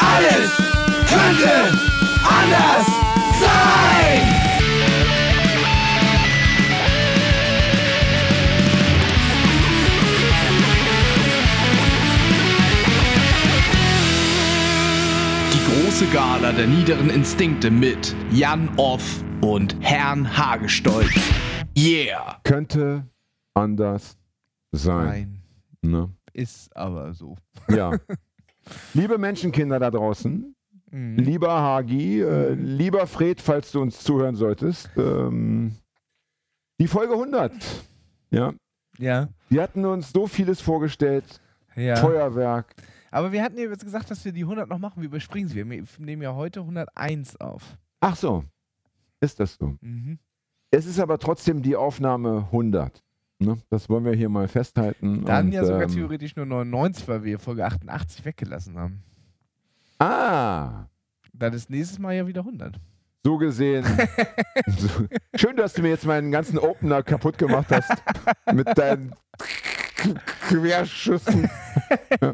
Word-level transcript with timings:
Alles 0.00 0.50
könnte 1.08 1.78
anders 2.24 2.86
sein. 3.40 4.36
Die 15.52 15.84
große 15.84 16.06
Gala 16.12 16.52
der 16.52 16.66
niederen 16.66 17.10
Instinkte 17.10 17.70
mit 17.70 18.14
Jan 18.32 18.68
Off 18.76 19.22
und 19.40 19.76
Herrn 19.80 20.36
Hagestolz. 20.36 21.12
Yeah! 21.76 22.40
Könnte 22.44 23.06
anders 23.54 24.16
sein. 24.72 25.06
Nein, 25.06 25.36
Ne? 25.82 26.10
ist 26.32 26.74
aber 26.76 27.12
so. 27.14 27.36
Ja. 27.68 27.92
Liebe 28.94 29.18
Menschenkinder 29.18 29.78
da 29.78 29.90
draußen, 29.90 30.54
Mhm. 30.92 31.16
lieber 31.18 31.52
Hagi, 31.60 32.20
äh, 32.20 32.52
lieber 32.54 33.06
Fred, 33.06 33.40
falls 33.40 33.70
du 33.70 33.80
uns 33.80 34.00
zuhören 34.02 34.34
solltest, 34.34 34.90
ähm, 34.96 35.76
die 36.80 36.88
Folge 36.88 37.14
100. 37.14 37.52
Ja, 38.30 38.52
Ja, 38.98 39.28
wir 39.48 39.62
hatten 39.62 39.84
uns 39.84 40.10
so 40.12 40.26
vieles 40.26 40.60
vorgestellt, 40.60 41.40
ja. 41.76 41.94
Feuerwerk. 41.96 42.74
Aber 43.12 43.30
wir 43.32 43.42
hatten 43.42 43.56
ja 43.58 43.64
jetzt 43.68 43.84
gesagt, 43.84 44.10
dass 44.10 44.24
wir 44.24 44.32
die 44.32 44.44
100 44.44 44.68
noch 44.68 44.78
machen. 44.78 45.00
Wir 45.00 45.08
überspringen 45.08 45.48
sie. 45.48 45.56
Wir 45.56 45.64
nehmen 45.98 46.22
ja 46.22 46.34
heute 46.34 46.60
101 46.64 47.36
auf. 47.40 47.76
Ach 48.00 48.14
so, 48.16 48.44
ist 49.20 49.38
das 49.40 49.54
so. 49.54 49.76
Mhm. 49.80 50.18
Es 50.72 50.86
ist 50.86 50.98
aber 51.00 51.18
trotzdem 51.18 51.62
die 51.62 51.76
Aufnahme 51.76 52.48
100. 52.52 53.02
Ne? 53.40 53.56
Das 53.70 53.88
wollen 53.88 54.04
wir 54.04 54.12
hier 54.12 54.28
mal 54.28 54.48
festhalten. 54.48 55.24
Dann 55.24 55.46
Und, 55.46 55.52
ja 55.52 55.64
sogar 55.64 55.82
ähm, 55.84 55.88
theoretisch 55.94 56.36
nur 56.36 56.46
99, 56.46 57.08
weil 57.08 57.24
wir 57.24 57.38
Folge 57.38 57.64
88 57.64 58.24
weggelassen 58.24 58.78
haben. 58.78 59.02
Ah, 59.98 60.86
Dann 61.32 61.52
ist 61.52 61.70
nächstes 61.70 61.98
Mal 61.98 62.14
ja 62.14 62.26
wieder 62.26 62.40
100. 62.40 62.78
so 63.24 63.36
gesehen. 63.38 63.84
so. 64.66 64.88
Schön, 65.34 65.56
dass 65.56 65.72
du 65.74 65.82
mir 65.82 65.88
jetzt 65.90 66.06
meinen 66.06 66.30
ganzen 66.30 66.58
Opener 66.58 67.02
kaputt 67.02 67.38
gemacht 67.38 67.70
hast. 67.70 67.90
mit 68.52 68.66
deinen 68.78 69.14
Querschüssen. 70.48 71.48
Ja. 72.20 72.32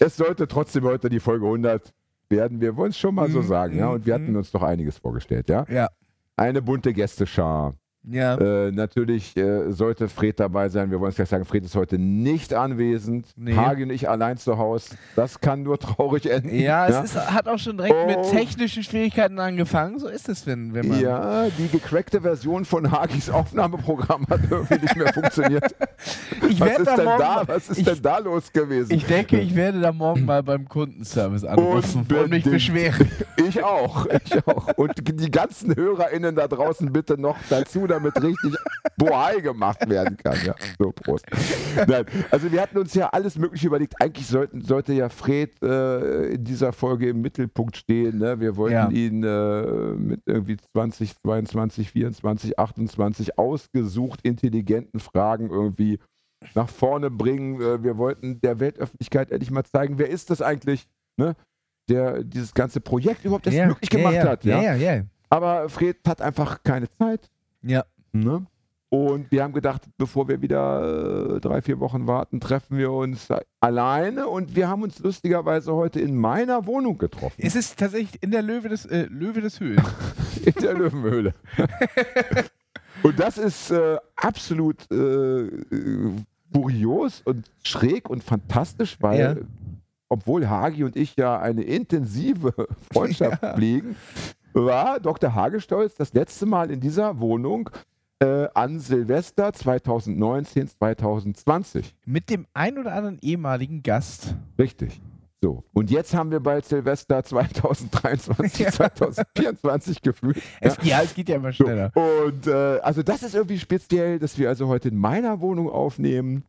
Es 0.00 0.16
sollte 0.16 0.48
trotzdem 0.48 0.84
heute 0.84 1.08
die 1.08 1.20
Folge 1.20 1.44
100 1.46 1.92
werden. 2.30 2.60
Wir 2.60 2.76
wollen 2.76 2.90
es 2.90 2.98
schon 2.98 3.14
mal 3.14 3.30
so 3.30 3.40
Mhm, 3.40 3.46
sagen. 3.46 3.78
Ja? 3.78 3.88
Und 3.88 4.06
wir 4.06 4.14
hatten 4.14 4.30
mhm. 4.30 4.36
uns 4.36 4.50
doch 4.50 4.62
einiges 4.62 4.98
vorgestellt. 4.98 5.48
Ja? 5.48 5.64
Ja. 5.68 5.88
Eine 6.36 6.62
bunte 6.62 6.92
Gästeschar. 6.92 7.74
Ja. 8.10 8.34
Äh, 8.36 8.70
natürlich 8.70 9.34
äh, 9.36 9.70
sollte 9.72 10.08
Fred 10.08 10.38
dabei 10.38 10.68
sein. 10.68 10.90
Wir 10.90 11.00
wollen 11.00 11.08
es 11.10 11.16
gleich 11.16 11.28
sagen, 11.28 11.44
Fred 11.44 11.64
ist 11.64 11.74
heute 11.74 11.98
nicht 11.98 12.52
anwesend. 12.52 13.26
Nee. 13.36 13.54
Hagi 13.56 13.84
und 13.84 13.90
ich 13.90 14.08
allein 14.08 14.36
zu 14.36 14.58
Hause. 14.58 14.96
Das 15.16 15.40
kann 15.40 15.62
nur 15.62 15.78
traurig 15.78 16.26
enden. 16.30 16.54
Ja, 16.58 16.86
es 16.86 17.12
Ist, 17.12 17.30
hat 17.32 17.48
auch 17.48 17.58
schon 17.58 17.78
direkt 17.78 18.06
mit 18.06 18.18
Oh. 18.18 18.30
technischen 18.30 18.82
Schwierigkeiten 18.82 19.38
angefangen. 19.38 19.98
So 19.98 20.08
ist 20.08 20.28
es, 20.28 20.46
wenn, 20.46 20.74
wenn 20.74 20.88
man. 20.88 21.00
Ja, 21.00 21.46
die 21.58 21.68
gecrackte 21.68 22.20
Version 22.20 22.64
von 22.64 22.90
Hagis 22.90 23.30
Aufnahmeprogramm 23.30 24.26
hat 24.28 24.40
irgendwie 24.50 24.80
nicht 24.80 24.96
mehr 24.96 25.12
funktioniert. 25.12 25.74
Ich 26.50 26.60
Was 26.60 26.78
ist 26.78 26.86
da 26.86 26.96
denn 26.96 27.04
da? 27.06 27.42
Was 27.46 27.68
ist 27.70 27.78
ich, 27.78 27.84
denn 27.84 28.02
da 28.02 28.18
los 28.18 28.52
gewesen? 28.52 28.92
ich 28.92 29.06
denke, 29.06 29.38
ich 29.40 29.54
werde 29.56 29.80
da 29.80 29.92
morgen 29.92 30.26
mal 30.26 30.42
beim 30.42 30.68
Kundenservice 30.68 31.44
anrufen 31.44 32.00
und 32.00 32.10
mich 32.10 32.18
Unbedingt. 32.24 32.50
beschweren. 32.50 33.10
Ich 33.36 33.62
auch, 33.64 34.06
ich 34.06 34.46
auch. 34.46 34.68
Und 34.76 34.92
die 35.20 35.30
ganzen 35.30 35.74
HörerInnen 35.74 36.34
da 36.34 36.46
draußen 36.46 36.92
bitte 36.92 37.18
noch 37.18 37.36
dazu, 37.48 37.86
damit 37.94 38.22
richtig 38.22 38.54
Bohai 38.96 39.40
gemacht 39.40 39.88
werden 39.88 40.16
kann. 40.16 40.36
Ja, 40.44 40.54
so, 40.78 40.92
Prost. 40.92 41.24
Nein, 41.86 42.04
also 42.30 42.50
wir 42.52 42.60
hatten 42.62 42.78
uns 42.78 42.94
ja 42.94 43.08
alles 43.08 43.36
Mögliche 43.38 43.66
überlegt. 43.66 43.94
Eigentlich 44.00 44.26
sollten, 44.26 44.60
sollte 44.62 44.92
ja 44.92 45.08
Fred 45.08 45.50
äh, 45.62 46.34
in 46.34 46.44
dieser 46.44 46.72
Folge 46.72 47.08
im 47.08 47.20
Mittelpunkt 47.20 47.76
stehen. 47.76 48.18
Ne? 48.18 48.38
Wir 48.40 48.56
wollten 48.56 48.74
Ja. 48.74 48.88
ihn 48.90 49.22
äh, 49.24 49.62
mit 49.96 50.20
irgendwie 50.26 50.56
20, 50.72 51.16
22, 51.22 51.90
24, 51.90 52.58
28 52.58 53.38
ausgesucht 53.38 54.20
intelligenten 54.22 55.00
Fragen 55.00 55.50
irgendwie 55.50 55.98
nach 56.54 56.68
vorne 56.68 57.10
bringen. 57.10 57.60
Äh, 57.60 57.82
Wir 57.82 57.96
wollten 57.98 58.40
der 58.40 58.60
Weltöffentlichkeit 58.60 59.30
endlich 59.30 59.50
mal 59.50 59.64
zeigen, 59.64 59.98
wer 59.98 60.08
ist 60.08 60.30
das 60.30 60.42
eigentlich, 60.42 60.86
ne? 61.16 61.34
der 61.88 62.22
dieses 62.24 62.54
ganze 62.54 62.80
Projekt 62.80 63.24
überhaupt 63.24 63.46
erst 63.46 63.58
Ja, 63.58 63.66
möglich 63.66 63.90
gemacht 63.90 64.14
ja. 64.14 64.24
hat. 64.28 64.44
Ja, 64.44 64.74
ja. 64.74 65.02
Aber 65.28 65.68
Fred 65.68 65.96
hat 66.06 66.22
einfach 66.22 66.62
keine 66.62 66.88
Zeit. 66.90 67.28
Ja. 67.62 67.84
Ne? 68.14 68.46
Und 68.90 69.32
wir 69.32 69.42
haben 69.42 69.52
gedacht, 69.52 69.82
bevor 69.98 70.28
wir 70.28 70.40
wieder 70.40 71.36
äh, 71.36 71.40
drei, 71.40 71.60
vier 71.62 71.80
Wochen 71.80 72.06
warten, 72.06 72.38
treffen 72.38 72.78
wir 72.78 72.92
uns 72.92 73.26
alleine. 73.58 74.28
Und 74.28 74.54
wir 74.54 74.68
haben 74.68 74.82
uns 74.84 75.00
lustigerweise 75.00 75.74
heute 75.74 75.98
in 76.00 76.16
meiner 76.16 76.64
Wohnung 76.66 76.96
getroffen. 76.96 77.34
Es 77.38 77.56
ist 77.56 77.76
tatsächlich 77.76 78.22
in 78.22 78.30
der 78.30 78.42
Löwe 78.42 78.68
des, 78.68 78.86
äh, 78.86 79.06
Löwe 79.10 79.40
des 79.40 79.58
Höhlen. 79.58 79.82
In 80.44 80.52
der 80.62 80.74
Löwenhöhle. 80.74 81.34
und 83.02 83.18
das 83.18 83.38
ist 83.38 83.70
äh, 83.70 83.96
absolut 84.14 84.88
äh, 84.92 85.48
kurios 86.52 87.22
und 87.24 87.50
schräg 87.64 88.08
und 88.10 88.22
fantastisch, 88.22 88.98
weil, 89.00 89.18
Ja. 89.18 89.34
obwohl 90.08 90.46
Hagi 90.48 90.84
und 90.84 90.96
ich 90.96 91.16
ja 91.16 91.40
eine 91.40 91.62
intensive 91.62 92.52
Freundschaft 92.92 93.42
Ja. 93.42 93.54
pflegen, 93.54 93.96
war 94.52 95.00
Dr. 95.00 95.34
Hagestolz 95.34 95.94
das 95.96 96.12
letzte 96.12 96.46
Mal 96.46 96.70
in 96.70 96.78
dieser 96.80 97.18
Wohnung 97.18 97.70
äh, 98.20 98.48
an 98.54 98.78
Silvester 98.80 99.52
2019, 99.52 100.68
2020. 100.68 101.94
Mit 102.06 102.30
dem 102.30 102.46
ein 102.54 102.78
oder 102.78 102.92
anderen 102.94 103.18
ehemaligen 103.20 103.82
Gast. 103.82 104.34
Richtig. 104.58 105.00
So. 105.42 105.62
Und 105.74 105.90
jetzt 105.90 106.14
haben 106.14 106.30
wir 106.30 106.40
bald 106.40 106.64
Silvester 106.64 107.22
2023, 107.22 108.58
Ja. 108.60 108.70
2024 108.72 110.00
gefühlt. 110.00 110.40
Es, 110.60 110.76
ja. 110.82 111.02
es 111.02 111.14
geht 111.14 111.28
ja 111.28 111.36
immer 111.36 111.52
So, 111.52 111.64
schneller. 111.64 111.92
und 111.94 112.46
äh, 112.46 112.78
also 112.80 113.02
das 113.02 113.22
ist 113.22 113.34
irgendwie 113.34 113.58
speziell, 113.58 114.18
dass 114.18 114.38
wir 114.38 114.48
also 114.48 114.68
heute 114.68 114.88
in 114.88 114.96
meiner 114.96 115.40
Wohnung 115.40 115.68
aufnehmen, 115.68 116.44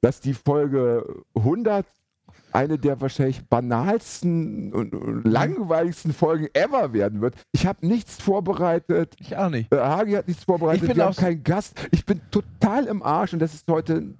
dass 0.00 0.20
die 0.20 0.34
Folge 0.34 1.04
100 1.34 1.84
eine 2.52 2.78
der 2.78 3.00
wahrscheinlich 3.00 3.44
banalsten 3.48 4.72
und, 4.72 4.92
langweiligsten 5.24 6.12
Folgen 6.12 6.48
ever 6.54 6.92
werden 6.92 7.20
wird. 7.20 7.34
Ich 7.52 7.66
habe 7.66 7.86
nichts 7.86 8.20
vorbereitet. 8.20 9.14
Ich 9.20 9.36
auch 9.36 9.50
nicht. 9.50 9.72
Äh, 9.72 9.78
Hagi 9.78 10.12
hat 10.12 10.28
nichts 10.28 10.44
vorbereitet. 10.44 10.82
Ich 10.82 10.88
bin 10.88 10.96
wir 10.96 11.04
haben 11.04 11.12
auch- 11.12 11.16
keinen 11.18 11.42
Gast. 11.44 11.88
Ich 11.92 12.04
bin 12.04 12.20
total 12.30 12.86
im 12.86 13.02
Arsch 13.02 13.32
und 13.32 13.38
das 13.40 13.54
ist 13.54 13.68
heute 13.70 14.14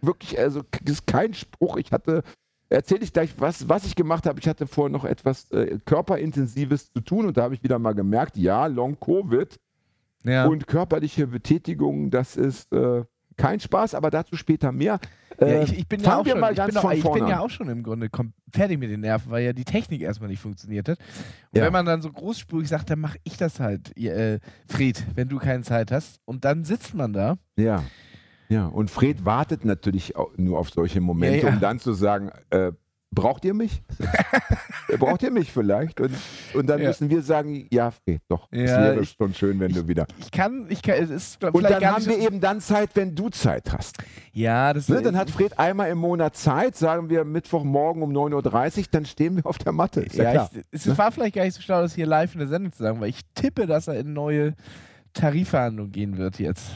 wirklich, 0.00 0.38
also 0.38 0.62
das 0.84 0.94
ist 0.96 1.06
kein 1.06 1.32
Spruch. 1.34 1.76
Ich 1.76 1.92
hatte, 1.92 2.22
erzähle 2.68 3.02
ich 3.02 3.12
gleich, 3.12 3.34
was, 3.38 3.68
was 3.68 3.84
ich 3.84 3.94
gemacht 3.94 4.26
habe. 4.26 4.40
Ich 4.40 4.48
hatte 4.48 4.66
vorher 4.66 4.90
noch 4.90 5.04
etwas 5.04 5.50
äh, 5.52 5.78
körperintensives 5.84 6.92
zu 6.92 7.00
tun 7.00 7.26
und 7.26 7.36
da 7.36 7.42
habe 7.44 7.54
ich 7.54 7.62
wieder 7.62 7.78
mal 7.78 7.92
gemerkt, 7.94 8.36
ja, 8.36 8.66
Long 8.66 8.98
Covid 8.98 9.58
Ja. 10.24 10.46
und 10.46 10.66
körperliche 10.66 11.26
Betätigung, 11.26 12.10
das 12.10 12.36
ist 12.36 12.72
äh, 12.72 13.04
kein 13.36 13.60
Spaß, 13.60 13.94
aber 13.94 14.10
dazu 14.10 14.36
später 14.36 14.72
mehr. 14.72 14.98
ja, 15.40 15.46
Äh, 15.46 15.64
ich, 15.64 15.78
ich 15.78 15.88
bin 15.88 16.00
ja 16.00 16.18
auch 16.18 16.26
schon, 16.26 16.38
mal 16.40 16.52
ich 16.52 16.56
ganz 16.56 16.68
bin, 16.70 16.78
auch, 16.78 16.82
von 16.82 16.92
ich 16.92 17.02
vorne 17.02 17.20
bin 17.20 17.28
ja 17.28 17.36
an. 17.36 17.42
auch 17.42 17.50
schon 17.50 17.68
im 17.68 17.82
Grunde 17.82 18.08
fertig 18.52 18.78
mit 18.78 18.90
den 18.90 19.00
Nerven, 19.00 19.30
weil 19.30 19.44
ja 19.44 19.52
die 19.52 19.64
Technik 19.64 20.02
erstmal 20.02 20.28
nicht 20.28 20.40
funktioniert 20.40 20.88
hat. 20.88 20.98
Und 21.52 21.58
Ja. 21.58 21.64
wenn 21.64 21.72
man 21.72 21.86
dann 21.86 22.02
so 22.02 22.10
großspurig 22.12 22.68
sagt, 22.68 22.90
dann 22.90 23.00
mache 23.00 23.18
ich 23.24 23.36
das 23.36 23.60
halt, 23.60 23.96
äh, 23.96 24.40
Fred, 24.68 25.02
wenn 25.14 25.28
du 25.28 25.38
keine 25.38 25.62
Zeit 25.62 25.90
hast. 25.90 26.20
Und 26.24 26.44
dann 26.44 26.64
sitzt 26.64 26.94
man 26.94 27.12
da. 27.12 27.38
Ja. 27.56 27.82
Ja, 28.48 28.66
und 28.66 28.90
Fred 28.90 29.24
wartet 29.24 29.64
natürlich 29.64 30.12
nur 30.36 30.58
auf 30.58 30.68
solche 30.68 31.00
Momente, 31.00 31.46
ja. 31.46 31.52
um 31.54 31.60
dann 31.60 31.78
zu 31.78 31.94
sagen, 31.94 32.30
äh, 32.50 32.72
braucht 33.12 33.44
ihr 33.44 33.54
mich? 33.54 33.82
braucht 34.98 35.22
ihr 35.22 35.30
mich 35.30 35.52
vielleicht? 35.52 36.00
Und, 36.00 36.12
und 36.54 36.66
dann 36.66 36.80
Ja. 36.80 36.88
müssen 36.88 37.10
wir 37.10 37.22
sagen, 37.22 37.66
ja, 37.70 37.90
Fred, 37.90 38.20
doch. 38.28 38.48
es 38.50 38.70
Ja, 38.70 38.82
wäre 38.82 39.00
ich- 39.00 39.10
schon 39.18 39.34
schön, 39.34 39.60
wenn 39.60 39.72
du 39.72 39.86
wieder. 39.86 40.06
Ich 40.20 40.30
kann, 40.30 40.66
ich 40.68 40.82
kann, 40.82 40.96
es 40.96 41.10
ist 41.10 41.44
Und 41.44 41.62
dann 41.62 41.84
haben 41.84 42.04
wir 42.06 42.14
so, 42.16 42.26
eben 42.26 42.40
dann 42.40 42.60
Zeit, 42.60 42.90
wenn 42.94 43.14
du 43.14 43.28
Zeit 43.28 43.72
hast. 43.72 43.98
Ja, 44.32 44.72
das 44.72 44.88
Ne? 44.88 45.02
Dann 45.02 45.16
hat 45.16 45.30
Fred 45.30 45.58
einmal 45.58 45.90
im 45.90 45.98
Monat 45.98 46.36
Zeit, 46.36 46.74
sagen 46.76 47.08
wir 47.10 47.24
Mittwochmorgen 47.24 48.02
um 48.02 48.10
9.30 48.12 48.78
Uhr, 48.78 48.84
dann 48.90 49.04
stehen 49.06 49.36
wir 49.36 49.46
auf 49.46 49.58
der 49.58 49.72
Matte. 49.72 50.00
Ist 50.00 50.16
ja, 50.16 50.24
ja, 50.24 50.30
klar. 50.32 50.50
ich, 50.72 50.86
es 50.86 50.98
war 50.98 51.12
vielleicht 51.12 51.34
gar 51.34 51.44
nicht 51.44 51.54
so 51.54 51.60
schlau, 51.62 51.80
das 51.82 51.94
hier 51.94 52.06
live 52.06 52.32
in 52.34 52.38
der 52.40 52.48
Sendung 52.48 52.72
zu 52.72 52.82
sagen, 52.82 53.00
weil 53.00 53.10
ich 53.10 53.20
tippe, 53.34 53.66
dass 53.66 53.88
er 53.88 53.98
in 53.98 54.12
neue 54.12 54.54
Tarifverhandlungen 55.12 55.92
gehen 55.92 56.16
wird 56.16 56.38
jetzt. 56.38 56.70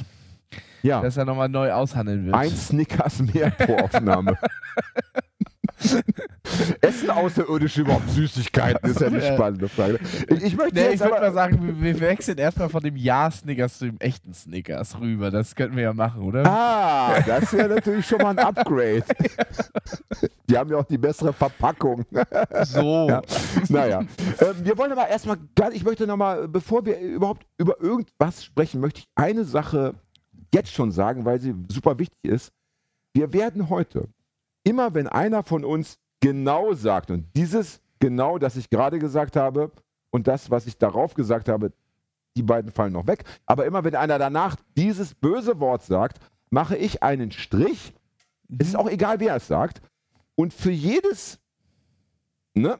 ja. 0.83 1.01
Dass 1.01 1.17
er 1.17 1.25
nochmal 1.25 1.49
neu 1.49 1.73
aushandeln 1.73 2.27
wird. 2.27 2.35
Ein 2.35 2.51
Snickers 2.51 3.21
mehr 3.21 3.51
pro 3.51 3.77
Aufnahme. 3.77 4.37
Essen 6.81 7.11
Außerirdische 7.11 7.83
überhaupt 7.83 8.09
Süßigkeiten? 8.11 8.91
Ist 8.91 9.01
ja 9.01 9.09
Ja. 9.17 9.35
spannende 9.35 9.69
Frage. 9.69 9.99
Ich, 10.29 10.43
ich 10.43 10.57
möchte 10.57 10.75
Nee, 10.75 10.83
jetzt 10.83 10.95
ich 10.95 11.01
würde 11.01 11.21
mal 11.21 11.33
sagen, 11.33 11.77
wir, 11.81 12.01
wechseln 12.01 12.39
erstmal 12.39 12.69
von 12.69 12.83
dem 12.83 12.97
Ja-Snickers 12.97 13.79
zu 13.79 13.87
dem 13.87 13.99
echten 13.99 14.33
Snickers 14.35 14.99
rüber. 15.01 15.31
Das 15.31 15.55
könnten 15.55 15.77
wir 15.77 15.85
ja 15.85 15.93
machen, 15.93 16.23
oder? 16.23 16.45
Ah, 16.47 17.21
das 17.27 17.53
wäre 17.53 17.69
natürlich 17.75 18.07
schon 18.07 18.19
mal 18.19 18.31
ein 18.31 18.39
Upgrade. 18.39 19.05
Die 20.49 20.57
haben 20.57 20.71
ja 20.71 20.77
auch 20.77 20.85
die 20.85 20.99
bessere 20.99 21.33
Verpackung. 21.33 22.05
So. 22.63 23.09
Ja. 23.09 23.23
Naja, 23.69 24.01
ähm, 24.01 24.55
wir 24.63 24.79
wollen 24.79 24.93
aber 24.93 25.09
erstmal, 25.09 25.39
ich 25.73 25.85
möchte 25.85 26.07
nochmal, 26.07 26.47
bevor 26.47 26.87
wir 26.87 26.99
überhaupt 27.01 27.45
über 27.59 27.81
irgendwas 27.81 28.45
sprechen, 28.45 28.81
möchte 28.81 29.01
ich 29.01 29.09
eine 29.17 29.45
Sache 29.45 29.95
jetzt 30.55 30.73
schon 30.73 30.93
sagen, 30.93 31.25
weil 31.25 31.41
sie 31.41 31.53
super 31.69 31.99
wichtig 31.99 32.19
ist. 32.23 32.53
Wir 33.13 33.33
werden 33.33 33.69
heute, 33.69 34.09
immer 34.67 34.95
wenn 34.95 35.07
einer 35.07 35.43
von 35.45 35.65
uns 35.65 35.99
genau 36.21 36.75
sagt. 36.75 37.11
Und 37.11 37.27
dieses 37.37 37.81
genau, 38.01 38.39
das 38.39 38.57
ich 38.57 38.69
gerade 38.69 38.99
gesagt 38.99 39.37
habe 39.37 39.71
und 40.11 40.27
das, 40.27 40.51
was 40.51 40.67
ich 40.67 40.77
darauf 40.77 41.15
gesagt 41.15 41.49
habe, 41.49 41.73
die 42.37 42.43
beiden 42.43 42.71
fallen 42.71 42.93
noch 42.93 43.07
weg. 43.07 43.25
Aber 43.47 43.65
immer 43.65 43.85
wenn 43.85 43.95
einer 43.95 44.19
danach 44.19 44.57
dieses 44.77 45.15
böse 45.15 45.61
Wort 45.61 45.83
sagt, 45.85 46.19
mache 46.51 46.77
ich 46.77 47.03
einen 47.03 47.31
Strich. 47.33 47.95
Es 48.59 48.69
ist 48.69 48.77
auch 48.77 48.91
egal, 48.91 49.21
wer 49.21 49.37
es 49.37 49.47
sagt. 49.47 49.81
Und 50.35 50.53
für 50.53 50.71
jedes 50.71 51.39
ne, 52.55 52.79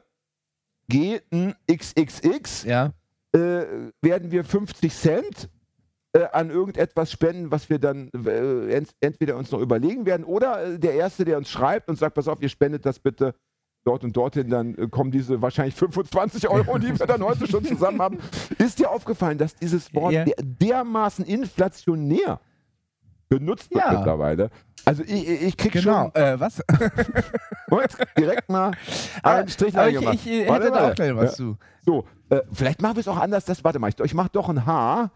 G, 0.89 1.19
N, 1.31 1.55
XXX 1.71 2.63
Ja. 2.65 2.91
äh, 3.33 3.91
werden 4.01 4.31
wir 4.31 4.43
50 4.43 4.93
Cent 4.93 5.49
an 6.31 6.49
irgendetwas 6.49 7.11
spenden, 7.11 7.51
was 7.51 7.69
wir 7.69 7.79
dann 7.79 8.09
äh, 8.25 8.71
ent 8.73 8.91
entweder 9.01 9.35
uns 9.37 9.51
noch 9.51 9.59
überlegen 9.59 10.05
werden 10.05 10.23
oder 10.23 10.63
äh, 10.65 10.79
der 10.79 10.93
Erste, 10.93 11.25
der 11.25 11.37
uns 11.37 11.49
schreibt 11.49 11.89
und 11.89 11.97
sagt, 11.97 12.15
pass 12.15 12.27
auf, 12.27 12.41
ihr 12.41 12.49
spendet 12.49 12.85
das 12.85 12.97
bitte 12.99 13.35
dort 13.85 14.03
und 14.03 14.15
dorthin, 14.17 14.49
dann 14.49 14.75
äh, 14.75 14.87
kommen 14.87 15.11
diese 15.11 15.41
wahrscheinlich 15.41 15.75
25 15.79 16.49
Euro, 16.49 16.77
die 16.77 16.97
wir 16.97 17.05
dann 17.05 17.23
heute 17.23 17.47
schon 17.47 17.63
zusammen 17.65 18.01
haben. 18.01 18.17
Ist 18.57 18.79
dir 18.79 18.89
aufgefallen, 18.89 19.37
dass 19.37 19.55
dieses 19.55 19.93
Wort 19.93 20.13
Ja. 20.13 20.25
der, 20.25 20.35
dermaßen 20.41 21.25
inflationär 21.25 22.39
benutzt 23.29 23.69
wird 23.73 23.83
Ja. 23.85 23.91
mittlerweile? 23.97 24.49
Also 24.85 25.03
ich, 25.03 25.27
ich 25.29 25.57
krieg 25.57 25.73
Genau. 25.73 26.03
schon 26.13 26.15
Äh, 26.15 26.39
was? 26.39 26.61
und 27.69 27.87
direkt 28.17 28.49
mal 28.49 28.71
einen 29.21 29.49
Strich 29.49 29.77
aber 29.77 29.89
ich, 29.89 29.97
ich 29.97 30.27
äh, 30.27 30.47
Warte, 30.47 30.65
hätte 30.67 30.73
da 30.77 30.87
auch 30.89 30.95
gleich 30.95 31.15
was 31.15 31.31
Ja. 31.31 31.35
zu. 31.45 31.57
So, 31.85 32.05
äh, 32.29 32.41
vielleicht 32.53 32.81
machen 32.81 32.95
wir 32.95 33.01
es 33.01 33.07
auch 33.09 33.17
anders. 33.17 33.43
Das, 33.45 33.63
warte 33.63 33.79
mal, 33.79 33.89
ich, 33.89 33.99
ich 33.99 34.13
mache 34.13 34.29
doch 34.31 34.47
ein 34.49 34.65
H 34.65 35.11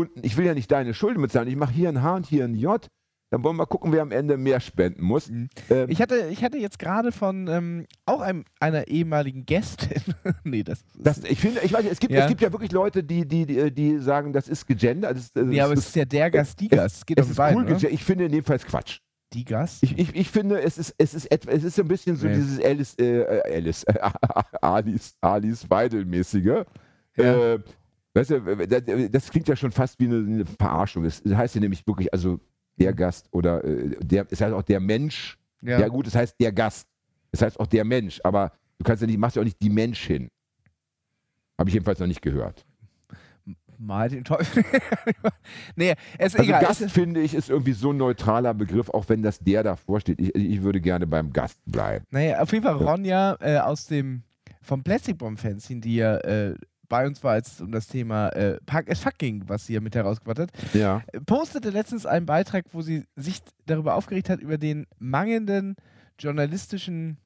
und 0.00 0.10
ich 0.24 0.36
will 0.36 0.46
ja 0.46 0.54
nicht 0.54 0.70
deine 0.70 0.94
Schulden 0.94 1.20
bezahlen. 1.22 1.48
Ich 1.48 1.56
mache 1.56 1.72
hier 1.72 1.88
ein 1.88 2.02
H 2.02 2.14
und 2.16 2.26
hier 2.26 2.44
ein 2.44 2.54
J. 2.54 2.86
Dann 3.30 3.44
wollen 3.44 3.56
wir 3.56 3.64
mal 3.64 3.66
gucken, 3.66 3.92
wer 3.92 4.00
am 4.00 4.10
Ende 4.10 4.38
mehr 4.38 4.58
spenden 4.58 5.02
muss. 5.02 5.28
Mhm. 5.28 5.50
Ähm, 5.68 5.90
Ich 5.90 6.00
hatte, 6.00 6.28
ich 6.30 6.42
hatte 6.42 6.56
jetzt 6.56 6.78
gerade 6.78 7.12
von 7.12 7.46
ähm, 7.46 7.84
auch 8.06 8.22
einem, 8.22 8.44
einer 8.58 8.88
ehemaligen 8.88 9.44
Gästin. 9.44 10.00
nee, 10.44 10.62
das, 10.62 10.82
das, 10.96 11.18
ich 11.24 11.38
finde, 11.38 11.60
ich 11.62 11.72
weiß, 11.74 11.82
nicht, 11.82 11.92
es 11.92 12.00
gibt, 12.00 12.12
Ja. 12.14 12.20
es 12.22 12.28
gibt 12.28 12.40
ja 12.40 12.50
wirklich 12.52 12.72
Leute, 12.72 13.04
die, 13.04 13.28
die, 13.28 13.44
die, 13.44 13.70
die 13.70 13.98
sagen, 13.98 14.32
das 14.32 14.48
ist 14.48 14.66
gegendert. 14.66 15.14
Das, 15.16 15.30
das, 15.32 15.44
nee, 15.46 15.60
aber 15.60 15.74
es 15.74 15.80
ist, 15.80 15.88
ist 15.88 15.96
ja 15.96 16.04
der 16.06 16.30
Gast, 16.30 16.58
die 16.58 16.68
Gast. 16.68 16.96
Es 16.96 17.06
geht 17.06 17.18
es 17.18 17.26
auf 17.26 17.30
ist 17.32 17.36
beiden, 17.36 17.58
cool 17.58 17.64
gegendert. 17.66 17.92
Ich 17.92 18.02
finde 18.02 18.24
in 18.24 18.32
dem 18.32 18.44
Fall 18.44 18.58
Quatsch. 18.60 19.00
Die 19.34 19.44
Gast? 19.44 19.82
Ich, 19.82 19.98
ich, 19.98 20.16
ich 20.16 20.30
finde, 20.30 20.62
es 20.62 20.78
ist, 20.78 20.94
es 20.96 21.12
ist, 21.12 21.30
etwa, 21.30 21.50
es 21.50 21.62
ist 21.62 21.76
so 21.76 21.82
ein 21.82 21.88
bisschen 21.88 22.16
so 22.16 22.26
Nee. 22.28 22.32
dieses 22.32 22.64
Alice, 22.64 22.94
äh, 22.98 23.20
äh, 23.20 23.56
Alice, 23.56 23.84
Alice, 24.62 25.16
Alice 25.20 25.68
Weidel-mäßige. 25.68 26.64
Ja. 27.16 27.54
Äh, 27.54 27.58
weißt 28.18 28.30
du, 28.30 28.66
das, 28.66 29.10
das 29.10 29.30
klingt 29.30 29.48
ja 29.48 29.56
schon 29.56 29.72
fast 29.72 29.98
wie 30.00 30.06
eine, 30.06 30.16
eine 30.16 30.46
Verarschung. 30.46 31.04
Es 31.04 31.22
heißt 31.24 31.54
ja 31.54 31.60
nämlich 31.60 31.86
wirklich, 31.86 32.12
also 32.12 32.40
der 32.76 32.92
Gast 32.92 33.28
oder 33.32 33.64
äh, 33.64 33.96
der, 34.00 34.26
es 34.30 34.40
heißt 34.40 34.52
auch 34.54 34.62
der 34.62 34.80
Mensch. 34.80 35.38
ja. 35.62 35.80
Ja. 35.80 35.88
gut, 35.88 36.06
es 36.06 36.14
heißt 36.14 36.36
der 36.40 36.52
Gast. 36.52 36.88
Es 37.30 37.42
heißt 37.42 37.60
auch 37.60 37.66
der 37.66 37.84
Mensch, 37.84 38.20
aber 38.24 38.52
du 38.78 38.84
kannst 38.84 39.02
ja 39.02 39.06
nicht, 39.06 39.18
machst 39.18 39.36
ja 39.36 39.42
auch 39.42 39.44
nicht 39.44 39.60
die 39.62 39.70
Mensch 39.70 40.06
hin. 40.06 40.28
Habe 41.58 41.68
ich 41.68 41.74
jedenfalls 41.74 41.98
noch 41.98 42.06
nicht 42.06 42.22
gehört. 42.22 42.64
Mal 43.80 44.08
den 44.08 44.24
Teufel. 44.24 44.64
nee, 45.76 45.94
es 46.18 46.32
ist 46.32 46.40
Also 46.40 46.48
egal. 46.48 46.62
Gast, 46.62 46.90
finde 46.90 47.20
ich, 47.20 47.34
ist 47.34 47.48
irgendwie 47.48 47.72
so 47.72 47.92
ein 47.92 47.96
neutraler 47.96 48.54
Begriff, 48.54 48.88
auch 48.90 49.08
wenn 49.08 49.22
das 49.22 49.38
der 49.38 49.62
davor 49.62 50.00
steht. 50.00 50.20
Ich, 50.20 50.34
ich 50.34 50.62
würde 50.62 50.80
gerne 50.80 51.06
beim 51.06 51.32
Gast 51.32 51.60
bleiben. 51.66 52.04
Naja, 52.10 52.40
auf 52.40 52.50
jeden 52.52 52.64
Fall 52.64 52.74
Ronja 52.74 53.36
äh, 53.40 53.58
aus 53.58 53.86
dem 53.86 54.22
vom 54.62 54.82
Plastic 54.82 55.18
Bomb 55.18 55.38
Fanzine, 55.38 55.80
die 55.80 55.96
ja 55.96 56.16
äh, 56.18 56.54
bei 56.88 57.06
uns 57.06 57.22
war, 57.22 57.32
als 57.32 57.52
es 57.52 57.60
um 57.60 57.70
das 57.72 57.86
Thema 57.86 58.28
äh, 58.30 58.58
Park 58.66 58.90
as 58.90 59.00
Fuck 59.00 59.18
ging, 59.18 59.44
was 59.46 59.66
sie 59.66 59.74
ja 59.74 59.80
mit 59.80 59.94
herausgebracht 59.94 60.38
hat, 60.38 60.50
Ja. 60.74 61.02
äh, 61.12 61.20
postete 61.20 61.70
letztens 61.70 62.06
einen 62.06 62.26
Beitrag, 62.26 62.64
wo 62.72 62.80
sie 62.82 63.04
sich 63.16 63.40
darüber 63.66 63.94
aufgeregt 63.94 64.28
hat, 64.30 64.40
über 64.40 64.58
den 64.58 64.86
mangelnden 64.98 65.76
journalistischen 66.18 67.18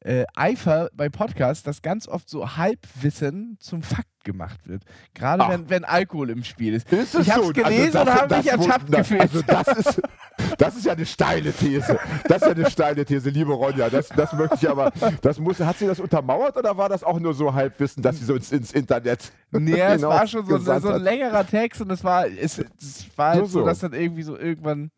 äh, 0.00 0.24
Eifer 0.34 0.90
bei 0.94 1.08
Podcasts, 1.08 1.62
dass 1.62 1.80
ganz 1.80 2.06
oft 2.08 2.28
so 2.28 2.56
Halbwissen 2.56 3.56
zum 3.58 3.82
Fakt 3.82 4.08
gemacht 4.22 4.66
wird. 4.68 4.82
Gerade 5.14 5.44
Ach. 5.44 5.48
wenn, 5.50 5.70
wenn 5.70 5.84
Alkohol 5.84 6.30
im 6.30 6.44
Spiel 6.44 6.74
ist. 6.74 6.90
Ist 6.92 7.14
es 7.14 7.26
Ich 7.26 7.32
hab's 7.32 7.46
so? 7.46 7.52
gelesen 7.52 7.92
das- 7.92 8.02
und 8.08 8.14
habe 8.14 8.36
mich 8.36 8.46
ertappt 8.48 8.92
gefühlt. 8.92 9.20
Also 9.20 9.42
das 9.42 9.68
ist, 9.68 10.02
das 10.58 10.76
ist 10.76 10.84
ja 10.86 10.92
eine 10.92 11.06
steile 11.06 11.52
These. 11.52 11.98
Das 12.28 12.42
ist 12.42 12.48
ja 12.48 12.54
eine 12.54 12.70
steile 12.70 13.04
These, 13.04 13.30
liebe 13.30 13.52
Ronja. 13.52 13.88
Das, 13.90 14.08
das 14.08 14.32
möchte 14.32 14.56
ich 14.56 14.68
aber. 14.68 14.92
Das 15.22 15.38
muss, 15.38 15.60
hat 15.60 15.78
sie 15.78 15.86
das 15.86 16.00
untermauert 16.00 16.56
oder 16.56 16.76
war 16.76 16.88
das 16.88 17.02
auch 17.04 17.18
nur 17.18 17.34
so 17.34 17.52
Halbwissen, 17.52 18.02
dass 18.02 18.18
sie 18.18 18.24
so 18.24 18.34
ins, 18.34 18.52
ins 18.52 18.72
Internet. 18.72 19.32
Nee, 19.50 19.78
es 19.80 20.02
war 20.02 20.26
schon 20.26 20.46
so, 20.46 20.58
so 20.58 20.90
ein 20.90 21.02
längerer 21.02 21.46
Text 21.46 21.80
und 21.80 21.90
es 21.90 22.02
war, 22.04 22.26
es, 22.26 22.58
es 22.58 23.06
war 23.16 23.30
halt 23.30 23.46
so, 23.46 23.60
so. 23.60 23.64
dass 23.64 23.78
dann 23.80 23.92
irgendwie 23.92 24.22
so 24.22 24.36
irgendwann, 24.36 24.90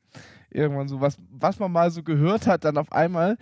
irgendwann 0.51 0.89
so 0.89 1.01
was, 1.01 1.17
was 1.31 1.59
man 1.59 1.71
mal 1.73 1.91
so 1.91 2.03
gehört 2.03 2.47
hat, 2.47 2.65
dann 2.65 2.79
auf 2.79 2.91
einmal 2.93 3.37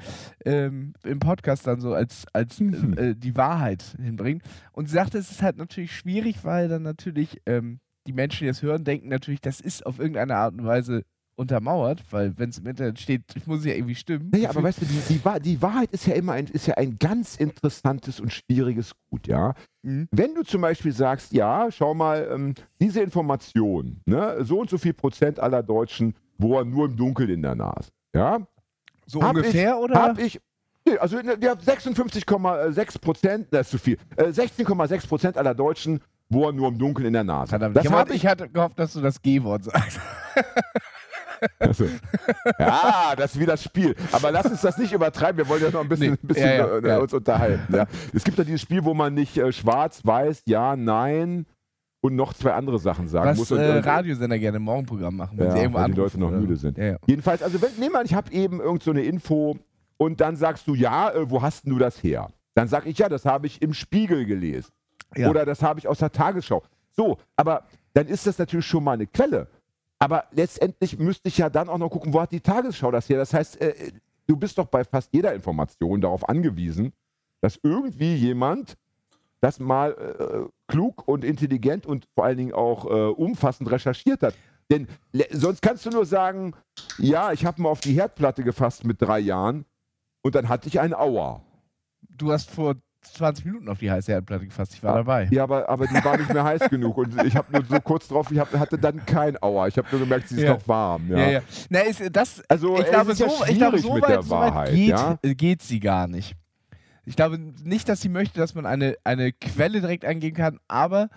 ähm, 0.44 0.94
im 1.04 1.20
Podcast 1.20 1.66
dann 1.66 1.80
so 1.80 1.94
als, 1.94 2.24
als 2.32 2.58
Mhm. 2.60 2.98
äh, 2.98 3.14
die 3.14 3.36
Wahrheit 3.36 3.84
hinbringt. 4.00 4.42
Und 4.72 4.88
sie 4.88 4.94
sagte, 4.94 5.18
es 5.18 5.30
ist 5.30 5.42
halt 5.42 5.56
natürlich 5.56 5.94
schwierig, 5.96 6.44
weil 6.44 6.68
dann 6.68 6.82
natürlich 6.82 7.40
ähm, 7.46 7.80
die 8.06 8.12
Menschen, 8.12 8.44
die 8.44 8.48
es 8.50 8.62
hören, 8.62 8.84
denken 8.84 9.08
natürlich, 9.08 9.40
das 9.40 9.60
ist 9.60 9.86
auf 9.86 9.98
irgendeine 9.98 10.36
Art 10.36 10.54
und 10.54 10.64
Weise 10.64 11.04
untermauert, 11.36 12.02
weil 12.10 12.36
wenn 12.38 12.50
es 12.50 12.58
im 12.58 12.66
Internet 12.66 12.98
steht, 13.00 13.22
muss 13.46 13.60
es 13.60 13.66
ja 13.66 13.74
irgendwie 13.74 13.94
stimmen. 13.94 14.30
Naja, 14.32 14.50
aber 14.50 14.62
weißt 14.62 14.82
du, 14.82 14.86
die, 14.86 15.00
die, 15.14 15.24
Wahr- 15.24 15.40
die 15.40 15.60
Wahrheit 15.60 15.90
ist 15.92 16.06
ja 16.06 16.14
immer 16.14 16.32
ein, 16.32 16.46
ist 16.46 16.66
ja 16.66 16.74
ein 16.74 16.98
ganz 16.98 17.36
interessantes 17.36 18.20
und 18.20 18.32
schwieriges 18.32 18.92
Gut, 19.10 19.26
ja. 19.26 19.54
Mhm. 19.82 20.08
Wenn 20.10 20.34
du 20.34 20.42
zum 20.42 20.60
Beispiel 20.62 20.92
sagst, 20.92 21.32
ja, 21.32 21.70
schau 21.70 21.94
mal, 21.94 22.28
ähm, 22.32 22.54
diese 22.80 23.00
Information, 23.02 24.00
ne, 24.06 24.36
so 24.40 24.60
und 24.60 24.70
so 24.70 24.78
viel 24.78 24.92
Prozent 24.94 25.38
aller 25.40 25.62
Deutschen 25.62 26.14
bohren 26.38 26.70
nur 26.70 26.86
im 26.86 26.96
Dunkeln 26.96 27.30
in 27.30 27.42
der 27.42 27.54
Nase, 27.54 27.90
ja, 28.14 28.38
So 29.06 29.22
Hab 29.22 29.36
ungefähr, 29.36 29.74
ich, 29.76 29.82
oder? 29.82 29.94
Hab 30.02 30.18
ich. 30.18 30.40
Nee, 30.86 30.98
also 30.98 31.16
ne, 31.20 31.38
die 31.38 31.48
haben 31.48 31.60
56,6 31.60 33.00
Prozent, 33.00 33.46
das 33.50 33.66
ist 33.66 33.70
zu 33.70 33.78
viel. 33.78 33.96
Äh, 34.16 34.24
16,6 34.26 35.06
Prozent 35.08 35.36
aller 35.38 35.54
Deutschen 35.54 36.00
bohren 36.28 36.56
nur 36.56 36.68
im 36.68 36.78
Dunkeln 36.78 37.06
in 37.06 37.12
der 37.12 37.24
Nase. 37.24 37.50
Verdammt, 37.50 37.76
das 37.76 37.84
ich, 37.84 37.90
habe 37.90 38.00
hatte, 38.00 38.14
ich 38.14 38.26
hatte 38.26 38.48
gehofft, 38.48 38.78
dass 38.78 38.92
du 38.94 39.00
das 39.00 39.20
G-Wort 39.22 39.64
sagst. 39.64 40.00
Also, 41.58 41.86
ja, 42.58 43.14
das 43.16 43.34
ist 43.34 43.40
wie 43.40 43.46
das 43.46 43.62
Spiel. 43.62 43.94
Aber 44.12 44.30
lass 44.30 44.46
uns 44.46 44.60
das 44.60 44.78
nicht 44.78 44.92
übertreiben. 44.92 45.38
Wir 45.38 45.48
wollen 45.48 45.62
ja 45.62 45.70
noch 45.70 45.80
ein 45.80 45.88
bisschen, 45.88 46.12
Nee, 46.12 46.18
ein 46.22 46.26
bisschen 46.28 46.48
ja, 46.48 46.78
ja, 46.80 46.96
äh, 46.98 47.00
uns 47.00 47.12
unterhalten. 47.14 47.74
Ja. 47.74 47.86
Es 48.12 48.24
gibt 48.24 48.38
ja 48.38 48.44
dieses 48.44 48.60
Spiel, 48.62 48.84
wo 48.84 48.94
man 48.94 49.14
nicht 49.14 49.36
äh, 49.36 49.52
schwarz, 49.52 50.00
weiß, 50.04 50.42
ja, 50.46 50.76
nein 50.76 51.46
und 52.00 52.16
noch 52.16 52.34
zwei 52.34 52.52
andere 52.52 52.78
Sachen 52.78 53.08
sagen 53.08 53.30
Was 53.30 53.38
muss. 53.38 53.50
Und, 53.50 53.60
äh, 53.60 53.76
und- 53.78 53.86
Radiosender 53.86 54.38
gerne 54.38 54.58
im 54.58 54.64
Morgenprogramm 54.64 55.16
machen, 55.16 55.38
wenn 55.38 55.50
sie 55.50 55.58
irgendwo 55.58 55.78
weil 55.78 55.90
die 55.90 55.96
Leute 56.00 56.20
noch 56.20 56.28
oder? 56.28 56.38
müde 56.38 56.56
sind. 56.56 56.76
Jedenfalls, 57.06 57.42
also 57.42 57.60
wenn, 57.62 57.72
nehmen 57.78 57.92
wir 57.94 58.00
an, 58.00 58.06
ich 58.06 58.14
habe 58.14 58.30
eben 58.32 58.60
irgend 58.60 58.82
so 58.82 58.90
eine 58.90 59.02
Info 59.02 59.56
und 59.96 60.20
dann 60.20 60.36
sagst 60.36 60.66
du, 60.68 60.74
ja, 60.74 61.10
äh, 61.10 61.30
wo 61.30 61.40
hast 61.40 61.64
denn 61.64 61.72
du 61.72 61.78
das 61.78 62.02
her? 62.02 62.28
Dann 62.54 62.68
sag 62.68 62.84
ich, 62.86 62.98
ja, 62.98 63.08
das 63.08 63.24
habe 63.24 63.46
ich 63.46 63.62
im 63.62 63.72
Spiegel 63.72 64.26
gelesen. 64.26 64.70
Oder 65.16 65.44
das 65.46 65.62
habe 65.62 65.78
ich 65.78 65.88
aus 65.88 65.98
der 65.98 66.10
Tagesschau. 66.12 66.62
So, 66.90 67.18
aber 67.36 67.62
dann 67.94 68.06
ist 68.06 68.26
das 68.26 68.36
natürlich 68.38 68.66
schon 68.66 68.84
mal 68.84 68.92
eine 68.92 69.06
Quelle. 69.06 69.46
Aber 70.04 70.26
letztendlich 70.32 70.98
müsste 70.98 71.28
ich 71.28 71.38
ja 71.38 71.48
dann 71.48 71.70
auch 71.70 71.78
noch 71.78 71.88
gucken, 71.88 72.12
wo 72.12 72.20
hat 72.20 72.30
die 72.30 72.42
Tagesschau 72.42 72.90
das 72.90 73.08
her? 73.08 73.16
Das 73.16 73.32
heißt, 73.32 73.58
äh, 73.62 73.90
du 74.26 74.36
bist 74.36 74.58
doch 74.58 74.66
bei 74.66 74.84
fast 74.84 75.08
jeder 75.14 75.32
Information 75.32 76.02
darauf 76.02 76.28
angewiesen, 76.28 76.92
dass 77.40 77.58
irgendwie 77.62 78.14
jemand 78.14 78.76
das 79.40 79.58
mal 79.58 79.92
äh, 79.92 80.52
klug 80.70 81.08
und 81.08 81.24
intelligent 81.24 81.86
und 81.86 82.06
vor 82.14 82.26
allen 82.26 82.36
Dingen 82.36 82.52
auch 82.52 82.84
äh, 82.84 83.12
umfassend 83.14 83.70
recherchiert 83.70 84.22
hat. 84.22 84.34
Denn 84.70 84.88
sonst 85.30 85.62
kannst 85.62 85.86
du 85.86 85.90
nur 85.90 86.04
sagen, 86.04 86.52
ja, 86.98 87.32
ich 87.32 87.46
habe 87.46 87.62
mal 87.62 87.70
auf 87.70 87.80
die 87.80 87.94
Herdplatte 87.94 88.44
gefasst 88.44 88.84
mit 88.84 89.00
drei 89.00 89.20
Jahren 89.20 89.64
und 90.20 90.34
dann 90.34 90.50
hatte 90.50 90.68
ich 90.68 90.80
einen 90.80 90.92
Auer. 90.92 91.42
Du 92.10 92.30
hast 92.30 92.50
vor 92.50 92.74
20 93.12 93.44
Minuten 93.44 93.68
auf 93.68 93.78
die 93.78 93.90
heiße 93.90 94.10
Herdplatte 94.12 94.46
gefasst, 94.46 94.74
ich 94.74 94.82
war 94.82 94.94
Ah, 94.94 94.96
dabei. 94.98 95.28
Ja, 95.30 95.42
aber, 95.44 95.68
aber 95.68 95.86
die 95.86 95.94
war 96.04 96.16
nicht 96.16 96.32
mehr 96.32 96.44
heiß 96.44 96.68
genug 96.70 96.96
und 96.98 97.22
ich 97.24 97.36
habe 97.36 97.52
nur 97.52 97.64
so 97.68 97.80
kurz 97.80 98.08
drauf, 98.08 98.30
ich 98.30 98.38
hab, 98.38 98.52
hatte 98.58 98.78
dann 98.78 99.04
kein 99.06 99.40
Auer. 99.42 99.68
Ich 99.68 99.76
habe 99.76 99.86
nur 99.92 100.00
gemerkt, 100.00 100.28
sie 100.28 100.36
ist 100.36 100.42
Ja. 100.42 100.54
noch 100.54 100.66
warm. 100.68 101.08
Ja. 101.10 101.18
Ja, 101.18 101.30
ja. 101.30 101.40
Na, 101.68 101.80
ist, 101.80 102.02
das, 102.12 102.42
Also 102.48 102.78
ich 102.78 102.86
glaube, 102.86 103.12
ist 103.12 103.18
ja 103.20 103.28
so, 103.28 103.44
ich 103.46 103.56
glaube, 103.58 103.78
so 103.78 103.94
mit 103.94 104.02
weit, 104.04 104.10
der 104.10 104.22
so 104.22 104.30
weit 104.30 104.54
Wahrheit. 104.54 104.70
geht, 104.74 104.88
ja? 104.88 105.18
äh, 105.22 105.34
geht 105.34 105.62
sie 105.62 105.80
gar 105.80 106.06
nicht. 106.08 106.34
Ich 107.04 107.16
glaube 107.16 107.38
nicht, 107.38 107.88
dass 107.88 108.00
sie 108.00 108.08
möchte, 108.08 108.38
dass 108.40 108.54
man 108.54 108.64
eine, 108.64 108.96
eine 109.04 109.32
Quelle 109.32 109.80
direkt 109.80 110.04
angeben 110.06 110.36
kann, 110.36 110.58
aber 110.68 111.10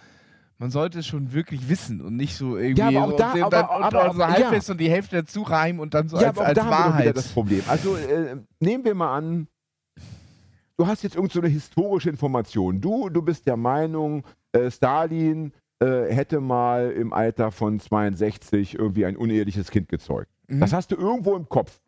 man 0.60 0.72
sollte 0.72 1.00
es 1.00 1.06
schon 1.06 1.34
wirklich 1.34 1.70
wissen 1.70 2.02
und 2.02 2.16
nicht 2.18 2.36
so 2.36 2.58
irgendwie 2.58 2.82
Ja, 2.82 2.88
aber 2.88 3.04
auch 3.04 3.12
so, 3.12 3.18
da- 3.18 3.32
aber- 3.32 3.50
dann, 3.52 3.66
aber- 3.66 4.02
und, 4.06 4.10
und 4.10 4.16
so 4.16 4.22
ja. 4.22 4.28
halbwissen 4.30 4.72
und 4.74 4.78
die 4.82 4.90
Hälfte 4.90 5.16
dazu 5.18 5.44
reimen 5.44 5.80
und 5.80 5.94
dann 5.94 6.10
so 6.10 6.20
ja, 6.20 6.30
als, 6.30 6.38
aber 6.38 6.42
auch 6.42 6.48
als 6.48 6.56
da 6.56 6.64
haben 6.66 6.70
wir 6.72 6.78
Wahrheit. 7.00 7.18
das 7.18 7.28
Problem. 7.28 7.62
Also 7.68 7.96
äh, 7.96 8.36
nehmen 8.60 8.84
wir 8.84 8.96
mal 8.96 9.16
an, 9.16 9.48
du 10.78 10.88
hast 10.88 11.04
jetzt 11.04 11.16
irgend 11.16 11.32
so 11.32 11.40
eine 11.40 11.50
historische 11.50 12.10
Information. 12.10 12.80
Du, 12.80 13.10
du 13.10 13.22
bist 13.22 13.46
der 13.48 13.58
Meinung, 13.58 14.24
äh, 14.52 14.72
Stalin 14.72 15.52
äh, 15.80 16.14
hätte 16.14 16.40
mal 16.40 16.92
im 16.92 17.14
Alter 17.14 17.52
von 17.52 17.80
62 17.80 18.78
irgendwie 18.80 19.06
ein 19.06 19.18
uneheliches 19.18 19.70
Kind 19.70 19.90
gezeugt. 19.90 20.30
Mhm. 20.48 20.60
Das 20.60 20.74
hast 20.74 20.92
du 20.92 20.96
irgendwo 20.96 21.36
im 21.36 21.48
Kopf. 21.48 21.80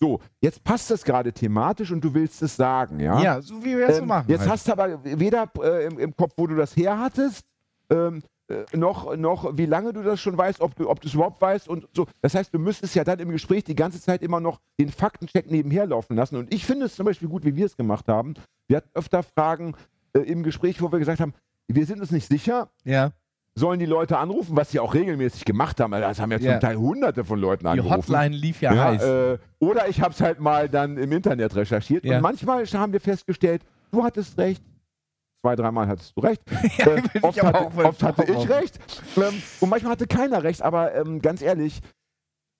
So, 0.00 0.20
jetzt 0.40 0.62
passt 0.64 0.90
das 0.90 1.04
gerade 1.04 1.32
thematisch 1.32 1.92
und 1.92 2.02
du 2.02 2.12
willst 2.12 2.42
es 2.42 2.56
sagen, 2.56 2.98
ja? 3.00 3.20
Ja, 3.22 3.40
so 3.40 3.64
wie 3.64 3.76
wir 3.76 3.88
es 3.88 3.96
so 3.96 4.02
Ähm, 4.02 4.08
machen. 4.08 4.26
Jetzt 4.28 4.40
halt. 4.40 4.50
hast 4.50 4.68
du 4.68 4.72
aber 4.72 5.04
weder 5.04 5.48
äh, 5.62 5.86
im, 5.86 5.98
im 5.98 6.16
Kopf, 6.16 6.32
wo 6.36 6.46
du 6.46 6.56
das 6.56 6.76
her 6.76 6.98
hattest, 6.98 7.46
ähm, 7.90 8.18
äh, 8.18 8.20
noch, 8.74 9.16
noch, 9.16 9.56
wie 9.56 9.66
lange 9.66 9.92
du 9.92 10.02
das 10.02 10.20
schon 10.20 10.36
weißt, 10.36 10.60
ob 10.60 10.74
du 10.76 10.88
ob 10.90 11.00
du 11.00 11.08
es 11.08 11.14
überhaupt 11.14 11.40
weißt 11.40 11.68
und 11.68 11.88
so. 11.92 12.06
Das 12.20 12.34
heißt, 12.34 12.52
du 12.52 12.58
müsstest 12.58 12.94
ja 12.94 13.02
dann 13.04 13.18
im 13.18 13.30
Gespräch 13.30 13.64
die 13.64 13.74
ganze 13.74 14.00
Zeit 14.00 14.22
immer 14.22 14.40
noch 14.40 14.60
den 14.78 14.90
Faktencheck 14.90 15.50
nebenher 15.50 15.86
laufen 15.86 16.14
lassen. 16.16 16.36
Und 16.36 16.52
ich 16.52 16.66
finde 16.66 16.86
es 16.86 16.94
zum 16.94 17.06
Beispiel 17.06 17.28
gut, 17.28 17.44
wie 17.44 17.56
wir 17.56 17.64
es 17.66 17.76
gemacht 17.76 18.06
haben. 18.08 18.34
Wir 18.68 18.78
hatten 18.78 18.90
öfter 18.94 19.22
Fragen 19.22 19.74
äh, 20.14 20.20
im 20.20 20.42
Gespräch, 20.42 20.82
wo 20.82 20.92
wir 20.92 20.98
gesagt 20.98 21.20
haben, 21.20 21.32
wir 21.68 21.86
sind 21.86 22.00
uns 22.00 22.10
nicht 22.10 22.28
sicher, 22.28 22.68
Ja. 22.84 23.12
sollen 23.54 23.78
die 23.78 23.86
Leute 23.86 24.18
anrufen, 24.18 24.54
was 24.56 24.70
sie 24.72 24.78
auch 24.80 24.92
regelmäßig 24.92 25.46
gemacht 25.46 25.80
haben. 25.80 25.94
Also 25.94 26.06
Das 26.08 26.20
haben 26.20 26.30
ja 26.32 26.38
zum 26.38 26.46
Ja. 26.48 26.58
Teil 26.58 26.76
hunderte 26.76 27.24
von 27.24 27.38
Leuten 27.38 27.64
Die 27.64 27.70
angerufen. 27.70 27.96
Hotline 27.96 28.36
lief 28.36 28.60
ja, 28.60 28.74
Ja, 28.74 28.84
heiß. 28.84 29.02
äh, 29.02 29.38
oder 29.58 29.88
ich 29.88 30.02
habe 30.02 30.12
es 30.12 30.20
halt 30.20 30.40
mal 30.40 30.68
dann 30.68 30.98
im 30.98 31.10
Internet 31.12 31.56
recherchiert. 31.56 32.04
Ja. 32.04 32.16
Und 32.16 32.22
manchmal 32.22 32.66
haben 32.66 32.92
wir 32.92 33.00
festgestellt, 33.00 33.62
du 33.90 34.04
hattest 34.04 34.36
recht. 34.36 34.62
Zwei, 35.44 35.56
dreimal 35.56 35.86
hattest 35.88 36.16
du 36.16 36.22
recht. 36.22 36.40
Ja, 36.78 36.86
äh, 36.86 37.02
oft 37.20 37.42
hatte, 37.42 37.84
oft 37.84 38.02
hatte 38.02 38.24
ich 38.32 38.48
recht. 38.48 38.78
Ähm, 39.18 39.42
und 39.60 39.68
manchmal 39.68 39.92
hatte 39.92 40.06
keiner 40.06 40.42
recht. 40.42 40.62
Aber 40.62 40.94
ähm, 40.94 41.20
ganz 41.20 41.42
ehrlich, 41.42 41.82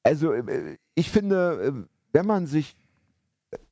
also 0.02 0.34
äh, 0.34 0.76
ich 0.94 1.10
finde, 1.10 1.62
äh, 1.62 1.88
wenn 2.12 2.26
man 2.26 2.46
sich, 2.46 2.76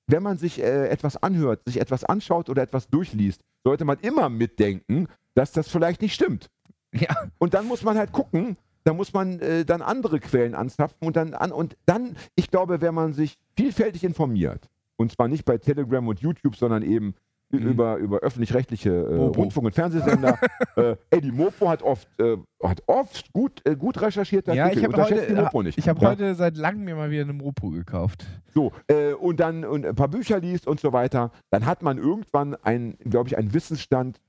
wenn 0.07 0.23
man 0.23 0.39
sich 0.39 0.61
äh, 0.63 0.89
etwas 0.89 1.23
anhört, 1.23 1.61
sich 1.67 1.79
etwas 1.79 2.05
anschaut 2.05 2.49
oder 2.49 2.63
etwas 2.63 2.89
durchliest, 2.89 3.43
sollte 3.65 3.85
man 3.85 3.99
immer 4.01 4.31
mitdenken, 4.31 5.09
dass 5.35 5.53
das 5.53 5.69
vielleicht 5.69 6.01
nicht 6.01 6.15
stimmt. 6.15 6.49
ja. 6.95 7.15
Und 7.37 7.53
dann 7.53 7.67
muss 7.67 7.83
man 7.83 7.99
halt 7.99 8.13
gucken, 8.13 8.57
da 8.85 8.95
muss 8.95 9.13
man 9.13 9.41
äh, 9.41 9.67
dann 9.67 9.83
andere 9.83 10.21
Quellen 10.21 10.55
anzapfen 10.55 11.07
und 11.07 11.17
dann 11.17 11.35
an 11.35 11.53
und 11.53 11.77
dann, 11.85 12.17
ich 12.35 12.51
glaube, 12.51 12.81
wenn 12.81 12.95
man 12.95 13.13
sich 13.13 13.37
vielfältig 13.59 14.05
informiert, 14.05 14.71
und 14.97 15.13
zwar 15.13 15.29
nicht 15.29 15.45
bei 15.45 15.59
Telegram 15.59 16.09
und 16.09 16.21
YouTube, 16.21 16.57
sondern 16.57 16.83
eben 16.83 17.15
Mhm. 17.53 17.69
über, 17.69 17.97
über 17.97 18.19
öffentlich-rechtliche 18.21 18.91
äh. 18.91 19.15
Rundfunk- 19.15 19.67
und 19.67 19.75
Fernsehsender. 19.75 20.39
äh, 20.77 20.97
ey, 21.11 21.21
die 21.21 21.33
Mopo 21.33 21.69
hat 21.69 21.83
oft, 21.83 22.09
äh, 22.19 22.39
hat 22.63 22.83
oft 22.87 23.33
gut, 23.33 23.61
äh, 23.65 23.77
gut 23.77 24.01
recherchierte 24.01 24.55
Ja, 24.55 24.65
Artikel. 24.65 24.91
ich 24.91 24.99
habe 24.99 25.03
heute, 25.03 25.35
Mopo 25.35 25.63
nicht. 25.63 25.79
ich 25.79 25.89
hab 25.89 26.01
ja? 26.01 26.11
heute 26.11 26.35
seit 26.35 26.57
langem 26.57 26.85
mir 26.85 26.97
mal 26.97 27.11
wieder 27.11 27.23
eine 27.23 27.35
Mopo 27.35 27.71
gekauft. 27.71 28.25
So, 28.55 28.73
äh, 28.87 29.13
und 29.13 29.39
dann 29.41 29.65
und 29.65 29.85
ein 29.85 29.95
paar 29.95 30.09
Bücher 30.09 30.41
liest 30.41 30.67
und 30.67 30.81
so 30.81 30.93
weiter, 30.93 31.31
dann 31.51 31.67
hat 31.67 31.83
man 31.83 31.99
irgendwann 31.99 32.57
glaube 33.05 33.29
ich, 33.29 33.37
einen 33.37 33.53
Wissensstand, 33.53 34.21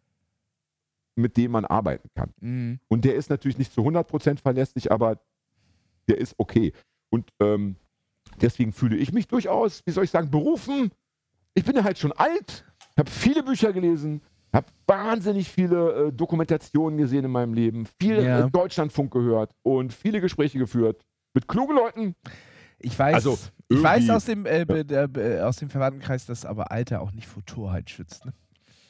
mit 1.16 1.38
dem 1.38 1.52
man 1.52 1.66
arbeiten 1.66 2.10
kann. 2.16 2.34
Mhm. 2.42 2.80
Und 2.88 3.06
der 3.06 3.16
ist 3.16 3.30
natürlich 3.30 3.58
nicht 3.58 3.74
zu 3.74 3.82
100% 3.82 4.42
verlässlich, 4.42 4.92
aber 4.92 5.20
der 6.08 6.18
ist 6.18 6.36
okay. 6.38 6.74
Und 7.10 7.30
ähm, 7.40 7.76
deswegen 8.42 8.74
fühle 8.74 8.98
ich 8.98 9.14
mich 9.14 9.28
durchaus, 9.28 9.82
wie 9.86 9.92
soll 9.92 10.04
ich 10.04 10.12
sagen, 10.12 10.32
berufen. 10.32 10.92
Ich 11.54 11.64
bin 11.64 11.76
ja 11.76 11.84
halt 11.84 12.00
schon 12.00 12.12
alt, 12.12 12.66
habe 13.00 13.10
viele 13.10 13.44
Bücher 13.44 13.74
gelesen, 13.74 14.22
habe 14.54 14.68
wahnsinnig 14.88 15.50
viele 15.50 16.08
äh, 16.08 16.12
Dokumentationen 16.12 16.98
gesehen 16.98 17.26
in 17.26 17.32
meinem 17.32 17.54
Leben, 17.54 17.88
viel 18.00 18.22
Ja. 18.24 18.46
äh, 18.46 18.52
Deutschlandfunk 18.52 19.12
gehört 19.12 19.52
und 19.64 19.94
viele 19.94 20.22
Gespräche 20.22 20.60
geführt 20.60 21.04
mit 21.34 21.48
klugen 21.48 21.76
Leuten. 21.76 22.16
Ich 22.80 22.98
weiß, 22.98 23.16
Also, 23.16 23.38
ich 23.70 23.82
weiß 23.82 24.10
aus 24.12 24.26
dem, 24.26 24.46
äh, 24.46 24.66
der, 24.84 25.08
be- 25.08 25.46
aus 25.48 25.58
dem 25.58 25.70
Verwandtenkreis, 25.70 26.26
dass 26.26 26.46
aber 26.46 26.72
Alter 26.72 27.02
auch 27.02 27.12
nicht 27.14 27.28
vor 27.28 27.44
Torheit 27.46 27.90
schützt. 27.90 28.26
Ne? 28.26 28.34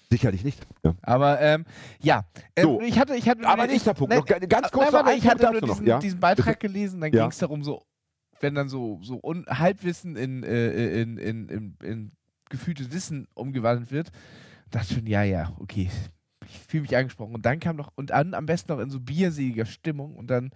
Sicherlich 0.09 0.43
nicht. 0.43 0.65
Ja. 0.83 0.95
Aber 1.01 1.39
ähm, 1.39 1.63
ja, 2.01 2.25
ähm, 2.55 2.63
So. 2.63 2.81
ich 2.81 2.99
hatte, 2.99 3.15
ich 3.15 3.27
hatte, 3.29 3.47
Aber 3.47 3.65
ich, 3.65 3.71
nächster 3.71 3.93
Punkt, 3.93 4.09
nein, 4.09 4.19
noch 4.19 4.25
ga- 4.25 4.39
ganz 4.39 4.69
kurz 4.71 4.91
nein, 4.91 5.05
einen 5.05 5.17
ich 5.17 5.27
hatte 5.27 5.49
nur 5.51 5.61
diesen, 5.61 5.87
ja? 5.87 5.99
diesen 5.99 6.19
Beitrag 6.19 6.59
gelesen, 6.59 6.99
dann 7.01 7.13
Ja. 7.13 7.21
ging 7.23 7.31
es 7.31 7.37
darum, 7.37 7.63
so, 7.63 7.83
wenn 8.41 8.53
dann 8.55 8.67
so, 8.67 8.99
so 9.01 9.19
un 9.23 9.45
Halbwissen 9.47 10.15
in, 10.15 10.43
äh, 10.43 11.01
in, 11.01 11.17
in, 11.17 11.49
in, 11.49 11.77
in 11.83 12.11
gefühltes 12.53 12.91
Wissen 12.93 13.27
umgewandelt 13.33 13.91
wird, 13.91 14.11
dachte 14.71 14.87
ich 14.91 14.95
schon, 14.97 15.07
ja, 15.07 15.23
ja, 15.23 15.51
okay. 15.59 15.89
Ich 16.45 16.59
fühle 16.67 16.83
mich 16.83 16.95
angesprochen. 16.95 17.33
Und 17.33 17.45
dann 17.45 17.59
kam 17.59 17.77
noch, 17.77 17.91
und 17.95 18.11
dann 18.11 18.33
am 18.35 18.45
besten 18.45 18.71
noch 18.73 18.79
in 18.79 18.89
so 18.91 18.99
bierseliger 18.99 19.65
Stimmung. 19.65 20.15
Und 20.15 20.27
dann 20.27 20.51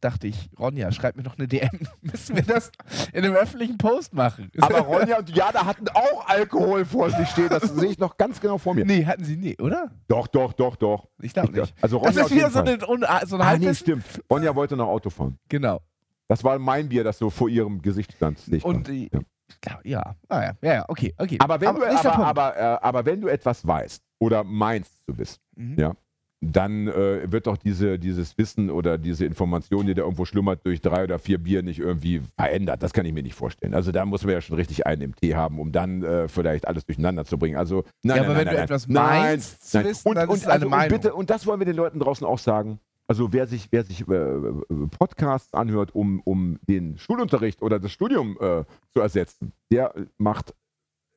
dachte 0.00 0.26
ich, 0.26 0.48
Ronja, 0.58 0.90
schreib 0.90 1.16
mir 1.16 1.22
noch 1.22 1.38
eine 1.38 1.46
DM. 1.46 1.68
Müssen 2.00 2.34
wir 2.34 2.42
das 2.42 2.72
in 3.12 3.24
einem 3.24 3.34
öffentlichen 3.34 3.78
Post 3.78 4.14
machen? 4.14 4.50
Aber 4.58 4.80
Ronja 4.80 5.18
und 5.18 5.30
Jana 5.30 5.64
hatten 5.66 5.88
auch 5.90 6.26
Alkohol 6.26 6.84
vor 6.84 7.10
sich 7.10 7.28
stehen. 7.28 7.50
Das 7.50 7.62
sehe 7.62 7.90
ich 7.90 7.98
noch 7.98 8.16
ganz 8.16 8.40
genau 8.40 8.58
vor 8.58 8.74
mir. 8.74 8.84
nee, 8.84 9.04
hatten 9.04 9.22
sie 9.22 9.36
nie, 9.36 9.56
oder? 9.58 9.92
Doch, 10.08 10.26
doch, 10.26 10.54
doch, 10.54 10.74
doch. 10.76 11.08
Ich 11.20 11.34
glaube 11.34 11.52
nicht. 11.52 11.74
Also 11.80 11.98
Das 11.98 12.08
Ronja 12.08 12.20
ist 12.20 12.24
auf 12.24 12.30
jeden 12.30 12.40
wieder 12.40 12.50
so 12.50 12.92
eine, 12.94 13.26
so 13.26 13.36
ein 13.36 13.42
Ah, 13.42 13.56
nee, 13.58 13.74
stimmt. 13.74 14.04
Ronja 14.30 14.56
wollte 14.56 14.76
noch 14.76 14.88
Auto 14.88 15.10
fahren. 15.10 15.38
Genau. 15.48 15.80
Das 16.26 16.42
war 16.42 16.58
mein 16.58 16.88
Bier, 16.88 17.04
das 17.04 17.18
so 17.18 17.30
vor 17.30 17.48
ihrem 17.48 17.80
Gesicht 17.80 18.12
stand. 18.12 18.40
Und 18.62 18.88
ja. 18.88 19.20
Ja, 19.64 19.78
ja, 19.84 20.16
ah, 20.28 20.42
ja, 20.62 20.74
ja, 20.74 20.84
okay, 20.88 21.14
okay. 21.18 21.36
aber, 21.40 21.60
wenn 21.60 21.74
du, 21.74 21.80
nächster 21.86 22.14
aber, 22.14 22.26
aber, 22.26 22.56
äh, 22.56 22.78
aber 22.82 23.06
wenn 23.06 23.20
du 23.20 23.28
etwas 23.28 23.66
weißt 23.66 24.02
oder 24.18 24.44
meinst 24.44 25.04
zu 25.06 25.16
wissen, 25.18 25.40
Mhm. 25.56 25.76
ja, 25.78 25.94
dann 26.40 26.86
äh, 26.86 27.30
wird 27.32 27.48
doch 27.48 27.56
diese, 27.56 27.98
dieses 27.98 28.38
Wissen 28.38 28.70
oder 28.70 28.96
diese 28.96 29.24
Information, 29.26 29.86
die 29.86 29.94
da 29.94 30.02
irgendwo 30.02 30.24
schlummert, 30.24 30.64
durch 30.64 30.80
drei 30.80 31.02
oder 31.02 31.18
vier 31.18 31.38
Bier 31.38 31.62
nicht 31.64 31.80
irgendwie 31.80 32.22
verändert. 32.36 32.80
Das 32.82 32.92
kann 32.92 33.04
ich 33.06 33.12
mir 33.12 33.24
nicht 33.24 33.34
vorstellen. 33.34 33.74
Also 33.74 33.90
da 33.90 34.04
muss 34.04 34.22
man 34.22 34.34
ja 34.34 34.40
schon 34.40 34.54
richtig 34.56 34.86
einen 34.86 35.02
im 35.02 35.16
Tee 35.16 35.34
haben, 35.34 35.58
um 35.58 35.72
dann 35.72 36.04
äh, 36.04 36.28
vielleicht 36.28 36.68
alles 36.68 36.86
durcheinander 36.86 37.24
zu 37.24 37.38
bringen. 37.38 37.56
Also 37.56 37.82
nein, 38.04 38.18
Ja, 38.18 38.22
nein, 38.22 38.24
aber 38.24 38.34
nein, 38.34 38.36
wenn 38.38 38.44
nein, 38.44 38.52
du 38.52 38.56
nein. 38.56 38.64
etwas 38.64 38.88
nein, 38.88 39.22
meinst 39.22 39.74
nein. 39.74 39.84
wissen, 39.86 40.08
und, 40.08 40.14
dann 40.14 40.28
und, 40.28 40.46
also, 40.46 40.66
und 40.68 40.88
bitte, 40.88 41.14
und 41.14 41.30
das 41.30 41.44
wollen 41.46 41.58
wir 41.60 41.66
den 41.66 41.76
Leuten 41.76 41.98
draußen 41.98 42.24
auch 42.24 42.38
sagen. 42.38 42.78
Also 43.10 43.32
wer 43.32 43.46
sich, 43.46 43.68
wer 43.70 43.84
sich 43.84 44.06
äh, 44.06 44.86
Podcasts 44.98 45.54
anhört, 45.54 45.94
um, 45.94 46.20
um 46.24 46.58
den 46.68 46.98
Schulunterricht 46.98 47.62
oder 47.62 47.80
das 47.80 47.90
Studium 47.90 48.36
äh, 48.40 48.64
zu 48.92 49.00
ersetzen, 49.00 49.52
der 49.72 49.94
macht, 50.18 50.54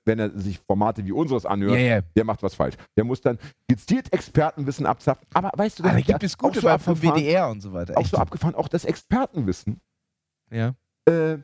wenn 0.05 0.17
er 0.17 0.29
sich 0.31 0.59
Formate 0.59 1.05
wie 1.05 1.11
unseres 1.11 1.45
anhört, 1.45 1.73
Ja, 1.73 1.79
ja. 1.97 2.01
der 2.15 2.23
macht 2.23 2.41
was 2.43 2.55
falsch. 2.55 2.75
Der 2.95 3.03
muss 3.03 3.19
dann 3.19 3.37
gezielt 3.67 4.11
Expertenwissen 4.13 4.85
abzapfen. 4.85 5.27
Aber 5.33 5.51
weißt 5.53 5.79
du, 5.79 5.83
Ah, 5.83 5.91
da 5.91 5.99
gibt 5.99 6.23
es 6.23 6.37
gute 6.37 6.61
so 6.61 6.77
vom 6.77 7.01
WDR 7.01 7.49
und 7.49 7.59
so 7.61 7.73
weiter. 7.73 7.97
Auch 7.97 8.01
Echt. 8.01 8.11
so 8.11 8.17
abgefahren, 8.17 8.55
auch 8.55 8.69
das 8.69 8.85
Expertenwissen 8.85 9.81
Ja, 10.49 10.73
äh, 11.09 11.37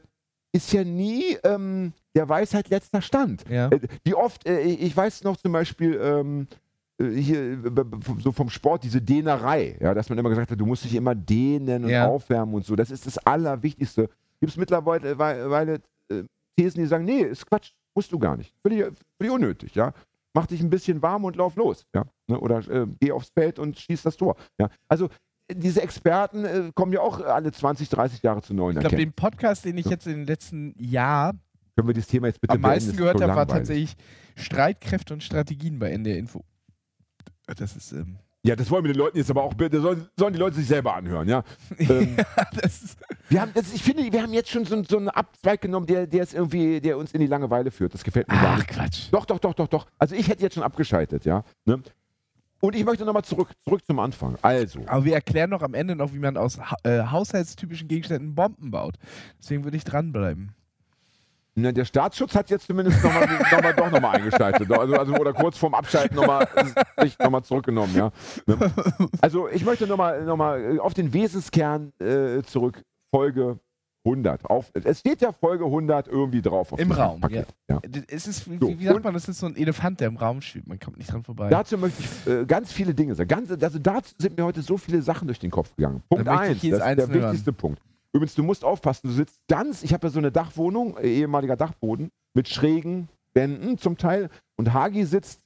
ist 0.53 0.71
ja 0.71 0.85
nie 0.85 1.37
ähm, 1.43 1.91
der 2.15 2.29
Weisheit 2.29 2.69
letzter 2.69 3.01
Stand. 3.01 3.43
ja. 3.49 3.67
Äh, 3.67 3.81
wie 4.05 4.13
oft, 4.15 4.47
äh, 4.47 4.61
ich 4.61 4.95
weiß 4.95 5.23
noch 5.25 5.35
zum 5.35 5.51
Beispiel, 5.51 5.99
ähm, 6.01 6.47
äh, 6.51 6.55
hier 6.99 7.53
äh, 7.53 7.55
b- 7.57 7.83
b- 7.83 7.97
so 8.21 8.31
vom 8.31 8.49
Sport, 8.49 8.83
diese 8.83 9.01
Dehnerei, 9.01 9.77
ja, 9.79 9.93
dass 9.93 10.09
man 10.09 10.17
immer 10.17 10.29
gesagt 10.29 10.51
hat, 10.51 10.59
du 10.59 10.65
musst 10.65 10.83
dich 10.83 10.95
immer 10.95 11.13
dehnen 11.15 11.83
und 11.85 11.89
Ja. 11.89 12.07
aufwärmen 12.07 12.55
und 12.55 12.65
so. 12.65 12.75
Das 12.75 12.89
ist 12.91 13.05
das 13.05 13.17
Allerwichtigste. 13.19 14.09
Gibt 14.39 14.51
es 14.51 14.57
mittlerweile 14.57 15.79
äh, 16.09 16.15
äh, 16.15 16.23
Thesen, 16.57 16.79
die 16.81 16.87
sagen, 16.87 17.05
nee, 17.05 17.21
ist 17.21 17.45
Quatsch, 17.45 17.71
musst 17.95 18.11
du 18.11 18.19
gar 18.19 18.35
nicht. 18.37 18.53
Völlig, 18.61 18.85
völlig 19.19 19.33
unnötig, 19.33 19.75
ja. 19.75 19.93
Mach 20.33 20.45
dich 20.47 20.61
ein 20.61 20.69
bisschen 20.69 21.01
warm 21.01 21.25
und 21.25 21.35
lauf 21.35 21.55
los, 21.55 21.85
ja. 21.95 22.05
Ne? 22.27 22.39
Oder 22.39 22.59
äh, 22.69 22.85
geh 22.99 23.11
aufs 23.11 23.29
Feld 23.29 23.57
und 23.59 23.77
schieß 23.77 24.03
das 24.03 24.17
Tor. 24.17 24.35
Ja. 24.59 24.69
Also 24.87 25.05
äh, 25.47 25.55
diese 25.55 25.81
Experten 25.81 26.45
äh, 26.45 26.71
kommen 26.75 26.93
ja 26.93 27.01
auch 27.01 27.19
alle 27.21 27.51
20, 27.51 27.89
30 27.89 28.21
Jahre 28.23 28.41
zu 28.41 28.53
neuen 28.53 28.75
Ich 28.77 28.81
glaube, 28.81 28.95
den 28.97 29.13
Podcast, 29.13 29.65
den 29.65 29.77
ich 29.77 29.85
jetzt 29.87 30.05
in 30.07 30.13
den 30.13 30.25
letzten 30.27 30.73
Jahr 30.79 31.33
Können 31.75 31.87
wir 31.87 31.93
dieses 31.93 32.09
Thema 32.09 32.27
jetzt 32.27 32.41
bitte 32.41 32.53
am 32.55 32.61
meisten 32.61 32.95
gehört 32.97 33.21
habe, 33.21 33.35
war 33.35 33.47
tatsächlich 33.47 33.95
Streitkräfte 34.35 35.13
und 35.13 35.23
Strategien 35.23 35.79
bei 35.79 35.89
NDR 35.91 36.17
Info. 36.17 36.43
Das 37.55 37.75
ist, 37.75 37.93
ähm, 37.93 38.17
Ja, 38.43 38.55
das 38.55 38.69
wollen 38.69 38.83
wir 38.83 38.93
den 38.93 38.99
Leuten 38.99 39.17
jetzt 39.17 39.29
aber 39.29 39.43
auch 39.43 39.53
bitte, 39.53 39.79
sollen, 39.81 40.07
sollen 40.17 40.33
die 40.33 40.39
Leute 40.39 40.57
sich 40.57 40.67
selber 40.67 40.95
anhören, 40.95 41.27
ja. 41.27 41.43
Ähm, 41.79 42.17
das 42.61 42.97
wir 43.29 43.41
haben, 43.41 43.51
das, 43.53 43.73
ich 43.73 43.83
finde, 43.83 44.11
wir 44.11 44.21
haben 44.21 44.33
jetzt 44.33 44.49
schon 44.49 44.65
so, 44.65 44.83
so 44.83 44.97
einen 44.97 45.09
Abzweig 45.09 45.61
genommen, 45.61 45.85
der, 45.85 46.07
der, 46.07 46.23
ist 46.23 46.33
irgendwie, 46.33 46.79
der 46.79 46.97
uns 46.97 47.11
in 47.11 47.19
die 47.21 47.27
Langeweile 47.27 47.71
führt. 47.71 47.93
Das 47.93 48.03
gefällt 48.03 48.27
mir 48.27 48.35
gar 48.35 48.53
Ach, 48.53 48.57
nicht. 48.57 48.69
Quatsch. 48.69 49.07
Doch, 49.11 49.25
doch, 49.25 49.39
doch, 49.39 49.53
doch, 49.53 49.67
doch. 49.67 49.87
Also 49.97 50.15
ich 50.15 50.27
hätte 50.29 50.43
jetzt 50.43 50.55
schon 50.55 50.63
abgeschaltet, 50.63 51.25
ja. 51.25 51.43
Ne? 51.65 51.81
Und 52.59 52.75
ich 52.75 52.83
möchte 52.85 53.05
nochmal 53.05 53.23
zurück, 53.23 53.49
zurück 53.65 53.85
zum 53.85 53.99
Anfang. 53.99 54.37
Also, 54.41 54.81
Aber 54.87 55.05
wir 55.05 55.13
erklären 55.13 55.49
noch 55.49 55.61
am 55.61 55.73
Ende 55.73 55.95
noch, 55.95 56.13
wie 56.13 56.19
man 56.19 56.37
aus 56.37 56.59
ha 56.59 56.75
äh, 56.83 57.03
haushaltstypischen 57.03 57.87
Gegenständen 57.87 58.33
Bomben 58.33 58.71
baut. 58.71 58.95
Deswegen 59.39 59.63
würde 59.63 59.77
ich 59.77 59.83
dranbleiben. 59.83 60.53
Na, 61.59 61.71
der 61.71 61.85
Staatsschutz 61.85 62.35
hat 62.35 62.51
jetzt 62.51 62.67
zumindest 62.67 63.03
nochmal 63.03 63.27
noch 63.27 63.63
mal, 63.63 63.73
doch 63.73 63.91
nochmal 63.91 64.15
eingeschaltet. 64.17 64.71
Also, 64.71 64.95
also, 64.95 65.13
oder 65.15 65.33
kurz 65.33 65.57
vorm 65.57 65.73
Abschalten 65.73 66.15
nochmal 66.15 66.47
sich 67.01 67.17
nochmal 67.17 67.43
zurückgenommen, 67.43 67.95
ja. 67.95 68.11
Also 69.21 69.49
ich 69.49 69.65
möchte 69.65 69.87
nochmal 69.87 70.23
noch 70.23 70.37
mal 70.37 70.79
auf 70.79 70.93
den 70.93 71.11
Wesenskern 71.13 71.93
äh, 71.99 72.43
zurück. 72.43 72.83
Folge 73.11 73.59
100. 74.05 74.45
Auf, 74.45 74.71
es 74.73 74.99
steht 74.99 75.21
ja 75.21 75.31
Folge 75.31 75.65
100 75.65 76.07
irgendwie 76.07 76.41
drauf. 76.41 76.73
Auf 76.73 76.79
Im 76.79 76.91
Raum, 76.91 77.19
Paket, 77.21 77.47
ja. 77.67 77.81
Es 78.07 78.27
ist, 78.27 78.49
wie, 78.49 78.57
So, 78.59 78.79
wie 78.79 78.85
sagt 78.85 79.03
man, 79.03 79.13
das 79.13 79.27
ist 79.27 79.39
so 79.39 79.47
ein 79.47 79.55
Elefant, 79.55 79.99
der 79.99 80.07
im 80.09 80.17
Raum 80.17 80.41
schwebt. 80.41 80.67
Man 80.67 80.79
kommt 80.79 80.97
nicht 80.97 81.11
dran 81.11 81.23
vorbei. 81.23 81.49
Dazu 81.49 81.77
möchte 81.77 82.03
ich 82.03 82.31
äh, 82.31 82.45
ganz 82.45 82.71
viele 82.71 82.93
Dinge 82.93 83.15
sagen. 83.15 83.27
Ganz, 83.27 83.51
also 83.51 83.79
dazu 83.79 84.13
sind 84.17 84.37
mir 84.37 84.45
heute 84.45 84.61
so 84.61 84.77
viele 84.77 85.01
Sachen 85.01 85.27
durch 85.27 85.39
den 85.39 85.51
Kopf 85.51 85.75
gegangen. 85.75 86.03
Punkt 86.07 86.25
möchte 86.25 86.43
ich 86.45 86.49
1, 86.51 86.61
jedes 86.61 86.79
das 86.79 86.89
ist 86.89 86.97
der 86.97 87.07
hören. 87.07 87.23
wichtigste 87.23 87.53
Punkt. 87.53 87.81
Übrigens, 88.13 88.35
du 88.35 88.43
musst 88.43 88.63
aufpassen, 88.63 89.07
du 89.07 89.13
sitzt 89.13 89.39
ganz, 89.47 89.83
ich 89.83 89.93
habe 89.93 90.07
ja 90.07 90.11
so 90.11 90.19
eine 90.19 90.31
Dachwohnung, 90.31 90.97
äh, 90.97 91.07
ehemaliger 91.07 91.55
Dachboden, 91.55 92.09
mit 92.33 92.47
schrägen 92.47 93.09
Wänden 93.33 93.77
zum 93.77 93.97
Teil 93.97 94.29
und 94.55 94.73
Hagi 94.73 95.05
sitzt 95.05 95.41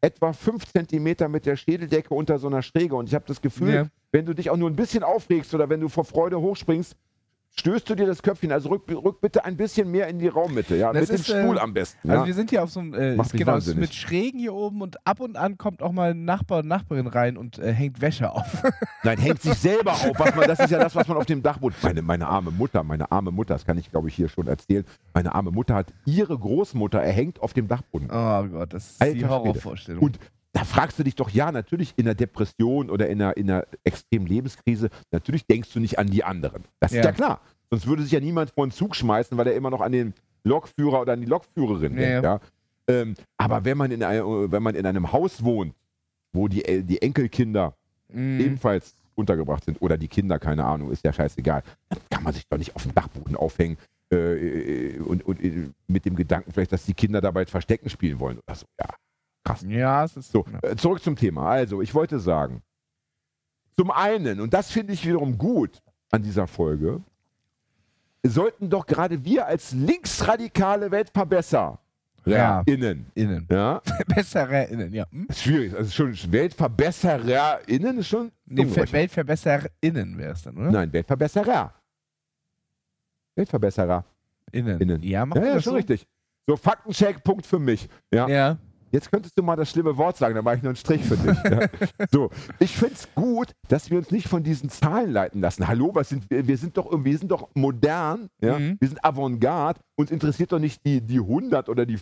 etwa 0.00 0.32
5 0.32 0.66
Zentimeter 0.70 1.28
mit 1.28 1.46
der 1.46 1.56
Schädeldecke 1.56 2.12
unter 2.12 2.38
so 2.38 2.46
einer 2.48 2.62
Schräge 2.62 2.94
und 2.94 3.08
ich 3.08 3.14
habe 3.14 3.24
das 3.26 3.40
Gefühl, 3.40 3.74
Ja. 3.74 3.86
wenn 4.12 4.26
du 4.26 4.34
dich 4.34 4.50
auch 4.50 4.56
nur 4.56 4.68
ein 4.68 4.76
bisschen 4.76 5.02
aufregst 5.02 5.54
oder 5.54 5.68
wenn 5.70 5.80
du 5.80 5.88
vor 5.88 6.04
Freude 6.04 6.40
hochspringst, 6.40 6.94
stößt 7.56 7.88
du 7.88 7.94
dir 7.94 8.06
das 8.06 8.22
Köpfchen, 8.22 8.52
also 8.52 8.68
rück, 8.68 8.82
rück 8.88 9.20
bitte 9.20 9.44
ein 9.44 9.56
bisschen 9.56 9.90
mehr 9.90 10.08
in 10.08 10.18
die 10.18 10.28
Raummitte, 10.28 10.76
ja, 10.76 10.92
Das 10.92 11.08
mit 11.08 11.20
ist, 11.20 11.28
dem 11.28 11.36
äh, 11.36 11.42
Stuhl 11.42 11.58
am 11.58 11.72
besten. 11.72 12.10
Also 12.10 12.22
ja. 12.22 12.26
wir 12.26 12.34
sind 12.34 12.50
hier 12.50 12.62
auf 12.62 12.70
so 12.70 12.80
einem, 12.80 12.94
äh, 12.94 13.16
genau, 13.32 13.58
mit 13.76 13.94
Schrägen 13.94 14.40
hier 14.40 14.54
oben 14.54 14.82
und 14.82 15.06
ab 15.06 15.20
und 15.20 15.36
an 15.36 15.56
kommt 15.56 15.82
auch 15.82 15.92
mal 15.92 16.10
ein 16.10 16.24
Nachbar 16.24 16.60
und 16.60 16.68
Nachbarin 16.68 17.06
rein 17.06 17.36
und 17.36 17.58
äh, 17.58 17.72
hängt 17.72 18.00
Wäsche 18.00 18.30
auf. 18.30 18.62
Nein, 19.02 19.18
hängt 19.18 19.42
sich 19.42 19.54
selber 19.54 19.92
auf. 19.92 20.18
Man, 20.18 20.48
das 20.48 20.58
ist 20.60 20.70
ja 20.70 20.78
das, 20.78 20.94
was 20.94 21.06
man 21.06 21.16
auf 21.16 21.26
dem 21.26 21.42
Dachboden. 21.42 21.76
Meine, 21.82 22.02
meine 22.02 22.26
arme 22.26 22.50
Mutter, 22.50 22.82
meine 22.82 23.10
arme 23.12 23.30
Mutter, 23.30 23.54
das 23.54 23.64
kann 23.64 23.78
ich, 23.78 23.90
glaube 23.90 24.08
ich, 24.08 24.14
hier 24.14 24.28
schon 24.28 24.46
erzählen. 24.46 24.84
Meine 25.12 25.34
arme 25.34 25.50
Mutter 25.50 25.74
hat 25.74 25.92
ihre 26.04 26.36
Großmutter 26.38 27.00
erhängt 27.00 27.40
auf 27.40 27.52
dem 27.52 27.68
Dachboden. 27.68 28.08
oh 28.10 28.44
Gott, 28.48 28.72
das 28.72 28.90
ist 28.92 29.00
Alter 29.02 29.14
die. 29.14 29.26
Horrorvorstellung. 29.26 30.02
Und 30.02 30.18
da 30.54 30.64
fragst 30.64 30.98
du 30.98 31.02
dich 31.02 31.14
doch, 31.16 31.28
ja, 31.30 31.52
natürlich 31.52 31.92
in 31.96 32.06
einer 32.06 32.14
Depression 32.14 32.88
oder 32.88 33.08
in 33.08 33.20
einer, 33.20 33.36
in 33.36 33.50
einer 33.50 33.66
extremen 33.84 34.26
Lebenskrise, 34.26 34.88
natürlich 35.10 35.44
denkst 35.46 35.72
du 35.72 35.80
nicht 35.80 35.98
an 35.98 36.06
die 36.06 36.24
anderen. 36.24 36.64
Das 36.80 36.92
ist 36.92 36.98
Ja. 36.98 37.04
ja 37.04 37.12
klar. 37.12 37.40
Sonst 37.70 37.86
würde 37.86 38.02
sich 38.04 38.12
ja 38.12 38.20
niemand 38.20 38.50
vor 38.50 38.64
den 38.66 38.70
Zug 38.70 38.94
schmeißen, 38.96 39.36
weil 39.36 39.48
er 39.48 39.54
immer 39.54 39.70
noch 39.70 39.80
an 39.80 39.92
den 39.92 40.14
Lokführer 40.44 41.00
oder 41.02 41.14
an 41.14 41.20
die 41.20 41.26
Lokführerin 41.26 41.94
Ja, 41.94 41.98
denkt. 41.98 42.24
Ja. 42.24 42.40
Ähm, 42.86 43.14
aber 43.36 43.64
wenn 43.64 43.76
man, 43.76 43.90
in 43.90 44.02
einem, 44.02 44.52
wenn 44.52 44.62
man 44.62 44.74
in 44.74 44.86
einem 44.86 45.10
Haus 45.12 45.42
wohnt, 45.42 45.74
wo 46.32 46.48
die, 46.48 46.64
El- 46.64 46.82
die 46.84 47.02
Enkelkinder 47.02 47.74
Mhm. 48.12 48.38
ebenfalls 48.40 48.94
untergebracht 49.16 49.64
sind 49.64 49.80
oder 49.82 49.96
die 49.96 50.08
Kinder, 50.08 50.38
keine 50.38 50.64
Ahnung, 50.64 50.90
ist 50.92 51.04
ja 51.04 51.12
scheißegal, 51.12 51.62
dann 51.88 51.98
kann 52.10 52.22
man 52.22 52.32
sich 52.32 52.46
doch 52.46 52.58
nicht 52.58 52.76
auf 52.76 52.82
den 52.84 52.94
Dachboden 52.94 53.34
aufhängen 53.34 53.76
äh, 54.12 54.98
und, 54.98 55.24
und 55.24 55.42
äh, 55.42 55.70
mit 55.88 56.04
dem 56.04 56.14
Gedanken 56.14 56.52
vielleicht, 56.52 56.70
dass 56.72 56.84
die 56.84 56.94
Kinder 56.94 57.20
dabei 57.20 57.46
Verstecken 57.46 57.88
spielen 57.88 58.20
wollen 58.20 58.38
oder 58.46 58.54
so. 58.56 58.66
Ja, 58.78 58.86
krass. 59.44 59.64
Ja, 59.68 60.04
es 60.04 60.16
ist 60.16 60.32
So, 60.32 60.44
ja. 60.50 60.70
äh, 60.70 60.76
zurück 60.76 61.02
zum 61.02 61.16
Thema. 61.16 61.48
Also, 61.50 61.80
ich 61.82 61.94
wollte 61.94 62.18
sagen, 62.18 62.62
zum 63.76 63.90
einen, 63.90 64.40
und 64.40 64.54
das 64.54 64.70
finde 64.70 64.92
ich 64.92 65.04
wiederum 65.06 65.36
gut 65.38 65.82
an 66.10 66.22
dieser 66.22 66.46
Folge, 66.46 67.00
sollten 68.26 68.70
doch 68.70 68.86
gerade 68.86 69.24
wir 69.24 69.46
als 69.46 69.72
linksradikale 69.72 70.90
Weltverbesserer 70.90 71.78
Ja. 72.24 72.62
innen, 72.66 73.06
innen. 73.14 73.46
ja, 73.50 73.82
Bessere 74.14 74.64
innen, 74.64 74.92
ja. 74.94 75.04
Hm? 75.10 75.26
schwierig, 75.30 75.74
also 75.76 75.90
schon 75.90 76.32
WeltverbessererInnen 76.32 77.98
ist 77.98 78.08
schon 78.08 78.32
Nee? 78.46 78.64
WeltverbesserInnen 78.74 80.16
wäre 80.16 80.32
es 80.32 80.42
dann, 80.42 80.56
oder? 80.56 80.70
Nein, 80.70 80.92
Weltverbesserer. 80.92 81.74
Weltverbesserer. 83.36 84.04
Innen. 84.52 84.80
Innen. 84.80 85.02
Ja, 85.02 85.26
machen 85.26 85.42
Ja, 85.42 85.48
ja, 85.48 85.54
das 85.56 85.64
schon 85.64 85.72
so? 85.72 85.76
richtig. 85.76 86.06
So, 86.46 86.56
Faktencheck, 86.56 87.24
Punkt 87.24 87.44
für 87.46 87.58
mich. 87.58 87.88
Ja. 88.12 88.28
Ja. 88.28 88.58
Jetzt 88.94 89.10
könntest 89.10 89.36
du 89.36 89.42
mal 89.42 89.56
das 89.56 89.70
schlimme 89.70 89.96
Wort 89.96 90.16
sagen, 90.16 90.36
dann 90.36 90.44
mache 90.44 90.54
ich 90.54 90.62
nur 90.62 90.70
einen 90.70 90.76
Strich 90.76 91.02
für 91.02 91.16
dich. 91.16 91.36
ja. 91.50 91.66
So, 92.12 92.30
ich 92.60 92.76
finde 92.76 92.94
es 92.94 93.12
gut, 93.12 93.50
dass 93.66 93.90
wir 93.90 93.98
uns 93.98 94.12
nicht 94.12 94.28
von 94.28 94.44
diesen 94.44 94.70
Zahlen 94.70 95.10
leiten 95.10 95.40
lassen. 95.40 95.66
Hallo, 95.66 95.90
was 95.94 96.10
sind 96.10 96.30
wir? 96.30 96.46
Wir 96.46 96.56
sind 96.56 96.76
doch, 96.76 96.92
wir 97.04 97.18
sind 97.18 97.28
doch 97.28 97.48
modern, 97.54 98.28
ja? 98.40 98.56
Mhm. 98.56 98.76
wir 98.78 98.88
sind 98.88 99.04
Avantgarde. 99.04 99.80
Uns 99.96 100.12
interessiert 100.12 100.52
doch 100.52 100.60
nicht 100.60 100.86
die, 100.86 101.00
die 101.00 101.18
100 101.18 101.68
oder 101.68 101.86
die 101.86 101.98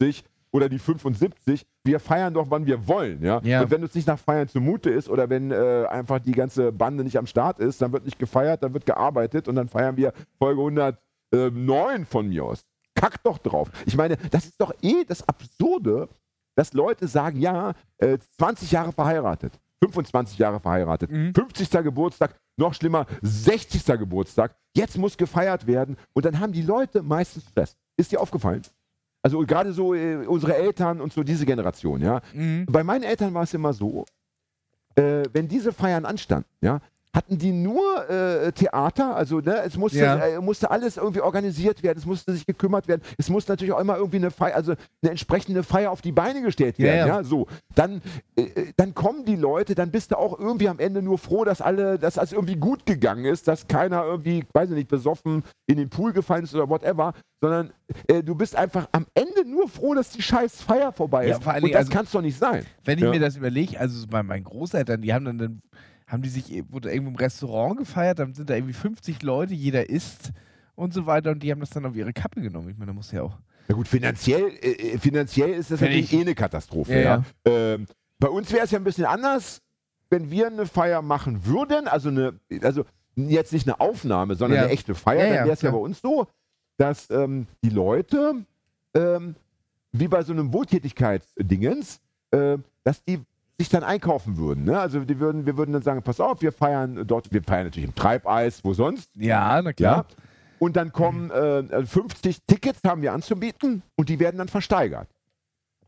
50 0.00 0.24
oder 0.50 0.70
die 0.70 0.78
75. 0.78 1.66
Wir 1.84 2.00
feiern 2.00 2.32
doch, 2.32 2.46
wann 2.48 2.64
wir 2.64 2.88
wollen. 2.88 3.22
Ja? 3.22 3.42
Ja. 3.44 3.60
Und 3.60 3.70
wenn 3.70 3.82
uns 3.82 3.94
nicht 3.94 4.08
nach 4.08 4.18
Feiern 4.18 4.48
zumute 4.48 4.88
ist 4.88 5.10
oder 5.10 5.28
wenn 5.28 5.50
äh, 5.50 5.84
einfach 5.90 6.20
die 6.20 6.32
ganze 6.32 6.72
Bande 6.72 7.04
nicht 7.04 7.18
am 7.18 7.26
Start 7.26 7.58
ist, 7.58 7.82
dann 7.82 7.92
wird 7.92 8.06
nicht 8.06 8.18
gefeiert, 8.18 8.62
dann 8.62 8.72
wird 8.72 8.86
gearbeitet 8.86 9.46
und 9.46 9.56
dann 9.56 9.68
feiern 9.68 9.98
wir 9.98 10.14
Folge 10.38 10.62
109 10.62 12.06
von 12.06 12.28
mir 12.28 12.46
aus. 12.46 12.62
Kack 12.94 13.22
doch 13.24 13.36
drauf. 13.36 13.70
Ich 13.84 13.96
meine, 13.98 14.16
das 14.30 14.46
ist 14.46 14.58
doch 14.58 14.72
eh 14.80 15.04
das 15.06 15.28
Absurde, 15.28 16.08
dass 16.54 16.72
Leute 16.72 17.08
sagen, 17.08 17.38
ja, 17.40 17.72
äh, 17.98 18.18
20 18.38 18.70
Jahre 18.70 18.92
verheiratet, 18.92 19.58
25 19.82 20.38
Jahre 20.38 20.60
verheiratet, 20.60 21.10
Mhm. 21.10 21.34
50. 21.34 21.82
Geburtstag, 21.82 22.34
noch 22.56 22.74
schlimmer, 22.74 23.06
60. 23.22 23.96
Geburtstag, 23.98 24.54
jetzt 24.76 24.98
muss 24.98 25.16
gefeiert 25.16 25.66
werden 25.66 25.96
und 26.12 26.24
dann 26.24 26.38
haben 26.40 26.52
die 26.52 26.62
Leute 26.62 27.02
meistens 27.02 27.44
Stress. 27.44 27.76
Ist 27.96 28.12
dir 28.12 28.20
aufgefallen? 28.20 28.62
Also 29.22 29.40
gerade 29.40 29.72
so 29.72 29.94
äh, 29.94 30.26
unsere 30.26 30.56
Eltern 30.56 31.00
und 31.00 31.12
so 31.12 31.22
diese 31.22 31.44
Generation, 31.46 32.00
ja. 32.00 32.20
Mhm. 32.34 32.66
Bei 32.70 32.82
meinen 32.84 33.02
Eltern 33.04 33.32
war 33.34 33.42
es 33.42 33.52
immer 33.54 33.72
so, 33.72 34.04
äh, 34.94 35.22
wenn 35.32 35.46
diese 35.48 35.72
Feiern 35.72 36.04
anstanden, 36.04 36.48
ja, 36.60 36.80
hatten 37.14 37.38
die 37.38 37.50
nur 37.50 38.08
äh, 38.08 38.52
Theater, 38.52 39.16
also 39.16 39.40
ne, 39.40 39.62
es 39.64 39.76
musste, 39.76 39.98
Ja. 39.98 40.16
äh, 40.24 40.40
musste 40.40 40.70
alles 40.70 40.96
irgendwie 40.96 41.20
organisiert 41.20 41.82
werden, 41.82 41.98
es 41.98 42.06
musste 42.06 42.32
sich 42.32 42.46
gekümmert 42.46 42.86
werden, 42.86 43.02
es 43.18 43.28
musste 43.28 43.50
natürlich 43.52 43.72
auch 43.72 43.80
immer 43.80 43.96
irgendwie 43.96 44.18
eine 44.18 44.30
Feier, 44.30 44.54
also 44.54 44.72
eine 45.02 45.10
entsprechende 45.10 45.62
Feier 45.64 45.90
auf 45.90 46.02
die 46.02 46.12
Beine 46.12 46.40
gestellt 46.42 46.78
Ja, 46.78 46.84
werden, 46.84 47.08
ja. 47.08 47.16
ja, 47.16 47.24
so. 47.24 47.48
Dann, 47.74 48.00
äh, 48.36 48.42
äh, 48.42 48.72
dann 48.76 48.94
kommen 48.94 49.24
die 49.24 49.34
Leute, 49.36 49.74
dann 49.74 49.90
bist 49.90 50.12
du 50.12 50.18
auch 50.18 50.38
irgendwie 50.38 50.68
am 50.68 50.78
Ende 50.78 51.02
nur 51.02 51.18
froh, 51.18 51.44
dass 51.44 51.60
alle, 51.60 51.98
dass 51.98 52.16
es 52.16 52.32
irgendwie 52.32 52.56
gut 52.56 52.86
gegangen 52.86 53.24
ist, 53.24 53.48
dass 53.48 53.66
keiner 53.66 54.04
irgendwie, 54.04 54.44
weiß 54.52 54.70
ich 54.70 54.76
nicht, 54.76 54.88
besoffen 54.88 55.42
in 55.66 55.78
den 55.78 55.88
Pool 55.90 56.12
gefallen 56.12 56.44
ist 56.44 56.54
oder 56.54 56.68
whatever, 56.68 57.12
sondern 57.42 57.72
äh, 58.06 58.22
du 58.22 58.34
bist 58.36 58.54
einfach 58.54 58.86
am 58.92 59.06
Ende 59.14 59.44
nur 59.48 59.68
froh, 59.68 59.94
dass 59.94 60.10
die 60.10 60.22
scheiß 60.22 60.62
Feier 60.62 60.92
vorbei 60.92 61.26
Ja, 61.26 61.38
ist. 61.38 61.46
Und 61.46 61.70
das 61.72 61.76
also- 61.76 61.92
kann 61.92 62.04
es 62.04 62.12
doch 62.12 62.22
nicht 62.22 62.38
sein. 62.38 62.64
Wenn 62.84 62.98
ich 62.98 63.04
Ja. 63.04 63.10
mir 63.10 63.18
das 63.20 63.36
überlege, 63.36 63.80
also 63.80 63.98
so 63.98 64.06
bei 64.06 64.22
meinen 64.22 64.44
Großeltern, 64.44 65.00
die 65.02 65.12
haben 65.12 65.24
dann, 65.24 65.38
dann 65.38 65.62
haben 66.10 66.22
die 66.22 66.28
sich, 66.28 66.50
eh- 66.52 66.64
wurde 66.68 66.90
irgendwo 66.92 67.10
im 67.10 67.16
Restaurant 67.16 67.78
gefeiert, 67.78 68.18
dann 68.18 68.34
sind 68.34 68.50
da 68.50 68.54
irgendwie 68.54 68.72
50 68.74 69.22
Leute, 69.22 69.54
jeder 69.54 69.88
isst 69.88 70.32
und 70.74 70.92
so 70.92 71.06
weiter 71.06 71.30
und 71.30 71.42
die 71.42 71.50
haben 71.50 71.60
das 71.60 71.70
dann 71.70 71.86
auf 71.86 71.94
ihre 71.94 72.12
Kappe 72.12 72.40
genommen. 72.40 72.68
Ich 72.70 72.76
meine, 72.76 72.88
da 72.90 72.92
muss 72.94 73.12
ja 73.12 73.22
auch. 73.22 73.36
Ja 73.68 73.74
gut, 73.74 73.86
finanziell, 73.86 74.48
äh, 74.60 74.94
äh, 74.94 74.98
finanziell 74.98 75.50
ist 75.50 75.70
das 75.70 75.80
natürlich 75.80 76.12
ich- 76.12 76.18
eh 76.18 76.22
eine 76.22 76.34
Katastrophe. 76.34 76.92
Ja, 76.94 77.00
Ja, 77.00 77.24
Ähm, 77.44 77.86
bei 78.18 78.28
uns 78.28 78.52
wäre 78.52 78.64
es 78.64 78.70
ja 78.72 78.78
ein 78.78 78.84
bisschen 78.84 79.04
anders, 79.06 79.62
wenn 80.10 80.30
wir 80.30 80.48
eine 80.48 80.66
Feier 80.66 81.02
machen 81.02 81.46
würden, 81.46 81.86
also 81.86 82.08
eine, 82.08 82.38
also 82.62 82.84
jetzt 83.14 83.52
nicht 83.52 83.68
eine 83.68 83.78
Aufnahme, 83.80 84.34
sondern 84.34 84.56
Ja. 84.58 84.64
eine 84.64 84.72
echte 84.72 84.94
Feier, 84.96 85.18
Ja, 85.20 85.26
dann 85.26 85.34
ja, 85.36 85.44
wäre 85.44 85.54
es 85.54 85.62
ja 85.62 85.70
bei 85.70 85.76
uns 85.78 86.00
so, 86.00 86.26
dass 86.78 87.08
ähm, 87.10 87.46
die 87.62 87.70
Leute, 87.70 88.44
ähm, 88.94 89.36
wie 89.92 90.08
bei 90.08 90.22
so 90.22 90.32
einem 90.32 90.52
Wohltätigkeitsdingens, 90.52 92.00
äh, 92.32 92.58
dass 92.84 93.04
die 93.04 93.20
sich 93.60 93.68
dann 93.68 93.84
einkaufen 93.84 94.38
würden. 94.38 94.64
Ne? 94.64 94.80
Also 94.80 95.00
die 95.00 95.20
würden, 95.20 95.44
wir 95.44 95.56
würden 95.58 95.72
dann 95.72 95.82
sagen, 95.82 96.02
pass 96.02 96.18
auf, 96.18 96.40
wir 96.40 96.50
feiern 96.52 97.06
dort, 97.06 97.30
wir 97.32 97.42
feiern 97.42 97.64
natürlich 97.66 97.88
im 97.88 97.94
Treibeis, 97.94 98.64
wo 98.64 98.72
sonst, 98.72 99.10
Ja, 99.14 99.60
na 99.62 99.68
ja. 99.70 99.72
klar. 99.74 100.06
Und 100.58 100.76
dann 100.76 100.92
kommen 100.92 101.30
äh, 101.30 101.84
50 101.86 102.38
Tickets 102.46 102.80
haben 102.84 103.02
wir 103.02 103.12
anzubieten 103.12 103.82
und 103.96 104.08
die 104.08 104.18
werden 104.18 104.38
dann 104.38 104.48
versteigert. 104.48 105.08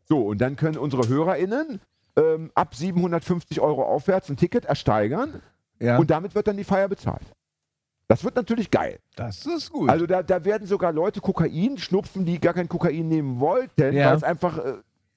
So, 0.05 0.27
und 0.27 0.41
dann 0.41 0.57
können 0.57 0.77
unsere 0.77 1.09
HörerInnen 1.09 1.81
ähm, 2.17 2.51
ab 2.55 2.75
750 2.75 3.61
Euro 3.61 3.85
aufwärts 3.85 4.29
ein 4.29 4.37
Ticket 4.37 4.65
ersteigern 4.67 5.41
Ja, 5.81 5.99
und 5.99 6.11
damit 6.11 6.35
wird 6.35 6.47
dann 6.49 6.57
die 6.59 6.65
Feier 6.65 6.89
bezahlt. 6.89 7.23
Das 8.09 8.23
wird 8.25 8.37
natürlich 8.37 8.71
geil. 8.71 8.99
das 9.17 9.47
ist 9.47 9.71
gut. 9.73 9.89
Also 9.89 10.07
da, 10.07 10.23
da 10.23 10.45
werden 10.45 10.67
sogar 10.67 10.93
Leute 10.93 11.21
Kokain 11.23 11.79
schnupfen, 11.79 12.27
die 12.27 12.39
gar 12.39 12.53
kein 12.53 12.69
Kokain 12.69 13.09
nehmen 13.09 13.41
wollten, 13.41 13.95
Ja. 13.95 14.11
weil 14.11 14.17
es 14.17 14.23
einfach 14.25 14.59
äh, 14.59 14.75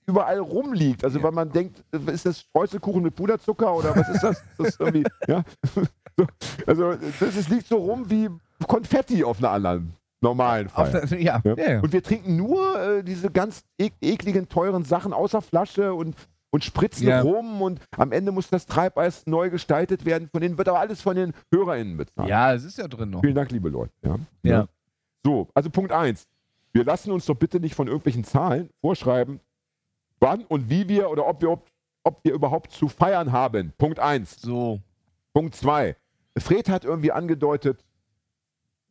überall 0.07 0.39
rumliegt. 0.39 1.03
Also 1.03 1.21
weil 1.23 1.31
man 1.31 1.51
denkt, 1.51 1.83
äh, 1.91 2.11
ist 2.11 2.25
das 2.25 2.39
Streuselkuchen 2.41 3.03
mit 3.03 3.15
Puderzucker 3.15 3.73
oder 3.75 3.95
was 3.95 4.09
ist 4.09 4.23
das? 4.23 4.43
das 4.57 4.67
ist 4.67 4.79
ja? 5.27 5.43
so, 6.17 6.25
also 6.67 6.93
das, 6.95 7.35
es 7.35 7.49
liegt 7.49 7.67
so 7.67 7.77
rum 7.77 8.09
wie 8.09 8.29
Konfetti 8.67 9.23
auf 9.23 9.39
einer 9.39 9.51
anderen 9.51 9.93
normalen 10.21 10.69
Feier. 10.69 11.05
der, 11.05 11.21
ja, 11.21 11.41
Ja. 11.43 11.53
ja, 11.57 11.71
ja. 11.73 11.79
Und 11.81 11.91
wir 11.93 12.01
trinken 12.01 12.35
nur 12.35 12.79
äh, 12.81 13.03
diese 13.03 13.29
ganz 13.29 13.63
ek 13.77 13.93
ekligen, 14.01 14.47
teuren 14.49 14.83
Sachen 14.83 15.13
außer 15.13 15.41
Flasche 15.41 15.93
und, 15.93 16.15
und 16.51 16.63
spritzen 16.63 17.07
Ja. 17.07 17.21
rum 17.21 17.61
und 17.61 17.79
am 17.97 18.11
Ende 18.11 18.31
muss 18.31 18.49
das 18.49 18.65
Treibeis 18.65 19.23
neu 19.27 19.49
gestaltet 19.49 20.05
werden. 20.05 20.29
Von 20.31 20.41
denen 20.41 20.57
wird 20.57 20.67
aber 20.69 20.79
alles 20.79 21.01
von 21.01 21.15
den 21.15 21.33
HörerInnen 21.53 21.97
bezahlt. 21.97 22.29
ja, 22.29 22.53
es 22.53 22.63
ist 22.63 22.77
ja 22.77 22.87
drin 22.87 23.09
noch. 23.09 23.21
Vielen 23.21 23.35
Dank, 23.35 23.51
liebe 23.51 23.69
Leute. 23.69 23.91
Ja. 24.03 24.17
Ja. 24.43 24.67
So, 25.23 25.47
also 25.53 25.69
Punkt 25.69 25.91
1. 25.91 26.27
Wir 26.71 26.83
lassen 26.85 27.11
uns 27.11 27.25
doch 27.25 27.35
bitte 27.35 27.59
nicht 27.59 27.73
von 27.75 27.87
irgendwelchen 27.87 28.23
Zahlen 28.23 28.69
vorschreiben, 28.81 29.39
wann 30.19 30.43
und 30.45 30.69
wie 30.69 30.87
wir 30.87 31.09
oder 31.09 31.27
ob 31.27 31.41
wir, 31.41 31.51
ob, 31.51 31.67
ob 32.03 32.23
wir 32.23 32.33
überhaupt 32.33 32.71
zu 32.71 32.87
feiern 32.87 33.31
haben. 33.31 33.73
Punkt 33.77 33.99
1. 33.99 34.41
So. 34.41 34.79
Punkt 35.33 35.55
2. 35.55 35.95
Fred 36.37 36.69
hat 36.69 36.83
irgendwie 36.85 37.11
angedeutet, 37.11 37.83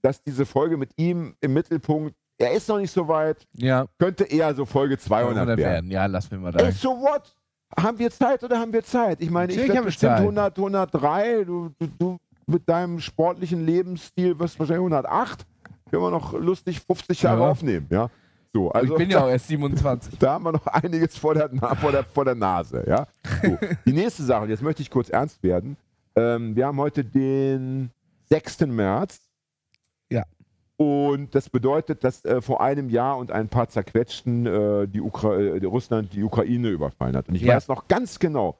dass 0.02 0.22
diese 0.22 0.44
Folge 0.46 0.76
mit 0.76 0.90
ihm 0.96 1.34
im 1.40 1.52
Mittelpunkt, 1.54 2.14
er 2.38 2.52
ist 2.52 2.68
noch 2.68 2.78
nicht 2.78 2.90
so 2.90 3.06
weit, 3.08 3.46
Ja, 3.54 3.86
könnte 3.98 4.24
eher 4.24 4.54
so 4.54 4.64
Folge 4.66 4.98
200 4.98 5.36
100 5.36 5.58
werden. 5.58 5.72
werden. 5.72 5.90
Ja, 5.90 6.06
lass 6.06 6.30
mir 6.30 6.38
mal 6.38 6.52
da. 6.52 6.64
Ey, 6.64 6.72
so 6.72 6.90
what? 6.90 7.34
Haben 7.78 7.98
wir 7.98 8.10
Zeit 8.10 8.42
oder 8.44 8.58
haben 8.58 8.72
wir 8.72 8.84
Zeit? 8.84 9.20
Ich 9.20 9.30
meine, 9.30 9.50
ich 9.52 9.56
Natürlich 9.58 9.74
werde 9.74 9.86
bestimmt 9.86 10.12
Zeit. 10.12 10.20
100, 10.20 10.58
103. 10.58 11.44
Du, 11.44 11.70
du, 11.78 11.86
du 11.98 12.18
mit 12.46 12.68
deinem 12.68 13.00
sportlichen 13.00 13.64
Lebensstil 13.64 14.38
wirst 14.38 14.58
wahrscheinlich 14.58 14.84
108. 14.84 15.46
Können 15.90 16.02
wir 16.02 16.10
noch 16.10 16.34
lustig 16.34 16.80
50 16.80 17.22
Jahre 17.22 17.40
Ja. 17.42 17.50
aufnehmen, 17.50 17.86
ja? 17.90 18.10
So, 18.54 18.70
Also 18.70 18.92
also 18.92 18.94
ich 18.94 18.98
bin 18.98 19.10
ja 19.10 19.24
auch 19.24 19.28
erst 19.28 19.48
27. 19.48 20.16
da 20.18 20.34
haben 20.34 20.44
wir 20.44 20.52
noch 20.52 20.66
einiges 20.68 21.18
vor 21.18 21.34
der, 21.34 21.50
vor 21.80 21.90
der, 21.92 22.04
vor 22.04 22.24
der 22.24 22.36
Nase, 22.36 22.84
ja? 22.86 23.06
So, 23.42 23.58
die 23.86 23.92
nächste 23.92 24.22
Sache, 24.22 24.46
jetzt 24.46 24.62
möchte 24.62 24.80
ich 24.82 24.90
kurz 24.90 25.08
ernst 25.10 25.42
werden. 25.42 25.76
Ähm, 26.14 26.54
wir 26.54 26.66
haben 26.66 26.78
heute 26.78 27.04
den 27.04 27.90
6. 28.30 28.60
März. 28.68 29.20
Ja. 30.10 30.22
Und 30.76 31.34
das 31.34 31.50
bedeutet, 31.50 32.04
dass 32.04 32.24
äh, 32.24 32.40
vor 32.40 32.60
einem 32.60 32.90
Jahr 32.90 33.18
und 33.18 33.32
ein 33.32 33.48
paar 33.48 33.68
zerquetschten 33.68 34.46
äh, 34.46 34.86
die 34.86 35.00
Ukra 35.00 35.34
äh, 35.36 35.64
Russland 35.64 36.12
die 36.14 36.22
Ukraine 36.22 36.68
überfallen 36.68 37.16
hat. 37.16 37.28
Und 37.28 37.34
ich 37.34 37.42
Ja. 37.42 37.56
weiß 37.56 37.66
noch 37.68 37.88
ganz 37.88 38.20
genau, 38.20 38.56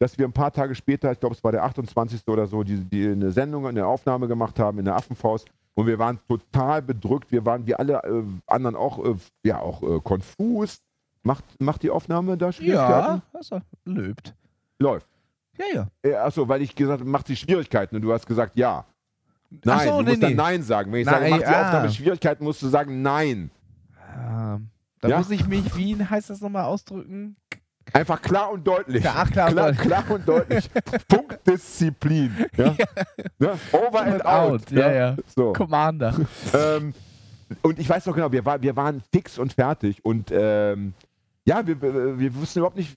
dass 0.00 0.18
wir 0.18 0.26
ein 0.26 0.32
paar 0.32 0.52
Tage 0.52 0.74
später, 0.74 1.12
ich 1.12 1.20
glaube 1.20 1.36
es 1.36 1.44
war 1.44 1.52
der 1.52 1.62
28. 1.64 2.26
oder 2.26 2.46
so, 2.48 2.64
die, 2.64 2.76
die 2.84 3.06
eine 3.08 3.30
Sendung, 3.30 3.66
eine 3.68 3.86
Aufnahme 3.86 4.26
gemacht 4.26 4.58
haben 4.58 4.80
in 4.80 4.84
der 4.84 4.96
Affenfaust, 4.96 5.46
und 5.78 5.86
wir 5.86 6.00
waren 6.00 6.18
total 6.26 6.82
bedrückt. 6.82 7.30
Wir 7.30 7.46
waren, 7.46 7.64
wir 7.64 7.78
alle 7.78 8.02
äh, 8.02 8.24
anderen 8.48 8.74
auch, 8.74 8.98
äh, 8.98 9.14
ja, 9.44 9.60
auch 9.60 9.80
äh, 9.84 10.00
konfus. 10.00 10.80
Macht, 11.22 11.44
macht 11.60 11.84
die 11.84 11.90
Aufnahme 11.90 12.36
da 12.36 12.50
Schwierigkeiten? 12.50 13.22
Ja, 13.22 13.22
also, 13.32 13.60
löbt. 13.84 14.34
Läuft. 14.80 15.06
Ja, 15.56 15.64
ja. 15.72 15.88
Äh, 16.02 16.16
achso, 16.16 16.48
weil 16.48 16.62
ich 16.62 16.74
gesagt 16.74 16.98
habe, 16.98 17.08
macht 17.08 17.28
sie 17.28 17.36
Schwierigkeiten 17.36 17.94
und 17.94 18.02
du 18.02 18.12
hast 18.12 18.26
gesagt 18.26 18.56
ja. 18.56 18.86
Nein, 19.64 19.88
so, 19.88 19.98
du 19.98 20.02
nee, 20.02 20.10
musst 20.10 20.22
dann 20.24 20.30
nee. 20.30 20.36
Nein 20.36 20.62
sagen. 20.64 20.90
Wenn 20.90 21.00
ich 21.02 21.06
Nein, 21.06 21.14
sage, 21.14 21.30
macht 21.30 21.42
die 21.42 21.46
ah. 21.46 21.66
Aufnahme 21.68 21.90
Schwierigkeiten, 21.92 22.42
musst 22.42 22.60
du 22.62 22.66
sagen 22.66 23.02
Nein. 23.02 23.52
Ähm, 24.16 24.70
da 25.00 25.08
Ja? 25.08 25.18
muss 25.18 25.30
ich 25.30 25.46
mich, 25.46 25.76
wie 25.76 26.04
heißt 26.04 26.28
das 26.28 26.40
nochmal 26.40 26.64
ausdrücken? 26.64 27.36
Einfach 27.92 28.20
klar 28.20 28.50
und 28.50 28.66
deutlich. 28.66 29.04
Ja, 29.04 29.14
ach, 29.16 29.30
klar 29.30 29.48
und 29.48 29.54
klar, 29.54 29.66
deutlich. 29.66 29.86
klar 29.86 30.10
und 30.10 30.28
deutlich. 30.28 30.70
Punktdisziplin. 31.08 32.46
Ja? 32.56 32.76
Ja? 33.38 33.58
Over 33.72 34.02
and 34.02 34.24
out. 34.24 34.70
Ja, 34.70 34.92
ja. 34.92 35.16
So. 35.34 35.52
Commander. 35.52 36.14
Ähm, 36.54 36.94
und 37.62 37.78
ich 37.78 37.88
weiß 37.88 38.06
noch 38.06 38.14
genau, 38.14 38.30
wir, 38.30 38.44
war, 38.44 38.60
wir 38.60 38.76
waren 38.76 39.02
fix 39.12 39.38
und 39.38 39.52
fertig 39.52 40.04
und 40.04 40.30
ähm, 40.32 40.92
ja, 41.46 41.66
wir, 41.66 41.80
wir 41.80 42.18
wir 42.18 42.34
wussten 42.34 42.58
überhaupt 42.58 42.76
nicht, 42.76 42.94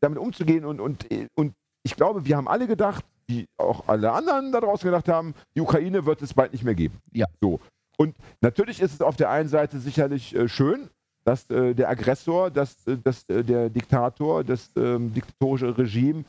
damit 0.00 0.18
umzugehen 0.18 0.64
und, 0.64 0.80
und, 0.80 1.06
und 1.34 1.54
ich 1.82 1.94
glaube, 1.94 2.24
wir 2.24 2.36
haben 2.36 2.48
alle 2.48 2.66
gedacht, 2.66 3.04
wie 3.28 3.46
auch 3.58 3.88
alle 3.88 4.12
anderen 4.12 4.52
da 4.52 4.60
draußen 4.60 4.86
gedacht 4.86 5.08
haben, 5.08 5.34
die 5.54 5.60
Ukraine 5.60 6.06
wird 6.06 6.22
es 6.22 6.34
bald 6.34 6.52
nicht 6.52 6.64
mehr 6.64 6.74
geben. 6.74 6.98
Ja. 7.12 7.26
So. 7.40 7.60
Und 7.96 8.16
natürlich 8.40 8.80
ist 8.80 8.94
es 8.94 9.00
auf 9.00 9.16
der 9.16 9.30
einen 9.30 9.48
Seite 9.48 9.78
sicherlich 9.78 10.34
äh, 10.34 10.48
schön, 10.48 10.88
dass 11.26 11.50
äh, 11.50 11.74
der 11.74 11.88
Aggressor, 11.88 12.50
dass, 12.50 12.86
äh, 12.86 12.96
dass 12.96 13.24
äh, 13.28 13.42
der 13.42 13.68
Diktator, 13.68 14.44
das 14.44 14.70
ähm, 14.76 15.12
diktatorische 15.12 15.76
Regime 15.76 16.24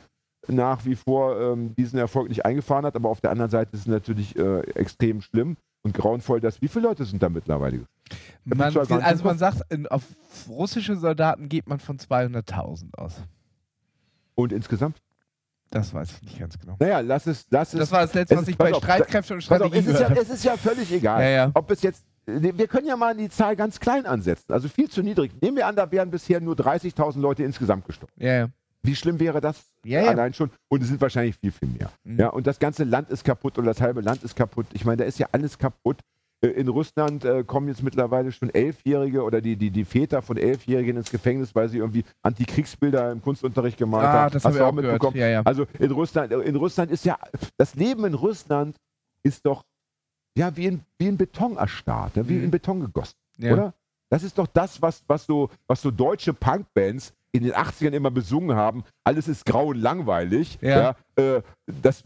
nach 0.48 0.84
wie 0.84 0.96
vor 0.96 1.40
ähm, 1.40 1.74
diesen 1.76 1.98
Erfolg 1.98 2.28
nicht 2.28 2.44
eingefahren 2.44 2.84
hat, 2.84 2.96
aber 2.96 3.08
auf 3.08 3.20
der 3.20 3.30
anderen 3.30 3.50
Seite 3.50 3.74
ist 3.74 3.82
es 3.82 3.86
natürlich 3.86 4.36
äh, 4.36 4.60
extrem 4.74 5.20
schlimm 5.22 5.56
und 5.82 5.94
grauenvoll, 5.94 6.40
dass 6.40 6.60
wie 6.62 6.68
viele 6.68 6.88
Leute 6.88 7.04
sind 7.04 7.22
da 7.22 7.28
mittlerweile? 7.28 7.84
Man, 8.44 8.76
also 8.76 9.24
man 9.24 9.38
sagt, 9.38 9.62
in, 9.68 9.86
auf 9.86 10.02
russische 10.48 10.96
Soldaten 10.96 11.48
geht 11.48 11.68
man 11.68 11.78
von 11.78 11.98
200.000 11.98 12.94
aus. 12.96 13.22
Und 14.34 14.52
insgesamt? 14.52 15.00
Das 15.70 15.92
weiß 15.92 16.10
ich 16.12 16.22
nicht 16.22 16.38
ganz 16.40 16.58
genau. 16.58 16.76
Naja, 16.80 17.00
lass 17.00 17.26
es, 17.26 17.46
lass 17.50 17.74
es. 17.74 17.80
Das 17.80 17.92
war 17.92 18.00
das 18.00 18.14
letzte, 18.14 18.34
es 18.34 18.40
was 18.40 18.48
ich 18.48 18.56
bei 18.56 18.72
auf, 18.72 18.82
Streitkräften 18.82 19.36
und 19.36 19.46
Pass 19.46 19.60
auf, 19.60 19.68
Strategie 19.68 19.90
es, 19.90 19.94
ist 19.94 20.00
ja, 20.00 20.22
es 20.22 20.30
ist 20.30 20.44
ja 20.44 20.56
völlig 20.56 20.90
egal, 20.90 21.22
Ja, 21.22 21.28
ja. 21.28 21.50
ob 21.54 21.70
es 21.70 21.82
jetzt. 21.82 22.04
Wir 22.28 22.66
können 22.68 22.86
ja 22.86 22.96
mal 22.96 23.16
die 23.16 23.30
Zahl 23.30 23.56
ganz 23.56 23.80
klein 23.80 24.04
ansetzen, 24.04 24.52
also 24.52 24.68
viel 24.68 24.90
zu 24.90 25.02
niedrig. 25.02 25.32
Nehmen 25.40 25.56
wir 25.56 25.66
an, 25.66 25.76
da 25.76 25.90
wären 25.90 26.10
bisher 26.10 26.40
nur 26.40 26.54
30.000 26.54 27.18
Leute 27.20 27.42
insgesamt 27.42 27.86
gestorben. 27.86 28.12
Ja, 28.16 28.32
ja. 28.32 28.48
Wie 28.82 28.94
schlimm 28.94 29.18
wäre 29.18 29.40
das 29.40 29.60
Ja, 29.84 30.02
allein 30.04 30.34
schon? 30.34 30.50
Und 30.68 30.82
es 30.82 30.88
sind 30.88 31.00
wahrscheinlich 31.00 31.36
viel, 31.36 31.50
viel 31.52 31.68
mehr. 31.68 31.90
Mhm. 32.04 32.18
Ja, 32.20 32.28
und 32.28 32.46
das 32.46 32.58
ganze 32.58 32.84
Land 32.84 33.10
ist 33.10 33.24
kaputt 33.24 33.58
oder 33.58 33.68
das 33.68 33.80
halbe 33.80 34.02
Land 34.02 34.22
ist 34.22 34.36
kaputt. 34.36 34.66
Ich 34.72 34.84
meine, 34.84 34.98
da 34.98 35.04
ist 35.04 35.18
ja 35.18 35.26
alles 35.32 35.58
kaputt. 35.58 35.96
Äh, 36.42 36.48
In 36.48 36.68
Russland 36.68 37.24
äh, 37.24 37.42
kommen 37.44 37.66
jetzt 37.68 37.82
mittlerweile 37.82 38.30
schon 38.30 38.50
Elfjährige 38.50 39.22
oder 39.24 39.40
die, 39.40 39.56
die, 39.56 39.70
die 39.70 39.84
Väter 39.84 40.22
von 40.22 40.36
Elfjährigen 40.36 40.96
ins 40.96 41.10
Gefängnis, 41.10 41.54
weil 41.54 41.68
sie 41.68 41.78
irgendwie 41.78 42.04
Antikriegsbilder 42.22 43.10
im 43.10 43.20
Kunstunterricht 43.22 43.78
gemalt 43.78 44.04
Ah, 44.06 44.12
haben. 44.12 44.32
das 44.34 44.44
Hast 44.44 44.54
du 44.56 44.64
auch 44.64 44.70
gehört. 44.74 44.92
mitbekommen? 44.92 45.16
Ja, 45.16 45.28
ja. 45.28 45.42
Also 45.44 45.66
in 45.78 45.90
Russland, 45.90 46.30
in 46.32 46.56
Russland 46.56 46.90
ist 46.92 47.04
ja, 47.04 47.16
das 47.56 47.74
Leben 47.74 48.04
in 48.04 48.14
Russland 48.14 48.76
ist 49.24 49.44
doch 49.44 49.64
ja 50.38 50.56
wie 50.56 50.66
in, 50.66 50.80
wie 50.98 51.08
in 51.08 51.16
Beton 51.16 51.56
erstarrt, 51.56 52.16
ja, 52.16 52.28
wie 52.28 52.34
Mhm. 52.34 52.44
in 52.44 52.50
Beton 52.50 52.80
gegossen, 52.80 53.16
Ja. 53.38 53.52
oder? 53.52 53.74
Das 54.10 54.22
ist 54.22 54.38
doch 54.38 54.46
das, 54.46 54.80
was, 54.80 55.02
was, 55.06 55.26
so, 55.26 55.50
was 55.66 55.82
so 55.82 55.90
deutsche 55.90 56.32
Punkbands 56.32 57.12
in 57.32 57.42
den 57.42 57.52
80ern 57.52 57.92
immer 57.92 58.10
besungen 58.10 58.56
haben. 58.56 58.82
Alles 59.04 59.28
ist 59.28 59.44
grau 59.44 59.66
und 59.66 59.76
langweilig. 59.82 60.58
Ja. 60.62 60.94
äh, 61.16 61.42
das 61.82 62.02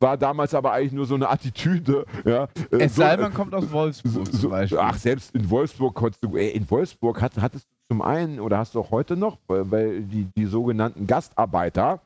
war 0.00 0.16
damals 0.16 0.54
aber 0.54 0.72
eigentlich 0.72 0.92
nur 0.92 1.04
so 1.06 1.14
eine 1.16 1.28
Attitüde. 1.28 2.06
Ja, 2.24 2.44
äh, 2.72 2.76
Es 2.84 2.94
so, 2.94 3.02
sei, 3.02 3.14
äh, 3.14 3.16
man 3.18 3.34
kommt 3.34 3.54
aus 3.54 3.70
Wolfsburg 3.70 4.26
so, 4.28 4.38
zum 4.38 4.50
Beispiel. 4.50 4.78
ach, 4.78 4.96
selbst 4.96 5.34
in 5.34 5.48
Wolfsburg 5.50 5.94
konntest 5.94 6.24
du, 6.24 6.34
ey, 6.36 6.48
in 6.50 6.68
Wolfsburg 6.70 7.20
hat, 7.20 7.32
hattest 7.38 7.66
du 7.66 7.94
zum 7.94 8.00
einen, 8.02 8.40
oder 8.40 8.56
hast 8.58 8.74
du 8.74 8.80
auch 8.80 8.90
heute 8.90 9.14
noch, 9.16 9.36
weil, 9.46 10.00
die, 10.02 10.26
die 10.36 10.46
sogenannten 10.46 11.06
Gastarbeiter 11.06 12.00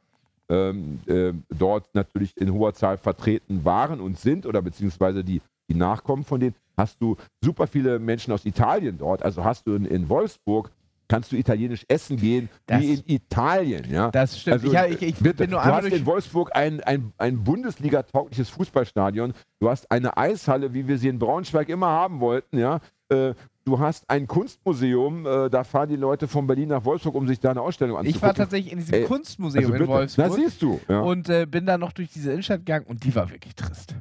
ähm, 0.50 0.98
ähm, 1.06 1.44
dort 1.50 1.94
natürlich 1.94 2.36
in 2.36 2.52
hoher 2.52 2.74
Zahl 2.74 2.96
vertreten 2.98 3.64
waren 3.64 4.00
und 4.00 4.18
sind, 4.18 4.46
oder 4.46 4.62
beziehungsweise 4.62 5.22
die, 5.22 5.40
die 5.68 5.74
Nachkommen 5.74 6.24
von 6.24 6.40
denen, 6.40 6.54
hast 6.76 7.00
du 7.00 7.16
super 7.42 7.66
viele 7.66 7.98
Menschen 7.98 8.32
aus 8.32 8.44
Italien 8.44 8.98
dort. 8.98 9.22
Also 9.22 9.44
hast 9.44 9.66
du 9.66 9.74
in, 9.74 9.84
in 9.84 10.08
Wolfsburg, 10.08 10.70
kannst 11.08 11.32
du 11.32 11.36
italienisch 11.36 11.84
essen 11.88 12.16
gehen, 12.18 12.48
Das- 12.66 12.80
wie 12.82 12.94
in 12.94 13.02
Italien. 13.06 13.90
Ja? 13.90 14.10
Das 14.10 14.38
stimmt. 14.38 14.64
Also, 14.64 14.72
ich, 14.72 15.02
ich, 15.02 15.02
ich 15.02 15.14
bitte, 15.16 15.38
bin 15.44 15.50
nur 15.50 15.60
du 15.60 15.64
hast 15.64 15.86
in 15.86 16.04
Wolfsburg 16.06 16.50
ein, 16.54 16.80
ein, 16.82 17.12
ein 17.18 17.42
Bundesliga-taugliches 17.44 18.48
Fußballstadion. 18.50 19.32
Du 19.60 19.68
hast 19.70 19.90
eine 19.90 20.16
Eishalle, 20.16 20.74
wie 20.74 20.86
wir 20.86 20.98
sie 20.98 21.08
in 21.08 21.18
Braunschweig 21.18 21.68
immer 21.68 21.88
haben 21.88 22.20
wollten. 22.20 22.58
Ja? 22.58 22.80
Äh, 23.08 23.32
du 23.64 23.78
hast 23.78 24.08
ein 24.10 24.26
Kunstmuseum. 24.26 25.24
Äh, 25.26 25.48
da 25.50 25.64
fahren 25.64 25.88
die 25.88 25.96
Leute 25.96 26.28
von 26.28 26.46
Berlin 26.46 26.68
nach 26.68 26.84
Wolfsburg, 26.84 27.14
um 27.14 27.26
sich 27.26 27.40
da 27.40 27.50
eine 27.52 27.62
Ausstellung 27.62 27.96
anzugucken. 27.96 28.16
Ich 28.16 28.22
war 28.22 28.34
tatsächlich 28.34 28.72
in 28.72 28.78
diesem 28.78 28.94
Ey, 28.94 29.04
Kunstmuseum 29.04 29.64
also 29.72 29.82
in. 29.84 29.88
Wolfsburg 29.88 30.26
Na, 30.28 30.34
siehst 30.34 30.60
du. 30.62 30.78
Ja, 30.88 31.00
und 31.00 31.28
äh, 31.30 31.46
bin 31.46 31.64
dann 31.64 31.80
noch 31.80 31.92
durch 31.92 32.10
diese 32.10 32.32
Innenstadt 32.32 32.60
gegangen 32.66 32.84
und 32.86 33.04
die 33.04 33.14
war 33.14 33.30
wirklich 33.30 33.54
trist. 33.54 33.94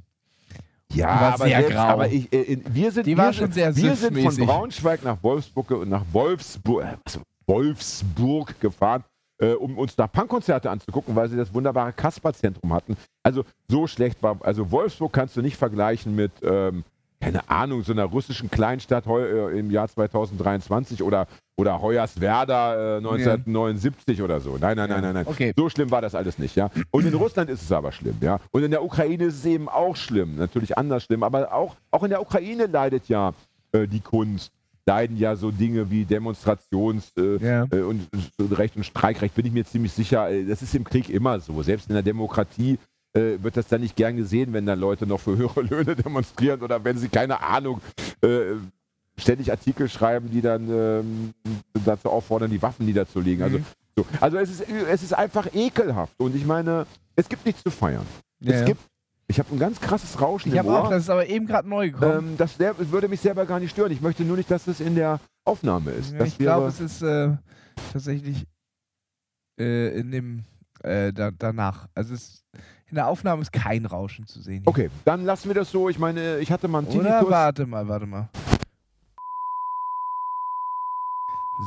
Ja 0.93 1.09
aber, 1.09 1.47
grau. 1.47 1.79
aber 1.79 2.07
ich, 2.07 2.31
äh, 2.31 2.41
in, 2.41 2.63
wir 2.73 2.91
sind, 2.91 3.05
wir 3.05 3.33
sind, 3.33 3.55
wir 3.55 3.95
sind 3.95 4.17
von. 4.19 4.45
Braunschweig 4.45 5.03
nach 5.03 5.21
Wolfsburg 5.21 5.87
nach 5.87 6.03
Wolfsburg, 6.11 6.83
äh, 6.83 6.97
also 7.05 7.21
Wolfsburg 7.45 8.59
gefahren. 8.59 9.03
Äh, 9.39 9.53
um 9.53 9.77
uns 9.77 9.95
da 9.95 10.07
Punkkonzerte 10.07 10.67
anzugucken, 10.67 11.15
weil 11.15 11.29
sie 11.29 11.37
das 11.37 11.53
wunderbare 11.53 11.93
Kasper-Zentrum 11.93 12.73
hatten. 12.73 12.97
Also 13.21 13.43
so 13.67 13.85
schlecht 13.85 14.23
war, 14.23 14.39
also 14.41 14.71
Wolfsburg 14.71 15.13
kannst 15.13 15.37
du 15.37 15.43
nicht 15.43 15.57
vergleichen 15.57 16.15
mit, 16.15 16.31
ähm, 16.41 16.83
keine 17.19 17.49
Ahnung, 17.49 17.83
so 17.83 17.91
einer 17.93 18.05
russischen 18.05 18.49
Kleinstadt 18.51 19.05
äh, 19.07 19.57
im 19.59 19.71
Jahr 19.71 19.87
2023 19.87 21.01
oder, 21.01 21.27
oder 21.57 21.81
Hoyerswerda 21.81 22.95
äh, 22.95 22.97
1979 22.97 24.21
oder 24.21 24.39
so. 24.39 24.57
Nein, 24.59 24.77
nein, 24.77 24.89
nein, 24.89 25.01
nein, 25.01 25.13
nein. 25.13 25.27
Okay. 25.27 25.53
So 25.57 25.69
schlimm 25.69 25.89
war 25.91 26.01
das 26.01 26.13
alles 26.15 26.37
nicht, 26.37 26.55
ja. 26.55 26.69
Und 26.91 27.05
in 27.05 27.13
Russland 27.15 27.49
ist 27.49 27.63
es 27.63 27.71
aber 27.71 27.91
schlimm, 27.91 28.17
ja. 28.21 28.39
Und 28.51 28.63
in 28.63 28.71
der 28.71 28.83
Ukraine 28.83 29.25
ist 29.25 29.35
es 29.35 29.45
eben 29.45 29.67
auch 29.67 29.95
schlimm, 29.95 30.35
natürlich 30.35 30.77
anders 30.77 31.03
schlimm, 31.03 31.23
aber 31.23 31.51
auch, 31.53 31.75
auch 31.91 32.03
in 32.03 32.09
der 32.09 32.21
Ukraine 32.21 32.67
leidet 32.67 33.07
ja 33.09 33.33
äh, 33.71 33.87
die 33.87 33.99
Kunst, 33.99 34.51
leiden 34.85 35.17
ja 35.17 35.35
so 35.35 35.51
Dinge 35.51 35.89
wie 35.89 36.05
Demonstrations- 36.05 37.11
äh, 37.17 37.43
Ja. 37.43 37.65
äh, 37.71 37.81
und 37.81 38.07
so 38.37 38.45
Recht 38.55 38.75
und 38.75 38.85
Streikrecht, 38.85 39.33
bin 39.35 39.45
ich 39.45 39.51
mir 39.51 39.65
ziemlich 39.65 39.91
sicher. 39.91 40.29
äh, 40.29 40.45
Das 40.45 40.61
ist 40.61 40.73
im 40.75 40.83
Krieg 40.83 41.09
immer 41.09 41.39
so. 41.39 41.61
Selbst 41.63 41.89
in 41.89 41.93
der 41.95 42.03
Demokratie 42.03 42.77
äh, 43.13 43.41
wird 43.41 43.57
das 43.57 43.67
dann 43.67 43.81
nicht 43.81 43.95
gern 43.95 44.15
gesehen, 44.17 44.53
wenn 44.53 44.65
dann 44.65 44.79
Leute 44.79 45.05
noch 45.07 45.19
für 45.19 45.35
höhere 45.37 45.61
Löhne 45.61 45.95
demonstrieren 46.05 46.61
oder 46.61 46.83
wenn 46.83 46.97
sie, 46.97 47.09
keine 47.09 47.41
Ahnung, 47.41 47.81
äh, 48.21 48.55
ständig 49.17 49.49
Artikel 49.51 49.89
schreiben, 49.89 50.29
die 50.29 50.41
dann 50.41 50.69
ähm, 50.69 51.33
dazu 51.85 52.09
auffordern, 52.09 52.51
die 52.51 52.61
Waffen 52.61 52.85
niederzulegen. 52.85 53.43
Also, 53.43 53.57
Mhm. 53.59 53.65
so. 53.95 54.05
also 54.21 54.37
es, 54.37 54.49
ist, 54.51 54.69
es 54.69 55.03
ist 55.03 55.13
einfach 55.13 55.47
ekelhaft. 55.55 56.13
Und 56.19 56.35
ich 56.35 56.45
meine, 56.45 56.85
es 57.15 57.27
gibt 57.27 57.45
nichts 57.45 57.63
zu 57.63 57.71
feiern. 57.71 58.05
Ja, 58.41 58.53
es 58.53 58.59
ja. 58.59 58.65
gibt, 58.67 58.81
ich 59.27 59.39
habe 59.39 59.53
ein 59.55 59.57
ganz 59.59 59.81
krasses 59.81 60.21
Rauschen 60.21 60.49
Ich 60.49 60.53
im 60.53 60.59
habe 60.59 60.69
Ohr. 60.69 60.83
auch, 60.83 60.89
das 60.91 61.03
ist 61.03 61.09
aber 61.09 61.25
eben 61.27 61.47
gerade 61.47 61.67
neu 61.67 61.89
gekommen. 61.89 62.29
ähm, 62.31 62.37
das 62.37 62.57
sehr- 62.57 62.75
würde 62.91 63.07
mich 63.09 63.19
selber 63.21 63.45
gar 63.47 63.59
nicht 63.59 63.71
stören. 63.71 63.91
Ich 63.91 64.01
möchte 64.01 64.23
nur 64.23 64.37
nicht, 64.37 64.51
dass 64.51 64.67
es 64.67 64.79
in 64.79 64.93
der 64.93 65.19
Aufnahme 65.43 65.91
ist. 65.91 66.13
Ja, 66.13 66.23
ich 66.25 66.37
glaube, 66.37 66.67
es 66.67 66.79
ist 66.79 67.01
äh, 67.01 67.35
tatsächlich 67.91 68.45
äh, 69.59 69.99
in 69.99 70.11
dem 70.11 70.43
äh, 70.83 71.11
da, 71.11 71.31
danach. 71.31 71.87
Also 71.95 72.13
es, 72.13 72.43
in 72.89 72.95
der 72.95 73.07
Aufnahme 73.07 73.41
ist 73.41 73.51
kein 73.51 73.85
Rauschen 73.85 74.25
zu 74.27 74.41
sehen. 74.41 74.59
hier. 74.63 74.67
Okay, 74.67 74.89
dann 75.05 75.25
lassen 75.25 75.49
wir 75.49 75.55
das 75.55 75.71
so. 75.71 75.89
Ich 75.89 75.99
meine, 75.99 76.37
ich 76.39 76.51
hatte 76.51 76.67
mal 76.67 76.79
einen 76.79 76.87
Oder 76.87 77.03
Tinnitus. 77.03 77.29
warte 77.31 77.65
mal, 77.65 77.87
warte 77.87 78.05
mal. 78.05 78.29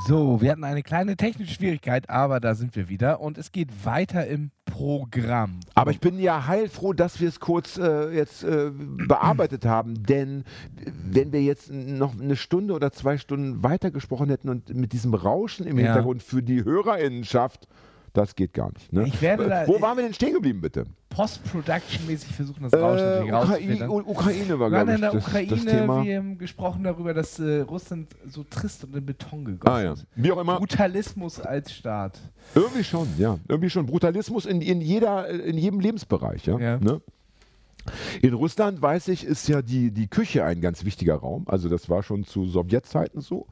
So, 0.07 0.41
wir 0.41 0.53
hatten 0.53 0.63
eine 0.63 0.85
kleine 0.85 1.17
technische 1.17 1.53
Schwierigkeit, 1.55 2.09
aber 2.09 2.39
da 2.39 2.55
sind 2.55 2.77
wir 2.77 2.89
wieder 2.89 3.21
und 3.21 3.37
es 3.39 3.51
geht 3.51 3.85
weiter 3.85 4.25
im 4.29 4.53
Programm. 4.65 5.59
Aber 5.75 5.91
ich 5.91 5.99
bin 5.99 6.21
ja 6.21 6.47
heilfroh, 6.47 6.93
dass 6.93 7.21
wir 7.21 7.29
es 7.29 7.41
kurz 7.41 7.77
äh, 7.77 8.15
jetzt 8.15 8.45
äh, 8.45 8.71
bearbeitet 8.73 9.67
haben, 9.67 10.01
denn 10.05 10.43
äh, 10.77 10.93
wenn 11.11 11.33
wir 11.33 11.43
jetzt 11.43 11.73
noch 11.73 12.15
eine 12.19 12.37
Stunde 12.37 12.73
oder 12.73 12.93
zwei 12.93 13.19
Stunden 13.19 13.65
weitergesprochen 13.65 14.29
hätten 14.29 14.49
und 14.49 14.73
mit 14.73 14.93
diesem 14.93 15.13
Rauschen 15.13 15.67
im 15.67 15.77
Ja. 15.77 15.87
Hintergrund 15.87 16.23
für 16.23 16.41
die 16.41 16.63
Hörerinnenschaft, 16.65 17.67
das 18.13 18.35
geht 18.35 18.53
gar 18.55 18.73
nicht. 18.73 18.93
Ne? 18.93 19.05
Ich 19.07 19.21
werde 19.23 19.49
da- 19.49 19.67
Wo 19.67 19.81
waren 19.81 19.97
wir 19.97 20.05
denn 20.05 20.15
stehen 20.15 20.33
geblieben, 20.35 20.61
bitte? 20.61 20.85
Post-Production-mäßig 21.11 22.33
versuchen, 22.33 22.63
das 22.65 22.73
Rauschen 22.73 23.05
Äh, 23.29 23.31
natürlich 23.31 23.83
Ukraine, 23.83 24.05
Ukraine 24.05 24.59
war, 24.61 24.71
Wir 24.71 24.85
glaube 24.85 24.91
ich, 24.91 24.95
in 24.97 25.01
der 25.01 25.11
das, 25.13 25.27
Ukraine, 25.27 25.47
das 25.49 25.65
Thema. 25.65 26.05
wir 26.05 26.17
haben 26.19 26.39
gesprochen 26.39 26.85
darüber, 26.85 27.15
dass 27.15 27.39
äh, 27.41 27.61
Russland 27.61 28.09
so 28.29 28.45
trist 28.45 28.85
und 28.85 28.95
in 28.97 29.05
Beton 29.07 29.45
gegossen 29.45 29.75
Ah 29.75 29.83
ja, 29.83 29.93
ist. 29.93 30.07
wie 30.15 30.31
auch 30.33 30.39
immer. 30.41 30.59
Brutalismus 30.59 31.41
als 31.41 31.73
Staat. 31.73 32.19
Irgendwie 32.55 32.85
schon, 32.85 33.09
ja. 33.19 33.39
Irgendwie 33.49 33.71
schon. 33.71 33.87
Brutalismus 33.87 34.47
in, 34.47 34.61
in, 34.63 34.81
jeder, 34.81 35.29
in 35.29 35.59
jedem 35.59 35.81
Lebensbereich, 35.81 36.47
ja. 36.47 36.59
Ja. 36.59 36.79
Ne? 36.79 37.01
In 38.23 38.35
Russland, 38.35 38.81
weiß 38.83 39.09
ich, 39.09 39.25
ist 39.25 39.49
ja 39.49 39.63
die, 39.63 39.91
die 39.91 40.07
Küche 40.07 40.45
ein 40.45 40.61
ganz 40.61 40.85
wichtiger 40.85 41.15
Raum. 41.17 41.45
Also 41.49 41.69
das 41.69 41.89
war 41.89 42.03
schon 42.03 42.25
zu 42.25 42.47
Sowjetzeiten 42.47 43.21
so. 43.21 43.47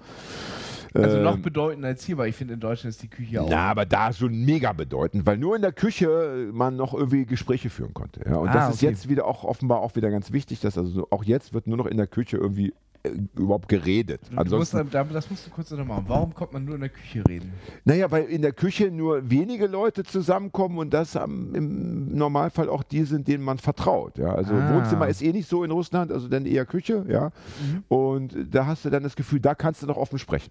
Also 0.94 1.18
noch 1.18 1.34
Ähm, 1.36 1.42
bedeutender 1.42 1.88
als 1.88 2.04
hier, 2.04 2.16
weil 2.18 2.28
ich 2.28 2.36
finde, 2.36 2.54
in 2.54 2.60
Deutschland 2.60 2.94
ist 2.94 3.02
die 3.02 3.08
Küche 3.08 3.42
auch. 3.42 3.48
Na, 3.50 3.70
aber 3.70 3.84
da 3.86 4.12
schon 4.12 4.44
mega 4.44 4.72
bedeutend, 4.72 5.26
weil 5.26 5.36
nur 5.38 5.56
in 5.56 5.62
der 5.62 5.72
Küche 5.72 6.48
man 6.52 6.76
noch 6.76 6.94
irgendwie 6.94 7.26
Gespräche 7.26 7.70
führen 7.70 7.94
konnte. 7.94 8.20
Ja? 8.28 8.36
Und 8.36 8.48
Ah, 8.48 8.54
das 8.54 8.74
ist 8.74 8.82
okay. 8.82 8.86
jetzt 8.92 9.08
wieder 9.08 9.26
auch 9.26 9.44
offenbar 9.44 9.80
auch 9.80 9.94
wieder 9.96 10.10
ganz 10.10 10.32
wichtig, 10.32 10.60
dass 10.60 10.78
also 10.78 11.06
auch 11.10 11.24
jetzt 11.24 11.52
wird 11.54 11.66
nur 11.66 11.76
noch 11.76 11.86
in 11.86 11.96
der 11.96 12.06
Küche 12.06 12.36
irgendwie 12.36 12.72
äh, 13.04 13.10
überhaupt 13.36 13.68
geredet. 13.68 14.20
Musst, 14.32 14.38
Ansonsten, 14.38 14.90
da- 14.90 15.04
das 15.04 15.30
musst 15.30 15.46
du 15.46 15.50
kurz 15.50 15.70
noch 15.70 15.84
machen. 15.84 16.04
Warum 16.08 16.34
kommt 16.34 16.52
man 16.52 16.64
nur 16.64 16.74
in 16.74 16.80
der 16.80 16.90
Küche 16.90 17.22
reden? 17.28 17.52
naja, 17.84 18.10
weil 18.10 18.24
in 18.24 18.42
der 18.42 18.52
Küche 18.52 18.90
nur 18.90 19.30
wenige 19.30 19.66
Leute 19.68 20.02
zusammenkommen 20.02 20.78
und 20.78 20.92
das 20.92 21.14
am, 21.16 21.54
im 21.54 22.16
Normalfall 22.16 22.68
auch 22.68 22.82
die 22.82 23.04
sind, 23.04 23.28
denen 23.28 23.44
man 23.44 23.58
vertraut. 23.58 24.18
Ja? 24.18 24.34
Also 24.34 24.52
Ah. 24.54 24.74
Wohnzimmer 24.74 25.06
ist 25.06 25.22
eh 25.22 25.32
nicht 25.32 25.48
so 25.48 25.62
in 25.62 25.70
Russland, 25.70 26.10
also 26.10 26.26
dann 26.28 26.44
eher 26.44 26.66
Küche, 26.66 27.04
ja. 27.08 27.30
Mhm. 27.60 27.84
Und 27.88 28.34
da 28.50 28.66
hast 28.66 28.84
du 28.84 28.90
dann 28.90 29.04
das 29.04 29.14
Gefühl, 29.14 29.38
da 29.38 29.54
kannst 29.54 29.82
du 29.82 29.86
noch 29.86 29.96
offen 29.96 30.18
sprechen. 30.18 30.50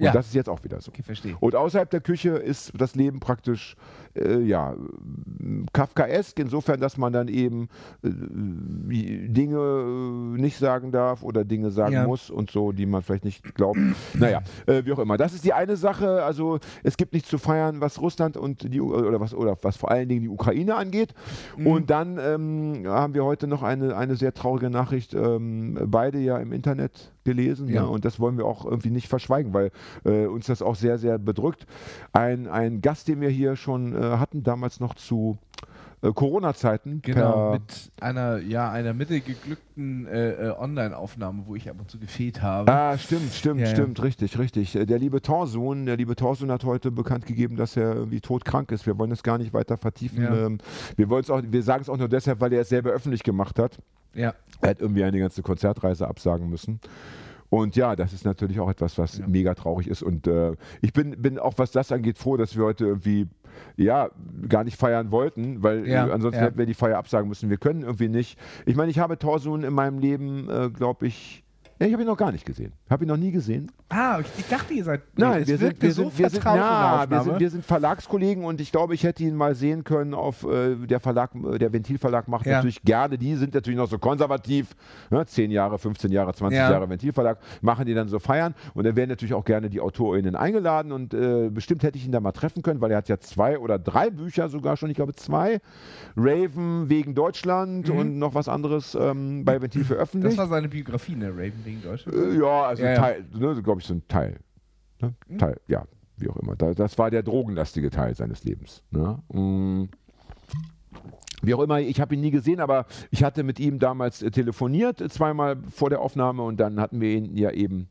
Und 0.00 0.06
Ja. 0.06 0.12
das 0.12 0.28
ist 0.28 0.34
jetzt 0.34 0.48
auch 0.48 0.64
wieder 0.64 0.80
so. 0.80 0.90
Okay, 0.90 1.02
verstehe. 1.02 1.36
Und 1.40 1.54
außerhalb 1.54 1.90
der 1.90 2.00
Küche 2.00 2.30
ist 2.30 2.72
das 2.74 2.94
Leben 2.94 3.20
praktisch 3.20 3.76
äh, 4.14 4.40
ja, 4.40 4.74
Kafkaesk, 5.72 6.38
insofern, 6.38 6.80
dass 6.80 6.96
man 6.96 7.12
dann 7.12 7.28
eben 7.28 7.68
äh, 8.02 8.08
Dinge 8.10 9.58
äh, 9.58 10.40
nicht 10.40 10.58
sagen 10.58 10.92
darf 10.92 11.22
oder 11.22 11.44
Dinge 11.44 11.70
sagen 11.70 11.92
Ja. 11.94 12.06
muss 12.06 12.30
und 12.30 12.50
so, 12.50 12.72
die 12.72 12.86
man 12.86 13.02
vielleicht 13.02 13.24
nicht 13.24 13.54
glaubt. 13.54 13.78
naja, 14.14 14.42
äh, 14.66 14.84
wie 14.84 14.92
auch 14.92 14.98
immer. 14.98 15.16
Das 15.16 15.32
ist 15.32 15.44
die 15.44 15.52
eine 15.52 15.76
Sache. 15.76 16.22
Also 16.24 16.58
es 16.82 16.96
gibt 16.96 17.12
nichts 17.12 17.28
zu 17.28 17.38
feiern, 17.38 17.80
was 17.80 18.00
Russland 18.00 18.36
und 18.36 18.72
die 18.72 18.80
oder 18.80 19.20
was 19.20 19.34
oder 19.34 19.56
was 19.62 19.76
vor 19.76 19.90
allen 19.90 20.08
Dingen 20.08 20.22
die 20.22 20.28
Ukraine 20.28 20.74
angeht. 20.76 21.14
Mhm. 21.56 21.66
Und 21.66 21.90
dann 21.90 22.18
ähm, 22.18 22.82
haben 22.86 23.14
wir 23.14 23.24
heute 23.24 23.46
noch 23.46 23.62
eine, 23.62 23.96
eine 23.96 24.16
sehr 24.16 24.34
traurige 24.34 24.70
Nachricht, 24.70 25.14
ähm, 25.14 25.78
beide 25.86 26.18
ja 26.18 26.38
im 26.38 26.52
Internet 26.52 27.12
gelesen. 27.24 27.68
Ja. 27.68 27.82
Ne? 27.82 27.88
Und 27.88 28.04
das 28.04 28.18
wollen 28.18 28.36
wir 28.38 28.46
auch 28.46 28.64
irgendwie 28.64 28.90
nicht 28.90 29.08
verschweigen, 29.08 29.52
weil 29.52 29.70
äh, 30.04 30.26
uns 30.26 30.46
das 30.46 30.62
auch 30.62 30.74
sehr, 30.74 30.98
sehr 30.98 31.18
bedrückt. 31.18 31.66
Ein, 32.12 32.46
ein 32.48 32.80
Gast, 32.80 33.08
den 33.08 33.20
wir 33.20 33.28
hier 33.28 33.56
schon 33.56 33.94
hatten, 34.02 34.42
damals 34.42 34.80
noch 34.80 34.94
zu 34.94 35.38
äh, 36.02 36.10
Corona-Zeiten. 36.12 37.02
Genau, 37.02 37.52
mit 37.52 37.92
einer, 38.00 38.38
ja, 38.38 38.70
einer 38.70 38.94
mittelgeglückten 38.94 40.06
äh, 40.06 40.30
äh, 40.48 40.50
Online-Aufnahme, 40.58 41.42
wo 41.46 41.54
ich 41.56 41.68
ab 41.68 41.76
und 41.78 41.90
zu 41.90 41.98
gefehlt 41.98 42.40
habe. 42.42 42.72
Ah, 42.72 42.96
stimmt, 42.96 43.32
stimmt, 43.34 43.60
Ja, 43.60 43.66
ja. 43.66 43.72
stimmt, 43.74 44.02
richtig, 44.02 44.38
richtig. 44.38 44.76
Äh, 44.76 44.86
Der 44.86 44.98
liebe 44.98 45.20
Torsun, 45.20 45.86
der 45.86 45.96
liebe 45.96 46.16
Torsun 46.16 46.50
hat 46.50 46.64
heute 46.64 46.90
bekannt 46.90 47.26
gegeben, 47.26 47.56
dass 47.56 47.76
er 47.76 47.94
irgendwie 47.94 48.20
todkrank 48.20 48.72
ist. 48.72 48.86
Wir 48.86 48.98
wollen 48.98 49.10
es 49.12 49.22
gar 49.22 49.36
nicht 49.38 49.52
weiter 49.52 49.76
vertiefen. 49.76 50.22
Ja. 50.22 50.46
Ähm, 50.46 50.58
wir 50.96 51.10
auch, 51.10 51.42
wir 51.44 51.62
sagen 51.62 51.82
es 51.82 51.88
auch 51.88 51.98
nur 51.98 52.08
deshalb, 52.08 52.40
weil 52.40 52.52
er 52.52 52.62
es 52.62 52.68
selber 52.70 52.90
öffentlich 52.90 53.22
gemacht 53.22 53.58
hat. 53.58 53.78
Ja, 54.14 54.34
Er 54.60 54.70
hat 54.70 54.80
irgendwie 54.80 55.04
eine 55.04 55.18
ganze 55.20 55.42
Konzertreise 55.42 56.08
absagen 56.08 56.48
müssen. 56.48 56.80
Und 57.50 57.74
ja, 57.74 57.96
das 57.96 58.12
ist 58.12 58.24
natürlich 58.24 58.60
auch 58.60 58.70
etwas, 58.70 58.96
was 58.96 59.18
Ja. 59.18 59.26
mega 59.26 59.54
traurig 59.54 59.88
ist. 59.88 60.02
Und 60.02 60.26
äh, 60.28 60.52
ich 60.80 60.92
bin, 60.92 61.20
bin 61.20 61.38
auch, 61.38 61.54
was 61.56 61.72
das 61.72 61.90
angeht, 61.92 62.16
froh, 62.16 62.36
dass 62.36 62.56
wir 62.56 62.64
heute 62.64 62.86
irgendwie 62.86 63.26
ja 63.76 64.10
gar 64.48 64.64
nicht 64.64 64.76
feiern 64.78 65.10
wollten, 65.10 65.62
weil 65.62 65.86
Ja, 65.86 66.06
äh, 66.08 66.10
ansonsten 66.10 66.40
ja. 66.40 66.46
hätten 66.46 66.58
wir 66.58 66.66
die 66.66 66.74
Feier 66.74 66.98
absagen 66.98 67.28
müssen. 67.28 67.50
Wir 67.50 67.58
können 67.58 67.82
irgendwie 67.82 68.08
nicht. 68.08 68.38
Ich 68.66 68.76
meine, 68.76 68.90
ich 68.90 68.98
habe 68.98 69.18
Torsun 69.18 69.62
in 69.64 69.72
meinem 69.72 69.98
Leben, 69.98 70.48
äh, 70.50 70.70
glaube 70.70 71.06
ich, 71.06 71.44
ja, 71.80 71.86
ich 71.86 71.92
habe 71.92 72.02
ihn 72.02 72.06
noch 72.06 72.16
gar 72.16 72.30
nicht 72.30 72.44
gesehen. 72.44 72.72
Habe 72.90 73.04
ihn 73.04 73.08
noch 73.08 73.16
nie 73.16 73.30
gesehen. 73.32 73.70
Ah, 73.88 74.18
ich, 74.20 74.26
ich 74.38 74.46
dachte, 74.48 74.72
ihr 74.74 74.84
seid. 74.84 75.02
Nein, 75.16 75.46
wir 75.46 75.56
sind, 75.58 75.80
wir, 75.82 75.92
so 75.92 76.04
sind, 76.04 76.18
wir, 76.18 76.30
sind, 76.30 76.44
ja, 76.44 77.06
wir, 77.10 77.20
sind, 77.22 77.40
wir 77.40 77.50
sind 77.50 77.64
Verlagskollegen 77.64 78.44
und 78.44 78.60
ich 78.60 78.70
glaube, 78.70 78.94
ich 78.94 79.02
hätte 79.02 79.22
ihn 79.24 79.34
mal 79.34 79.54
sehen 79.54 79.82
können 79.82 80.14
auf 80.14 80.44
äh, 80.44 80.76
der 80.76 81.00
Verlag, 81.00 81.30
äh, 81.34 81.58
der 81.58 81.72
Ventilverlag 81.72 82.28
macht 82.28 82.46
Ja. 82.46 82.56
natürlich 82.56 82.82
gerne, 82.82 83.16
die 83.18 83.34
sind 83.34 83.54
natürlich 83.54 83.78
noch 83.78 83.88
so 83.88 83.98
konservativ, 83.98 84.76
ne, 85.10 85.24
10 85.26 85.50
Jahre, 85.50 85.78
15 85.78 86.12
Jahre, 86.12 86.34
20 86.34 86.56
Ja. 86.58 86.70
Jahre 86.70 86.88
Ventilverlag, 86.88 87.38
machen 87.62 87.86
die 87.86 87.94
dann 87.94 88.08
so 88.08 88.18
feiern 88.18 88.54
und 88.74 88.84
dann 88.84 88.94
werden 88.94 89.08
natürlich 89.10 89.34
auch 89.34 89.44
gerne 89.44 89.70
die 89.70 89.80
AutorInnen 89.80 90.36
eingeladen 90.36 90.92
und 90.92 91.14
äh, 91.14 91.48
bestimmt 91.50 91.82
hätte 91.82 91.96
ich 91.98 92.04
ihn 92.04 92.12
da 92.12 92.20
mal 92.20 92.32
treffen 92.32 92.62
können, 92.62 92.80
weil 92.80 92.90
er 92.90 92.98
hat 92.98 93.08
ja 93.08 93.18
zwei 93.18 93.58
oder 93.58 93.78
drei 93.78 94.10
Bücher 94.10 94.48
sogar 94.48 94.76
schon, 94.76 94.90
ich 94.90 94.96
glaube 94.96 95.14
zwei, 95.14 95.60
Raven 96.16 96.88
wegen 96.88 97.14
Deutschland 97.14 97.88
Mhm. 97.88 97.96
und 97.98 98.18
noch 98.18 98.34
was 98.34 98.48
anderes 98.48 98.94
ähm, 98.94 99.44
bei 99.44 99.60
Ventil 99.60 99.84
veröffentlicht. 99.84 100.32
das 100.32 100.38
war 100.38 100.48
seine 100.48 100.68
Biografie, 100.68 101.16
ne? 101.16 101.30
Raven 101.30 101.60
wegen 101.64 101.69
Deutschland. 101.82 102.16
Äh, 102.16 102.38
ja, 102.38 102.62
also 102.64 102.82
Ja. 102.82 102.94
Teil, 102.94 103.24
ne, 103.32 103.62
glaube 103.62 103.80
ich, 103.80 103.86
so 103.86 103.94
ein 103.94 104.02
Teil. 104.08 104.38
Ne? 105.00 105.14
Mhm. 105.28 105.38
Teil, 105.38 105.60
ja, 105.68 105.84
wie 106.16 106.28
auch 106.28 106.36
immer. 106.36 106.56
Da, 106.56 106.74
das 106.74 106.98
war 106.98 107.10
der 107.10 107.22
drogenlastige 107.22 107.90
Teil 107.90 108.14
seines 108.14 108.44
Lebens. 108.44 108.82
Ne? 108.90 109.18
Mm. 109.32 109.88
Wie 111.42 111.54
auch 111.54 111.60
immer, 111.62 111.80
ich 111.80 112.00
habe 112.00 112.14
ihn 112.14 112.20
nie 112.20 112.30
gesehen, 112.30 112.60
aber 112.60 112.84
ich 113.10 113.24
hatte 113.24 113.42
mit 113.42 113.58
ihm 113.60 113.78
damals 113.78 114.22
äh, 114.22 114.30
telefoniert, 114.30 115.00
äh, 115.00 115.08
zweimal 115.08 115.56
vor 115.70 115.88
der 115.88 116.00
Aufnahme 116.00 116.42
und 116.42 116.58
dann 116.60 116.78
hatten 116.78 117.00
wir 117.00 117.10
ihn 117.16 117.34
ja 117.36 117.50
eben 117.50 117.88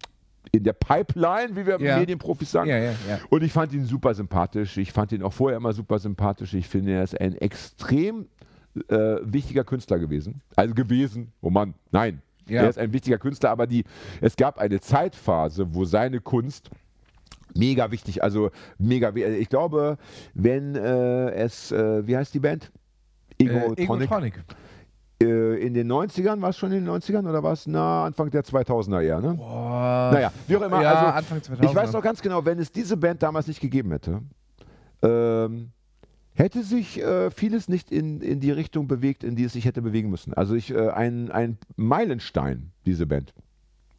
in 0.52 0.64
der 0.64 0.74
Pipeline, 0.74 1.56
wie 1.56 1.66
wir 1.66 1.80
Ja. 1.82 1.98
Medienprofis 1.98 2.52
sagen. 2.52 2.70
Ja, 2.70 2.78
ja. 2.78 2.94
Und 3.30 3.44
ich 3.44 3.52
fand 3.52 3.74
ihn 3.74 3.86
super 3.86 4.14
sympathisch. 4.14 4.78
Ich 4.78 4.92
fand 4.92 5.12
ihn 5.12 5.24
auch 5.24 5.34
vorher 5.34 5.58
immer 5.58 5.74
super 5.74 6.00
sympathisch. 6.00 6.54
Ich 6.54 6.68
finde, 6.68 6.92
er 6.94 7.04
ist 7.04 7.20
ein 7.20 7.34
extrem 7.36 8.28
äh, 8.88 9.18
wichtiger 9.24 9.64
Künstler 9.64 10.00
gewesen. 10.00 10.42
Also 10.56 10.74
gewesen, 10.76 11.32
oh 11.42 11.50
Mann, 11.50 11.74
nein. 11.92 12.22
Ja. 12.50 12.64
Er 12.64 12.70
ist 12.70 12.78
ein 12.80 12.92
wichtiger 12.94 13.18
Künstler, 13.18 13.50
aber 13.52 13.68
die, 13.68 13.84
es 14.22 14.36
gab 14.36 14.58
eine 14.60 14.80
Zeitphase, 14.80 15.74
wo 15.74 15.86
seine 15.86 16.20
Kunst 16.20 16.70
mega 17.56 17.90
wichtig, 17.92 18.22
also 18.24 18.52
mega, 18.78 19.14
wi- 19.16 19.24
ich 19.24 19.50
glaube, 19.50 19.98
wenn 20.34 20.76
äh, 20.76 21.32
es, 21.32 21.72
äh, 21.72 22.06
wie 22.06 22.16
heißt 22.16 22.34
die 22.34 22.40
Band? 22.40 22.72
Äh, 23.42 23.46
Egotronic. 23.78 24.34
Äh, 25.22 25.56
in 25.66 25.74
den 25.74 25.92
90ern, 25.92 26.42
war 26.42 26.50
es 26.52 26.58
schon 26.58 26.72
in 26.72 26.86
den 26.86 26.94
90ern 26.94 27.28
oder 27.28 27.44
war 27.44 27.52
es 27.54 27.68
na, 27.68 28.06
Anfang 28.06 28.30
der 28.30 28.44
2000er 28.44 29.02
eher, 29.02 29.20
ne? 29.20 29.34
Boah. 29.34 30.12
Naja, 30.14 30.32
wie 30.48 30.56
auch 30.56 30.62
immer. 30.62 30.82
ja, 30.82 30.94
also, 30.94 31.06
Anfang 31.12 31.42
2000. 31.44 31.70
ich 31.70 31.76
weiß 31.76 31.92
noch 31.92 32.02
ganz 32.02 32.22
genau, 32.22 32.46
wenn 32.46 32.58
es 32.60 32.72
diese 32.72 32.96
Band 32.96 33.22
damals 33.22 33.48
nicht 33.48 33.60
gegeben 33.60 33.92
hätte, 33.92 34.22
ähm, 35.02 35.72
hätte 36.40 36.64
sich 36.64 37.02
äh, 37.02 37.30
vieles 37.30 37.68
nicht 37.68 37.92
in, 37.92 38.22
in 38.22 38.40
die 38.40 38.52
Richtung 38.52 38.88
bewegt, 38.88 39.24
in 39.24 39.36
die 39.36 39.44
es 39.44 39.54
sich 39.54 39.66
hätte 39.66 39.82
bewegen 39.82 40.10
müssen. 40.10 40.34
Also 40.34 40.56
ich, 40.56 40.72
äh, 40.74 40.90
ein, 40.90 41.30
ein 41.32 41.58
Meilenstein, 41.76 42.72
diese 42.86 43.06
Band. 43.06 43.34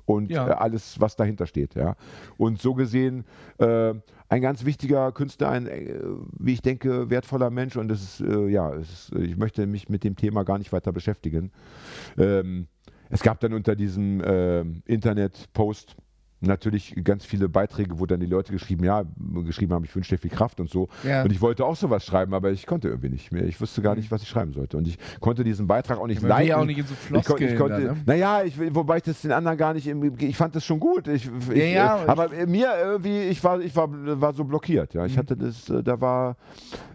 Und 0.06 0.30
Ja. 0.30 0.48
äh, 0.48 0.52
alles, 0.52 0.98
was 1.00 1.14
dahinter 1.14 1.46
steht. 1.46 1.74
Ja. 1.76 1.94
Und 2.36 2.60
so 2.60 2.74
gesehen 2.74 3.24
äh, 3.58 3.94
ein 4.28 4.40
ganz 4.42 4.64
wichtiger 4.64 5.12
Künstler, 5.12 5.50
ein, 5.50 5.66
äh, 5.66 6.00
wie 6.38 6.54
ich 6.54 6.62
denke, 6.62 7.10
wertvoller 7.10 7.50
Mensch. 7.50 7.76
Und 7.76 7.88
das 7.88 8.02
ist, 8.02 8.20
äh, 8.20 8.48
ja, 8.48 8.72
es 8.74 9.10
ist, 9.10 9.14
ich 9.14 9.36
möchte 9.36 9.66
mich 9.66 9.88
mit 9.88 10.02
dem 10.02 10.16
Thema 10.16 10.42
gar 10.44 10.58
nicht 10.58 10.72
weiter 10.72 10.92
beschäftigen. 10.92 11.52
Ähm, 12.18 12.66
es 13.10 13.22
gab 13.22 13.38
dann 13.40 13.52
unter 13.52 13.74
diesem 13.74 14.20
Internet-Post 14.86 15.96
natürlich 16.40 16.94
ganz 17.04 17.24
viele 17.24 17.48
Beiträge, 17.48 17.98
wo 17.98 18.06
dann 18.06 18.20
die 18.20 18.26
Leute 18.26 18.52
geschrieben, 18.52 18.84
ja, 18.84 19.04
geschrieben 19.44 19.74
haben, 19.74 19.84
ich 19.84 19.94
wünsche 19.94 20.14
dir 20.14 20.18
viel 20.18 20.30
Kraft 20.30 20.60
und 20.60 20.70
so. 20.70 20.88
Ja. 21.04 21.22
Und 21.22 21.32
ich 21.32 21.40
wollte 21.40 21.64
auch 21.64 21.76
sowas 21.76 22.04
schreiben, 22.04 22.34
aber 22.34 22.50
ich 22.50 22.66
konnte 22.66 22.88
irgendwie 22.88 23.10
nicht 23.10 23.30
mehr. 23.32 23.44
Ich 23.44 23.60
wusste 23.60 23.82
gar 23.82 23.94
nicht, 23.94 24.10
was 24.10 24.22
ich 24.22 24.28
schreiben 24.28 24.52
sollte. 24.52 24.76
Und 24.76 24.88
ich 24.88 24.98
konnte 25.20 25.44
diesen 25.44 25.66
Beitrag 25.66 25.98
auch 25.98 26.06
nicht 26.06 26.22
will 26.22 26.28
leiten. 26.30 26.48
ja 26.48 26.56
auch 26.56 26.64
nicht 26.64 26.78
in 26.78 26.86
so 26.86 26.94
ich, 26.94 27.08
kon, 27.10 27.18
ich 27.18 27.26
Floskeln 27.26 27.58
konnte, 27.58 27.84
da, 27.86 27.92
ne? 27.92 28.02
naja, 28.06 28.42
ich, 28.42 28.54
wobei 28.74 28.98
ich 28.98 29.02
das 29.02 29.20
den 29.22 29.32
anderen 29.32 29.58
gar 29.58 29.74
nicht, 29.74 29.86
ich 29.86 30.36
fand 30.36 30.54
das 30.56 30.64
schon 30.64 30.80
gut. 30.80 31.08
Ich, 31.08 31.28
ich, 31.52 31.56
Ja, 31.56 31.64
ja, 31.64 32.04
äh, 32.04 32.08
aber 32.08 32.28
mir 32.46 32.68
irgendwie, 32.82 33.20
ich 33.24 33.42
war, 33.44 33.60
ich 33.60 33.74
war, 33.76 33.88
war 34.20 34.32
so 34.32 34.44
blockiert. 34.44 34.94
Ja, 34.94 35.04
ich 35.06 35.14
Mhm. 35.14 35.18
hatte 35.18 35.36
das, 35.36 35.68
äh, 35.68 35.82
da 35.82 36.00
war, 36.00 36.36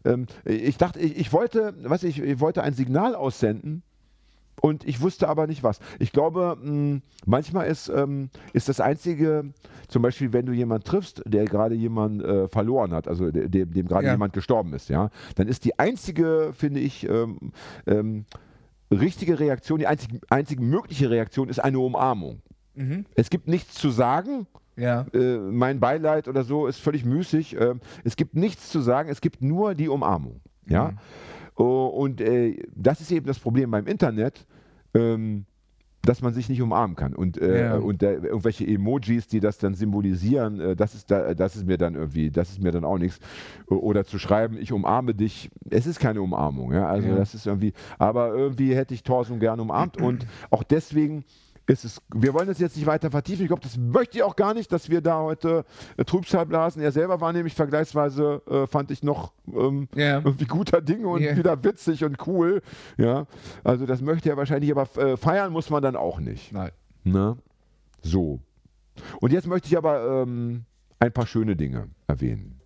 ähm, 0.04 0.26
ich 0.44 0.78
dachte, 0.78 1.00
ich, 1.00 1.18
ich 1.18 1.34
wollte, 1.34 1.74
was 1.84 2.04
ich, 2.04 2.20
ich 2.22 2.40
wollte 2.40 2.64
ein 2.64 2.74
Signal 2.74 3.16
aussenden. 3.16 3.84
Und 4.62 4.88
ich 4.88 5.02
wusste 5.02 5.28
aber 5.28 5.48
nicht 5.48 5.64
was. 5.64 5.80
Ich 6.00 6.12
glaube, 6.12 6.58
mh, 6.62 7.02
manchmal 7.26 7.68
ist, 7.68 7.90
ähm, 7.90 8.30
ist 8.54 8.70
das 8.70 8.80
Einzige, 8.80 9.54
zum 9.88 10.02
Beispiel, 10.02 10.34
wenn 10.34 10.46
du 10.46 10.54
jemanden 10.54 10.86
triffst, 10.86 11.22
der 11.26 11.46
gerade 11.46 11.76
jemanden 11.76 12.22
äh, 12.24 12.48
verloren 12.48 12.92
hat, 12.94 13.08
also 13.08 13.30
de- 13.32 13.48
dem, 13.50 13.72
dem 13.72 13.88
gerade 13.88 14.06
Ja. 14.06 14.12
jemand 14.14 14.34
gestorben 14.34 14.74
ist, 14.74 14.90
ja, 14.90 15.10
dann 15.36 15.48
ist 15.48 15.66
die 15.66 15.78
einzige, 15.78 16.52
finde 16.54 16.80
ich, 16.80 17.08
ähm, 17.08 17.52
ähm, 17.86 18.26
richtige 18.92 19.40
Reaktion, 19.40 19.80
die 19.80 19.88
einzige, 19.88 20.20
einzige 20.30 20.62
mögliche 20.64 21.10
Reaktion 21.10 21.50
ist 21.50 21.60
eine 21.60 21.80
Umarmung. 21.80 22.42
Mhm. 22.76 23.06
Es 23.16 23.30
gibt 23.30 23.48
nichts 23.48 23.76
zu 23.76 23.90
sagen, 23.90 24.48
Ja. 24.78 25.06
äh, 25.14 25.38
mein 25.38 25.80
Beileid 25.80 26.28
oder 26.28 26.44
so 26.44 26.68
ist 26.68 26.80
völlig 26.80 27.04
müßig. 27.06 27.56
Ähm, 27.60 27.82
es 28.04 28.16
gibt 28.16 28.36
nichts 28.36 28.70
zu 28.70 28.80
sagen, 28.82 29.10
es 29.10 29.22
gibt 29.22 29.42
nur 29.42 29.76
die 29.76 29.90
Umarmung. 29.90 30.42
Ja? 30.68 30.90
Mhm. 30.90 30.98
Oh, 31.56 31.86
und 31.88 32.22
äh, 32.22 32.58
das 32.76 33.02
ist 33.02 33.12
eben 33.12 33.26
das 33.26 33.40
Problem 33.40 33.72
beim 33.72 33.88
Internet. 33.88 34.46
Ähm, 34.94 35.46
dass 36.06 36.22
man 36.22 36.34
sich 36.34 36.50
nicht 36.50 36.62
umarmen 36.62 36.96
kann. 36.96 37.14
Und, 37.16 37.42
äh, 37.42 37.64
Ja. 37.64 37.78
und 37.78 38.02
da, 38.04 38.12
irgendwelche 38.12 38.66
Emojis, 38.68 39.28
die 39.28 39.40
das 39.40 39.58
dann 39.58 39.74
symbolisieren, 39.74 40.60
äh, 40.60 40.76
das, 40.76 40.94
ist 40.94 41.10
da, 41.10 41.34
das 41.34 41.56
ist 41.56 41.66
mir 41.66 41.78
dann 41.78 41.96
irgendwie, 41.96 42.30
das 42.30 42.52
ist 42.52 42.62
mir 42.62 42.72
dann 42.72 42.86
auch 42.86 42.98
nichts. 43.00 43.20
Oder 43.68 44.06
zu 44.06 44.20
schreiben, 44.20 44.58
ich 44.60 44.72
umarme 44.72 45.16
dich, 45.16 45.50
es 45.70 45.88
ist 45.88 46.00
keine 46.00 46.22
Umarmung. 46.22 46.74
Ja? 46.74 46.88
Also 46.88 47.10
Ja. 47.10 47.16
das 47.16 47.34
ist 47.34 47.48
irgendwie, 47.48 47.74
aber 47.98 48.34
irgendwie 48.36 48.76
hätte 48.76 48.94
ich 48.94 49.02
Thorsten 49.04 49.40
gerne 49.40 49.62
umarmt 49.62 49.98
und 49.98 50.28
auch 50.52 50.64
deswegen 50.64 51.24
es, 51.68 52.02
wir 52.14 52.34
wollen 52.34 52.48
das 52.48 52.60
jetzt 52.60 52.76
nicht 52.78 52.86
weiter 52.86 53.10
vertiefen. 53.10 53.42
Ich 53.44 53.48
glaube, 53.48 53.64
das 53.64 53.76
möchte 53.78 54.18
ich 54.18 54.24
auch 54.24 54.36
gar 54.36 54.54
nicht, 54.54 54.72
dass 54.72 54.90
wir 54.90 55.02
da 55.02 55.22
heute 55.22 55.66
äh, 55.98 56.06
Trübsal 56.06 56.46
blasen. 56.46 56.82
Er 56.82 56.92
selber 56.92 57.20
war 57.22 57.34
nämlich 57.34 57.56
vergleichsweise, 57.56 58.42
äh, 58.48 58.68
fand 58.68 58.92
ich 58.92 59.02
noch 59.04 59.34
ähm, 59.52 59.88
Ja. 59.96 60.18
irgendwie 60.20 60.46
guter 60.46 60.82
Dinge 60.82 61.08
und 61.08 61.22
Ja. 61.24 61.36
wieder 61.36 61.64
witzig 61.64 62.04
und 62.04 62.28
cool. 62.28 62.62
Ja, 62.98 63.26
also 63.64 63.86
das 63.86 64.02
möchte 64.02 64.30
er 64.30 64.38
wahrscheinlich, 64.38 64.72
aber 64.72 64.88
äh, 64.98 65.18
feiern 65.18 65.52
muss 65.52 65.70
man 65.72 65.82
dann 65.82 65.96
auch 65.96 66.20
nicht. 66.20 66.52
Nein. 66.52 66.72
Ne? 67.04 67.38
So. 68.02 68.40
Und 69.20 69.34
jetzt 69.34 69.48
möchte 69.48 69.68
ich 69.68 69.78
aber 69.78 70.22
ähm, 70.24 70.66
ein 71.00 71.12
paar 71.12 71.26
schöne 71.28 71.56
Dinge 71.56 71.90
erwähnen. 72.08 72.62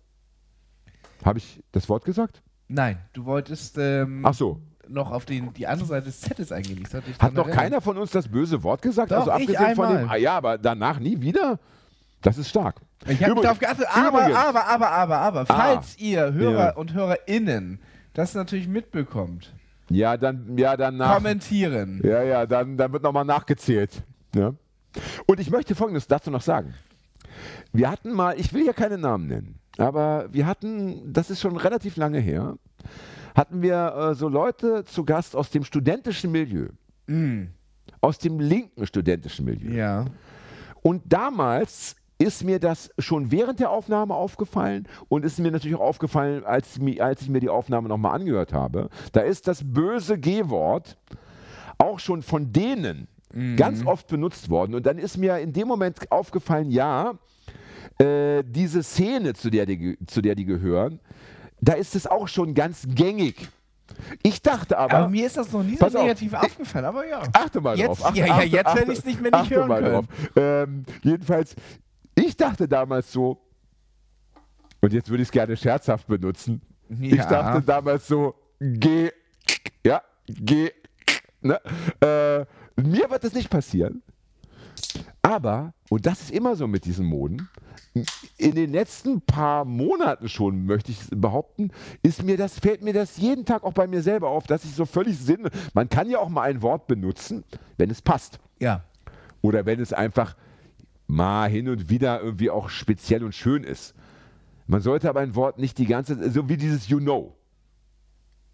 Habe 1.24 1.38
ich 1.38 1.62
das 1.72 1.88
Wort 1.88 2.04
gesagt? 2.04 2.42
Nein, 2.68 2.98
du 3.14 3.24
wolltest 3.24 3.76
ähm, 3.78 4.22
Ach 4.24 4.34
so. 4.34 4.60
Noch 4.90 5.10
auf 5.12 5.24
den, 5.24 5.52
die 5.54 5.66
andere 5.66 5.86
Seite 5.88 6.06
des 6.06 6.20
Zettels 6.20 6.50
dich 7.02 7.14
Hat 7.14 7.34
dran 7.34 7.34
noch 7.34 7.50
keiner 7.50 7.80
von 7.80 7.96
uns 7.98 8.10
das 8.10 8.28
böse 8.28 8.62
Wort 8.62 8.82
gesagt? 8.82 9.10
Doch, 9.12 9.26
also 9.28 9.32
ich 9.42 9.56
abgesehen 9.58 9.76
von 9.76 9.96
dem. 9.96 10.08
Ah, 10.10 10.16
ja, 10.16 10.36
aber 10.36 10.58
danach 10.58 10.98
nie 10.98 11.20
wieder? 11.20 11.58
Das 12.22 12.36
ist 12.38 12.48
stark. 12.50 12.76
Ich 13.08 13.22
habe 13.24 13.40
darauf 13.40 13.58
geachtet, 13.58 13.86
aber, 13.90 14.20
übrigens- 14.20 14.36
aber, 14.38 14.66
aber, 14.66 14.90
aber, 14.90 15.18
aber, 15.18 15.40
Ah. 15.40 15.44
falls 15.46 15.98
ihr 15.98 16.32
Hörer 16.34 16.66
Ja. 16.66 16.76
und 16.76 16.92
HörerInnen 16.92 17.80
das 18.12 18.34
natürlich 18.34 18.68
mitbekommt, 18.68 19.54
Ja, 19.88 20.16
dann, 20.16 20.58
ja, 20.58 20.76
dann 20.76 20.98
nach. 20.98 21.14
kommentieren. 21.14 22.00
Ja, 22.04 22.22
ja, 22.22 22.46
dann, 22.46 22.76
dann 22.76 22.92
wird 22.92 23.02
nochmal 23.02 23.24
nachgezählt. 23.24 24.02
Ja? 24.34 24.52
Und 25.26 25.40
ich 25.40 25.50
möchte 25.50 25.74
Folgendes 25.74 26.06
dazu 26.08 26.30
noch 26.30 26.42
sagen. 26.42 26.74
Wir 27.72 27.90
hatten 27.90 28.12
mal, 28.12 28.38
ich 28.38 28.52
will 28.52 28.66
ja 28.66 28.72
keine 28.72 28.98
Namen 28.98 29.28
nennen, 29.28 29.58
aber 29.78 30.26
wir 30.32 30.46
hatten, 30.46 31.12
das 31.12 31.30
ist 31.30 31.40
schon 31.40 31.56
relativ 31.56 31.96
lange 31.96 32.18
her, 32.18 32.56
hatten 33.34 33.62
wir 33.62 33.94
äh, 33.94 34.14
so 34.14 34.28
Leute 34.28 34.84
zu 34.84 35.04
Gast 35.04 35.36
aus 35.36 35.50
dem 35.50 35.64
studentischen 35.64 36.30
Milieu, 36.32 36.68
Mm, 37.06 37.48
aus 38.00 38.18
dem 38.18 38.38
linken 38.38 38.86
studentischen 38.86 39.44
Milieu. 39.44 39.72
ja. 39.74 40.04
Und 40.82 41.02
damals 41.12 41.96
ist 42.18 42.44
mir 42.44 42.58
das 42.58 42.90
schon 42.98 43.30
während 43.30 43.60
der 43.60 43.70
Aufnahme 43.70 44.14
aufgefallen 44.14 44.86
und 45.08 45.24
ist 45.24 45.38
mir 45.38 45.50
natürlich 45.50 45.76
auch 45.76 45.80
aufgefallen, 45.88 46.44
als, 46.44 46.78
als 46.98 47.22
ich 47.22 47.28
mir 47.28 47.40
die 47.40 47.48
Aufnahme 47.48 47.88
nochmal 47.88 48.14
angehört 48.14 48.52
habe. 48.52 48.88
Da 49.12 49.20
ist 49.20 49.48
das 49.48 49.62
böse 49.64 50.18
G-Wort 50.18 50.96
auch 51.78 51.98
schon 51.98 52.22
von 52.22 52.52
denen 52.52 53.08
ganz 53.56 53.84
oft 53.86 54.08
benutzt 54.08 54.50
worden. 54.50 54.74
Und 54.74 54.86
dann 54.86 54.98
ist 54.98 55.16
mir 55.16 55.38
in 55.38 55.52
dem 55.52 55.68
Moment 55.68 56.10
aufgefallen, 56.10 56.70
ja, 56.70 57.14
äh, 57.98 58.42
diese 58.44 58.82
Szene, 58.82 59.34
zu 59.34 59.50
der, 59.50 59.66
die, 59.66 59.96
zu 60.06 60.20
der 60.20 60.34
die 60.34 60.44
gehören, 60.44 61.00
da 61.60 61.72
ist 61.74 61.94
es 61.96 62.06
auch 62.06 62.28
schon 62.28 62.54
ganz 62.54 62.86
gängig. 62.88 63.48
Ich 64.22 64.40
dachte 64.40 64.78
aber, 64.78 64.94
Aber 64.98 65.08
mir 65.08 65.26
ist 65.26 65.36
das 65.36 65.50
noch 65.52 65.62
nie 65.62 65.76
so 65.76 65.86
auf, 65.86 65.92
negativ 65.92 66.32
ich- 66.32 66.38
aufgefallen, 66.38 66.84
aber 66.84 67.06
ja. 67.06 67.22
Achte 67.32 67.60
mal 67.60 67.76
Jetzt- 67.76 67.88
drauf. 67.88 68.04
Ach- 68.04 68.14
ja, 68.14 68.26
ja, 68.26 68.34
achte- 68.34 68.46
jetzt 68.46 68.66
achte- 68.66 68.78
werde 68.78 68.92
ich's 68.92 69.04
nicht 69.04 69.20
mehr 69.20 69.30
nicht 69.30 69.40
achte 69.40 69.54
hören 69.56 69.68
mal 69.68 69.82
können. 69.82 69.92
Drauf. 69.92 70.06
Ähm, 70.36 70.84
jedenfalls, 71.02 71.54
ich 72.14 72.36
dachte 72.36 72.68
damals 72.68 73.12
so, 73.12 73.40
und 74.80 74.92
jetzt 74.92 75.10
würde 75.10 75.22
ich 75.22 75.28
es 75.28 75.32
gerne 75.32 75.56
scherzhaft 75.56 76.06
benutzen. 76.06 76.62
Ich 77.00 77.12
Ja. 77.14 77.26
dachte 77.26 77.62
damals 77.62 78.06
so, 78.06 78.34
geh, 78.60 79.10
ja, 79.84 80.02
geh, 80.26 80.70
ne? 81.42 81.60
Äh, 82.00 82.40
mir 82.80 83.10
wird 83.10 83.24
das 83.24 83.34
nicht 83.34 83.50
passieren. 83.50 84.02
Aber, 85.22 85.74
und 85.88 86.06
das 86.06 86.20
ist 86.22 86.30
immer 86.30 86.56
so 86.56 86.66
mit 86.66 86.84
diesen 86.84 87.06
Moden, 87.06 87.48
in 88.36 88.54
den 88.54 88.70
letzten 88.70 89.20
paar 89.20 89.64
Monaten 89.64 90.28
schon, 90.28 90.64
möchte 90.64 90.92
ich 90.92 90.98
behaupten, 91.10 91.70
ist 92.02 92.22
mir 92.22 92.36
das, 92.36 92.58
fällt 92.58 92.82
mir 92.82 92.92
das 92.92 93.16
jeden 93.16 93.44
Tag 93.44 93.64
auch 93.64 93.72
bei 93.72 93.86
mir 93.86 94.02
selber 94.02 94.28
auf, 94.28 94.46
dass 94.46 94.64
ich 94.64 94.74
so 94.74 94.86
völlig 94.86 95.18
Sinn. 95.18 95.48
Man 95.74 95.88
kann 95.88 96.08
ja 96.08 96.18
auch 96.18 96.28
mal 96.28 96.42
ein 96.42 96.62
Wort 96.62 96.86
benutzen, 96.86 97.44
wenn 97.78 97.90
es 97.90 98.00
passt. 98.00 98.38
Ja. 98.60 98.84
Oder 99.42 99.66
wenn 99.66 99.80
es 99.80 99.92
einfach 99.92 100.36
mal 101.06 101.50
hin 101.50 101.68
und 101.68 101.90
wieder 101.90 102.20
irgendwie 102.20 102.50
auch 102.50 102.68
speziell 102.68 103.24
und 103.24 103.34
schön 103.34 103.64
ist. 103.64 103.94
Man 104.66 104.80
sollte 104.80 105.08
aber 105.08 105.20
ein 105.20 105.34
Wort 105.34 105.58
nicht 105.58 105.78
die 105.78 105.86
ganze 105.86 106.30
so 106.30 106.48
wie 106.48 106.56
dieses 106.56 106.88
You 106.88 106.98
know. 106.98 107.36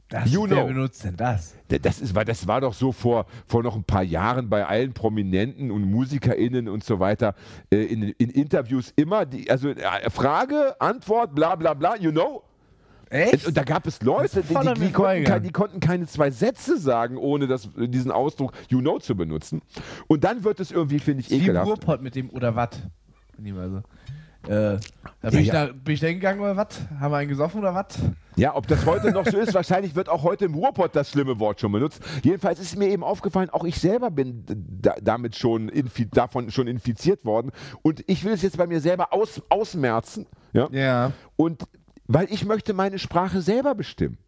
Das, 0.09 0.31
You 0.31 0.43
wer 0.49 0.59
know. 0.59 0.67
benutzt 0.69 1.03
denn 1.05 1.17
das? 1.17 1.55
Das, 1.69 2.01
ist, 2.01 2.15
war- 2.15 2.25
das 2.25 2.47
war 2.47 2.61
doch 2.61 2.73
so 2.75 2.93
vor, 2.93 3.27
vor 3.47 3.63
noch 3.65 3.75
ein 3.75 3.83
paar 3.83 4.05
Jahren 4.05 4.49
bei 4.49 4.65
allen 4.65 4.93
Prominenten 4.93 5.73
und 5.73 5.83
MusikerInnen 5.83 6.69
und 6.69 6.85
so 6.85 7.01
weiter 7.01 7.35
äh, 7.73 7.79
in, 7.87 8.03
in 8.19 8.31
Interviews 8.31 8.93
immer, 8.95 9.27
die, 9.27 9.51
also 9.51 9.71
äh, 9.71 10.09
Frage, 10.11 10.81
Antwort, 10.81 11.35
bla 11.35 11.57
bla 11.57 11.75
bla, 11.75 11.97
you 11.97 12.13
know. 12.13 12.43
Echt? 13.11 13.47
Und 13.47 13.57
da 13.57 13.63
gab 13.65 13.87
es 13.87 14.01
Leute, 14.03 14.43
die, 14.43 14.55
die, 14.55 14.75
die, 14.87 14.93
konnten, 14.93 15.43
die 15.43 15.53
konnten 15.53 15.81
keine 15.81 16.07
zwei 16.07 16.31
Sätze 16.31 16.77
sagen, 16.79 17.17
ohne 17.17 17.47
das, 17.49 17.69
diesen 17.77 18.11
Ausdruck 18.13 18.53
you 18.69 18.81
know 18.81 18.99
zu 18.99 19.17
benutzen. 19.17 19.61
Und 20.09 20.23
dann 20.25 20.43
wird 20.45 20.59
es 20.61 20.71
irgendwie, 20.73 20.99
finde 21.01 21.21
ich, 21.23 21.31
Wie 21.31 21.37
ekelhaft. 21.43 21.69
Ruhrpott 21.69 22.03
mit 22.03 22.15
dem 22.17 22.31
oder 22.31 22.55
wat? 22.57 22.81
So. 23.39 23.43
Äh, 24.53 24.79
da 25.21 25.31
bin, 25.31 25.33
Ja, 25.33 25.39
ich. 25.41 25.51
Da, 25.51 25.67
bin 25.67 25.95
ich 25.95 26.01
da 26.01 26.07
hingegangen 26.09 26.41
oder 26.41 26.57
was? 26.57 26.81
Haben 27.01 27.13
wir 27.13 27.17
einen 27.19 27.29
gesoffen 27.29 27.61
oder 27.61 27.75
was? 27.75 27.99
Ja, 28.37 28.55
ob 28.55 28.67
das 28.67 28.85
heute 28.85 29.13
noch 29.13 29.27
so 29.27 29.39
ist, 29.39 29.55
wahrscheinlich 29.55 29.95
wird 29.95 30.09
auch 30.11 30.23
heute 30.23 30.45
im 30.45 30.55
Ruhrpott 30.55 30.95
das 30.95 31.11
schlimme 31.11 31.39
Wort 31.41 31.61
schon 31.61 31.73
benutzt. 31.73 32.03
Jedenfalls 32.23 32.61
ist 32.61 32.77
mir 32.77 32.89
eben 32.89 33.03
aufgefallen, 33.03 33.49
auch 33.51 33.65
ich 33.65 33.81
selber 33.81 34.11
bin 34.11 34.45
da, 34.47 34.95
damit 35.03 35.37
schon 35.37 35.71
davon 36.13 36.51
schon 36.51 36.67
infiziert 36.67 37.25
worden. 37.25 37.51
Und 37.83 38.05
ich 38.07 38.25
will 38.25 38.33
es 38.33 38.43
jetzt 38.43 38.59
bei 38.59 38.67
mir 38.67 38.81
selber 38.81 39.13
aus, 39.15 39.41
ausmerzen. 39.49 40.27
Ja? 40.53 40.69
Ja. 40.71 41.13
Und 41.37 41.65
weil 42.07 42.31
ich 42.31 42.45
möchte 42.45 42.75
meine 42.75 42.99
Sprache 42.99 43.41
selber 43.41 43.75
bestimmen. 43.75 44.19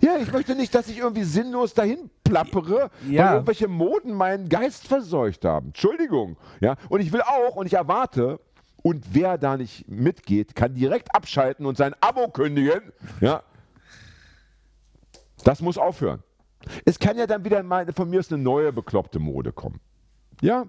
ja, 0.00 0.16
ich 0.20 0.32
möchte 0.32 0.54
nicht, 0.54 0.74
dass 0.74 0.88
ich 0.88 0.98
irgendwie 0.98 1.24
sinnlos 1.24 1.74
dahin 1.74 2.10
plappere, 2.24 2.90
Ja. 3.08 3.24
weil 3.26 3.32
irgendwelche 3.34 3.68
Moden 3.68 4.12
meinen 4.14 4.48
Geist 4.48 4.86
verseucht 4.86 5.44
haben. 5.44 5.68
Entschuldigung. 5.68 6.36
Ja? 6.60 6.76
Und 6.88 7.00
ich 7.00 7.12
will 7.12 7.22
auch 7.22 7.56
und 7.56 7.66
ich 7.66 7.74
erwarte, 7.74 8.40
und 8.82 9.04
wer 9.14 9.38
da 9.38 9.56
nicht 9.56 9.88
mitgeht, 9.88 10.54
kann 10.54 10.74
direkt 10.74 11.14
abschalten 11.14 11.66
und 11.66 11.76
sein 11.76 11.94
Abo 12.00 12.28
kündigen. 12.28 12.80
Ja? 13.20 13.42
Das 15.44 15.60
muss 15.62 15.78
aufhören. 15.78 16.22
Es 16.84 16.98
kann 16.98 17.16
ja 17.16 17.26
dann 17.26 17.44
wieder 17.44 17.62
mal 17.62 17.86
von 17.92 18.10
mir 18.10 18.18
aus 18.20 18.30
eine 18.32 18.42
neue 18.42 18.72
bekloppte 18.72 19.18
Mode 19.18 19.52
kommen. 19.52 19.80
Ja. 20.42 20.64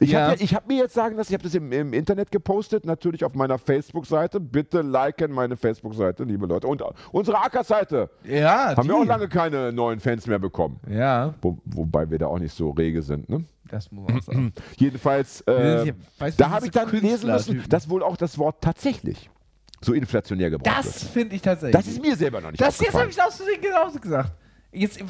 Ich 0.00 0.10
Ja. 0.10 0.30
habe 0.30 0.42
ja, 0.42 0.56
hab 0.56 0.66
mir 0.66 0.78
jetzt 0.78 0.94
sagen 0.94 1.16
lassen, 1.16 1.30
ich 1.30 1.34
habe 1.34 1.44
das 1.44 1.54
im, 1.54 1.70
im 1.70 1.92
Internet 1.92 2.32
gepostet, 2.32 2.84
natürlich 2.84 3.24
auf 3.24 3.34
meiner 3.34 3.58
Facebook-Seite. 3.58 4.40
Bitte 4.40 4.80
liken 4.80 5.30
meine 5.30 5.56
Facebook-Seite, 5.56 6.24
liebe 6.24 6.46
Leute. 6.46 6.66
Und 6.66 6.82
unsere 7.12 7.38
Acker-Seite 7.38 8.10
Ja, 8.24 8.74
haben 8.76 8.88
wir 8.88 8.94
die. 8.96 9.00
auch 9.02 9.04
lange 9.04 9.28
keine 9.28 9.70
neuen 9.70 10.00
Fans 10.00 10.26
mehr 10.26 10.38
bekommen. 10.40 10.80
Ja, 10.90 11.34
Wo, 11.42 11.58
wobei 11.64 12.10
wir 12.10 12.18
da 12.18 12.26
auch 12.26 12.38
nicht 12.40 12.54
so 12.56 12.70
rege 12.70 13.02
sind. 13.02 13.28
Ne? 13.28 13.44
Das 13.68 13.90
muss 13.90 14.08
man 14.10 14.20
sagen. 14.20 14.52
Jedenfalls, 14.76 15.40
äh, 15.42 15.92
weißt 16.18 16.40
da 16.40 16.50
habe 16.50 16.66
ich 16.66 16.72
dann 16.72 16.90
lesen 16.90 17.30
müssen, 17.30 17.64
dass 17.68 17.88
wohl 17.88 18.02
auch 18.02 18.16
das 18.16 18.38
Wort 18.38 18.62
tatsächlich 18.62 19.30
so 19.80 19.92
inflationär 19.92 20.50
gebraucht 20.50 20.76
Das 20.76 21.02
wird. 21.02 21.12
finde 21.12 21.36
ich 21.36 21.42
tatsächlich. 21.42 21.76
Das 21.76 21.86
ist 21.86 22.02
mir 22.02 22.16
selber 22.16 22.40
noch 22.40 22.50
nicht 22.50 22.60
das 22.60 22.80
jetzt 22.80 22.94
habe 22.94 23.10
ich 23.10 23.22
aus 23.22 23.36
Versehen 23.36 23.60
genauso 23.60 23.98
gesagt. 24.00 24.32
Jetzt, 24.72 25.00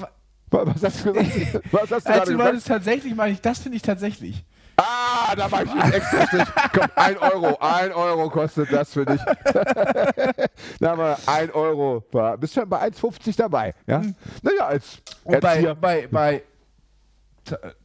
Was 0.51 0.83
hast 0.83 1.05
du 1.05 1.13
gesagt? 1.13 1.63
Was 1.73 1.91
hast 1.91 2.07
du 2.07 2.13
als 2.13 2.29
du 2.29 2.37
meintest 2.37 2.67
tatsächlich, 2.69 3.15
meine 3.15 3.33
ich, 3.33 3.41
das 3.41 3.59
finde 3.59 3.77
ich 3.77 3.83
tatsächlich. 3.83 4.45
Ah, 4.81 5.35
da 5.35 5.51
war 5.51 5.65
ich 5.65 5.75
jetzt 5.75 5.93
extra 5.93 6.27
Stich. 6.29 6.49
Komm, 6.73 6.87
ein 6.95 7.19
Euro, 7.19 7.59
ein 7.61 7.93
Euro 7.93 8.31
kostet 8.31 8.73
das 8.73 8.93
für 8.93 9.05
dich. 9.05 9.21
da 10.81 10.91
haben 10.91 10.99
wir 11.01 11.19
ein 11.27 11.51
Euro. 11.51 12.05
Bist 12.39 12.55
schon 12.55 12.69
bei 12.69 12.87
1,50 12.87 13.37
dabei. 13.37 13.75
Ja? 13.89 14.03
Naja, 14.43 14.67
als 14.67 14.99
Hm. 15.25 15.35
Und 15.35 15.41
bei, 15.41 15.75
bei, 15.75 16.07
bei 16.07 16.43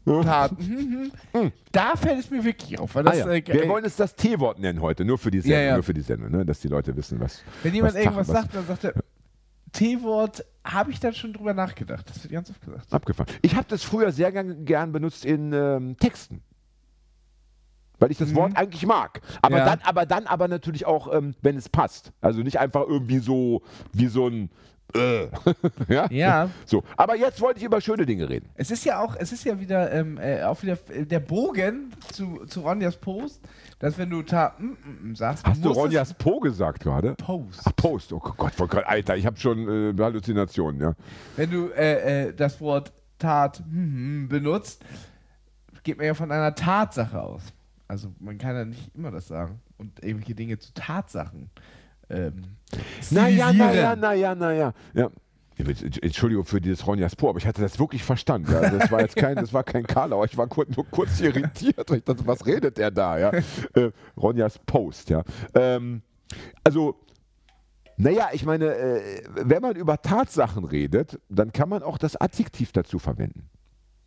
Taten, 0.05 1.11
mhm, 1.33 1.51
da 1.71 1.95
fällt 1.95 2.19
es 2.19 2.29
mir 2.29 2.43
wirklich 2.43 2.79
auf. 2.79 2.95
Weil 2.95 3.07
Ah, 3.07 3.11
das, 3.11 3.19
ja. 3.19 3.31
äh, 3.31 3.43
Wir 3.45 3.63
äh, 3.63 3.69
wollen 3.69 3.85
es 3.85 3.95
das 3.95 4.15
T-Wort 4.15 4.59
nennen 4.59 4.81
heute, 4.81 5.05
nur 5.05 5.17
für 5.17 5.31
die 5.31 5.39
Sendung, 5.41 5.59
Ja, 5.59 5.65
ja. 5.67 5.73
Nur 5.75 5.83
für 5.83 5.93
die 5.93 6.01
Sendung 6.01 6.31
ne? 6.31 6.45
dass 6.45 6.59
die 6.59 6.67
Leute 6.67 6.95
wissen, 6.95 7.19
was. 7.19 7.41
wenn 7.63 7.73
jemand 7.73 7.93
was 7.95 8.01
irgendwas 8.03 8.27
sagt, 8.27 8.55
dann 8.55 8.65
sagt 8.65 8.83
er, 8.85 8.93
T-Wort, 9.71 10.45
habe 10.63 10.91
ich 10.91 10.99
dann 10.99 11.13
schon 11.13 11.33
drüber 11.33 11.53
nachgedacht. 11.53 12.07
Das 12.09 12.23
wird 12.23 12.31
ganz 12.33 12.49
oft 12.49 12.61
gesagt. 12.61 12.93
Abgefahren. 12.93 13.29
Ich 13.41 13.55
habe 13.55 13.65
das 13.67 13.83
früher 13.83 14.11
sehr 14.11 14.31
gern, 14.31 14.65
gern 14.65 14.91
benutzt 14.91 15.25
in 15.25 15.51
ähm, 15.51 15.97
Texten. 15.97 16.41
Weil 17.99 18.11
ich 18.11 18.17
das 18.17 18.35
Wort 18.35 18.55
eigentlich 18.57 18.85
mag. 18.85 19.21
Aber, 19.41 19.55
Mhm. 19.55 19.59
Ja. 19.59 19.65
dann, 19.65 19.79
aber 19.83 20.05
dann 20.05 20.27
aber 20.27 20.47
natürlich 20.47 20.85
auch, 20.85 21.13
ähm, 21.13 21.35
wenn 21.41 21.55
es 21.57 21.69
passt. 21.69 22.11
Also 22.21 22.41
nicht 22.41 22.59
einfach 22.59 22.81
irgendwie 22.87 23.19
so 23.19 23.61
wie 23.93 24.07
so 24.07 24.27
ein 24.27 24.49
äh. 24.95 25.27
ja? 25.93 26.07
Ja. 26.09 26.49
So. 26.65 26.83
Aber 26.97 27.15
jetzt 27.15 27.41
wollte 27.41 27.59
ich 27.59 27.65
über 27.65 27.81
schöne 27.81 28.05
Dinge 28.05 28.29
reden. 28.29 28.49
Es 28.55 28.71
ist 28.71 28.85
ja 28.85 29.01
auch, 29.01 29.15
es 29.17 29.31
ist 29.31 29.43
ja 29.43 29.59
wieder, 29.59 29.91
ähm, 29.91 30.17
äh, 30.17 30.43
auch 30.43 30.61
wieder 30.61 30.77
der 30.87 31.19
Bogen 31.19 31.93
zu, 32.11 32.45
zu 32.45 32.61
Ronjas 32.61 32.97
Post, 32.97 33.41
dass 33.79 33.97
wenn 33.97 34.09
du 34.09 34.21
ta 34.21 34.55
mm, 34.57 34.63
mm, 34.65 35.11
mm, 35.11 35.15
sagst, 35.15 35.45
Hast 35.45 35.63
du 35.63 35.69
Ronjas 35.69 36.13
Po 36.13 36.39
gesagt 36.39 36.81
gerade? 36.81 37.15
Post. 37.15 37.61
Ach, 37.65 37.75
Post. 37.75 38.13
Oh 38.13 38.19
Gott, 38.19 38.53
oh 38.59 38.67
Gott, 38.67 38.85
Alter, 38.85 39.17
ich 39.17 39.25
habe 39.25 39.37
schon 39.37 39.97
äh, 39.97 40.01
Halluzinationen, 40.01 40.81
ja. 40.81 40.93
Wenn 41.35 41.51
du 41.51 41.67
äh, 41.69 42.27
äh, 42.27 42.33
das 42.33 42.61
Wort 42.61 42.93
Tat 43.19 43.63
mm, 43.69 44.27
benutzt, 44.27 44.83
geht 45.83 45.97
man 45.97 46.07
ja 46.07 46.13
von 46.13 46.31
einer 46.31 46.55
Tatsache 46.55 47.21
aus. 47.21 47.41
Also 47.87 48.09
man 48.19 48.37
kann 48.37 48.55
ja 48.55 48.65
nicht 48.65 48.91
immer 48.95 49.11
das 49.11 49.27
sagen 49.27 49.59
und 49.77 50.03
irgendwelche 50.03 50.35
Dinge 50.35 50.57
zu 50.57 50.73
Tatsachen. 50.73 51.49
Ähm, 52.13 52.43
Naja, 53.11 53.53
naja, 53.53 53.95
naja, 53.95 54.35
naja. 54.35 54.73
Ja. 54.93 55.09
Entschuldigung 56.01 56.45
für 56.45 56.59
dieses 56.59 56.85
Ronjas 56.87 57.15
Po, 57.15 57.29
aber 57.29 57.37
ich 57.37 57.45
hatte 57.45 57.61
das 57.61 57.77
wirklich 57.77 58.03
verstanden. 58.03 58.51
Ja. 58.51 58.69
Das 58.71 58.91
war 58.91 59.01
jetzt 59.01 59.15
kein, 59.15 59.35
das 59.35 59.53
war 59.53 59.63
kein 59.63 59.85
Karlauer, 59.85 60.25
ich 60.25 60.35
war 60.35 60.47
kurz, 60.47 60.75
nur 60.75 60.85
kurz 60.89 61.19
irritiert. 61.21 61.89
Ich 61.91 62.03
dachte, 62.03 62.25
was 62.25 62.45
redet 62.45 62.77
der 62.77 62.89
da? 62.89 63.19
Ja? 63.19 63.31
Äh, 63.75 63.91
Ronjas 64.17 64.57
Post, 64.65 65.09
ja. 65.09 65.23
Ähm, 65.53 66.01
also, 66.63 66.95
naja, 67.97 68.29
ich 68.33 68.45
meine, 68.45 68.73
äh, 68.73 69.23
wenn 69.35 69.61
man 69.61 69.75
über 69.75 70.01
Tatsachen 70.01 70.65
redet, 70.65 71.19
dann 71.29 71.51
kann 71.51 71.69
man 71.69 71.83
auch 71.83 71.99
das 71.99 72.15
Adjektiv 72.15 72.71
dazu 72.71 72.97
verwenden. 72.97 73.49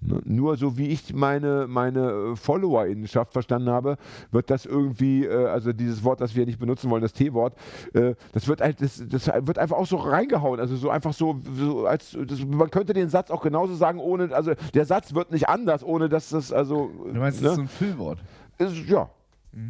Ne? 0.00 0.20
Nur 0.24 0.56
so 0.56 0.76
wie 0.76 0.88
ich 0.88 1.14
meine, 1.14 1.66
meine 1.68 2.10
äh, 2.32 2.36
Follower-Innenschaft 2.36 3.32
verstanden 3.32 3.70
habe, 3.70 3.96
wird 4.30 4.50
das 4.50 4.66
irgendwie, 4.66 5.24
äh, 5.24 5.46
also 5.46 5.72
dieses 5.72 6.04
Wort, 6.04 6.20
das 6.20 6.34
wir 6.34 6.46
nicht 6.46 6.58
benutzen 6.58 6.90
wollen, 6.90 7.02
das 7.02 7.12
T-Wort, 7.12 7.54
äh, 7.94 8.14
das, 8.32 8.46
wird 8.46 8.60
halt, 8.60 8.80
das, 8.80 9.02
das 9.08 9.26
wird 9.26 9.58
einfach 9.58 9.76
auch 9.76 9.86
so 9.86 9.96
reingehauen. 9.96 10.60
Also 10.60 10.76
so 10.76 10.90
einfach 10.90 11.12
so, 11.12 11.40
so 11.56 11.86
als 11.86 12.16
das, 12.26 12.44
man 12.44 12.70
könnte 12.70 12.92
den 12.92 13.08
Satz 13.08 13.30
auch 13.30 13.42
genauso 13.42 13.74
sagen, 13.74 13.98
ohne, 13.98 14.34
also 14.34 14.52
der 14.74 14.84
Satz 14.84 15.14
wird 15.14 15.32
nicht 15.32 15.48
anders, 15.48 15.82
ohne 15.82 16.08
dass 16.08 16.30
das, 16.30 16.52
also. 16.52 16.90
Du 17.04 17.18
meinst, 17.18 17.40
ne? 17.40 17.48
das 17.48 17.52
ist 17.52 17.56
so 17.56 17.62
ein 17.62 17.68
Füllwort. 17.68 18.18
Ist, 18.58 18.76
ja. 18.88 19.08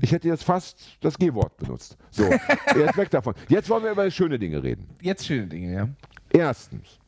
Ich 0.00 0.10
hätte 0.10 0.26
jetzt 0.26 0.42
fast 0.42 0.96
das 1.00 1.16
G-Wort 1.16 1.56
benutzt. 1.58 1.96
So, 2.10 2.24
jetzt 2.76 2.96
weg 2.96 3.08
davon. 3.10 3.34
Jetzt 3.48 3.70
wollen 3.70 3.84
wir 3.84 3.92
über 3.92 4.10
schöne 4.10 4.36
Dinge 4.36 4.60
reden. 4.60 4.88
Jetzt 5.00 5.26
schöne 5.26 5.46
Dinge, 5.46 5.72
ja. 5.72 5.88
Erstens, 6.30 6.98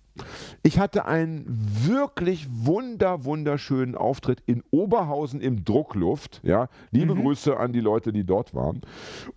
ich 0.63 0.79
hatte 0.79 1.05
einen 1.07 1.45
wirklich 1.49 2.47
wunder, 2.51 3.25
wunderschönen 3.25 3.95
Auftritt 3.95 4.43
in 4.47 4.63
Oberhausen 4.71 5.41
im 5.41 5.65
Druckluft. 5.65 6.41
Ja, 6.43 6.69
liebe 6.91 7.15
Grüße 7.15 7.57
an 7.57 7.73
die 7.73 7.81
Leute, 7.81 8.13
die 8.13 8.25
dort 8.25 8.55
waren. 8.55 8.83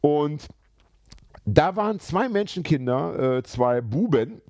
Und 0.01 0.47
da 1.45 1.75
waren 1.75 1.99
zwei 1.99 2.29
Menschenkinder, 2.29 3.37
äh, 3.37 3.43
zwei 3.43 3.81
Buben, 3.81 4.41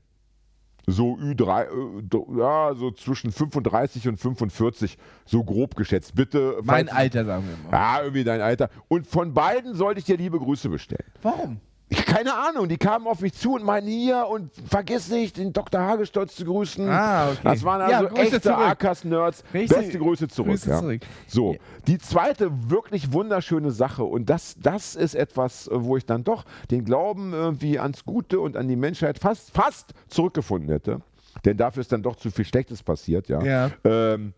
so 0.87 1.15
Ü3, 1.15 1.67
äh, 1.67 2.39
ja, 2.39 2.73
so 2.75 2.91
zwischen 2.91 3.31
35 3.31 4.07
und 4.07 4.17
45, 4.17 4.97
so 5.25 5.43
grob 5.43 5.75
geschätzt. 5.75 6.15
Bitte. 6.15 6.59
Mein 6.63 6.89
Alter, 6.89 7.25
sagen 7.25 7.45
wir 7.47 7.71
mal. 7.71 7.77
Ja, 7.77 8.01
irgendwie 8.01 8.23
dein 8.23 8.41
Alter. 8.41 8.69
Und 8.87 9.07
von 9.07 9.33
beiden 9.33 9.75
sollte 9.75 9.99
ich 9.99 10.05
dir 10.05 10.17
liebe 10.17 10.39
Grüße 10.39 10.69
bestellen. 10.69 11.05
Warum? 11.21 11.59
Ich, 11.93 12.05
keine 12.05 12.33
Ahnung, 12.33 12.69
die 12.69 12.77
kamen 12.77 13.05
auf 13.05 13.19
mich 13.19 13.33
zu 13.33 13.55
und 13.55 13.65
meinten 13.65 13.89
hier 13.89 14.25
und 14.29 14.49
vergiss 14.69 15.09
nicht, 15.09 15.35
den 15.35 15.51
Dr. 15.51 15.81
Hagestolz 15.81 16.35
zu 16.35 16.45
grüßen. 16.45 16.87
Ah, 16.87 17.31
okay. 17.31 17.39
Das 17.43 17.63
waren 17.65 17.89
Ja, 17.89 17.97
also 17.97 18.15
Grüße 18.15 18.35
echte. 18.37 18.55
Arkas-Nerds. 18.55 19.43
Richtig. 19.53 19.77
Beste 19.77 19.99
Grüße 19.99 20.27
zurück. 20.29 20.51
Grüße 20.51 20.69
ja. 20.69 20.79
zurück. 20.79 21.01
So, 21.27 21.51
Ja. 21.53 21.59
die 21.87 21.97
zweite 21.97 22.49
wirklich 22.69 23.11
wunderschöne 23.11 23.71
Sache 23.71 24.05
und 24.05 24.29
das, 24.29 24.55
das 24.57 24.95
ist 24.95 25.15
etwas, 25.15 25.67
äh, 25.67 25.71
wo 25.83 25.97
ich 25.97 26.05
dann 26.05 26.23
doch 26.23 26.45
den 26.71 26.85
Glauben 26.85 27.33
irgendwie 27.33 27.77
ans 27.77 28.05
Gute 28.05 28.39
und 28.39 28.55
an 28.55 28.69
die 28.69 28.77
Menschheit 28.77 29.19
fast, 29.19 29.51
fast 29.51 29.93
zurückgefunden 30.07 30.69
hätte. 30.69 31.01
Denn 31.43 31.57
dafür 31.57 31.81
ist 31.81 31.91
dann 31.91 32.03
doch 32.03 32.15
zu 32.15 32.31
viel 32.31 32.45
Schlechtes 32.45 32.83
passiert, 32.83 33.27
ja. 33.27 33.41
Ja. 33.43 33.69
Ähm, 33.83 34.33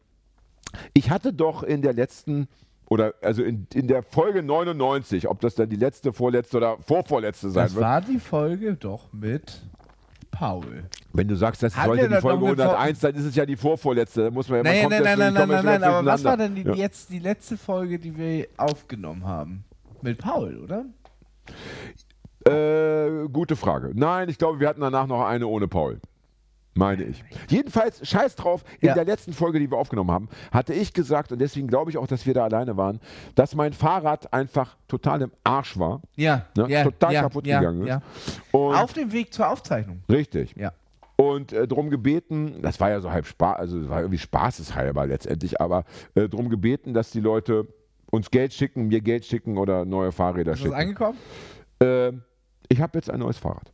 ich 0.95 1.12
hatte 1.12 1.34
doch 1.34 1.62
in 1.62 1.84
der 1.84 1.93
letzten, 1.93 2.47
oder 2.94 3.14
also 3.22 3.44
in, 3.44 3.68
in 3.74 3.88
der 3.88 4.04
Folge 4.04 4.44
99, 4.44 5.28
ob 5.28 5.39
das 5.41 5.56
dann 5.56 5.70
die 5.70 5.76
letzte, 5.76 6.14
vorletzte 6.14 6.58
oder 6.58 6.78
vorvorletzte 6.86 7.50
sein 7.50 7.66
Das 7.66 7.76
wird. 7.76 7.84
war 7.86 8.02
die 8.02 8.20
Folge 8.20 8.76
doch 8.76 9.12
mit 9.12 9.62
Paul. 10.32 10.86
Wenn 11.12 11.28
du 11.28 11.36
sagst, 11.36 11.62
das 11.64 11.74
sollte 11.76 12.10
wir 12.10 12.16
die 12.18 12.22
Folge 12.22 12.39
noch 12.44 12.50
eine 12.52 12.64
101, 12.64 13.00
dann 13.02 13.16
ist 13.16 13.26
es 13.26 13.36
ja 13.36 13.46
die 13.46 13.56
vorvorletzte. 13.56 14.24
Da 14.26 14.32
muss 14.32 14.48
man, 14.50 14.58
ja- 14.58 14.64
Nein, 14.64 14.88
nein, 14.89 15.04
ja 15.04 15.16
nein, 15.16 15.34
nein, 15.34 15.34
nein, 15.34 15.50
ja 15.50 15.56
nein, 15.64 15.66
nein, 15.82 15.84
aber 15.84 16.06
was 16.06 16.24
war 16.24 16.38
denn 16.38 16.56
die, 16.56 16.62
jetzt 16.64 17.10
die 17.12 17.20
letzte 17.20 17.58
Folge, 17.58 18.00
die 18.00 18.16
wir 18.18 18.48
aufgenommen 18.58 19.26
haben? 19.26 19.64
Mit 20.02 20.18
Paul, 20.20 20.58
oder? 20.58 20.86
Äh, 22.46 23.28
gute 23.30 23.56
Frage. 23.56 23.91
Nein, 23.94 24.28
ich 24.30 24.38
glaube, 24.38 24.60
wir 24.60 24.68
hatten 24.68 24.82
danach 24.82 25.08
noch 25.08 25.24
eine 25.26 25.48
ohne 25.48 25.68
Paul. 25.68 26.00
Meine 26.76 27.03
ich. 27.03 27.24
Jedenfalls, 27.49 28.07
scheiß 28.07 28.36
drauf, 28.36 28.63
in 28.82 28.88
Ja. 28.89 28.93
der 28.95 29.05
letzten 29.05 29.34
Folge, 29.34 29.59
die 29.59 29.69
wir 29.69 29.78
aufgenommen 29.78 30.09
haben, 30.11 30.28
hatte 30.51 30.74
ich 30.74 30.93
gesagt, 30.93 31.32
und 31.32 31.39
deswegen 31.39 31.67
glaube 31.67 31.91
ich 31.91 31.97
auch, 31.97 32.07
dass 32.07 32.26
wir 32.26 32.34
da 32.34 32.43
alleine 32.45 32.76
waren, 32.78 32.99
dass 33.36 33.53
mein 33.55 33.74
Fahrrad 33.74 34.34
einfach 34.34 34.76
total 34.88 35.21
im 35.21 35.32
Arsch 35.43 35.78
war. 35.78 36.01
Ja, 36.15 36.47
Ne? 36.57 36.65
ja 36.69 36.84
total 36.84 37.13
ja, 37.13 37.21
kaputt 37.21 37.43
gegangen 37.43 37.86
ist. 37.88 37.99
Auf 38.51 38.93
dem 38.93 39.11
Weg 39.11 39.34
zur 39.34 39.49
Aufzeichnung. 39.49 40.01
richtig. 40.09 40.55
Ja. 40.55 40.71
Und 41.15 41.53
äh, 41.53 41.67
drum 41.67 41.91
gebeten, 41.91 42.59
das 42.63 42.80
war 42.80 42.89
ja 42.89 42.99
so 42.99 43.11
halb 43.11 43.28
Spaß, 43.28 43.57
also 43.59 43.80
es 43.80 43.88
war 43.88 43.99
irgendwie 44.01 44.17
spaßeshalber 44.17 45.05
letztendlich, 45.05 45.61
aber 45.61 45.86
äh, 46.15 46.28
drum 46.28 46.49
gebeten, 46.49 46.95
dass 46.95 47.11
die 47.11 47.19
Leute 47.19 47.67
uns 48.09 48.32
Geld 48.32 48.51
schicken, 48.51 48.88
mir 48.88 48.99
Geld 48.99 49.24
schicken 49.26 49.57
oder 49.59 49.86
neue 49.86 50.11
Fahrräder 50.11 50.53
Ist 50.53 50.59
das 50.61 50.63
schicken. 50.69 50.74
angekommen? 50.76 51.17
Ähm, 51.80 52.24
ich 52.67 52.82
habe 52.82 52.97
jetzt 52.97 53.11
ein 53.11 53.19
neues 53.19 53.38
Fahrrad. 53.38 53.71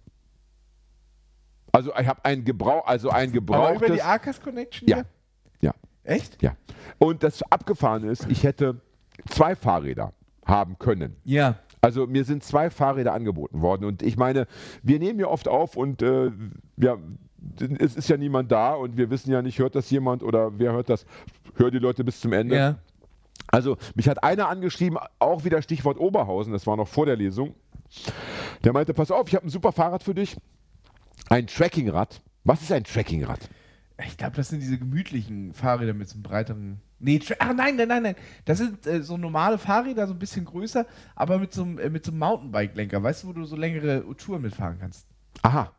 Also 1.72 1.92
ich 2.00 2.08
habe 2.08 2.24
ein 2.26 2.44
Gebrauch, 2.44 2.86
also 2.86 3.10
ein 3.10 3.30
Aber 3.30 3.32
gebrauchtes. 3.32 3.78
über 3.82 3.96
die 3.96 4.02
Arcas 4.02 4.42
Connection? 4.42 4.88
Ja. 4.88 4.98
hier? 4.98 5.06
Ja. 5.62 5.74
Echt? 6.04 6.42
ja. 6.42 6.56
Und 6.98 7.24
das 7.24 7.44
abgefahren 7.44 8.04
ist, 8.04 8.28
ich 8.30 8.44
hätte 8.44 8.82
zwei 9.28 9.56
Fahrräder 9.56 10.14
haben 10.46 10.78
können. 10.80 11.16
Ja. 11.24 11.56
Also 11.82 12.08
mir 12.08 12.26
sind 12.26 12.44
zwei 12.44 12.70
Fahrräder 12.70 13.14
angeboten 13.14 13.62
worden 13.62 13.86
und 13.86 14.02
ich 14.02 14.18
meine, 14.18 14.48
wir 14.84 15.00
nehmen 15.00 15.20
ja 15.20 15.28
oft 15.28 15.48
auf 15.48 15.78
und 15.78 16.02
äh, 16.02 16.32
ja, 16.78 16.98
es 17.80 17.96
ist 17.96 18.10
ja 18.10 18.18
niemand 18.18 18.52
da 18.52 18.74
und 18.74 18.98
wir 18.98 19.10
wissen 19.10 19.32
ja 19.32 19.42
nicht, 19.42 19.60
hört 19.60 19.76
das 19.76 19.90
jemand 19.90 20.24
oder 20.24 20.60
wer 20.60 20.74
hört 20.74 20.90
das, 20.90 21.06
hört 21.56 21.74
die 21.74 21.80
Leute 21.80 22.04
bis 22.04 22.20
zum 22.20 22.34
Ende. 22.34 22.56
Ja. 22.56 22.76
Also 23.48 23.78
mich 23.96 24.10
hat 24.10 24.24
einer 24.24 24.50
angeschrieben, 24.50 25.00
auch 25.20 25.46
wieder 25.46 25.62
Stichwort 25.62 26.00
Oberhausen, 26.00 26.52
das 26.52 26.68
war 26.68 26.76
noch 26.76 26.88
vor 26.88 27.06
der 27.06 27.16
Lesung. 27.16 27.56
Der 28.64 28.74
meinte, 28.74 28.94
pass 28.94 29.10
auf, 29.10 29.28
ich 29.30 29.36
habe 29.36 29.48
ein 29.48 29.50
super 29.50 29.72
Fahrrad 29.72 30.04
für 30.04 30.14
dich. 30.14 30.36
Ein 31.30 31.48
Trekkingrad. 31.48 32.22
Was 32.44 32.62
ist 32.62 32.72
ein 32.72 32.84
Trekkingrad? 32.84 33.50
Ich 34.06 34.18
glaube, 34.18 34.36
das 34.38 34.50
sind 34.50 34.62
diese 34.62 34.78
gemütlichen 34.78 35.54
Fahrräder 35.54 35.94
mit 35.94 36.08
so 36.08 36.16
einem 36.16 36.24
breiteren. 36.24 36.80
Nee, 37.00 37.20
ah, 37.40 37.54
nein, 37.54 37.76
nein, 37.76 37.88
nein, 37.88 38.04
nein. 38.04 38.16
Das 38.46 38.58
sind 38.58 38.86
äh, 38.88 39.04
so 39.04 39.18
normale 39.18 39.58
Fahrräder, 39.58 40.08
so 40.08 40.14
ein 40.14 40.20
bisschen 40.20 40.46
größer, 40.46 40.86
aber 41.16 41.38
mit 41.38 41.54
so 41.54 41.64
einem, 41.64 41.78
äh, 41.80 41.90
mit 41.90 42.06
so 42.06 42.12
einem 42.12 42.20
Mountainbike-Lenker. 42.20 43.02
Weißt 43.04 43.24
du, 43.24 43.28
wo 43.28 43.34
du 43.34 43.46
so 43.46 43.56
längere 43.56 44.04
Touren 44.18 44.42
mitfahren 44.42 44.78
kannst? 44.80 45.06
Aha. 45.42 45.72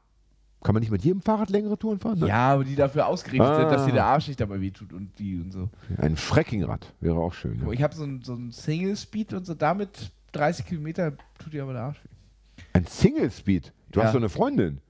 Kann 0.63 0.75
man 0.75 0.81
nicht 0.83 0.93
mit 0.93 1.03
jedem 1.03 1.23
Fahrrad 1.23 1.49
längere 1.49 1.79
Touren 1.79 1.99
fahren? 1.99 2.19
Ne? 2.19 2.29
Ja, 2.29 2.53
aber 2.53 2.65
die 2.65 2.77
dafür 2.77 3.07
ausgerichtet 3.07 3.57
sind, 3.57 3.71
dass 3.71 3.85
dir 3.87 3.93
Ah. 3.93 3.95
der 3.95 4.05
Arsch 4.05 4.29
nicht 4.29 4.41
dabei 4.41 4.61
wehtut 4.61 4.93
und 4.93 5.19
die 5.19 5.41
und 5.41 5.51
so. 5.53 5.71
Ein 5.97 6.17
Trekkingrad 6.17 6.93
wäre 7.01 7.17
auch 7.19 7.33
schön. 7.33 7.61
Ja. 7.65 7.71
Ich 7.73 7.83
habe 7.83 7.95
so 7.95 8.05
ein, 8.05 8.21
so 8.23 8.35
ein 8.35 8.53
Single-Speed 8.53 9.33
und 9.33 9.47
so 9.47 9.55
damit 9.55 10.11
30 10.33 10.67
Kilometer 10.67 11.15
tut 11.43 11.55
dir 11.55 11.63
aber 11.63 11.73
der 11.73 11.83
Arsch 11.83 12.05
weh. 12.05 12.63
Ein 12.75 12.87
Single 12.87 13.31
Speed. 13.31 13.73
Du 13.91 14.01
Ja. 14.01 14.07
hast 14.07 14.13
so 14.13 14.19
eine 14.19 14.29
Freundin. 14.29 14.81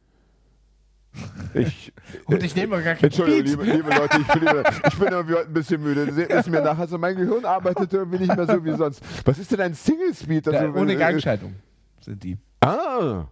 Ich, 1.55 1.93
Und 2.27 2.43
ich 2.43 2.55
nehme 2.55 2.77
gar 2.83 2.95
keinen 2.95 3.05
Entschuldigung, 3.05 3.65
liebe, 3.65 3.65
liebe 3.65 3.91
Leute, 3.91 4.19
ich 4.21 4.27
bin, 4.29 4.43
ich 4.89 4.99
bin 4.99 5.09
irgendwie 5.09 5.35
heute 5.35 5.47
ein 5.49 5.53
bisschen 5.53 5.83
müde. 5.83 6.13
Seht 6.13 6.31
es 6.31 6.47
mir 6.47 6.63
nach. 6.63 6.79
Also 6.79 6.99
mein 6.99 7.17
Gehirn 7.17 7.45
arbeitet 7.45 7.93
irgendwie 7.93 8.19
nicht 8.19 8.37
mehr 8.37 8.47
so 8.47 8.65
wie 8.65 8.77
sonst. 8.77 9.03
Was 9.25 9.39
ist 9.39 9.51
denn 9.51 9.61
ein 9.61 9.75
Single 9.75 10.15
Speed? 10.15 10.47
Ja, 10.47 10.53
Also, 10.53 10.79
ohne 10.79 10.93
äh, 10.93 10.97
Gangschaltung 10.97 11.55
sind 12.01 12.23
die. 12.23 12.39
Ah, 12.61 13.25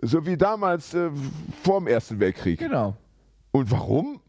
so 0.00 0.24
wie 0.24 0.36
damals 0.36 0.94
äh, 0.94 1.10
vor 1.62 1.80
dem 1.80 1.88
Ersten 1.88 2.18
Weltkrieg. 2.18 2.58
Genau. 2.58 2.96
Und 3.52 3.70
warum? 3.70 4.20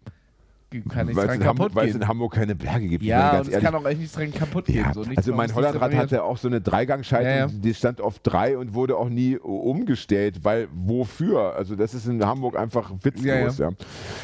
Kann 0.90 1.06
nichts 1.06 1.16
Weil 1.16 1.26
es 1.26 1.32
dran 1.32 1.42
in, 1.42 1.48
Hamburg, 1.48 1.68
kaputt 1.70 1.76
weil 1.76 1.86
es 1.88 1.94
gehen. 1.94 2.02
in 2.02 2.08
Hamburg 2.10 2.34
keine 2.34 2.54
Berge 2.56 2.88
gibt. 2.90 3.04
Ja, 3.06 3.36
und 3.38 3.42
es 3.44 3.48
ehrlich, 3.48 3.64
kann 3.66 3.76
auch 3.76 3.86
echt 3.86 4.00
nichts 4.00 4.14
dran 4.16 4.34
kaputt 4.34 4.66
gehen. 4.66 4.76
ja, 4.84 4.94
so. 4.94 5.00
Nichts, 5.02 5.18
also 5.18 5.34
mein 5.34 5.56
Hollandrad 5.56 5.96
hatte 5.96 6.24
auch 6.24 6.38
so 6.38 6.50
eine 6.50 6.60
Dreigangschaltung, 6.60 7.30
Ja, 7.32 7.38
ja. 7.38 7.48
die 7.50 7.74
stand 7.74 8.02
auf 8.02 8.20
drei 8.20 8.58
und 8.58 8.74
wurde 8.74 8.98
auch 8.98 9.08
nie 9.08 9.38
umgestellt, 9.38 10.44
weil 10.44 10.68
wofür? 10.74 11.56
Also 11.56 11.76
das 11.78 11.94
ist 11.94 12.06
in 12.08 12.24
Hamburg 12.26 12.58
einfach 12.58 12.92
witzlos. 13.02 13.58
Ja, 13.60 13.70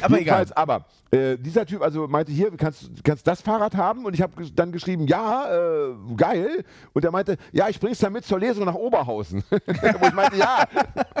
Aber 0.02 0.18
Jedenfalls, 0.18 0.52
aber 0.52 0.84
äh, 1.14 1.36
dieser 1.38 1.66
Typ 1.66 1.82
also 1.82 2.06
meinte 2.08 2.32
hier, 2.32 2.50
du 2.50 2.56
kannst, 2.56 2.90
kannst 3.04 3.26
das 3.26 3.40
Fahrrad 3.40 3.74
haben 3.76 4.04
und 4.04 4.14
ich 4.14 4.22
habe 4.22 4.32
dann 4.54 4.72
geschrieben, 4.72 5.06
ja, 5.06 5.46
äh, 5.52 5.94
geil. 6.16 6.64
Und 6.92 7.04
er 7.04 7.10
meinte, 7.10 7.36
ja, 7.52 7.68
ich 7.68 7.78
bring's 7.80 7.98
dann 7.98 8.12
mit 8.12 8.24
zur 8.24 8.38
Lesung 8.38 8.64
nach 8.64 8.74
Oberhausen. 8.74 9.42
Wo 9.50 10.06
ich 10.06 10.14
meinte, 10.14 10.36
ja, 10.36 10.64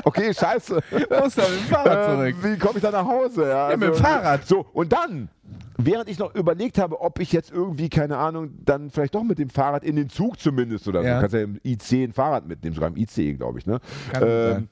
okay, 0.04 0.32
scheiße. 0.34 0.74
Muss 1.22 1.34
da 1.34 1.42
mit 1.42 1.60
dem 1.60 1.66
Fahrrad 1.68 2.08
Äh, 2.08 2.32
zurück. 2.32 2.36
wie 2.42 2.58
komme 2.58 2.74
ich 2.76 2.82
da 2.82 2.90
nach 2.90 3.06
Hause? 3.06 3.42
Ja, 3.48 3.70
Ja, 3.70 3.76
mit 3.76 3.88
dem 3.88 3.94
Fahrrad. 3.94 4.46
So, 4.46 4.66
und 4.72 4.92
dann, 4.92 5.28
während 5.76 6.08
ich 6.08 6.18
noch 6.18 6.34
überlegt 6.34 6.78
habe, 6.78 7.00
ob 7.00 7.18
ich 7.20 7.32
jetzt 7.32 7.50
irgendwie, 7.52 7.88
keine 7.88 8.16
Ahnung, 8.16 8.50
dann 8.64 8.90
vielleicht 8.90 9.14
doch 9.14 9.22
mit 9.24 9.38
dem 9.38 9.50
Fahrrad 9.50 9.84
in 9.84 9.96
den 9.96 10.08
Zug 10.08 10.38
zumindest 10.40 10.88
oder 10.88 11.00
so. 11.02 11.06
Ja. 11.06 11.14
Du 11.16 11.20
kannst 11.20 11.34
ja 11.34 11.40
im 11.42 11.60
IC 11.64 11.92
ein 12.08 12.12
Fahrrad 12.12 12.46
mitnehmen, 12.46 12.74
sogar 12.74 12.88
im 12.90 12.96
ICE, 12.96 13.34
glaube 13.34 13.58
ich. 13.58 13.66
Ne? 13.66 13.80
Ähm, 14.20 14.68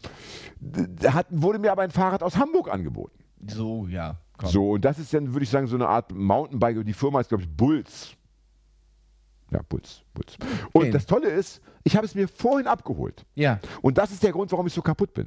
hat, 1.06 1.26
wurde 1.30 1.58
mir 1.58 1.72
aber 1.72 1.82
ein 1.82 1.90
Fahrrad 1.90 2.22
aus 2.22 2.36
Hamburg 2.36 2.72
angeboten. 2.72 3.18
So, 3.46 3.86
ja. 3.88 4.16
Komm. 4.38 4.48
So, 4.50 4.70
und 4.72 4.84
das 4.84 4.98
ist 4.98 5.12
dann, 5.12 5.32
würde 5.32 5.44
ich 5.44 5.50
sagen, 5.50 5.66
so 5.66 5.76
eine 5.76 5.88
Art 5.88 6.12
Mountainbike. 6.12 6.84
Die 6.84 6.92
Firma 6.92 7.20
ist, 7.20 7.28
glaube 7.28 7.42
ich, 7.44 7.48
Bulls. 7.50 8.14
Ja, 9.50 9.60
Bulls. 9.68 10.02
Bulls. 10.14 10.36
Und 10.72 10.82
Okay. 10.82 10.90
das 10.90 11.04
Tolle 11.06 11.28
ist, 11.28 11.60
ich 11.84 11.94
habe 11.96 12.06
es 12.06 12.14
mir 12.14 12.26
vorhin 12.26 12.66
abgeholt. 12.66 13.24
Ja. 13.34 13.60
Und 13.82 13.98
das 13.98 14.10
ist 14.10 14.22
der 14.22 14.32
Grund, 14.32 14.50
warum 14.52 14.66
ich 14.66 14.72
so 14.72 14.80
kaputt 14.80 15.12
bin. 15.12 15.26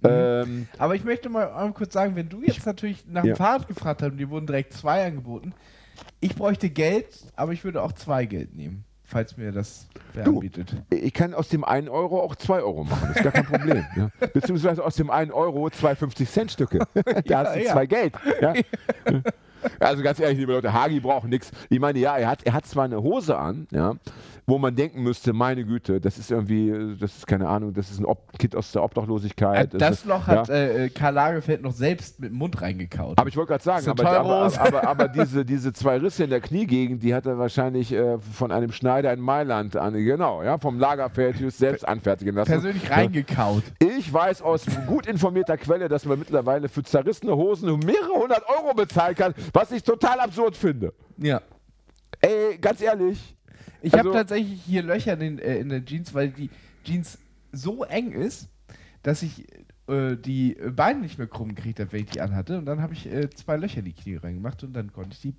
Mhm. 0.00 0.08
Ähm, 0.08 0.68
Aber 0.78 0.94
ich 0.94 1.02
möchte 1.04 1.28
mal 1.28 1.72
kurz 1.72 1.92
sagen, 1.92 2.14
wenn 2.14 2.28
du 2.28 2.42
jetzt 2.42 2.64
natürlich 2.66 3.04
nach 3.06 3.22
dem 3.22 3.30
Ja. 3.30 3.34
Fahrrad 3.36 3.66
gefragt 3.66 4.02
hast 4.02 4.12
und 4.12 4.18
dir 4.18 4.30
wurden 4.30 4.46
direkt 4.46 4.72
zwei 4.74 5.04
angeboten, 5.06 5.52
ich 6.20 6.36
bräuchte 6.36 6.70
Geld, 6.70 7.08
aber 7.34 7.52
ich 7.52 7.64
würde 7.64 7.82
auch 7.82 7.92
zwei 7.92 8.24
Geld 8.26 8.54
nehmen, 8.54 8.84
falls 9.08 9.36
mir 9.38 9.52
das 9.52 9.88
wer 10.12 10.24
Du. 10.24 10.34
anbietet. 10.34 10.76
Ich 10.90 11.14
kann 11.14 11.32
aus 11.34 11.48
dem 11.48 11.64
1 11.64 11.88
Euro 11.88 12.20
auch 12.20 12.36
2 12.36 12.60
Euro 12.60 12.84
machen, 12.84 13.08
das 13.08 13.16
ist 13.16 13.22
gar 13.22 13.32
kein 13.32 13.46
Problem. 13.46 13.84
ja. 13.96 14.10
Beziehungsweise 14.34 14.84
aus 14.84 14.96
dem 14.96 15.10
1 15.10 15.32
Euro 15.32 15.70
zwei 15.70 15.92
50-Cent-Stücke. 15.92 16.78
da 16.94 17.20
Ja, 17.24 17.38
hast 17.44 17.56
du 17.56 17.64
ja. 17.64 17.72
zwei 17.72 17.86
Geld. 17.86 18.14
Ja. 18.40 18.52
Also 19.80 20.02
ganz 20.02 20.20
ehrlich, 20.20 20.38
liebe 20.38 20.52
Leute, 20.52 20.72
Hagi 20.72 21.00
braucht 21.00 21.28
nichts. 21.28 21.50
Ich 21.68 21.80
meine, 21.80 21.98
ja, 21.98 22.16
er 22.16 22.28
hat, 22.28 22.42
er 22.44 22.52
hat 22.52 22.66
zwar 22.66 22.84
eine 22.84 23.02
Hose 23.02 23.36
an, 23.36 23.66
ja, 23.70 23.94
wo 24.48 24.56
man 24.56 24.74
denken 24.74 25.02
müsste, 25.02 25.34
meine 25.34 25.62
Güte, 25.64 26.00
das 26.00 26.16
ist 26.16 26.30
irgendwie, 26.30 26.96
das 26.98 27.18
ist 27.18 27.26
keine 27.26 27.48
Ahnung, 27.48 27.74
das 27.74 27.90
ist 27.90 27.98
ein 27.98 28.06
Ob 28.06 28.38
Kind 28.38 28.56
aus 28.56 28.72
der 28.72 28.82
Obdachlosigkeit. 28.82 29.74
das 29.74 29.98
ist, 29.98 30.06
Loch 30.06 30.26
ja. 30.26 30.36
hat 30.36 30.48
äh, 30.48 30.88
Karl 30.88 31.12
Lagerfeld 31.12 31.62
noch 31.62 31.72
selbst 31.72 32.18
mit 32.18 32.30
dem 32.30 32.38
Mund 32.38 32.60
reingekaut. 32.62 33.18
Aber 33.18 33.28
ich 33.28 33.36
wollte 33.36 33.50
gerade 33.50 33.64
sagen, 33.64 33.86
aber, 33.88 34.08
aber, 34.08 34.58
aber, 34.58 34.88
aber 34.88 35.08
diese, 35.08 35.44
diese 35.44 35.74
zwei 35.74 35.98
Risse 35.98 36.24
in 36.24 36.30
der 36.30 36.40
Kniegegend, 36.40 37.02
die 37.02 37.14
hat 37.14 37.26
er 37.26 37.38
wahrscheinlich 37.38 37.92
äh, 37.92 38.18
von 38.18 38.50
einem 38.50 38.72
Schneider 38.72 39.12
in 39.12 39.20
Mailand 39.20 39.76
an, 39.76 39.92
genau, 39.92 40.42
ja, 40.42 40.56
vom 40.56 40.78
Lagerfeld 40.78 41.36
selbst 41.52 41.86
anfertigen 41.86 42.34
lassen. 42.34 42.50
Persönlich 42.50 42.90
reingekaut. 42.90 43.64
Ich 43.78 44.10
weiß 44.10 44.40
aus 44.40 44.64
gut 44.86 45.06
informierter 45.06 45.58
Quelle, 45.58 45.88
dass 45.88 46.06
man 46.06 46.18
mittlerweile 46.18 46.70
für 46.70 46.82
zerrissene 46.82 47.36
Hosen 47.36 47.78
mehrere 47.80 48.14
hundert 48.14 48.44
Euro 48.48 48.72
bezahlen 48.74 49.14
kann, 49.14 49.34
was 49.52 49.70
ich 49.72 49.82
total 49.82 50.20
absurd 50.20 50.56
finde. 50.56 50.92
Ja. 51.16 51.42
Ey, 52.20 52.58
ganz 52.58 52.80
ehrlich. 52.80 53.36
Ich 53.82 53.94
Also- 53.94 54.08
habe 54.10 54.18
tatsächlich 54.18 54.60
hier 54.62 54.82
Löcher 54.82 55.14
in 55.14 55.20
den, 55.20 55.38
äh, 55.38 55.58
in 55.58 55.68
den 55.68 55.84
Jeans, 55.86 56.12
weil 56.14 56.30
die 56.30 56.50
Jeans 56.84 57.18
so 57.52 57.84
eng 57.84 58.12
ist, 58.12 58.48
dass 59.02 59.22
ich 59.22 59.46
äh, 59.88 60.16
die 60.16 60.54
Beine 60.76 61.00
nicht 61.00 61.16
mehr 61.18 61.28
krumm 61.28 61.54
gekriegt 61.54 61.80
habe, 61.80 61.92
wenn 61.92 62.04
ich 62.04 62.10
die 62.10 62.20
anhatte. 62.20 62.58
Und 62.58 62.66
dann 62.66 62.82
habe 62.82 62.92
ich 62.92 63.06
äh, 63.06 63.30
zwei 63.30 63.56
Löcher 63.56 63.78
in 63.78 63.86
die 63.86 63.94
Knie 63.94 64.16
reingemacht 64.16 64.62
und 64.64 64.72
dann 64.74 64.92
konnte 64.92 65.12
ich 65.12 65.20
die 65.22 65.34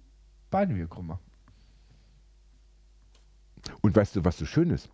Beine 0.50 0.74
wieder 0.76 0.88
krumm 0.88 1.08
machen. 1.08 1.20
Und 3.82 3.96
weißt 3.96 4.16
du, 4.16 4.26
was 4.26 4.38
so 4.38 4.46
schön 4.46 4.70
ist? 4.72 4.90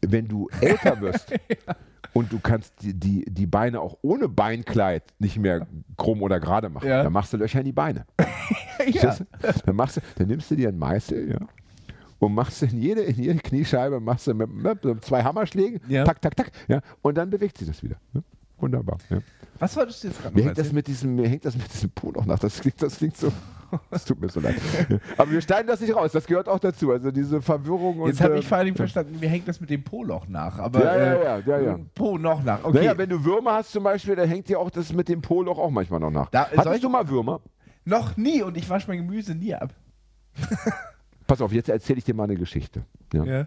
Wenn 0.00 0.28
du 0.28 0.48
älter 0.60 1.00
wirst 1.00 1.32
und 2.12 2.32
du 2.32 2.38
kannst 2.40 2.74
die, 2.82 2.92
die, 2.94 3.24
die 3.28 3.46
Beine 3.46 3.80
auch 3.80 3.96
ohne 4.02 4.28
Beinkleid 4.28 5.02
nicht 5.18 5.38
mehr 5.38 5.66
krumm 5.96 6.22
oder 6.22 6.40
gerade 6.40 6.68
machen, 6.68 6.88
Ja. 6.88 7.02
dann 7.02 7.12
machst 7.12 7.32
du 7.32 7.36
Löcher 7.36 7.60
in 7.60 7.66
die 7.66 7.72
Beine. 7.72 8.06
ja. 8.86 9.16
Dann, 9.64 9.76
machst 9.76 9.96
du, 9.96 10.00
dann 10.16 10.26
nimmst 10.28 10.50
du 10.50 10.56
dir 10.56 10.68
einen 10.68 10.78
Meißel, 10.78 11.30
ja. 11.30 11.38
Und 12.18 12.34
machst 12.34 12.62
in 12.62 12.76
jede, 12.82 13.00
in 13.02 13.16
jede 13.16 13.38
Kniescheibe 13.38 13.98
machst 14.00 14.26
du 14.26 14.34
mit, 14.34 14.50
mit 14.52 15.04
zwei 15.04 15.22
Hammerschlägen, 15.22 15.80
Ja. 15.88 16.04
tak, 16.04 16.20
tak, 16.20 16.36
tak, 16.36 16.50
ja, 16.68 16.80
und 17.02 17.16
dann 17.16 17.30
bewegt 17.30 17.56
sich 17.58 17.66
das 17.68 17.82
wieder. 17.82 17.96
Ne? 18.12 18.22
Wunderbar. 18.58 18.98
Ja. 19.08 19.18
Was 19.58 19.74
wolltest 19.76 20.04
du 20.04 20.08
jetzt 20.08 20.20
gerade 20.20 20.34
Mir 20.34 20.40
noch 20.40 20.46
hängt, 20.48 20.58
das 20.58 20.66
erzählen? 20.66 20.74
mit 20.76 20.86
diesem, 20.88 21.14
mir 21.14 21.28
hängt 21.28 21.44
das 21.44 21.56
mit 21.56 21.72
diesem 21.72 21.90
Po 21.90 22.10
noch 22.12 22.26
nach. 22.26 22.38
Das 22.38 22.60
klingt, 22.60 22.82
das 22.82 22.96
klingt 22.98 23.16
so. 23.16 23.32
Das 23.90 24.04
tut 24.04 24.20
mir 24.20 24.28
so 24.28 24.40
leid. 24.40 24.56
Aber 25.16 25.30
wir 25.30 25.40
schneiden 25.40 25.66
das 25.66 25.80
nicht 25.80 25.94
raus. 25.94 26.12
Das 26.12 26.26
gehört 26.26 26.48
auch 26.48 26.58
dazu. 26.58 26.90
Also 26.92 27.10
diese 27.10 27.40
Verwirrung 27.42 28.00
und. 28.00 28.08
Jetzt 28.08 28.20
habe 28.20 28.38
ich 28.38 28.46
vor 28.46 28.58
allem 28.58 28.74
verstanden, 28.76 29.18
mir 29.20 29.28
hängt 29.28 29.46
das 29.48 29.60
mit 29.60 29.70
dem 29.70 29.82
Po-Loch 29.82 30.26
nach. 30.28 30.58
Aber 30.58 30.82
Ja, 30.84 30.96
ja, 30.96 31.12
äh, 31.14 31.24
ja, 31.24 31.38
ja, 31.46 31.60
ja. 31.60 31.78
Po 31.94 32.18
noch 32.18 32.42
nach. 32.42 32.64
Okay. 32.64 32.78
Naja, 32.78 32.98
wenn 32.98 33.08
du 33.10 33.24
Würmer 33.24 33.54
hast 33.54 33.72
zum 33.72 33.84
Beispiel, 33.84 34.16
dann 34.16 34.28
hängt 34.28 34.48
dir 34.48 34.58
auch 34.60 34.70
das 34.70 34.92
mit 34.92 35.08
dem 35.08 35.22
Poloch 35.22 35.58
auch 35.58 35.70
manchmal 35.70 36.00
noch 36.00 36.10
nach. 36.10 36.30
Da- 36.30 36.48
Hattest 36.50 36.76
ich- 36.76 36.82
du 36.82 36.88
mal 36.88 37.08
Würmer? 37.08 37.40
noch 37.84 38.16
nie 38.16 38.42
und 38.42 38.56
ich 38.56 38.68
wasche 38.70 38.88
mein 38.88 38.98
Gemüse 38.98 39.34
nie 39.34 39.54
ab. 39.54 39.72
Pass 41.26 41.40
auf, 41.40 41.52
jetzt 41.52 41.68
erzähle 41.68 41.98
ich 41.98 42.04
dir 42.04 42.14
mal 42.14 42.24
eine 42.24 42.36
Geschichte. 42.36 42.84
Ja. 43.12 43.24
Ja. 43.24 43.46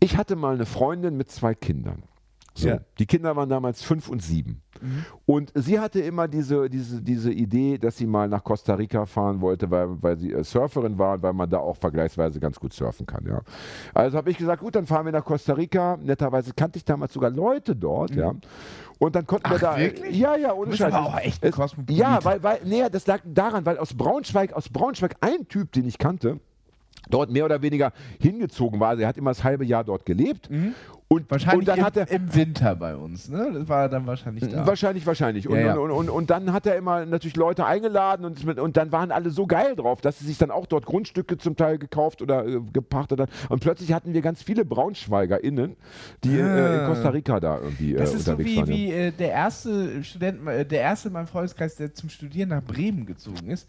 Ich 0.00 0.16
hatte 0.16 0.36
mal 0.36 0.54
eine 0.54 0.66
Freundin 0.66 1.16
mit 1.16 1.30
zwei 1.30 1.54
Kindern. 1.54 2.02
So. 2.54 2.68
Ja. 2.68 2.78
Die 2.98 3.06
Kinder 3.06 3.34
waren 3.34 3.48
damals 3.48 3.82
fünf 3.82 4.08
und 4.08 4.22
sieben. 4.22 4.62
Und 5.26 5.50
sie 5.54 5.80
hatte 5.80 6.00
immer 6.00 6.28
diese, 6.28 6.68
diese, 6.68 7.00
diese 7.02 7.32
Idee, 7.32 7.78
dass 7.78 7.96
sie 7.96 8.06
mal 8.06 8.28
nach 8.28 8.44
Costa 8.44 8.74
Rica 8.74 9.06
fahren 9.06 9.40
wollte, 9.40 9.70
weil, 9.70 10.02
weil 10.02 10.18
sie 10.18 10.32
äh, 10.32 10.44
Surferin 10.44 10.98
war 10.98 11.14
und 11.14 11.22
weil 11.22 11.32
man 11.32 11.48
da 11.48 11.58
auch 11.58 11.76
vergleichsweise 11.76 12.38
ganz 12.38 12.60
gut 12.60 12.72
surfen 12.72 13.06
kann. 13.06 13.24
Ja. 13.26 13.40
Also 13.94 14.18
habe 14.18 14.30
ich 14.30 14.36
gesagt, 14.36 14.60
gut, 14.60 14.74
dann 14.74 14.86
fahren 14.86 15.06
wir 15.06 15.12
nach 15.12 15.24
Costa 15.24 15.54
Rica. 15.54 15.96
Netterweise 15.96 16.52
kannte 16.54 16.76
ich 16.78 16.84
damals 16.84 17.12
sogar 17.12 17.30
Leute 17.30 17.74
dort. 17.74 18.14
Ja. 18.14 18.34
Und 18.98 19.16
dann 19.16 19.26
konnten 19.26 19.48
wir 19.48 19.56
Ach, 19.56 19.60
da. 19.60 19.78
wirklich? 19.78 20.16
Ja, 20.16 20.36
ja, 20.36 20.52
ohne 20.52 20.76
Scheiß. 20.76 20.94
auch 20.94 21.18
echt 21.18 21.42
ein 21.42 21.50
Es-. 21.50 21.74
Ja, 21.88 22.24
weil, 22.24 22.42
weil, 22.42 22.60
nee, 22.64 22.82
das 22.90 23.06
lag 23.06 23.20
daran, 23.24 23.64
weil 23.66 23.78
aus 23.78 23.94
Braunschweig, 23.94 24.52
aus 24.52 24.68
Braunschweig 24.68 25.16
ein 25.20 25.48
Typ, 25.48 25.72
den 25.72 25.86
ich 25.86 25.98
kannte, 25.98 26.40
dort 27.10 27.30
mehr 27.30 27.44
oder 27.44 27.62
weniger 27.62 27.92
hingezogen 28.20 28.80
war. 28.80 28.90
Also 28.90 29.02
er 29.02 29.08
hat 29.08 29.16
immer 29.16 29.30
das 29.30 29.44
halbe 29.44 29.64
Jahr 29.64 29.84
dort 29.84 30.06
gelebt. 30.06 30.48
Und, 31.22 31.30
Wahrscheinlich 31.30 31.58
und 31.60 31.68
dann 31.68 31.78
im, 31.78 31.84
hat 31.84 31.96
er. 31.96 32.10
im 32.10 32.34
Winter 32.34 32.74
bei 32.76 32.96
uns, 32.96 33.28
ne? 33.28 33.50
Das 33.54 33.68
war 33.68 33.88
dann 33.88 34.06
wahrscheinlich 34.06 34.48
da. 34.50 34.66
Wahrscheinlich, 34.66 35.06
wahrscheinlich. 35.06 35.48
Und, 35.48 35.56
Ja, 35.58 35.66
ja. 35.66 35.74
Und, 35.76 35.90
und, 35.90 36.08
und 36.10 36.30
dann 36.30 36.52
hat 36.52 36.66
er 36.66 36.76
immer 36.76 37.06
natürlich 37.06 37.36
Leute 37.36 37.64
eingeladen 37.66 38.24
und, 38.24 38.58
und 38.58 38.76
dann 38.76 38.92
waren 38.92 39.10
alle 39.12 39.30
so 39.30 39.46
geil 39.46 39.76
drauf, 39.76 40.00
dass 40.00 40.18
sie 40.18 40.26
sich 40.26 40.38
dann 40.38 40.50
auch 40.50 40.66
dort 40.66 40.86
Grundstücke 40.86 41.38
zum 41.38 41.56
Teil 41.56 41.78
gekauft 41.78 42.22
oder 42.22 42.46
äh, 42.46 42.60
gepachtet 42.72 43.20
haben. 43.20 43.30
Und 43.48 43.60
plötzlich 43.60 43.92
hatten 43.92 44.12
wir 44.12 44.22
ganz 44.22 44.42
viele 44.42 44.64
BraunschweigerInnen, 44.64 45.76
die 46.24 46.30
äh, 46.36 46.40
in 46.40 46.44
Ah. 46.44 46.86
Costa 46.88 47.08
Rica 47.10 47.40
da 47.40 47.58
irgendwie 47.60 47.94
äh, 47.94 47.98
Das 47.98 48.14
ist 48.14 48.24
so 48.24 48.32
unterwegs 48.32 48.50
wie, 48.50 48.56
waren. 48.58 48.68
wie 48.68 48.90
äh, 48.92 49.10
der 49.12 49.30
erste 49.30 50.02
Student, 50.04 50.46
äh, 50.48 50.64
der 50.66 50.80
erste 50.80 51.08
in 51.08 51.14
meinem 51.14 51.26
Freundeskreis, 51.26 51.76
der 51.76 51.94
zum 51.94 52.08
Studieren 52.08 52.48
nach 52.50 52.62
Bremen 52.62 53.06
gezogen 53.06 53.48
ist. 53.50 53.68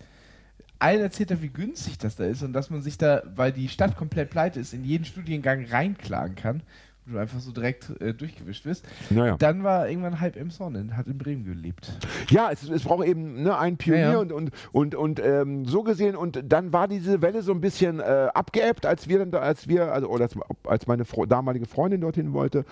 Allen 0.77 0.99
erzählt 1.01 1.31
er, 1.31 1.41
wie 1.41 1.47
günstig 1.49 1.97
das 1.97 2.17
da 2.17 2.25
ist 2.25 2.43
und 2.43 2.51
dass 2.51 2.69
man 2.69 2.81
sich 2.81 2.97
da, 2.97 3.23
weil 3.35 3.53
die 3.53 3.69
Stadt 3.69 3.95
komplett 3.95 4.29
pleite 4.29 4.59
ist, 4.59 4.73
in 4.73 4.83
jeden 4.83 5.05
Studiengang 5.05 5.65
reinklagen 5.65 6.35
kann 6.35 6.63
du 7.05 7.17
einfach 7.17 7.39
so 7.39 7.51
direkt 7.51 7.89
äh, 8.01 8.13
durchgewischt 8.13 8.65
wirst. 8.65 8.85
Naja. 9.09 9.35
Dann 9.37 9.63
war 9.63 9.87
irgendwann 9.87 10.19
halb 10.19 10.35
im 10.35 10.49
Sonnen, 10.49 10.97
hat 10.97 11.07
in 11.07 11.17
Bremen 11.17 11.43
gelebt. 11.43 11.91
Ja, 12.29 12.49
es, 12.51 12.67
es 12.67 12.83
braucht 12.83 13.05
eben 13.05 13.43
ne, 13.43 13.57
einen 13.57 13.77
Pionier 13.77 14.01
Ja, 14.01 14.11
ja. 14.13 14.17
und, 14.19 14.31
und, 14.31 14.51
und, 14.71 14.95
und 14.95 15.19
ähm, 15.19 15.65
so 15.65 15.83
gesehen 15.83 16.15
und 16.15 16.41
dann 16.47 16.73
war 16.73 16.87
diese 16.87 17.21
Welle 17.21 17.41
so 17.41 17.51
ein 17.51 17.61
bisschen 17.61 17.99
äh, 17.99 18.27
abgeebbt, 18.33 18.85
als 18.85 19.07
wir 19.07 19.19
dann 19.19 19.31
da, 19.31 19.39
als 19.39 19.67
wir, 19.67 19.91
also 19.91 20.07
oder 20.07 20.23
als, 20.23 20.35
als 20.65 20.87
meine 20.87 21.05
Fro 21.05 21.25
damalige 21.25 21.65
Freundin 21.65 22.01
dorthin 22.01 22.33
wollte. 22.33 22.65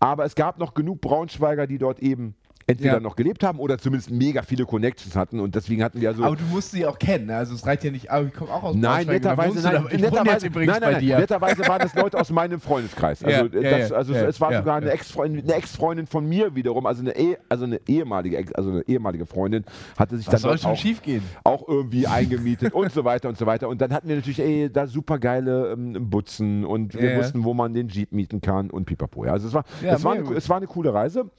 Aber 0.00 0.24
es 0.24 0.34
gab 0.34 0.58
noch 0.58 0.74
genug 0.74 1.00
Braunschweiger, 1.00 1.66
die 1.66 1.78
dort 1.78 2.00
eben 2.00 2.34
entweder 2.68 2.94
Ja. 2.94 3.00
noch 3.00 3.16
gelebt 3.16 3.42
haben 3.42 3.58
oder 3.58 3.78
zumindest 3.78 4.10
mega 4.10 4.42
viele 4.42 4.64
Connections 4.66 5.16
hatten 5.16 5.40
und 5.40 5.54
deswegen 5.54 5.82
hatten 5.82 6.00
wir 6.00 6.14
so. 6.14 6.22
Aber 6.22 6.36
du 6.36 6.44
musst 6.44 6.70
sie 6.70 6.86
auch 6.86 6.98
kennen, 6.98 7.26
ne? 7.26 7.36
also 7.36 7.54
es 7.54 7.66
reicht 7.66 7.82
ja 7.82 7.90
nicht, 7.90 8.10
aber 8.10 8.26
ich 8.28 8.34
komme 8.34 8.52
auch 8.52 8.62
aus 8.62 8.76
Nein, 8.76 9.06
netterweise, 9.06 9.60
nein, 9.62 9.72
da- 9.72 9.90
ich 9.90 10.00
netterweise, 10.00 10.46
nein, 10.50 10.66
nein, 10.66 10.80
nein, 10.80 11.04
netterweise 11.06 11.66
waren 11.66 11.80
das 11.80 11.94
Leute 11.94 12.20
aus 12.20 12.30
meinem 12.30 12.60
Freundeskreis. 12.60 13.24
Also, 13.24 13.46
Ja, 13.46 13.78
das, 13.78 13.90
also 13.92 14.12
ja, 14.12 14.26
es 14.26 14.40
war 14.40 14.54
sogar 14.54 14.76
eine. 14.76 14.90
Ex-Freundin, 14.90 15.48
Ex-Freundin 15.48 16.06
von 16.06 16.28
mir 16.28 16.54
wiederum, 16.54 16.86
also 16.86 17.00
eine, 17.02 17.16
eh, 17.16 17.36
also 17.48 17.64
eine 17.64 17.80
ehemalige, 17.88 18.36
Ex- 18.36 18.52
also 18.52 18.70
eine 18.70 18.82
ehemalige 18.86 19.24
Freundin, 19.26 19.64
hatte 19.98 20.16
sich 20.18 20.26
Was 20.26 20.32
dann 20.32 20.40
soll 20.42 20.50
dort 20.52 20.60
schon 20.60 20.70
auch, 20.72 20.76
schief 20.76 21.02
gehen? 21.02 21.22
auch 21.44 21.66
irgendwie 21.66 22.06
eingemietet 22.06 22.74
und 22.74 22.92
so 22.92 23.04
weiter 23.04 23.28
und 23.30 23.38
so 23.38 23.46
weiter. 23.46 23.68
Und 23.68 23.80
dann 23.80 23.92
hatten 23.92 24.08
wir 24.08 24.16
natürlich 24.16 24.40
ey, 24.40 24.70
da 24.70 24.86
super 24.86 25.18
geile 25.18 25.72
ähm, 25.72 26.10
Butzen 26.10 26.64
und 26.64 26.94
wir 26.94 27.16
wussten, 27.16 27.44
wo 27.44 27.54
man 27.54 27.72
den 27.74 27.88
Jeep 27.88 28.12
mieten 28.12 28.40
kann 28.42 28.68
und 28.70 28.84
pipapo. 28.84 29.24
Ja, 29.24 29.32
also 29.32 29.48
es 29.48 29.54
war, 29.54 29.64
es 29.82 30.04
war, 30.04 30.12
eine, 30.14 30.34
es 30.34 30.48
war 30.50 30.58
eine 30.58 30.66
coole 30.66 30.92
Reise. 30.92 31.30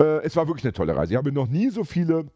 Äh, 0.00 0.22
es 0.24 0.34
war 0.36 0.46
wirklich 0.46 0.64
eine 0.64 0.72
tolle 0.72 0.96
Reise. 0.96 1.12
Ich 1.12 1.16
habe 1.16 1.32
noch 1.32 1.48
nie 1.48 1.70
so 1.70 1.84
viele 1.84 2.26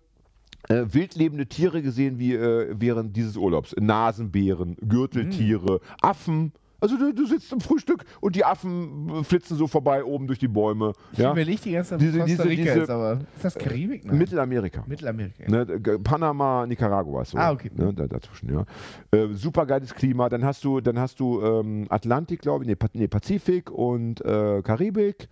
äh, 0.68 0.84
wildlebende 0.90 1.46
Tiere 1.46 1.82
gesehen 1.82 2.18
wie 2.18 2.34
äh, 2.34 2.74
während 2.78 3.16
dieses 3.16 3.36
Urlaubs. 3.36 3.74
Nasenbären, 3.78 4.76
Gürteltiere, 4.86 5.80
Affen. 6.02 6.52
Also 6.80 6.96
du, 6.96 7.12
du 7.12 7.26
sitzt 7.26 7.52
im 7.52 7.60
Frühstück 7.60 8.04
und 8.20 8.36
die 8.36 8.44
Affen 8.44 9.08
äh, 9.08 9.24
flitzen 9.24 9.56
so 9.56 9.66
vorbei 9.66 10.04
oben 10.04 10.28
durch 10.28 10.38
die 10.38 10.46
Bäume. 10.46 10.92
Ich 11.12 11.18
Ja? 11.18 11.32
überlege 11.32 11.60
die 11.60 11.72
ganze 11.72 11.90
Zeit, 11.90 12.00
Diese- 12.00 12.20
Costa 12.20 12.26
diese- 12.44 12.48
Rica 12.48 12.62
diese- 12.62 12.80
ist, 12.84 12.90
aber 12.90 13.12
ist 13.34 13.44
das 13.44 13.54
Karibik? 13.56 14.04
Nein. 14.04 14.18
Mittelamerika. 14.18 14.84
Mittelamerika. 14.86 15.42
ja. 15.42 15.50
Ne, 15.64 15.98
Panama, 15.98 16.64
Nicaragua 16.68 17.24
so. 17.24 17.36
Ah, 17.36 17.50
okay. 17.50 17.72
Ne, 17.74 17.92
da, 17.92 18.06
dazwischen, 18.06 18.52
ja. 18.54 18.64
Äh, 19.10 19.34
super 19.34 19.66
geiles 19.66 19.92
Klima. 19.92 20.28
Dann 20.28 20.44
hast 20.44 20.62
du, 20.62 20.80
dann 20.80 21.00
hast 21.00 21.18
du 21.18 21.42
ähm, 21.42 21.86
Atlantik, 21.88 22.42
glaube 22.42 22.64
ich, 22.64 22.76
nee, 22.94 23.08
Pazifik 23.08 23.72
und 23.72 24.24
äh, 24.24 24.62
Karibik. 24.62 25.28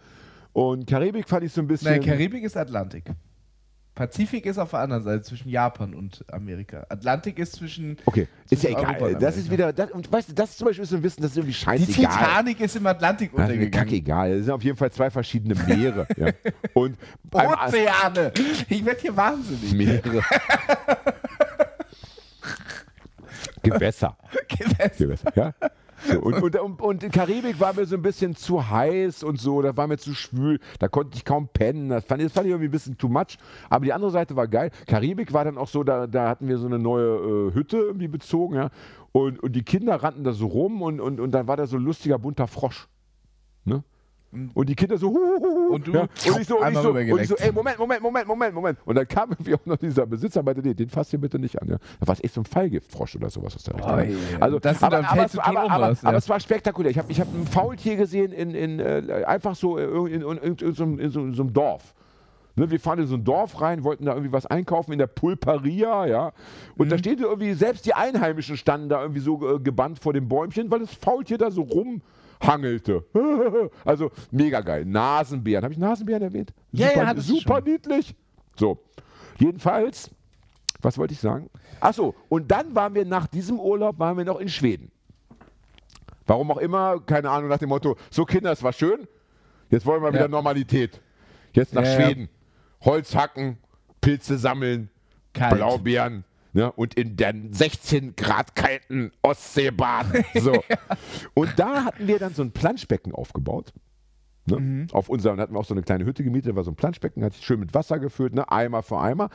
Und 0.56 0.86
Karibik 0.86 1.28
fand 1.28 1.44
ich 1.44 1.52
so 1.52 1.60
ein 1.60 1.66
bisschen. 1.66 1.90
Nein, 1.90 2.00
Karibik 2.02 2.42
ist 2.42 2.56
Atlantik. 2.56 3.04
Pazifik 3.94 4.46
ist 4.46 4.56
auf 4.56 4.70
der 4.70 4.78
anderen 4.80 5.02
Seite 5.02 5.20
zwischen 5.20 5.50
Japan 5.50 5.92
und 5.92 6.24
Amerika. 6.32 6.86
Atlantik 6.88 7.38
ist 7.38 7.56
zwischen. 7.56 7.98
okay, 8.06 8.26
ist 8.48 8.62
ja 8.62 8.70
egal. 8.70 9.16
Das 9.16 9.36
ist 9.36 9.50
wieder. 9.50 9.74
Das, 9.74 9.90
und 9.90 10.10
weißt 10.10 10.30
du, 10.30 10.32
das 10.32 10.52
ist 10.52 10.56
zum 10.56 10.68
Beispiel 10.68 10.86
so 10.86 10.96
ein 10.96 11.02
Wissen, 11.02 11.20
das 11.20 11.32
ist 11.32 11.36
irgendwie 11.36 11.52
Die 11.52 11.58
scheißegal. 11.58 12.10
Titanic 12.10 12.60
ist 12.60 12.74
im 12.74 12.86
Atlantik 12.86 13.32
Das 13.32 13.40
untergegangen. 13.40 13.70
kackegal. 13.70 14.30
Das 14.36 14.44
sind 14.46 14.54
auf 14.54 14.62
jeden 14.62 14.78
Fall 14.78 14.90
zwei 14.90 15.10
verschiedene 15.10 15.54
Meere. 15.56 16.06
ja. 16.16 16.32
Und 16.72 16.96
Ozeane! 17.30 18.32
Ich 18.70 18.82
werde 18.82 19.00
hier 19.02 19.14
wahnsinnig. 19.14 19.74
Meere. 19.74 20.00
Gewässer. 23.62 24.16
Gewässer. 24.48 25.04
Gewässer, 25.04 25.32
ja. 25.36 25.52
So, 26.12 26.20
und, 26.20 26.42
und, 26.42 26.56
und, 26.56 26.80
und 26.80 27.02
in 27.02 27.10
Karibik 27.10 27.58
war 27.60 27.74
mir 27.74 27.84
so 27.86 27.96
ein 27.96 28.02
bisschen 28.02 28.36
zu 28.36 28.68
heiß 28.68 29.22
und 29.24 29.40
so, 29.40 29.62
da 29.62 29.76
war 29.76 29.86
mir 29.86 29.98
zu 29.98 30.14
schwül, 30.14 30.58
da 30.78 30.88
konnte 30.88 31.16
ich 31.16 31.24
kaum 31.24 31.48
pennen, 31.48 31.88
das 31.88 32.04
fand, 32.04 32.20
ich- 32.20 32.26
das 32.28 32.32
fand 32.34 32.46
ich 32.46 32.50
irgendwie 32.52 32.68
ein 32.68 32.72
bisschen 32.72 32.96
too 32.98 33.08
much, 33.08 33.38
aber 33.70 33.84
die 33.84 33.92
andere 33.92 34.10
Seite 34.10 34.36
war 34.36 34.46
geil. 34.48 34.70
Karibik 34.86 35.32
war 35.32 35.44
dann 35.44 35.58
auch 35.58 35.68
so, 35.68 35.82
da, 35.84 36.06
da 36.06 36.28
hatten 36.28 36.48
wir 36.48 36.58
so 36.58 36.66
eine 36.66 36.78
neue 36.78 37.50
äh, 37.50 37.54
Hütte 37.54 37.78
irgendwie 37.78 38.08
bezogen, 38.08 38.54
ja, 38.56 38.70
und, 39.12 39.42
und 39.42 39.52
die 39.52 39.62
Kinder 39.62 39.96
rannten 40.02 40.24
da 40.24 40.32
so 40.32 40.46
rum 40.46 40.82
und, 40.82 41.00
und, 41.00 41.20
und 41.20 41.32
dann 41.32 41.48
war 41.48 41.56
da 41.56 41.66
so 41.66 41.76
ein 41.76 41.82
lustiger 41.82 42.18
bunter 42.18 42.46
Frosch. 42.46 42.88
Und 44.54 44.68
die 44.68 44.74
Kinder 44.74 44.98
so, 44.98 45.08
hu, 45.08 45.14
hu, 45.14 45.44
hu, 45.70 45.74
Und 45.74 45.86
du 45.86 45.92
ja. 45.92 46.00
und 46.02 46.10
ich 46.40 46.46
so, 46.46 46.58
und 46.60 46.68
ich 46.72 46.78
so, 46.78 46.90
und 46.90 47.20
ich 47.20 47.28
so, 47.28 47.36
ey, 47.36 47.52
Moment, 47.52 47.78
Moment, 47.78 48.02
Moment, 48.02 48.26
Moment, 48.28 48.54
Moment. 48.54 48.78
Und 48.84 48.94
dann 48.94 49.08
kam 49.08 49.30
irgendwie 49.30 49.54
auch 49.54 49.64
noch 49.66 49.76
dieser 49.76 50.06
Besitzer, 50.06 50.42
meinte, 50.42 50.62
nee, 50.62 50.74
den 50.74 50.88
fasst 50.88 51.12
ihr 51.12 51.20
bitte 51.20 51.38
nicht 51.38 51.60
an. 51.60 51.68
Ja. 51.68 51.76
Da 52.00 52.06
war 52.06 52.14
es 52.14 52.22
echt 52.24 52.34
so 52.34 52.40
ein 52.40 52.44
Fallgiftfrosch 52.44 53.16
oder 53.16 53.30
sowas 53.30 53.54
aus 53.56 53.64
der 53.64 53.74
Richtung. 53.74 53.92
Oi, 53.92 54.14
also, 54.40 54.58
das- 54.58 54.82
aber, 54.82 54.98
aber, 54.98 55.26
aber, 55.42 55.64
um, 55.64 55.70
aber, 55.70 55.90
was, 55.90 56.02
ja. 56.02 56.08
aber 56.08 56.18
es 56.18 56.28
war 56.28 56.40
spektakulär. 56.40 56.90
Ich 56.90 56.98
habe 56.98 57.10
ich 57.10 57.20
hab 57.20 57.28
ein 57.34 57.46
Faultier 57.46 57.96
gesehen 57.96 58.32
in, 58.32 58.54
in 58.54 58.78
äh, 58.80 59.24
einfach 59.26 59.54
so 59.56 59.78
äh, 59.78 59.84
in, 60.14 60.22
in, 60.22 60.38
in, 60.38 60.54
in, 60.56 60.72
so, 60.74 60.82
einem- 60.84 60.98
in, 60.98 61.10
so, 61.10 61.32
so 61.32 61.42
einem 61.42 61.52
Dorf. 61.52 61.94
Ne, 62.58 62.70
wir 62.70 62.80
fahren 62.80 62.98
in 63.00 63.06
so 63.06 63.16
ein 63.16 63.24
Dorf 63.24 63.60
rein, 63.60 63.84
wollten 63.84 64.06
da 64.06 64.12
irgendwie 64.12 64.32
was 64.32 64.46
einkaufen 64.46 64.92
in 64.92 64.98
der 64.98 65.08
Pulperia, 65.08 66.06
ja. 66.06 66.32
Und 66.78 66.90
da 66.90 66.96
steht 66.96 67.20
irgendwie, 67.20 67.52
selbst 67.52 67.84
die 67.84 67.92
Einheimischen 67.92 68.56
standen 68.56 68.88
da 68.88 69.02
irgendwie 69.02 69.20
so 69.20 69.56
äh, 69.56 69.60
gebannt 69.60 69.98
vor 69.98 70.14
dem 70.14 70.26
Bäumchen, 70.26 70.70
weil 70.70 70.80
das 70.80 70.94
Faultier 70.94 71.36
da 71.36 71.50
so 71.50 71.64
rumhangelte. 72.42 73.04
also 73.84 74.10
mega 74.30 74.60
geil. 74.60 74.84
Nasenbären. 74.84 75.64
Habe 75.64 75.74
ich 75.74 75.78
Nasenbären 75.78 76.22
erwähnt? 76.22 76.52
Ja, 76.72 76.88
super, 76.88 77.02
ja, 77.04 77.14
du 77.14 77.20
super 77.20 77.60
niedlich. 77.60 78.14
So. 78.56 78.78
Jedenfalls, 79.38 80.10
was 80.80 80.96
wollte 80.98 81.12
ich 81.14 81.20
sagen? 81.20 81.50
Achso, 81.80 82.14
und 82.28 82.50
dann 82.50 82.74
waren 82.74 82.94
wir 82.94 83.04
nach 83.04 83.26
diesem 83.26 83.60
Urlaub, 83.60 83.98
waren 83.98 84.16
wir 84.16 84.24
noch 84.24 84.40
in 84.40 84.48
Schweden. 84.48 84.90
Warum 86.26 86.50
auch 86.50 86.58
immer, 86.58 87.00
keine 87.00 87.30
Ahnung, 87.30 87.48
nach 87.48 87.58
dem 87.58 87.68
Motto, 87.68 87.96
so 88.10 88.24
Kinder, 88.24 88.50
es 88.50 88.62
war 88.62 88.72
schön, 88.72 89.06
jetzt 89.70 89.86
wollen 89.86 90.02
wir 90.02 90.12
wieder 90.12 90.22
Ja. 90.22 90.28
Normalität. 90.28 91.00
Jetzt 91.52 91.74
nach 91.74 91.82
Ja, 91.84 91.90
ja. 91.90 91.96
Schweden. 92.00 92.28
Holz 92.80 93.14
hacken, 93.14 93.58
Pilze 94.00 94.38
sammeln, 94.38 94.90
Kalt. 95.32 95.54
Blaubeeren. 95.54 96.24
Ne, 96.56 96.72
und 96.72 96.94
in 96.94 97.18
den 97.18 97.52
16 97.52 98.16
Grad 98.16 98.56
kalten 98.56 99.12
Ostsee 99.20 99.70
baden. 99.70 100.24
So. 100.36 100.64
Und 101.34 101.50
da 101.58 101.84
hatten 101.84 102.08
wir 102.08 102.18
dann 102.18 102.32
so 102.32 102.40
ein 102.40 102.50
Planschbecken 102.50 103.14
aufgebaut. 103.14 103.74
Ne? 104.46 104.60
Mhm. 104.60 104.86
Auf 104.92 105.10
unserem 105.10 105.38
hatten 105.38 105.52
wir 105.52 105.58
auch 105.58 105.66
so 105.66 105.74
eine 105.74 105.82
kleine 105.82 106.06
Hütte 106.06 106.24
gemietet, 106.24 106.52
da 106.52 106.56
war 106.56 106.64
so 106.64 106.70
ein 106.70 106.74
Planschbecken, 106.74 107.22
hat 107.22 107.34
sich 107.34 107.44
schön 107.44 107.60
mit 107.60 107.74
Wasser 107.74 107.98
gefüllt, 107.98 108.34
ne? 108.34 108.50
Eimer 108.50 108.82
für 108.82 108.98
Eimer. 108.98 109.28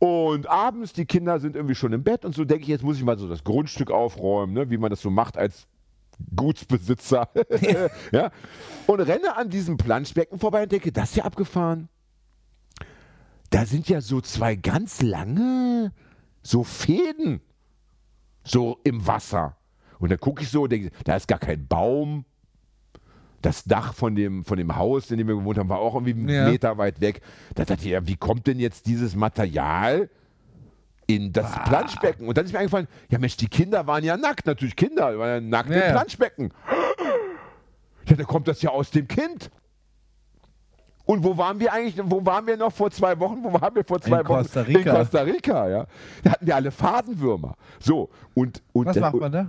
Und 0.00 0.48
abends, 0.48 0.92
die 0.92 1.06
Kinder 1.06 1.38
sind 1.38 1.54
irgendwie 1.54 1.76
schon 1.76 1.92
im 1.92 2.02
Bett 2.02 2.24
und 2.24 2.34
so 2.34 2.44
denke 2.44 2.62
ich, 2.64 2.68
jetzt 2.70 2.82
muss 2.82 2.96
ich 2.96 3.04
mal 3.04 3.16
so 3.20 3.28
das 3.28 3.44
Grundstück 3.44 3.92
aufräumen, 3.92 4.52
ne? 4.52 4.68
wie 4.68 4.76
man 4.76 4.90
das 4.90 5.00
so 5.00 5.10
macht 5.10 5.36
als 5.36 5.68
Gutsbesitzer. 6.34 7.28
ja? 8.10 8.32
Und 8.88 8.98
renne 8.98 9.36
an 9.36 9.48
diesem 9.48 9.76
Planschbecken 9.76 10.40
vorbei 10.40 10.64
und 10.64 10.72
denke, 10.72 10.90
das 10.90 11.10
ist 11.10 11.16
ja 11.18 11.24
abgefahren. 11.24 11.88
Da 13.50 13.64
sind 13.64 13.88
ja 13.88 14.00
so 14.00 14.20
zwei 14.20 14.56
ganz 14.56 15.02
lange, 15.02 15.92
so 16.44 16.62
Fäden, 16.62 17.40
so 18.44 18.78
im 18.84 19.06
Wasser. 19.06 19.56
Und 19.98 20.10
dann 20.10 20.20
gucke 20.20 20.42
ich 20.42 20.50
so 20.50 20.64
und 20.64 20.70
denke, 20.72 20.90
da 21.04 21.16
ist 21.16 21.26
gar 21.26 21.38
kein 21.38 21.66
Baum. 21.66 22.24
Das 23.40 23.64
Dach 23.64 23.92
von 23.94 24.14
dem, 24.14 24.44
von 24.44 24.56
dem 24.56 24.74
Haus, 24.76 25.10
in 25.10 25.18
dem 25.18 25.28
wir 25.28 25.34
gewohnt 25.34 25.58
haben, 25.58 25.68
war 25.68 25.78
auch 25.78 25.94
irgendwie 25.94 26.12
einen 26.12 26.28
Ja. 26.28 26.48
Meter 26.50 26.78
weit 26.78 27.00
weg. 27.00 27.20
Da 27.54 27.64
dachte 27.64 27.82
ich, 27.84 27.90
ja, 27.90 28.06
wie 28.06 28.16
kommt 28.16 28.46
denn 28.46 28.58
jetzt 28.58 28.86
dieses 28.86 29.14
Material 29.16 30.08
in 31.06 31.32
das 31.32 31.52
Planschbecken? 31.64 32.26
Und 32.26 32.38
dann 32.38 32.46
ist 32.46 32.52
mir 32.52 32.60
eingefallen, 32.60 32.88
ja 33.10 33.18
Mensch, 33.18 33.36
die 33.36 33.48
Kinder 33.48 33.86
waren 33.86 34.02
ja 34.04 34.16
nackt. 34.16 34.46
Natürlich 34.46 34.76
Kinder, 34.76 35.18
waren 35.18 35.28
ja 35.28 35.40
nackt 35.40 35.70
Ja, 35.70 35.76
im. 35.76 35.92
Planschbecken. 35.92 36.54
Ja, 38.08 38.16
da 38.16 38.24
kommt 38.24 38.48
das 38.48 38.62
ja 38.62 38.70
aus 38.70 38.90
dem 38.90 39.08
Kind. 39.08 39.50
Und 41.06 41.22
wo 41.22 41.36
waren 41.36 41.60
wir 41.60 41.72
eigentlich, 41.72 41.96
wo 42.02 42.24
waren 42.24 42.46
wir 42.46 42.56
noch 42.56 42.72
vor 42.72 42.90
zwei 42.90 43.18
Wochen? 43.20 43.42
Wo 43.42 43.52
waren 43.52 43.74
wir 43.74 43.84
vor 43.84 44.00
zwei 44.00 44.20
In 44.20 44.28
Wochen? 44.28 44.38
Costa 44.42 44.60
Rica. 44.62 44.78
In 44.78 44.96
Costa 44.96 45.20
Rica, 45.20 45.68
ja. 45.68 45.86
Da 46.22 46.30
hatten 46.32 46.46
wir 46.46 46.56
alle 46.56 46.70
Fadenwürmer. 46.70 47.54
So, 47.78 48.08
und, 48.34 48.62
und 48.72 48.86
Was 48.86 48.94
das, 48.94 49.00
macht 49.02 49.14
man 49.20 49.30
da? 49.32 49.46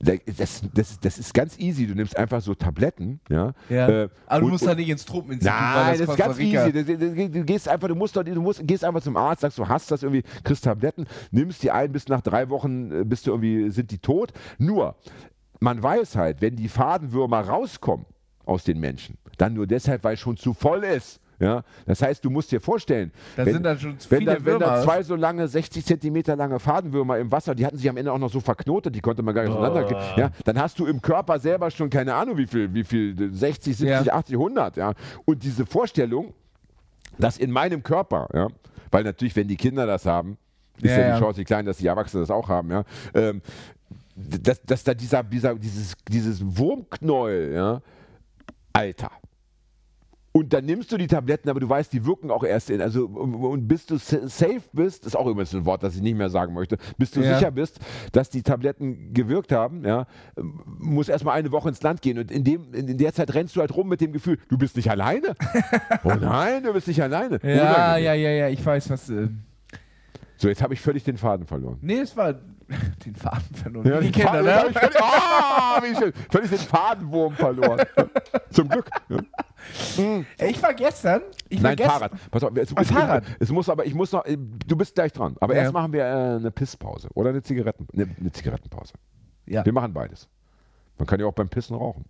das, 0.00 0.62
das, 0.72 1.00
das 1.00 1.18
ist 1.18 1.34
ganz 1.34 1.58
easy. 1.58 1.86
Du 1.86 1.94
nimmst 1.94 2.16
einfach 2.16 2.40
so 2.40 2.54
Tabletten, 2.54 3.20
ja. 3.28 3.52
Ja. 3.68 3.88
äh, 3.88 4.08
Aber 4.26 4.40
du 4.40 4.46
und- 4.46 4.52
musst 4.52 4.66
da 4.66 4.74
nicht 4.74 4.88
ins 4.88 5.04
Tropeninstitut, 5.04 5.52
Nein, 5.52 5.90
das 5.92 6.00
ist 6.00 6.06
Costa 6.06 6.24
ganz 6.26 6.38
easy. 6.38 6.72
Das- 6.72 6.86
das- 6.86 6.98
das- 6.98 7.30
Du 7.32 7.44
gehst 7.44 7.68
einfach, 7.68 7.88
du 7.88 7.94
musst 7.94 8.16
du 8.16 8.40
musst, 8.40 8.66
gehst 8.66 8.84
einfach 8.84 9.02
zum 9.02 9.16
Arzt, 9.16 9.42
sagst, 9.42 9.58
du 9.58 9.68
hast 9.68 9.90
das 9.90 10.02
irgendwie, 10.02 10.22
kriegst 10.44 10.64
Tabletten, 10.64 11.06
nimmst 11.32 11.62
die 11.64 11.70
ein, 11.70 11.92
bis 11.92 12.08
nach 12.08 12.20
drei 12.22 12.48
Wochen 12.48 12.92
äh, 12.92 13.04
bist 13.04 13.26
du 13.26 13.32
irgendwie, 13.32 13.70
sind 13.70 13.90
die 13.90 13.98
tot. 13.98 14.32
Nur, 14.56 14.94
man 15.60 15.82
weiß 15.82 16.14
halt, 16.16 16.40
wenn 16.40 16.56
die 16.56 16.68
Fadenwürmer 16.68 17.40
rauskommen 17.40 18.06
aus 18.46 18.62
den 18.64 18.78
Menschen, 18.80 19.18
dann 19.38 19.54
nur 19.54 19.66
deshalb, 19.66 20.04
weil 20.04 20.14
es 20.14 20.20
schon 20.20 20.36
zu 20.36 20.52
voll 20.52 20.84
ist. 20.84 21.20
Ja, 21.40 21.62
das 21.86 22.02
heißt, 22.02 22.24
du 22.24 22.30
musst 22.30 22.50
dir 22.50 22.60
vorstellen, 22.60 23.12
Da 23.36 23.46
wenn, 23.46 23.54
sind 23.54 23.62
dann 23.62 23.78
schon 23.78 23.96
wenn, 24.08 24.18
viele 24.18 24.34
da, 24.34 24.44
wenn 24.44 24.58
da 24.58 24.82
zwei 24.82 25.04
so 25.04 25.14
lange, 25.14 25.46
60 25.46 25.84
Zentimeter 25.86 26.34
lange 26.34 26.58
Fadenwürmer 26.58 27.16
im 27.18 27.30
Wasser, 27.30 27.54
die 27.54 27.64
hatten 27.64 27.76
sich 27.76 27.88
am 27.88 27.96
Ende 27.96 28.12
auch 28.12 28.18
noch 28.18 28.32
so 28.32 28.40
verknotet, 28.40 28.92
die 28.96 29.00
konnte 29.00 29.22
man 29.22 29.36
gar 29.36 29.44
nicht 29.44 29.52
auseinander. 29.52 30.16
Ja, 30.16 30.30
dann 30.44 30.60
hast 30.60 30.80
du 30.80 30.86
im 30.86 31.00
Körper 31.00 31.38
selber 31.38 31.70
schon 31.70 31.90
keine 31.90 32.14
Ahnung, 32.14 32.36
wie 32.38 32.46
viel, 32.48 32.74
wie 32.74 32.82
viel, 32.82 33.32
60, 33.32 33.76
70, 33.76 34.06
Ja. 34.06 34.14
80, 34.14 34.34
100. 34.34 34.76
Ja. 34.78 34.94
Und 35.26 35.44
diese 35.44 35.64
Vorstellung, 35.64 36.34
dass 37.18 37.38
in 37.38 37.52
meinem 37.52 37.84
Körper, 37.84 38.28
ja, 38.34 38.48
weil 38.90 39.04
natürlich, 39.04 39.36
wenn 39.36 39.46
die 39.46 39.56
Kinder 39.56 39.86
das 39.86 40.06
haben, 40.06 40.38
ist 40.82 40.90
Ja, 40.90 40.98
ja, 41.00 41.14
die. 41.14 41.20
Chance 41.20 41.44
klein, 41.44 41.66
dass 41.66 41.76
die 41.76 41.86
Erwachsenen 41.86 42.24
das 42.24 42.32
auch 42.32 42.48
haben, 42.48 42.72
ja. 42.72 42.82
Ähm, 43.14 43.42
dass, 44.16 44.60
dass 44.62 44.82
da 44.82 44.92
dieser, 44.92 45.22
dieser, 45.22 45.54
dieses, 45.54 45.94
dieses 46.08 46.40
Wurmknäuel, 46.58 47.52
ja, 47.54 47.80
Alter. 48.72 49.12
Und 50.38 50.52
dann 50.52 50.64
nimmst 50.66 50.92
du 50.92 50.96
die 50.96 51.06
Tabletten, 51.06 51.48
aber 51.50 51.60
du 51.60 51.68
weißt, 51.68 51.92
die 51.92 52.04
wirken 52.06 52.30
auch 52.30 52.44
erst 52.44 52.70
in, 52.70 52.80
also 52.80 53.06
und 53.06 53.66
bis 53.66 53.86
du 53.86 53.96
sa- 53.96 54.28
safe 54.28 54.60
bist, 54.72 55.04
ist 55.06 55.16
auch 55.16 55.26
übrigens 55.26 55.54
ein 55.54 55.64
Wort, 55.66 55.82
das 55.82 55.96
ich 55.96 56.02
nicht 56.02 56.16
mehr 56.16 56.30
sagen 56.30 56.54
möchte, 56.54 56.76
bis 56.96 57.10
du 57.10 57.20
Ja. 57.20 57.34
sicher 57.38 57.50
bist, 57.50 57.80
dass 58.12 58.30
die 58.30 58.42
Tabletten 58.42 59.12
gewirkt 59.12 59.50
haben, 59.52 59.84
ja, 59.84 60.06
muss 60.78 61.08
erstmal 61.08 61.38
eine 61.38 61.50
Woche 61.52 61.68
ins 61.70 61.82
Land 61.82 62.02
gehen 62.02 62.18
und 62.18 62.30
in, 62.30 62.44
dem, 62.44 62.72
in, 62.72 62.98
der 62.98 63.12
Zeit 63.12 63.34
rennst 63.34 63.56
du 63.56 63.60
halt 63.60 63.74
rum 63.74 63.88
mit 63.88 64.00
dem 64.00 64.12
Gefühl, 64.12 64.38
du 64.48 64.56
bist 64.58 64.76
nicht 64.76 64.90
alleine. 64.90 65.34
oh 66.04 66.12
nein, 66.20 66.62
du 66.62 66.72
bist 66.72 66.86
nicht 66.88 67.02
alleine. 67.02 67.38
Ja, 67.42 67.96
ja, 67.96 68.14
ja, 68.14 68.30
ja, 68.30 68.48
ich 68.48 68.64
weiß, 68.64 68.90
was. 68.90 69.10
Äh, 69.10 69.28
So, 70.36 70.48
jetzt 70.48 70.62
habe 70.62 70.72
ich 70.74 70.80
völlig 70.80 71.02
den 71.02 71.16
Faden 71.16 71.46
verloren. 71.46 71.78
nee, 71.80 71.98
es 71.98 72.16
war 72.16 72.34
den 73.04 73.14
Faden 73.16 73.54
verloren. 73.54 73.86
Ja, 73.86 74.00
die 74.00 74.10
Kinder, 74.10 74.42
ne? 74.42 74.70
völlig, 74.72 75.00
ah, 75.00 75.80
wie 75.82 75.94
schön, 75.96 76.12
völlig 76.30 76.50
den 76.50 76.58
Fadenwurm 76.58 77.34
verloren. 77.34 77.80
Zum 78.50 78.68
Glück. 78.68 78.90
Ja. 79.08 79.18
Ich 80.46 80.62
war 80.62 80.74
gestern. 80.74 81.22
Ich 81.48 81.62
war 81.62 81.70
Nein, 81.70 81.76
gestern, 81.76 81.92
Fahrrad. 82.00 82.30
Pass 82.30 82.44
auf, 82.44 82.56
es, 82.56 82.72
es, 82.76 82.88
Fahrrad. 82.90 83.24
Es 83.40 83.50
muss 83.50 83.68
aber, 83.68 83.86
ich 83.86 83.94
muss 83.94 84.12
noch, 84.12 84.24
du 84.24 84.76
bist 84.76 84.94
gleich 84.94 85.12
dran. 85.12 85.36
Aber 85.40 85.54
Ja. 85.54 85.62
erst 85.62 85.72
machen 85.72 85.92
wir 85.92 86.04
äh, 86.04 86.36
eine 86.36 86.50
Pisspause 86.50 87.08
oder 87.14 87.30
eine 87.30 87.42
Zigaretten, 87.42 87.86
eine, 87.92 88.08
eine 88.18 88.32
Zigarettenpause. 88.32 88.92
Ja. 89.46 89.64
Wir 89.64 89.72
machen 89.72 89.92
beides. 89.94 90.28
Man 90.98 91.06
kann 91.06 91.20
ja 91.20 91.26
auch 91.26 91.32
beim 91.32 91.48
Pissen 91.48 91.74
rauchen. 91.76 92.04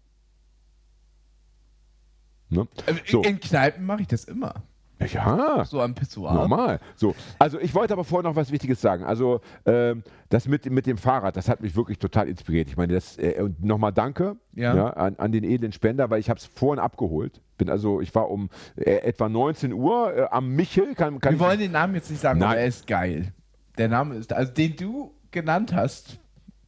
Ne? 2.49 2.67
Äh, 2.87 2.95
So. 3.07 3.23
In 3.23 3.39
Kneipen 3.41 3.85
mache 3.87 4.03
ich 4.03 4.09
das 4.09 4.25
immer. 4.25 4.55
Ja, 5.01 5.65
So 5.65 5.81
am 5.81 5.95
Pissoir. 5.95 6.35
normal. 6.35 6.81
So, 6.97 7.15
also 7.39 7.59
ich 7.61 7.75
wollte 7.75 7.93
aber 7.93 8.05
vorher 8.05 8.29
noch 8.29 8.37
was 8.37 8.51
Wichtiges 8.51 8.81
sagen. 8.81 9.05
Also 9.05 9.41
ähm, 9.65 10.03
das 10.29 10.49
mit, 10.49 10.69
mit 10.71 10.87
dem 10.87 10.99
Fahrrad, 10.99 11.37
das 11.37 11.49
hat 11.49 11.61
mich 11.61 11.77
wirklich 11.77 11.99
total 11.99 12.29
inspiriert. 12.29 12.69
Ich 12.69 12.77
meine, 12.77 12.95
das 12.95 13.17
äh, 13.19 13.41
und 13.41 13.63
nochmal 13.65 13.93
Danke 13.93 14.37
Ja. 14.55 14.91
an, 14.91 15.15
an 15.17 15.33
den 15.33 15.45
edlen 15.45 15.73
Spender, 15.73 16.11
weil 16.11 16.21
ich 16.21 16.29
habe 16.31 16.39
es 16.39 16.47
vorhin 16.47 16.79
abgeholt. 16.81 17.41
Bin 17.59 17.71
also, 17.71 18.01
ich 18.01 18.15
war 18.15 18.31
um 18.31 18.51
äh, 18.77 18.97
etwa 18.99 19.29
19 19.29 19.73
Uhr 19.73 20.15
äh, 20.17 20.27
am 20.31 20.49
Michel. 20.55 20.95
Kann, 20.95 21.21
kann 21.21 21.35
Wir 21.35 21.41
wollen 21.41 21.59
den 21.59 21.73
Namen 21.73 21.95
jetzt 21.95 22.11
nicht 22.11 22.21
sagen, 22.21 22.39
Nein. 22.41 22.49
aber 22.51 22.59
er 22.59 22.67
ist 22.67 22.87
geil. 22.87 23.33
Der 23.79 23.89
Name 23.89 24.17
ist, 24.17 24.33
also 24.33 24.53
den 24.53 24.75
du 24.77 25.13
genannt 25.31 25.73
hast, 25.75 26.19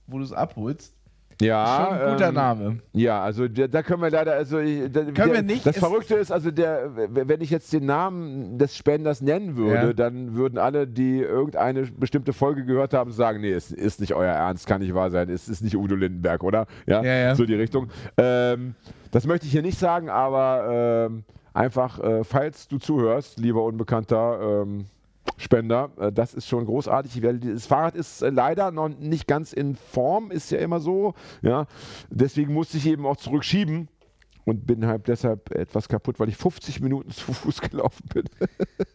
wo 0.06 0.18
du 0.18 0.24
es 0.24 0.32
abholst, 0.32 0.94
ja, 1.40 1.86
schon 1.88 1.98
ein 1.98 2.12
guter 2.12 2.28
ähm, 2.28 2.34
Name. 2.34 2.78
Ja, 2.92 3.22
also 3.22 3.48
da, 3.48 3.66
da 3.66 3.82
können 3.82 4.02
wir 4.02 4.10
leider, 4.10 4.32
also 4.34 4.58
ich- 4.58 4.90
da, 4.92 5.02
der, 5.02 5.32
wir 5.32 5.42
nicht? 5.42 5.64
Das 5.66 5.78
Verrückte 5.78 6.14
ist, 6.14 6.30
also 6.30 6.50
der, 6.50 6.90
wenn 7.10 7.40
ich 7.40 7.50
jetzt 7.50 7.72
den 7.72 7.86
Namen 7.86 8.58
des 8.58 8.76
Spenders 8.76 9.20
nennen 9.20 9.56
würde, 9.56 9.86
Ja. 9.88 9.92
dann 9.92 10.34
würden 10.36 10.58
alle, 10.58 10.86
die 10.86 11.20
irgendeine 11.20 11.82
bestimmte 11.82 12.32
Folge 12.32 12.64
gehört 12.64 12.94
haben, 12.94 13.10
sagen, 13.12 13.40
nee, 13.40 13.52
es 13.52 13.72
ist 13.72 14.00
nicht 14.00 14.14
euer 14.14 14.32
Ernst, 14.32 14.66
kann 14.66 14.80
nicht 14.80 14.94
wahr 14.94 15.10
sein, 15.10 15.28
es 15.28 15.48
ist 15.48 15.62
nicht 15.62 15.76
Udo 15.76 15.94
Lindenberg, 15.94 16.42
oder? 16.44 16.66
Ja, 16.86 17.02
Ja, 17.02 17.14
ja. 17.14 17.34
so 17.34 17.44
die 17.44 17.54
Richtung. 17.54 17.88
Ähm, 18.16 18.74
das 19.10 19.26
möchte 19.26 19.46
ich 19.46 19.52
hier 19.52 19.62
nicht 19.62 19.78
sagen, 19.78 20.08
aber 20.08 21.06
ähm, 21.10 21.24
einfach, 21.52 21.98
äh, 21.98 22.22
falls 22.24 22.68
du 22.68 22.78
zuhörst, 22.78 23.38
lieber 23.38 23.64
unbekannter 23.64 24.62
ähm, 24.62 24.84
Spender, 25.36 25.90
äh, 25.98 26.12
das 26.12 26.34
ist 26.34 26.46
schon 26.48 26.66
großartig. 26.66 27.20
Das 27.42 27.66
Fahrrad 27.66 27.94
ist 27.94 28.22
äh, 28.22 28.30
leider 28.30 28.70
noch 28.70 28.88
nicht 28.88 29.26
ganz 29.26 29.52
in 29.52 29.74
Form, 29.74 30.30
ist 30.30 30.50
ja 30.50 30.58
immer 30.58 30.80
so. 30.80 31.14
Ja, 31.42 31.66
deswegen 32.10 32.52
musste 32.52 32.76
ich 32.76 32.86
eben 32.86 33.06
auch 33.06 33.16
zurückschieben 33.16 33.88
und 34.44 34.66
bin 34.66 34.86
halt 34.86 35.06
deshalb 35.08 35.54
etwas 35.54 35.88
kaputt, 35.88 36.18
weil 36.18 36.28
ich 36.28 36.36
50 36.36 36.80
Minuten 36.80 37.10
zu 37.10 37.32
Fuß 37.32 37.60
gelaufen 37.60 38.04
bin. 38.12 38.24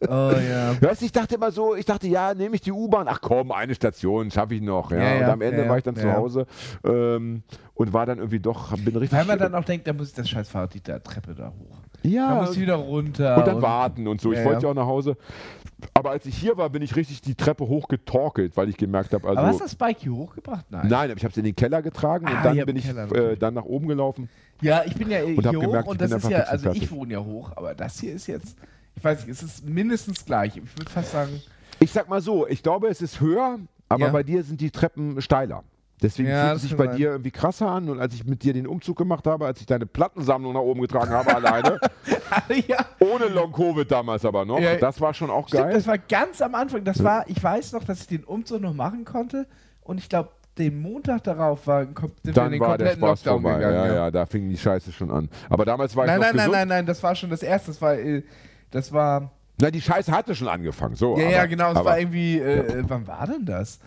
Oh 0.07 0.31
ja. 0.33 0.75
Weißt 0.81 1.01
ich 1.03 1.11
dachte 1.11 1.35
immer 1.35 1.51
so, 1.51 1.75
ich 1.75 1.85
dachte, 1.85 2.07
ja, 2.07 2.33
nehme 2.33 2.55
ich 2.55 2.61
die 2.61 2.71
U-Bahn, 2.71 3.07
ach 3.07 3.21
komm, 3.21 3.51
eine 3.51 3.73
Station 3.75 4.29
schaffe 4.31 4.55
ich 4.55 4.61
noch. 4.61 4.91
Ja. 4.91 4.97
Ja, 4.97 5.13
ja, 5.15 5.25
und 5.25 5.33
am 5.33 5.41
Ende 5.41 5.63
ja, 5.63 5.69
war 5.69 5.77
ich 5.77 5.83
dann 5.83 5.95
zu 5.95 6.11
Hause 6.11 6.45
ähm, 6.83 7.43
und 7.73 7.93
war 7.93 8.05
dann 8.05 8.17
irgendwie 8.17 8.39
doch, 8.39 8.75
bin 8.77 8.95
richtig. 8.95 9.17
Weil 9.17 9.25
man 9.25 9.39
dann 9.39 9.55
auch 9.55 9.65
denkt, 9.65 9.87
da 9.87 9.93
muss 9.93 10.09
ich 10.09 10.13
das 10.15 10.29
scheiß 10.29 10.49
Fahrrad 10.49 10.73
die 10.73 10.81
Treppe 10.81 11.33
da 11.35 11.49
hoch. 11.49 11.77
ja, 12.03 12.29
Da 12.35 12.41
muss 12.41 12.55
ich 12.55 12.61
wieder 12.61 12.75
runter. 12.75 13.37
und 13.37 13.47
dann 13.47 13.61
warten 13.61 14.07
und 14.07 14.21
so. 14.21 14.31
Ich 14.33 14.43
wollte 14.43 14.63
ja 14.63 14.69
auch 14.69 14.75
nach 14.75 14.87
Hause. 14.87 15.15
Aber 15.93 16.11
als 16.11 16.25
ich 16.25 16.37
hier 16.37 16.55
war, 16.57 16.69
bin 16.69 16.81
ich 16.81 16.95
richtig 16.95 17.21
die 17.21 17.35
Treppe 17.35 17.67
hochgetorkelt, 17.67 18.55
weil 18.55 18.69
ich 18.69 18.77
gemerkt 18.77 19.13
habe, 19.13 19.27
also. 19.27 19.39
aber 19.39 19.47
hast 19.49 19.59
du 19.59 19.63
das 19.65 19.75
Bike 19.75 19.97
hier 19.99 20.13
hochgebracht? 20.15 20.65
Nein. 20.69 20.87
Nein, 20.87 21.09
aber 21.11 21.17
ich 21.17 21.23
habe 21.23 21.31
es 21.31 21.37
in 21.37 21.43
den 21.43 21.55
Keller 21.55 21.81
getragen 21.81 22.27
Ah, 22.27 22.37
und 22.37 22.45
dann 22.57 22.65
bin 22.65 22.75
ich 22.77 22.87
äh, 22.87 23.35
dann 23.35 23.53
nach 23.55 23.65
oben 23.65 23.87
gelaufen. 23.87 24.29
Ja, 24.61 24.83
ich 24.85 24.95
bin 24.95 25.09
ja 25.09 25.19
hier 25.19 25.35
hab 25.37 25.55
hoch 25.55 25.61
gemerkt, 25.61 25.85
ich 25.87 25.91
und 25.91 26.01
das 26.01 26.11
ist 26.11 26.29
ja, 26.29 26.39
und 26.39 26.47
also 26.47 26.69
ich 26.69 26.79
fertig. 26.79 26.91
wohne 26.91 27.13
ja 27.13 27.19
hoch, 27.19 27.51
aber 27.55 27.75
das 27.75 27.99
hier 27.99 28.13
ist 28.13 28.27
jetzt, 28.27 28.55
ich 28.95 29.03
weiß 29.03 29.25
nicht, 29.25 29.31
es 29.31 29.43
ist 29.43 29.65
mindestens 29.65 30.23
gleich. 30.25 30.55
Ich 30.55 30.77
würde 30.79 30.89
fast 30.89 31.11
sagen, 31.11 31.41
Ich 31.79 31.91
sag 31.91 32.07
mal 32.07 32.21
so, 32.21 32.47
ich 32.47 32.63
glaube, 32.63 32.87
es 32.87 33.01
ist 33.01 33.19
höher, 33.19 33.59
aber 33.89 34.05
Ja. 34.05 34.11
bei 34.11 34.23
dir 34.23 34.43
sind 34.43 34.61
die 34.61 34.71
Treppen 34.71 35.21
steiler. 35.21 35.63
Deswegen 36.01 36.29
Ja, 36.29 36.45
fühlt 36.47 36.55
es 36.57 36.61
sich 36.63 36.75
bei 36.75 36.87
sein. 36.87 36.97
dir 36.97 37.09
irgendwie 37.11 37.31
krasser 37.31 37.67
an. 37.69 37.89
Und 37.89 37.99
als 37.99 38.13
ich 38.13 38.25
mit 38.25 38.43
dir 38.43 38.53
den 38.53 38.67
Umzug 38.67 38.97
gemacht 38.97 39.25
habe, 39.27 39.45
als 39.45 39.59
ich 39.61 39.65
deine 39.65 39.85
Plattensammlung 39.85 40.53
nach 40.53 40.59
oben 40.61 40.81
getragen 40.81 41.11
habe, 41.11 41.33
alleine, 41.35 41.79
ja, 42.67 42.77
ohne 42.99 43.27
Long-Covid 43.27 43.89
damals 43.89 44.25
aber 44.25 44.43
noch. 44.45 44.59
Ja. 44.59 44.75
Das 44.75 44.99
war 44.99 45.13
schon 45.13 45.29
auch 45.29 45.47
Stimmt, 45.47 45.63
geil. 45.63 45.73
das 45.73 45.87
war 45.87 45.97
ganz 45.97 46.41
am 46.41 46.53
Anfang. 46.55 46.83
Das 46.83 47.01
war, 47.03 47.23
ich 47.29 47.41
weiß 47.41 47.71
noch, 47.73 47.83
dass 47.85 48.01
ich 48.01 48.07
den 48.07 48.23
Umzug 48.25 48.61
noch 48.61 48.73
machen 48.73 49.05
konnte. 49.05 49.47
Und 49.81 49.97
ich 49.99 50.09
glaube, 50.09 50.29
den 50.57 50.81
Montag 50.81 51.23
darauf 51.23 51.65
war, 51.67 51.85
sind 52.23 52.35
Dann 52.37 52.59
war 52.59 52.77
der 52.77 52.91
Spaß 52.93 53.25
Lockdown 53.25 53.41
vorbei. 53.41 53.57
gegangen. 53.57 53.75
ja, 53.75 53.93
ja, 53.95 54.11
da 54.11 54.25
fing 54.25 54.49
die 54.49 54.57
Scheiße 54.57 54.91
schon 54.91 55.11
an. 55.11 55.29
Aber 55.49 55.65
damals 55.65 55.95
war 55.95 56.05
Nein, 56.05 56.15
ich 56.15 56.19
noch 56.19 56.27
nein, 56.27 56.35
nein, 56.35 56.45
gesund. 56.45 56.53
nein, 56.53 56.67
nein, 56.69 56.85
das 56.85 57.03
war 57.03 57.15
schon 57.15 57.29
das 57.29 57.43
erste. 57.43 57.71
Das 57.71 57.81
war, 57.81 57.95
äh, 57.95 58.23
das 58.71 58.91
war, 58.93 59.31
Na, 59.59 59.71
die 59.71 59.81
Scheiße 59.81 60.11
hatte 60.11 60.33
schon 60.35 60.47
angefangen. 60.49 60.95
So, 60.95 61.17
ja, 61.17 61.25
aber, 61.25 61.33
ja, 61.35 61.45
genau, 61.45 61.71
es 61.71 61.83
war 61.85 61.99
irgendwie, 61.99 62.39
äh, 62.39 62.79
äh, 62.79 62.83
wann 62.87 63.05
war 63.07 63.27
denn 63.27 63.45
das? 63.45 63.79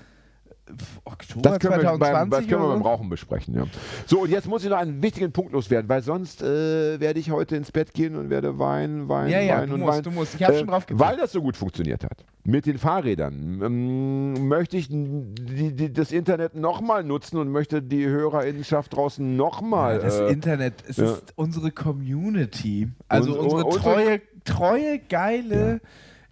Oktober 1.04 1.40
das 1.42 1.58
können, 1.58 1.74
wir 1.74 1.80
2020 1.80 2.00
beim, 2.12 2.30
das 2.30 2.46
können 2.48 2.62
wir 2.62 2.68
beim? 2.74 2.82
Rauchen 2.82 3.08
besprechen. 3.08 3.54
Ja. 3.54 3.64
So, 4.06 4.20
und 4.22 4.30
jetzt 4.30 4.46
muss 4.48 4.62
ich 4.64 4.70
noch 4.70 4.78
einen 4.78 5.02
wichtigen 5.02 5.32
Punkt 5.32 5.52
loswerden, 5.52 5.88
weil 5.88 6.02
sonst 6.02 6.42
äh, 6.42 7.00
werde 7.00 7.18
ich 7.20 7.30
heute 7.30 7.56
ins 7.56 7.72
Bett 7.72 7.94
gehen 7.94 8.16
und 8.16 8.30
werde 8.30 8.58
weinen, 8.58 9.08
weinen, 9.08 9.30
Ja, 9.30 9.40
ja, 9.40 9.56
weinen 9.58 9.68
du 9.68 9.74
und 9.74 9.80
musst, 9.80 9.92
weinen. 9.92 10.02
du 10.04 10.10
musst. 10.10 10.34
Ich 10.34 10.42
habe 10.42 10.54
Äh, 10.54 10.58
schon 10.58 10.68
drauf. 10.68 10.86
Weil 10.90 11.16
das 11.16 11.32
so 11.32 11.40
gut 11.42 11.56
funktioniert 11.56 12.04
hat. 12.04 12.24
Mit 12.44 12.64
den 12.64 12.78
Fahrrädern 12.78 13.60
ähm, 13.62 14.48
möchte 14.48 14.78
ich 14.78 14.88
die, 14.88 15.74
die, 15.74 15.92
das 15.92 16.12
Internet 16.12 16.54
nochmal 16.54 17.04
nutzen 17.04 17.36
und 17.36 17.50
möchte 17.50 17.82
die 17.82 18.06
Hörerinnenschaft 18.06 18.94
draußen 18.96 19.36
nochmal. 19.36 19.96
Ja, 19.96 20.02
das 20.02 20.18
äh, 20.20 20.28
Internet, 20.32 20.74
es 20.88 20.98
ist 20.98 21.32
unsere 21.36 21.70
Community. 21.72 22.88
Also 23.08 23.32
Und- 23.38 23.40
unsere 23.44 23.64
und- 23.64 23.76
treue, 23.76 24.20
treue, 24.44 24.98
geile, 24.98 25.80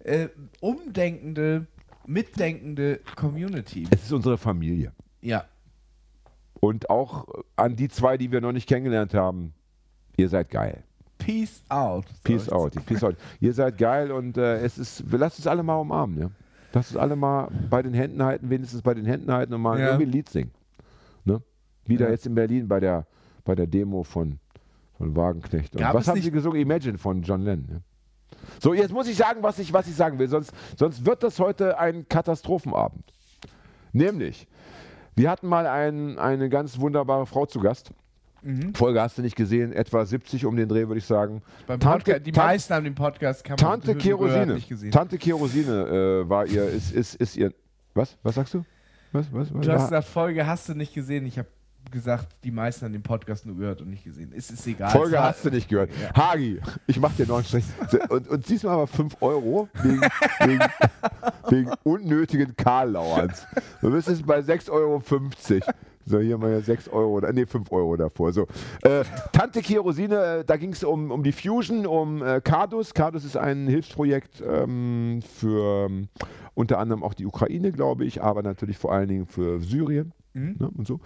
äh, 0.03 0.27
umdenkende, 0.59 1.67
mitdenkende 2.07 2.99
Community. 3.15 3.87
es 3.91 4.03
ist 4.05 4.11
unsere 4.13 4.37
Familie. 4.37 4.91
Ja. 5.21 5.45
Und 6.59 6.89
auch 6.89 7.27
an 7.55 7.75
die 7.75 7.87
zwei, 7.89 8.17
die 8.17 8.31
wir 8.31 8.41
noch 8.41 8.51
nicht 8.51 8.67
kennengelernt 8.67 9.13
haben. 9.13 9.53
Ihr 10.15 10.29
seid 10.29 10.49
geil. 10.49 10.83
Peace 11.19 11.61
out. 11.69 12.05
Peace 12.23 12.49
out. 12.49 12.73
Peace 12.85 13.03
out. 13.03 13.15
Ihr 13.39 13.53
seid 13.53 13.77
geil 13.77 14.11
und 14.11 14.37
äh, 14.37 14.57
es 14.61 14.77
ist, 14.77 15.11
wir 15.11 15.19
lasst 15.19 15.37
uns 15.39 15.47
alle 15.47 15.61
mal 15.63 15.75
umarmen, 15.75 16.19
ja. 16.19 16.29
Lasst 16.73 16.91
uns 16.91 16.97
alle 16.97 17.15
mal 17.15 17.49
bei 17.69 17.81
den 17.81 17.93
Händen 17.93 18.23
halten, 18.23 18.49
wenigstens 18.49 18.81
bei 18.81 18.93
den 18.93 19.05
Händen 19.05 19.31
halten 19.31 19.53
und 19.53 19.61
mal 19.61 19.79
Ja. 19.79 19.87
irgendwie 19.87 20.05
ein 20.05 20.11
Lied 20.11 20.29
singen. 20.29 20.51
Ne? 21.25 21.41
Wieder 21.85 22.05
Ja. 22.05 22.11
jetzt 22.11 22.25
in 22.25 22.35
Berlin 22.35 22.67
bei 22.67 22.79
der, 22.79 23.05
bei 23.45 23.55
der 23.55 23.67
Demo 23.67 24.03
von, 24.03 24.39
von 24.97 25.15
Wagenknecht. 25.15 25.73
Was 25.79 26.03
es 26.03 26.07
haben 26.07 26.21
sie 26.21 26.31
gesungen? 26.31 26.59
Imagine 26.61 26.97
von 26.97 27.21
John 27.21 27.41
Lennon. 27.41 27.67
Ja. 27.71 27.77
So, 28.61 28.73
jetzt 28.73 28.91
muss 28.91 29.07
ich 29.07 29.15
sagen, 29.17 29.43
was 29.43 29.59
ich, 29.59 29.71
was 29.73 29.87
ich 29.87 29.95
sagen 29.95 30.17
will, 30.19 30.27
sonst, 30.27 30.51
sonst 30.77 31.05
wird 31.05 31.21
das 31.23 31.39
heute 31.39 31.77
ein 31.79 32.07
Katastrophenabend. 32.09 33.03
Nämlich, 33.93 34.47
wir 35.15 35.29
hatten 35.29 35.47
mal 35.47 35.67
ein, 35.67 36.17
eine 36.19 36.49
ganz 36.49 36.79
wunderbare 36.79 37.25
Frau 37.25 37.45
zu 37.45 37.59
Gast. 37.59 37.91
Mhm. 38.43 38.73
Folge 38.75 39.01
hast 39.01 39.17
du 39.17 39.21
nicht 39.23 39.35
gesehen, 39.35 39.73
etwa 39.73 40.05
70 40.05 40.45
um 40.45 40.55
den 40.55 40.69
Dreh, 40.69 40.87
würde 40.87 40.99
ich 40.99 41.05
sagen. 41.05 41.41
Beim 41.65 41.79
Tante- 41.79 41.97
Podcast, 42.05 42.25
die 42.27 42.31
Tan- 42.31 42.45
meisten 42.45 42.73
haben 42.73 42.83
den 42.83 42.95
Podcast 42.95 43.43
kann 43.43 43.57
Tante 43.57 43.95
Kerosine. 43.95 44.53
nicht 44.53 44.69
gesehen. 44.69 44.91
Tante 44.91 45.17
Kerosine 45.17 46.23
äh, 46.25 46.29
war 46.29 46.45
ihr, 46.45 46.67
ist, 46.69 46.91
ist, 46.91 47.15
ist 47.15 47.35
ihr. 47.35 47.51
Was? 47.95 48.15
Was 48.21 48.35
sagst 48.35 48.53
du? 48.53 48.63
Was? 49.11 49.25
Was? 49.33 49.53
was? 49.53 49.65
Du 49.65 49.71
hast 49.71 49.83
gesagt, 49.85 50.07
Folge 50.07 50.45
hast 50.45 50.69
du 50.69 50.75
nicht 50.75 50.93
gesehen. 50.93 51.25
Ich 51.25 51.39
habe 51.39 51.47
gesagt, 51.91 52.27
die 52.43 52.51
meisten 52.51 52.85
haben 52.85 52.93
den 52.93 53.03
Podcast 53.03 53.45
nur 53.45 53.55
gehört 53.55 53.81
und 53.81 53.89
nicht 53.89 54.03
gesehen. 54.03 54.31
Es 54.35 54.49
ist 54.49 54.65
egal. 54.67 54.91
Folge 54.91 55.15
Es 55.15 55.21
hast 55.21 55.45
du 55.45 55.49
nicht 55.49 55.69
gehört. 55.69 55.89
Ja. 56.01 56.31
Hagi, 56.31 56.59
ich 56.85 56.99
mach 56.99 57.13
dir 57.13 57.25
noch 57.25 57.35
einen 57.35 57.45
Strich. 57.45 57.65
Und, 58.09 58.27
und 58.27 58.45
siehst 58.45 58.63
mal 58.63 58.73
aber 58.73 58.87
5 58.87 59.17
Euro 59.21 59.69
wegen, 59.83 60.01
wegen, 60.39 60.65
wegen 61.49 61.71
unnötigen 61.83 62.55
Karlauerns. 62.55 63.45
Du 63.81 63.91
bist 63.91 64.07
jetzt 64.07 64.25
bei 64.25 64.39
6,50 64.39 64.71
Euro. 64.71 65.01
So, 66.09 66.19
hier 66.19 66.37
mal 66.37 66.61
6 66.61 66.87
Euro, 66.87 67.17
oder 67.17 67.33
nee, 67.33 67.45
5 67.45 67.69
Euro 67.69 67.97
davor. 67.97 68.31
So. 68.31 68.47
Äh, 68.81 69.03
Tante 69.33 69.61
Kerosine, 69.61 70.39
äh, 70.39 70.45
da 70.45 70.55
ging 70.55 70.71
es 70.71 70.81
um, 70.85 71.11
um 71.11 71.21
die 71.21 71.33
Fusion, 71.33 71.85
um 71.85 72.23
äh, 72.23 72.39
Cardus. 72.39 72.93
Cardus 72.93 73.25
ist 73.25 73.35
ein 73.35 73.67
Hilfsprojekt 73.67 74.41
ähm, 74.41 75.21
für 75.21 75.87
ähm, 75.87 76.07
unter 76.53 76.79
anderem 76.79 77.03
auch 77.03 77.13
die 77.13 77.25
Ukraine, 77.25 77.73
glaube 77.73 78.05
ich, 78.05 78.23
aber 78.23 78.41
natürlich 78.41 78.77
vor 78.77 78.93
allen 78.93 79.09
Dingen 79.09 79.25
für 79.27 79.59
Syrien. 79.59 80.13
Mhm. 80.37 80.55
Ne, 80.59 80.69
und 80.77 80.87
so. 80.87 80.99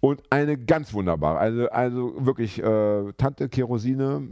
Und 0.00 0.22
eine 0.30 0.56
ganz 0.58 0.92
wunderbare, 0.92 1.38
also, 1.38 1.68
also 1.70 2.14
wirklich 2.18 2.62
äh, 2.62 3.12
Tante 3.16 3.48
Kerosine, 3.48 4.22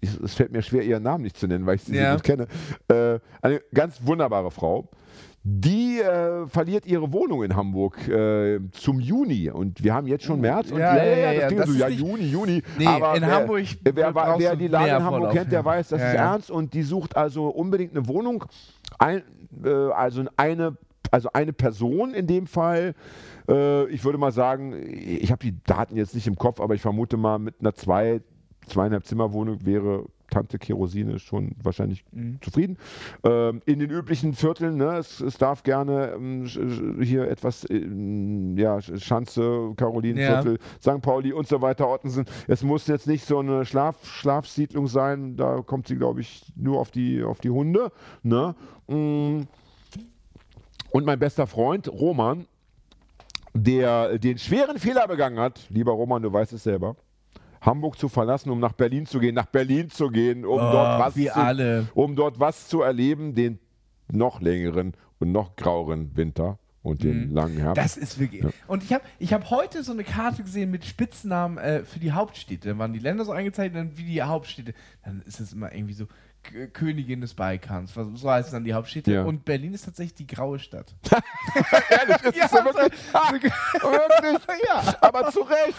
es 0.00 0.34
fällt 0.34 0.52
mir 0.52 0.62
schwer, 0.62 0.82
ihren 0.82 1.02
Namen 1.02 1.24
nicht 1.24 1.36
zu 1.36 1.46
nennen, 1.46 1.66
weil 1.66 1.76
ich 1.76 1.82
sie 1.84 1.96
Ja. 1.96 2.14
gut 2.14 2.24
kenne. 2.24 2.46
Äh, 2.88 3.18
eine 3.42 3.60
ganz 3.74 4.00
wunderbare 4.04 4.50
Frau. 4.50 4.88
Die 5.42 5.98
äh, 6.00 6.46
verliert 6.48 6.84
ihre 6.84 7.10
Wohnung 7.14 7.42
in 7.42 7.56
Hamburg 7.56 8.06
äh, 8.08 8.60
zum 8.72 9.00
Juni 9.00 9.48
und 9.50 9.82
wir 9.82 9.94
haben 9.94 10.06
jetzt 10.06 10.24
schon 10.24 10.38
März. 10.40 10.70
Und 10.70 10.80
Ja, 10.80 10.94
ja, 10.96 11.02
ja, 11.02 11.32
das 11.32 11.34
ja, 11.40 11.46
klingt 11.46 11.60
das 11.62 11.70
so, 11.70 11.78
ja, 11.78 11.88
nicht- 11.88 12.00
Juni, 12.00 12.24
Juni. 12.26 12.62
Nee, 12.78 12.86
aber 12.86 13.14
in 13.16 13.22
wer, 13.22 13.30
Hamburg 13.32 13.64
Wer, 13.82 14.14
wer 14.14 14.50
du 14.52 14.56
die 14.58 14.68
Lage 14.68 14.96
in 14.96 15.02
Hamburg 15.02 15.32
kennt, 15.32 15.50
der 15.50 15.64
weiß, 15.64 15.88
das 15.88 16.00
Ja, 16.02 16.08
ist 16.10 16.14
ernst 16.14 16.50
und 16.50 16.74
die 16.74 16.82
sucht 16.82 17.16
also 17.16 17.48
unbedingt 17.48 17.96
eine 17.96 18.06
Wohnung. 18.06 18.44
Ein, 18.98 19.22
äh, 19.64 19.70
also 19.70 20.24
eine, 20.36 20.76
also 21.10 21.30
eine 21.32 21.52
Person 21.52 22.14
in 22.14 22.26
dem 22.26 22.46
Fall. 22.46 22.94
Äh, 23.48 23.86
ich 23.88 24.04
würde 24.04 24.18
mal 24.18 24.32
sagen, 24.32 24.74
ich 24.88 25.30
habe 25.30 25.42
die 25.42 25.54
Daten 25.64 25.96
jetzt 25.96 26.14
nicht 26.14 26.26
im 26.26 26.36
Kopf, 26.36 26.60
aber 26.60 26.74
ich 26.74 26.80
vermute 26.82 27.16
mal, 27.16 27.38
mit 27.38 27.56
einer 27.60 27.74
zwei, 27.74 28.20
zweieinhalb 28.66 29.04
Zimmerwohnung 29.06 29.64
wäre 29.64 30.04
Tante 30.30 30.60
Kerosine 30.60 31.18
schon 31.18 31.56
wahrscheinlich 31.60 32.04
Mhm. 32.12 32.38
zufrieden. 32.40 32.76
Ähm, 33.24 33.62
in 33.66 33.80
den 33.80 33.90
üblichen 33.90 34.32
Vierteln, 34.32 34.76
ne, 34.76 34.98
es, 34.98 35.18
es 35.20 35.38
darf 35.38 35.64
gerne 35.64 36.12
ähm, 36.14 36.46
hier 37.02 37.26
etwas, 37.28 37.66
ähm, 37.68 38.56
ja, 38.56 38.76
Sch- 38.76 39.00
Schanze, 39.04 39.72
Karolinenviertel, 39.76 40.58
St. 40.80 41.02
Pauli 41.02 41.32
und 41.32 41.48
so 41.48 41.60
weiter, 41.62 41.88
Ottensen. 41.88 42.26
Es 42.46 42.62
muss 42.62 42.86
jetzt 42.86 43.08
nicht 43.08 43.24
so 43.26 43.40
eine 43.40 43.64
Schlaf, 43.64 43.96
Schlafsiedlung 44.06 44.86
sein, 44.86 45.34
da 45.36 45.62
kommt 45.62 45.88
sie, 45.88 45.96
glaube 45.96 46.20
ich, 46.20 46.44
nur 46.54 46.78
auf 46.78 46.92
die, 46.92 47.24
auf 47.24 47.40
die 47.40 47.50
Hunde. 47.50 47.90
Ne? 48.22 48.54
Mm. 48.86 49.40
Und 50.90 51.04
mein 51.06 51.18
bester 51.18 51.46
Freund, 51.46 51.88
Roman, 51.88 52.46
der 53.54 54.18
den 54.18 54.38
schweren 54.38 54.78
Fehler 54.78 55.06
begangen 55.08 55.38
hat, 55.38 55.60
lieber 55.70 55.92
Roman, 55.92 56.22
du 56.22 56.32
weißt 56.32 56.52
es 56.52 56.62
selber, 56.62 56.96
Hamburg 57.60 57.98
zu 57.98 58.08
verlassen, 58.08 58.50
um 58.50 58.58
nach 58.60 58.72
Berlin 58.72 59.06
zu 59.06 59.18
gehen, 59.18 59.34
nach 59.34 59.46
Berlin 59.46 59.90
zu 59.90 60.08
gehen, 60.08 60.44
um 60.44 60.58
Oh, 60.58 60.72
dort 60.72 60.98
was 61.00 61.14
zu, 61.14 61.88
um 61.94 62.16
dort 62.16 62.40
was 62.40 62.68
zu 62.68 62.82
erleben, 62.82 63.34
den 63.34 63.58
noch 64.10 64.40
längeren 64.40 64.94
und 65.18 65.32
noch 65.32 65.56
graueren 65.56 66.16
Winter 66.16 66.58
und 66.82 67.02
den 67.02 67.28
Mhm. 67.28 67.34
langen 67.34 67.58
Herbst. 67.58 67.76
Das 67.84 67.96
ist 67.98 68.18
wirklich. 68.18 68.42
Und 68.66 68.82
ich 68.82 68.92
habe 68.94 69.04
ich 69.18 69.34
hab 69.34 69.50
heute 69.50 69.82
so 69.82 69.92
eine 69.92 70.04
Karte 70.04 70.42
gesehen 70.42 70.70
mit 70.70 70.86
Spitznamen 70.86 71.58
äh, 71.58 71.84
für 71.84 71.98
die 71.98 72.12
Hauptstädte. 72.12 72.68
Dann 72.68 72.78
waren 72.78 72.94
die 72.94 72.98
Länder 72.98 73.24
so 73.26 73.32
eingezeichnet, 73.32 73.76
dann 73.76 73.98
wie 73.98 74.04
die 74.04 74.22
Hauptstädte. 74.22 74.72
Dann 75.04 75.22
ist 75.26 75.40
es 75.40 75.52
immer 75.52 75.72
irgendwie 75.74 75.92
so 75.92 76.06
Königin 76.72 77.20
des 77.20 77.34
Balkans. 77.34 77.92
So 78.14 78.30
heißen 78.30 78.52
dann 78.52 78.64
die 78.64 78.72
Hauptstädte. 78.72 79.12
Ja. 79.12 79.22
Und 79.24 79.44
Berlin 79.44 79.74
ist 79.74 79.84
tatsächlich 79.84 80.14
die 80.14 80.26
graue 80.26 80.58
Stadt. 80.58 80.94
Ehrlich, 81.90 82.22
ist 82.24 82.36
Ja, 82.36 82.48
so 82.48 82.56
wirklich? 82.64 82.92
Ah, 83.12 83.32
wirklich? 83.32 83.52
ja. 84.68 84.94
Aber 85.00 85.30
zu 85.30 85.40
Recht. 85.40 85.76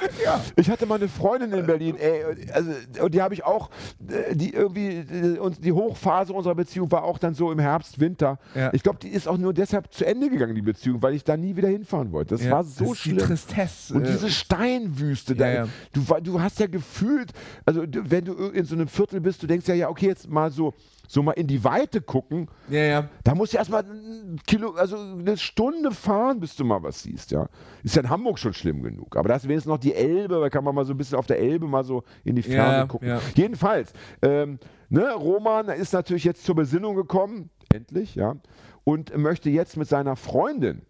Ich 0.55 0.69
hatte 0.69 0.85
mal 0.85 0.95
eine 0.95 1.07
Freundin 1.07 1.51
in 1.51 1.65
Berlin, 1.65 1.95
ey, 1.97 2.23
also, 2.53 2.71
und 3.01 3.13
die 3.13 3.21
habe 3.21 3.33
ich 3.33 3.43
auch, 3.43 3.69
die 3.99 4.53
irgendwie, 4.53 5.37
und 5.39 5.63
die 5.63 5.71
Hochphase 5.71 6.33
unserer 6.33 6.55
Beziehung 6.55 6.91
war 6.91 7.03
auch 7.03 7.17
dann 7.17 7.33
so 7.33 7.51
im 7.51 7.59
Herbst, 7.59 7.99
Winter. 7.99 8.39
Ja. 8.55 8.69
Ich 8.73 8.83
glaube, 8.83 8.99
die 8.99 9.09
ist 9.09 9.27
auch 9.27 9.37
nur 9.37 9.53
deshalb 9.53 9.91
zu 9.93 10.05
Ende 10.05 10.29
gegangen, 10.29 10.55
die 10.55 10.61
Beziehung, 10.61 11.01
weil 11.01 11.13
ich 11.15 11.23
da 11.23 11.37
nie 11.37 11.55
wieder 11.55 11.67
hinfahren 11.69 12.11
wollte. 12.11 12.35
Das 12.35 12.43
Ja, 12.43 12.51
war 12.51 12.63
so 12.63 12.85
das 12.85 12.93
ist 12.97 13.05
Die 13.05 13.09
schlimm. 13.11 13.17
Tristesse. 13.27 13.93
Und 13.93 14.07
diese 14.07 14.29
Steinwüste, 14.29 15.35
da, 15.35 15.47
Ja, 15.47 15.53
ja. 15.65 15.67
Du, 15.93 16.01
du 16.21 16.41
hast 16.41 16.59
ja 16.59 16.67
gefühlt, 16.67 17.31
also 17.65 17.83
wenn 17.87 18.25
du 18.25 18.33
in 18.49 18.65
so 18.65 18.75
einem 18.75 18.87
Viertel 18.87 19.19
bist, 19.21 19.41
du 19.43 19.47
denkst 19.47 19.67
ja, 19.67 19.73
ja, 19.75 19.89
okay, 19.89 20.07
jetzt 20.07 20.29
mal 20.29 20.50
so, 20.51 20.73
so 21.07 21.23
mal 21.23 21.33
in 21.33 21.47
die 21.47 21.63
Weite 21.63 22.01
gucken, 22.01 22.47
ja, 22.69 22.79
ja. 22.79 23.09
da 23.23 23.35
musst 23.35 23.53
du 23.53 23.57
erstmal 23.57 23.83
ein 23.83 24.39
Kilo, 24.47 24.71
also 24.71 24.97
eine 24.97 25.37
Stunde 25.37 25.91
fahren, 25.91 26.39
bis 26.39 26.55
du 26.55 26.63
mal 26.63 26.81
was 26.83 27.03
siehst, 27.03 27.31
ja. 27.31 27.47
Ist 27.83 27.95
ja 27.95 28.03
in 28.03 28.09
Hamburg 28.09 28.39
schon 28.39 28.53
schlimm 28.53 28.81
genug. 28.83 29.15
Aber 29.17 29.29
da 29.29 29.35
ist 29.35 29.47
wenigstens 29.47 29.69
noch 29.69 29.77
die 29.77 29.93
Elbe, 29.93 30.39
da 30.39 30.49
kann 30.49 30.63
man 30.63 30.75
mal 30.75 30.85
so 30.85 30.93
ein 30.93 30.97
bisschen 30.97 31.17
auf 31.17 31.27
der 31.27 31.39
Elbe 31.39 31.67
mal 31.67 31.83
so 31.83 32.03
in 32.23 32.35
die 32.35 32.43
Ferne 32.43 32.77
Ja, 32.77 32.85
gucken. 32.85 33.19
Jedenfalls, 33.35 33.93
ähm, 34.21 34.59
ne, 34.89 35.13
Roman 35.13 35.69
ist 35.69 35.93
natürlich 35.93 36.23
jetzt 36.23 36.45
zur 36.45 36.55
Besinnung 36.55 36.95
gekommen, 36.95 37.49
endlich, 37.73 38.15
ja, 38.15 38.35
und 38.83 39.15
möchte 39.17 39.49
jetzt 39.49 39.77
mit 39.77 39.87
seiner 39.87 40.15
Freundin, 40.15 40.81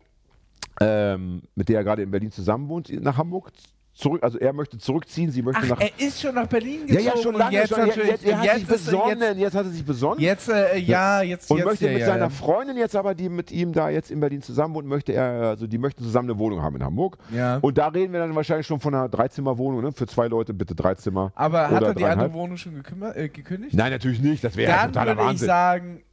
ähm, 0.79 1.43
mit 1.55 1.69
der 1.69 1.79
er 1.79 1.83
gerade 1.83 2.01
in 2.01 2.11
Berlin 2.11 2.31
zusammen 2.31 2.69
wohnt, 2.69 2.89
nach 3.01 3.17
Hamburg 3.17 3.51
zurück, 3.93 4.23
also 4.23 4.37
er 4.39 4.53
möchte 4.53 4.77
zurückziehen, 4.77 5.31
sie 5.31 5.41
möchte 5.41 5.61
Ach, 5.63 5.69
nach. 5.69 5.79
er 5.81 5.89
ist 5.97 6.21
schon 6.21 6.33
nach 6.35 6.47
Berlin 6.47 6.81
ja, 6.87 6.95
gezogen. 6.95 7.03
ja, 7.05 7.17
schon 7.21 7.33
und 7.33 7.39
lange. 7.39 7.57
jetzt 7.57 7.69
schon, 7.69 7.79
natürlich, 7.87 8.09
jetzt, 8.09 8.25
er 8.25 8.37
hat 8.37 8.45
jetzt 8.45 8.55
sich 8.59 8.67
er- 8.69 8.73
besonnen, 8.73 9.19
jetzt, 9.21 9.37
jetzt, 9.39 9.55
hat 9.55 9.65
er 9.65 9.69
sich 9.71 9.85
besonnen. 9.85 10.19
jetzt 10.21 10.49
äh, 10.49 10.77
ja, 10.77 11.21
jetzt, 11.21 11.51
Und 11.51 11.57
jetzt 11.57 11.65
möchte 11.67 11.85
ja, 11.85 11.91
mit 11.91 11.99
ja, 12.01 12.05
seiner 12.07 12.23
ja. 12.23 12.29
Freundin 12.29 12.77
jetzt 12.77 12.95
aber, 12.95 13.15
die 13.15 13.29
mit 13.29 13.51
ihm 13.51 13.73
da 13.73 13.89
jetzt 13.89 14.09
in 14.11 14.19
Berlin 14.19 14.41
zusammen 14.41 14.73
wohnt, 14.75 14.87
möchte 14.87 15.11
er, 15.13 15.49
also 15.49 15.67
die 15.67 15.77
möchten 15.77 16.03
zusammen 16.03 16.29
eine 16.29 16.39
Wohnung 16.39 16.61
haben 16.61 16.75
in 16.77 16.83
Hamburg. 16.83 17.17
Ja. 17.35 17.57
Und 17.57 17.77
da 17.77 17.87
reden 17.89 18.13
wir 18.13 18.19
dann 18.21 18.33
wahrscheinlich 18.35 18.65
schon 18.67 18.79
von 18.79 18.95
einer 18.95 19.09
Dreizimmerwohnung, 19.09 19.81
ne? 19.81 19.91
Für 19.91 20.07
zwei 20.07 20.27
Leute 20.27 20.53
bitte 20.53 20.73
drei 20.73 20.95
Zimmer. 20.95 21.31
Aber 21.35 21.69
hat 21.69 21.83
er 21.83 21.93
die 21.93 22.05
andere. 22.05 22.33
Wohnung 22.33 22.57
schon 22.57 22.75
gekümmert, 22.75 23.17
äh, 23.17 23.27
gekündigt? 23.29 23.73
Nein, 23.75 23.91
natürlich 23.91 24.21
nicht. 24.21 24.43
Das 24.43 24.55
wäre 24.55 24.71
ja 24.71 24.77
Dann 24.83 24.93
totaler 24.93 25.11
würde 25.11 25.21
ich 25.21 25.27
Wahnsinn. 25.27 25.47
sagen, 25.47 26.03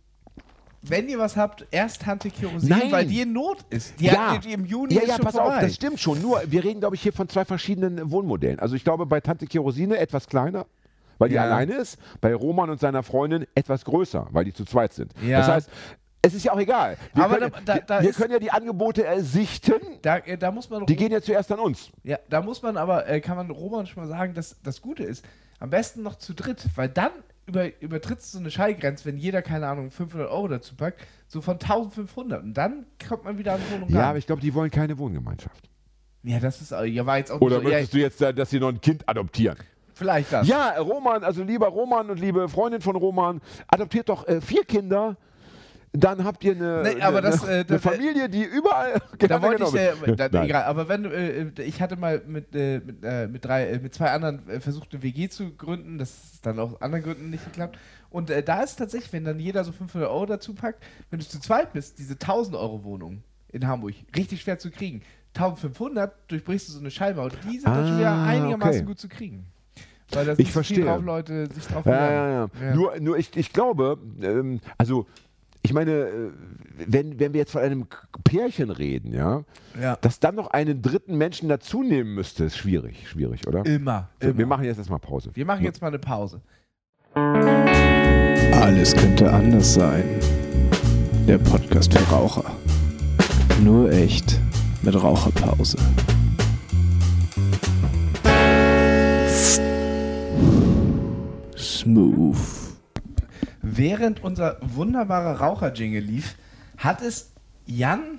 wenn 0.90 1.08
ihr 1.08 1.18
was 1.18 1.36
habt, 1.36 1.66
erst 1.70 2.02
Tante 2.02 2.30
Kerosine, 2.30 2.76
Nein. 2.78 2.92
weil 2.92 3.06
die 3.06 3.20
in 3.22 3.32
Not 3.32 3.58
ist. 3.70 3.98
Die 4.00 4.06
ja, 4.06 4.34
hat 4.34 4.44
die 4.44 4.52
im 4.52 4.64
Juni 4.64 4.94
ja, 4.94 5.02
ist 5.02 5.08
ja, 5.08 5.14
schon 5.16 5.24
pass 5.24 5.34
vorbei. 5.34 5.54
auf, 5.56 5.60
das 5.62 5.74
stimmt 5.74 6.00
schon. 6.00 6.20
Nur, 6.22 6.40
wir 6.46 6.64
reden, 6.64 6.80
glaube 6.80 6.96
ich, 6.96 7.02
hier 7.02 7.12
von 7.12 7.28
zwei 7.28 7.44
verschiedenen 7.44 8.10
Wohnmodellen. 8.10 8.58
Also 8.60 8.74
ich 8.76 8.84
glaube, 8.84 9.06
bei 9.06 9.20
Tante 9.20 9.46
Kerosine 9.46 9.98
etwas 9.98 10.26
kleiner, 10.26 10.66
weil 11.18 11.28
die 11.30 11.34
Ja. 11.36 11.44
alleine 11.44 11.74
ist. 11.74 11.98
Bei 12.20 12.34
Roman 12.34 12.70
und 12.70 12.80
seiner 12.80 13.02
Freundin 13.02 13.46
etwas 13.54 13.84
größer, 13.84 14.26
weil 14.30 14.44
die 14.44 14.52
zu 14.52 14.64
zweit 14.64 14.92
sind. 14.92 15.12
Ja. 15.26 15.38
Das 15.38 15.48
heißt, 15.48 15.70
es 16.22 16.34
ist 16.34 16.44
ja 16.44 16.52
auch 16.52 16.58
egal. 16.60 16.96
Wir, 17.14 17.24
Aber 17.24 17.38
können, 17.38 17.52
da- 17.64 17.74
da- 17.76 17.80
da 17.80 18.02
wir, 18.02 18.12
können 18.12 18.32
ja 18.32 18.38
die 18.40 18.50
Angebote 18.50 19.04
ersichten. 19.04 19.74
Da, 20.02 20.18
äh, 20.18 20.36
da 20.36 20.50
muss 20.50 20.68
man 20.68 20.84
Die 20.86 20.96
gehen 20.96 21.12
ja 21.12 21.20
zuerst 21.22 21.50
an 21.52 21.58
uns. 21.60 21.90
Ja, 22.02 22.18
da 22.28 22.42
muss 22.42 22.62
man 22.62 22.76
aber, 22.76 23.08
äh, 23.08 23.20
kann 23.20 23.36
man 23.36 23.50
Roman 23.50 23.86
schon 23.86 24.02
mal 24.02 24.08
sagen, 24.08 24.34
dass 24.34 24.56
das 24.62 24.82
Gute 24.82 25.04
ist, 25.04 25.24
am 25.60 25.70
besten 25.70 26.02
noch 26.02 26.16
zu 26.16 26.34
dritt, 26.34 26.64
weil 26.76 26.88
dann 26.88 27.10
über, 27.48 27.80
übertrittst 27.82 28.32
du 28.32 28.38
so 28.38 28.42
eine 28.42 28.50
Schallgrenze, 28.50 29.04
wenn 29.06 29.16
jeder, 29.16 29.42
keine 29.42 29.66
Ahnung, 29.66 29.90
500 29.90 30.30
Euro 30.30 30.48
dazu 30.48 30.76
packt, 30.76 31.00
so 31.26 31.40
von 31.40 31.54
1500 31.54 32.42
und 32.42 32.54
dann 32.54 32.86
kommt 33.08 33.24
man 33.24 33.38
wieder 33.38 33.54
an 33.54 33.60
Wohnung 33.72 33.88
Ja, 33.88 34.00
ran. 34.00 34.08
aber 34.10 34.18
ich 34.18 34.26
glaube, 34.26 34.42
die 34.42 34.54
wollen 34.54 34.70
keine 34.70 34.98
Wohngemeinschaft. 34.98 35.68
Ja, 36.22 36.40
das 36.40 36.60
ist, 36.60 36.70
ja, 36.72 37.06
war 37.06 37.18
jetzt 37.18 37.30
auch 37.30 37.40
Oder 37.40 37.56
so, 37.56 37.62
ja, 37.62 37.68
möchtest 37.70 37.94
du 37.94 37.98
jetzt, 37.98 38.20
dass 38.20 38.50
sie 38.50 38.60
noch 38.60 38.68
ein 38.68 38.80
Kind 38.80 39.08
adoptieren? 39.08 39.56
vielleicht 39.94 40.32
das. 40.32 40.46
Ja, 40.46 40.78
Roman, 40.78 41.24
also 41.24 41.42
lieber 41.42 41.66
Roman 41.66 42.08
und 42.10 42.20
liebe 42.20 42.48
Freundin 42.48 42.80
von 42.80 42.94
Roman, 42.94 43.40
adoptiert 43.66 44.08
doch 44.08 44.28
äh, 44.28 44.40
vier 44.40 44.62
Kinder. 44.64 45.16
Dann 45.92 46.24
habt 46.24 46.44
ihr 46.44 46.52
eine, 46.52 46.82
Nee, 46.82 47.00
eine, 47.00 47.20
das, 47.22 47.42
äh, 47.44 47.64
eine 47.66 47.76
äh, 47.76 47.78
Familie, 47.78 48.28
die 48.28 48.44
überall 48.44 48.94
Da 49.18 49.26
gerne 49.38 49.42
wollte 49.42 49.64
ich, 49.64 49.74
äh, 49.74 50.16
da, 50.16 50.28
Nein. 50.32 50.44
egal, 50.44 50.64
aber 50.64 50.88
wenn 50.88 51.04
du, 51.04 51.10
äh, 51.10 51.50
ich 51.62 51.80
hatte 51.80 51.96
mal 51.96 52.22
mit, 52.26 52.54
äh, 52.54 52.80
mit, 52.80 53.02
äh, 53.02 53.26
mit, 53.26 53.44
drei, 53.44 53.78
mit 53.82 53.94
zwei 53.94 54.10
anderen 54.10 54.60
versucht, 54.60 54.92
eine 54.92 55.02
WG 55.02 55.28
zu 55.28 55.50
gründen, 55.54 55.98
das 55.98 56.10
ist 56.34 56.46
dann 56.46 56.58
aus 56.58 56.80
anderen 56.82 57.04
Gründen 57.04 57.30
nicht 57.30 57.44
geklappt. 57.44 57.78
Und 58.10 58.30
da 58.30 58.62
ist 58.62 58.76
tatsächlich, 58.76 59.12
wenn 59.12 59.24
dann 59.24 59.38
jeder 59.38 59.64
so 59.64 59.72
500 59.72 60.08
Euro 60.10 60.24
dazu 60.26 60.54
packt, 60.54 60.82
wenn 61.10 61.18
du 61.20 61.26
zu 61.26 61.40
zweit 61.40 61.72
bist, 61.74 61.98
diese 61.98 62.14
1000 62.14 62.56
Euro 62.56 62.82
Wohnung 62.84 63.22
in 63.48 63.66
Hamburg, 63.66 63.94
richtig 64.16 64.40
schwer 64.42 64.58
zu 64.58 64.70
kriegen. 64.70 65.02
1500 65.34 66.12
durchbrichst 66.30 66.68
du 66.68 66.72
so 66.72 66.80
eine 66.80 66.90
Schallmauer, 66.90 67.30
die 67.44 67.58
sind 67.58 67.66
dann 67.66 67.86
schon 67.86 67.98
wieder 67.98 68.10
Ah, 68.10 68.26
einigermaßen 68.26 68.76
okay. 68.80 68.84
gut 68.86 68.98
zu 68.98 69.08
kriegen. 69.08 69.46
Weil 70.12 70.24
da 70.24 70.32
Ich 70.32 70.36
sind 70.38 70.46
viel 70.46 70.52
verstehe. 70.52 70.84
drauf 70.86 71.02
Leute 71.02 71.48
sich 71.52 71.66
drauf 71.66 71.84
Ja, 71.84 72.10
ja, 72.10 72.30
ja. 72.30 72.50
Ja. 72.62 72.74
Nur, 72.74 72.98
nur 72.98 73.18
ich, 73.18 73.36
ich 73.36 73.52
glaube, 73.52 73.98
ähm, 74.22 74.60
also 74.78 75.06
ich 75.62 75.72
meine, 75.72 75.90
äh, 75.92 76.30
wenn, 76.86 77.18
wenn 77.18 77.32
wir 77.32 77.40
jetzt 77.40 77.52
von 77.52 77.62
einem 77.62 77.86
Pärchen 78.24 78.70
reden, 78.70 79.12
ja, 79.12 79.42
Ja. 79.80 79.96
dass 80.00 80.20
dann 80.20 80.36
noch 80.36 80.48
einen 80.48 80.80
dritten 80.82 81.16
Menschen 81.18 81.48
dazu 81.48 81.82
nehmen 81.82 82.14
müsste, 82.14 82.44
ist 82.44 82.56
schwierig, 82.56 83.08
schwierig, 83.08 83.46
oder? 83.48 83.64
Immer, 83.66 84.08
So, 84.22 84.28
immer. 84.28 84.38
wir 84.38 84.46
machen 84.46 84.64
jetzt 84.64 84.78
erstmal 84.78 85.00
Pause. 85.00 85.30
wir 85.34 85.44
machen 85.44 85.64
jetzt 85.64 85.80
mal 85.80 85.88
eine 85.88 85.98
Pause. 85.98 86.40
Alles 88.52 88.94
könnte 88.94 89.32
anders 89.32 89.74
sein. 89.74 90.04
Der 91.26 91.38
Podcast 91.38 91.92
für 91.92 92.04
Raucher. 92.12 92.44
Nur 93.62 93.90
echt 93.90 94.40
mit 94.82 94.94
Raucherpause. 95.02 95.76
Smooth. 101.56 102.57
Während 103.76 104.22
unser 104.22 104.58
wunderbarer 104.62 105.40
Raucher-Jingle 105.40 106.02
lief, 106.02 106.36
hat 106.76 107.02
es 107.02 107.32
Jan, 107.66 108.18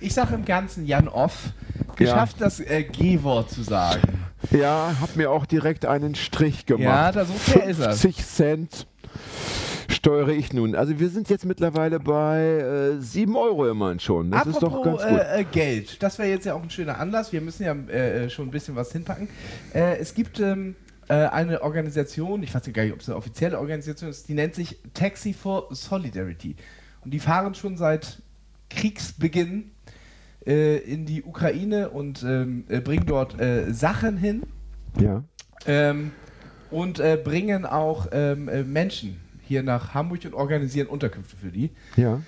ich 0.00 0.14
sage 0.14 0.34
im 0.34 0.44
Ganzen 0.44 0.86
Jan 0.86 1.08
Off, 1.08 1.52
geschafft, 1.96 2.36
das 2.40 2.60
äh, 2.60 2.84
G-Wort 2.84 3.50
zu 3.50 3.62
sagen. 3.62 4.02
Ja, 4.50 4.94
hab 5.00 5.16
mir 5.16 5.30
auch 5.30 5.46
direkt 5.46 5.84
einen 5.84 6.14
Strich 6.14 6.64
gemacht. 6.64 6.82
Ja, 6.82 7.12
da 7.12 7.24
so 7.24 7.32
fair 7.34 7.64
ist 7.64 7.80
er. 7.80 7.92
50 7.92 8.26
Cent 8.26 8.86
steuere 9.88 10.30
ich 10.30 10.52
nun. 10.52 10.74
Also 10.74 10.98
wir 10.98 11.08
sind 11.08 11.28
jetzt 11.28 11.44
mittlerweile 11.44 11.98
bei 11.98 12.94
äh, 12.98 13.00
7 13.00 13.36
Euro 13.36 13.68
immerhin 13.68 14.00
schon. 14.00 14.30
Das 14.30 14.46
ist 14.46 14.62
doch 14.62 14.82
ganz 14.82 15.02
gut. 15.02 15.10
Äh, 15.10 15.40
äh, 15.40 15.44
Geld, 15.44 16.02
das 16.02 16.18
wäre 16.18 16.28
jetzt 16.28 16.46
ja 16.46 16.54
auch 16.54 16.62
ein 16.62 16.70
schöner 16.70 16.98
Anlass. 16.98 17.32
Wir 17.32 17.40
müssen 17.40 17.64
ja 17.64 17.74
äh, 17.90 18.24
äh, 18.24 18.30
schon 18.30 18.48
ein 18.48 18.50
bisschen 18.50 18.76
was 18.76 18.92
hinpacken. 18.92 19.28
Äh, 19.74 19.98
es 19.98 20.14
gibt 20.14 20.40
ähm, 20.40 20.76
äh, 20.86 20.87
eine 21.14 21.62
Organisation, 21.62 22.42
ich 22.42 22.54
weiß 22.54 22.70
gar 22.72 22.84
nicht, 22.84 22.92
ob 22.92 23.00
es 23.00 23.08
eine 23.08 23.16
offizielle 23.16 23.58
Organisation 23.58 24.10
ist, 24.10 24.28
die 24.28 24.34
nennt 24.34 24.54
sich 24.54 24.76
Taxi 24.94 25.32
for 25.32 25.68
Solidarity. 25.70 26.56
Und 27.04 27.12
die 27.12 27.20
fahren 27.20 27.54
schon 27.54 27.76
seit 27.76 28.22
Kriegsbeginn 28.70 29.70
äh, 30.46 30.78
in 30.78 31.06
die 31.06 31.22
Ukraine 31.22 31.90
und 31.90 32.22
ähm, 32.22 32.64
äh, 32.68 32.80
bringen 32.80 33.06
dort 33.06 33.40
äh, 33.40 33.72
Sachen 33.72 34.16
hin 34.16 34.42
ja. 35.00 35.24
ähm, 35.66 36.12
und 36.70 37.00
äh, 37.00 37.18
bringen 37.22 37.66
auch 37.66 38.08
ähm, 38.12 38.48
äh, 38.48 38.62
Menschen 38.62 39.20
hier 39.42 39.62
nach 39.62 39.94
Hamburg 39.94 40.24
und 40.24 40.34
organisieren 40.34 40.88
Unterkünfte 40.88 41.36
für 41.36 41.50
die. 41.50 41.70
Ja. 41.96 42.20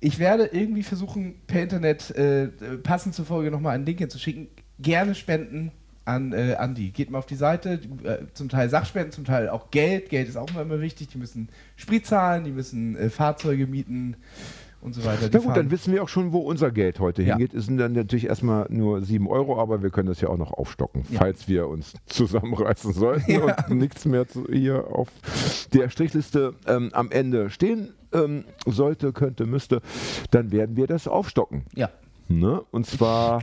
Ich 0.00 0.18
werde 0.18 0.46
irgendwie 0.46 0.82
versuchen, 0.82 1.40
per 1.46 1.62
Internet 1.62 2.14
äh, 2.16 2.44
äh, 2.44 2.48
passend 2.82 3.14
zur 3.14 3.24
Folge 3.24 3.50
nochmal 3.50 3.74
einen 3.74 3.86
Link 3.86 3.98
hinzuschicken. 3.98 4.48
Gerne 4.78 5.14
spenden 5.14 5.72
an, 6.08 6.32
äh, 6.32 6.56
an 6.58 6.74
die. 6.74 6.90
Geht 6.92 7.10
mal 7.10 7.18
auf 7.18 7.26
die 7.26 7.36
Seite, 7.36 7.78
die, 7.78 8.06
äh, 8.06 8.18
zum 8.34 8.48
Teil 8.48 8.68
Sachspenden, 8.70 9.12
zum 9.12 9.24
Teil 9.24 9.48
auch 9.48 9.70
Geld. 9.70 10.08
Geld 10.10 10.28
ist 10.28 10.36
auch 10.36 10.48
immer, 10.50 10.62
immer 10.62 10.80
wichtig. 10.80 11.08
Die 11.08 11.18
müssen 11.18 11.48
Sprit 11.76 12.06
zahlen, 12.06 12.44
die 12.44 12.50
müssen 12.52 12.96
äh, 12.96 13.10
Fahrzeuge 13.10 13.66
mieten 13.66 14.16
und 14.80 14.94
so 14.94 15.04
weiter. 15.04 15.28
Na 15.32 15.38
gut, 15.38 15.46
fahren- 15.46 15.54
dann 15.56 15.70
wissen 15.72 15.92
wir 15.92 16.02
auch 16.04 16.08
schon, 16.08 16.32
wo 16.32 16.38
unser 16.38 16.70
Geld 16.70 17.00
heute 17.00 17.22
Ja. 17.22 17.36
hingeht. 17.36 17.52
Es 17.52 17.66
sind 17.66 17.78
dann 17.78 17.92
natürlich 17.92 18.26
erstmal 18.26 18.66
nur 18.70 19.02
7 19.02 19.26
Euro, 19.26 19.60
aber 19.60 19.82
wir 19.82 19.90
können 19.90 20.08
das 20.08 20.20
ja 20.20 20.28
auch 20.28 20.36
noch 20.38 20.52
aufstocken, 20.52 21.04
Ja. 21.10 21.18
falls 21.18 21.48
wir 21.48 21.66
uns 21.68 21.94
zusammenreißen 22.06 22.92
sollten 22.92 23.30
Ja. 23.32 23.56
und 23.68 23.78
nichts 23.78 24.04
mehr 24.04 24.26
zu, 24.28 24.46
hier 24.50 24.86
auf 24.92 25.08
der 25.72 25.88
Strichliste 25.90 26.54
ähm, 26.66 26.90
am 26.92 27.10
Ende 27.10 27.50
stehen 27.50 27.90
ähm, 28.12 28.44
sollte, 28.66 29.12
könnte, 29.12 29.46
müsste, 29.46 29.82
dann 30.30 30.52
werden 30.52 30.76
wir 30.76 30.86
das 30.86 31.06
aufstocken. 31.08 31.64
ja. 31.74 31.90
Ne? 32.30 32.62
Und 32.72 32.84
zwar 32.86 33.42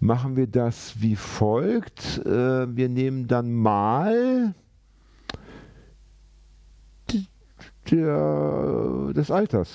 machen 0.00 0.36
wir 0.36 0.46
das 0.46 0.94
wie 1.00 1.16
folgt. 1.16 2.18
Äh, 2.26 2.74
wir 2.76 2.88
nehmen 2.88 3.28
dann 3.28 3.52
mal 3.52 4.54
der, 7.90 9.12
des 9.14 9.30
Alters. 9.30 9.70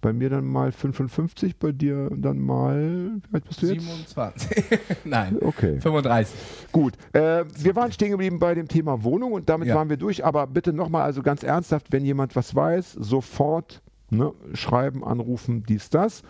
Bei 0.00 0.12
mir 0.12 0.30
dann 0.30 0.44
mal 0.46 0.70
55, 0.70 1.56
bei 1.58 1.72
dir 1.72 2.08
dann 2.14 2.38
mal, 2.38 3.20
wie 3.30 3.34
alt 3.34 3.44
bist 3.46 3.62
du 3.62 3.66
jetzt? 3.66 3.82
27. 3.84 4.64
Nein, 5.04 5.36
Okay, 5.40 5.80
35. 5.80 6.36
gut. 6.70 6.94
Äh, 7.12 7.44
wir 7.58 7.74
waren 7.74 7.90
stehen 7.90 8.12
geblieben 8.12 8.38
bei 8.38 8.54
dem 8.54 8.68
Thema 8.68 9.02
Wohnung 9.02 9.32
und 9.32 9.48
damit 9.48 9.66
Ja. 9.68 9.74
waren 9.74 9.90
wir 9.90 9.96
durch. 9.96 10.24
Aber 10.24 10.46
bitte 10.46 10.72
nochmal, 10.72 11.02
also 11.02 11.20
ganz 11.22 11.42
ernsthaft, 11.42 11.90
wenn 11.90 12.04
jemand 12.04 12.36
was 12.36 12.54
weiß, 12.54 12.92
sofort 12.92 13.82
ne, 14.10 14.32
schreiben, 14.54 15.02
anrufen, 15.04 15.64
dies, 15.68 15.90
das. 15.90 16.22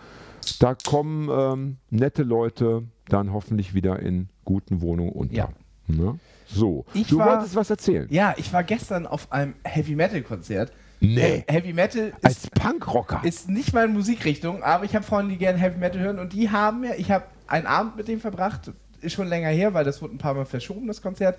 Da 0.59 0.75
kommen 0.75 1.29
ähm, 1.31 1.77
nette 1.89 2.23
Leute 2.23 2.83
dann 3.07 3.33
hoffentlich 3.33 3.73
wieder 3.73 3.99
in 3.99 4.29
guten 4.45 4.81
Wohnungen 4.81 5.11
unter. 5.11 5.33
Ja. 5.35 5.49
Ne? 5.87 6.19
So, 6.47 6.85
Ich 6.93 7.07
du 7.07 7.17
war- 7.17 7.37
wolltest 7.37 7.55
was 7.55 7.69
erzählen. 7.69 8.07
Ja, 8.09 8.33
ich 8.37 8.51
war 8.53 8.63
gestern 8.63 9.05
auf 9.07 9.31
einem 9.31 9.53
Heavy 9.63 9.95
Metal 9.95 10.21
Konzert. 10.21 10.71
Nee. 10.99 11.43
He- 11.47 11.53
Heavy 11.53 11.73
Metal 11.73 12.07
ist 12.07 12.25
Als 12.25 12.47
Punkrocker. 12.49 13.21
ist 13.23 13.49
nicht 13.49 13.73
meine 13.73 13.91
Musikrichtung, 13.93 14.63
aber 14.63 14.83
ich 14.83 14.95
habe 14.95 15.05
Freunde, 15.05 15.31
die 15.31 15.37
gerne 15.37 15.57
Heavy 15.57 15.77
Metal 15.79 16.01
hören 16.01 16.19
und 16.19 16.33
die 16.33 16.49
haben 16.49 16.81
mir, 16.81 16.95
ich 16.97 17.09
habe 17.11 17.25
einen 17.47 17.65
Abend 17.67 17.95
mit 17.95 18.07
denen 18.07 18.19
verbracht, 18.19 18.71
ist 19.01 19.13
schon 19.13 19.27
länger 19.27 19.47
her, 19.49 19.73
weil 19.73 19.85
das 19.85 20.01
wurde 20.01 20.15
ein 20.15 20.17
paar 20.17 20.33
Mal 20.33 20.45
verschoben, 20.45 20.87
das 20.87 21.01
Konzert, 21.01 21.37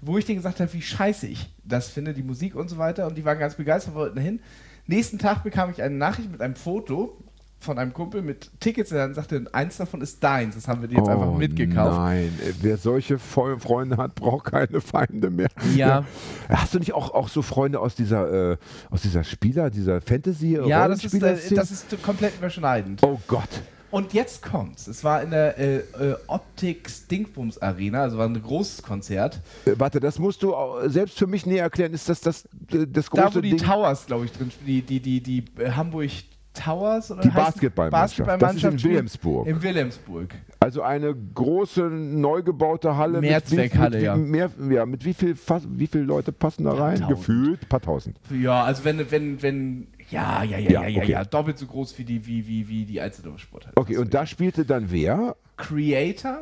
wo 0.00 0.16
ich 0.16 0.24
denen 0.24 0.38
gesagt 0.38 0.60
habe, 0.60 0.72
wie 0.72 0.80
scheiße 0.82 1.26
ich 1.26 1.52
das 1.64 1.88
finde, 1.88 2.14
die 2.14 2.22
Musik 2.22 2.54
und 2.54 2.68
so 2.68 2.78
weiter 2.78 3.06
und 3.06 3.18
die 3.18 3.24
waren 3.24 3.38
ganz 3.38 3.54
begeistert, 3.56 3.94
wollten 3.94 4.18
hin. 4.18 4.40
Nächsten 4.86 5.18
Tag 5.18 5.42
bekam 5.44 5.70
ich 5.70 5.82
eine 5.82 5.94
Nachricht 5.96 6.30
mit 6.30 6.40
einem 6.40 6.54
Foto 6.56 7.18
von 7.66 7.78
einem 7.78 7.92
Kumpel 7.92 8.22
mit 8.22 8.50
Tickets 8.60 8.90
und 8.90 8.98
dann 8.98 9.14
sagte, 9.14 9.44
eins 9.52 9.76
davon 9.76 10.00
ist 10.00 10.24
deins, 10.24 10.54
das 10.54 10.66
haben 10.68 10.80
wir 10.80 10.88
dir 10.88 10.98
jetzt 10.98 11.08
einfach 11.08 11.32
mitgekauft. 11.32 11.92
Oh 11.92 12.00
Nein, 12.00 12.32
äh, 12.42 12.52
wer 12.62 12.78
solche 12.78 13.18
Freunde 13.18 13.98
hat, 13.98 14.14
braucht 14.14 14.46
keine 14.46 14.80
Feinde 14.80 15.30
mehr. 15.30 15.48
Ja. 15.74 16.04
Hast 16.48 16.72
du 16.72 16.78
nicht 16.78 16.94
auch, 16.94 17.12
auch 17.12 17.28
so 17.28 17.42
Freunde 17.42 17.80
aus 17.80 17.94
dieser, 17.94 18.52
äh, 18.52 18.56
aus 18.90 19.02
dieser 19.02 19.24
Spieler, 19.24 19.68
dieser 19.68 20.00
Fantasy? 20.00 20.58
Ja, 20.66 20.88
das 20.88 21.04
ist, 21.04 21.14
äh, 21.14 21.54
das 21.54 21.70
ist 21.70 22.02
komplett 22.02 22.36
überschneidend. 22.38 23.02
Oh 23.02 23.20
Gott. 23.26 23.50
Und 23.90 24.12
jetzt 24.12 24.42
kommt's. 24.42 24.88
Es 24.88 25.04
war 25.04 25.22
in 25.22 25.30
der 25.30 25.58
äh, 25.58 25.76
äh, 25.76 26.16
Optik 26.26 26.90
Stinkbums 26.90 27.58
Arena, 27.58 28.02
also 28.02 28.18
war 28.18 28.28
ein 28.28 28.40
großes 28.40 28.82
Konzert. 28.82 29.40
Äh, 29.64 29.72
warte, 29.78 30.00
das 30.00 30.18
musst 30.18 30.42
du 30.42 30.54
auch 30.54 30.82
selbst 30.88 31.18
für 31.18 31.26
mich 31.26 31.46
näher 31.46 31.62
erklären. 31.62 31.92
Ist 31.92 32.08
das 32.08 32.20
das, 32.20 32.44
äh, 32.72 32.86
das 32.86 33.10
große 33.10 33.22
Da, 33.22 33.34
wo 33.34 33.40
die 33.40 33.50
Ding? 33.50 33.58
Towers, 33.58 34.06
glaube 34.06 34.24
ich, 34.24 34.32
drin. 34.32 34.50
Die, 34.66 34.82
die, 34.82 35.00
die, 35.00 35.22
die 35.22 35.44
äh, 35.58 35.70
Hamburg 35.70 36.10
Towers 36.56 37.10
oder 37.10 37.22
Die 37.22 37.28
Basketballmannschaft. 37.28 38.26
Basketballmannschaft 38.26 38.54
Das 38.54 38.56
ist 38.56 38.72
in 38.72 38.78
spielt 38.78 38.92
Wilhelmsburg. 38.92 39.46
In 39.46 39.62
Wilhelmsburg. 39.62 40.34
Also 40.60 40.82
eine 40.82 41.14
große, 41.14 41.82
neu 41.82 42.42
gebaute 42.42 42.96
Halle. 42.96 43.20
Mehrzweckhalle, 43.20 44.02
ja. 44.02 44.16
Mehr, 44.16 44.50
ja. 44.70 44.86
Mit 44.86 45.04
wie 45.04 45.14
viel, 45.14 45.36
wie 45.70 45.86
viele 45.86 46.04
Leute 46.04 46.32
passen 46.32 46.64
da 46.64 46.72
rein? 46.72 47.00
tausend. 47.00 47.18
Gefühlt 47.18 47.62
ein 47.62 47.68
paar 47.68 47.80
tausend. 47.80 48.18
Ja, 48.30 48.64
also 48.64 48.84
wenn, 48.84 49.10
wenn, 49.10 49.42
wenn, 49.42 49.86
ja, 50.10 50.42
ja, 50.42 50.58
ja, 50.58 50.70
Ja, 50.70 50.82
ja, 50.82 50.88
ja, 50.88 51.02
okay. 51.02 51.12
ja, 51.12 51.24
doppelt 51.24 51.58
so 51.58 51.66
groß 51.66 51.98
wie 51.98 52.04
die, 52.04 52.26
wie, 52.26 52.46
wie, 52.46 52.68
wie 52.68 52.84
die 52.84 53.00
Alsterdorfer 53.00 53.38
Sporthalle. 53.38 53.72
Okay, 53.76 53.96
und 53.98 54.12
da 54.14 54.26
spielte 54.26 54.64
dann 54.64 54.90
wer? 54.90 55.36
Creator, 55.56 56.40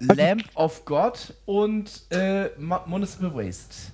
Also 0.00 0.14
Lamp 0.14 0.44
of 0.54 0.84
God 0.84 1.34
und 1.46 2.02
äh, 2.10 2.50
Municipal 2.86 3.34
Waste. 3.34 3.92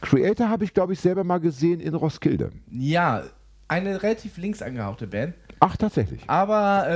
Creator 0.00 0.48
habe 0.48 0.64
ich, 0.64 0.74
glaube 0.74 0.92
ich, 0.94 1.00
selber 1.00 1.22
mal 1.24 1.38
gesehen 1.38 1.78
in 1.80 1.94
Roskilde. 1.94 2.50
Ja, 2.70 3.22
eine 3.68 4.02
relativ 4.02 4.36
links 4.36 4.62
angehauchte 4.62 5.06
Band. 5.06 5.34
Ach, 5.60 5.76
tatsächlich. 5.76 6.22
aber 6.26 6.86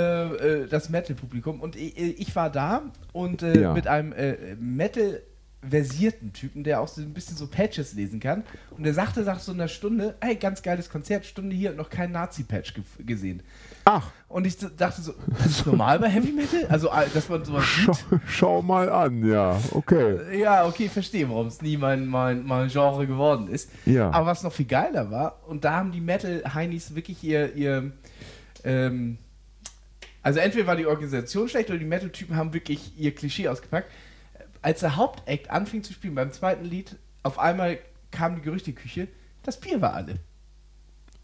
äh, 0.41 0.63
äh, 0.63 0.67
das 0.69 0.89
Metal-Publikum 0.89 1.61
und 1.61 1.77
ich, 1.77 1.97
ich 2.21 2.35
war 2.35 2.51
da 2.51 2.83
und 3.13 3.43
äh, 3.43 3.61
Ja. 3.61 3.73
mit 3.73 3.87
einem 3.87 4.13
äh, 4.13 4.57
versierten 5.69 6.33
Typen, 6.33 6.65
der 6.65 6.81
auch 6.81 6.89
so 6.89 7.01
ein 7.01 7.13
bisschen 7.15 7.37
so 7.37 7.47
Patches 7.47 7.95
lesen 7.95 8.21
kann. 8.21 8.45
Und 8.71 8.85
der 8.85 8.95
sagte 8.95 9.23
nach 9.23 9.41
so 9.41 9.53
einer 9.53 9.69
Stunde, 9.69 10.15
hey, 10.21 10.37
ganz 10.37 10.63
geiles 10.63 10.91
Konzert, 10.91 11.27
Stunde 11.27 11.55
hier 11.57 11.71
und 11.71 11.77
noch 11.77 11.91
kein 11.91 12.13
Nazi-Patch 12.13 12.75
ge 12.75 12.85
gesehen. 13.05 13.43
Ach, 13.89 14.11
Und 14.27 14.47
ich 14.49 14.57
dachte 14.59 15.01
so, 15.01 15.15
das 15.39 15.47
ist 15.47 15.67
normal 15.67 16.01
bei 16.01 16.09
Heavy 16.09 16.33
Metal? 16.33 16.67
Also, 16.69 16.89
äh, 16.89 17.07
dass 17.15 17.29
man 17.29 17.45
sowas 17.45 17.65
schau, 17.65 17.93
sieht? 17.93 18.21
schau 18.27 18.61
mal 18.61 18.91
an, 18.91 19.25
ja, 19.25 19.57
okay. 19.71 20.41
Ja, 20.41 20.67
okay, 20.67 20.89
verstehe, 20.89 21.29
warum 21.31 21.47
es 21.47 21.63
nie 21.63 21.77
mein, 21.77 22.07
mein, 22.07 22.45
mein 22.45 22.69
Genre 22.69 23.07
geworden 23.07 23.47
ist. 23.47 23.71
Ja. 23.85 24.11
Aber 24.11 24.27
was 24.27 24.43
noch 24.43 24.53
viel 24.53 24.67
geiler 24.67 25.13
war, 25.13 25.41
und 25.47 25.65
da 25.65 25.77
haben 25.77 25.93
die 25.93 26.01
Metal-Heinis 26.01 26.97
wirklich 26.97 27.23
ihr, 27.23 27.55
ihr 27.55 27.93
ähm, 28.65 29.19
also 30.21 30.41
entweder 30.41 30.67
war 30.67 30.75
die 30.75 30.87
Organisation 30.87 31.49
schlecht 31.49 31.71
oder 31.71 31.79
die 31.79 31.85
Metal-Typen 31.85 32.35
haben 32.35 32.53
wirklich 32.53 32.99
ihr 32.99 33.15
Klischee 33.15 33.47
ausgepackt. 33.49 33.89
Als 34.63 34.81
der 34.81 34.97
Hauptakt 34.97 35.49
anfing 35.49 35.85
zu 35.85 35.93
spielen 35.93 36.17
beim 36.17 36.33
zweiten 36.33 36.65
Lied, 36.65 36.97
auf 37.23 37.39
einmal 37.39 37.79
kam 38.11 38.35
die 38.35 38.43
Gerüchteküche, 38.43 39.07
das 39.45 39.61
Bier 39.61 39.81
war 39.81 39.95
alle. 39.95 40.17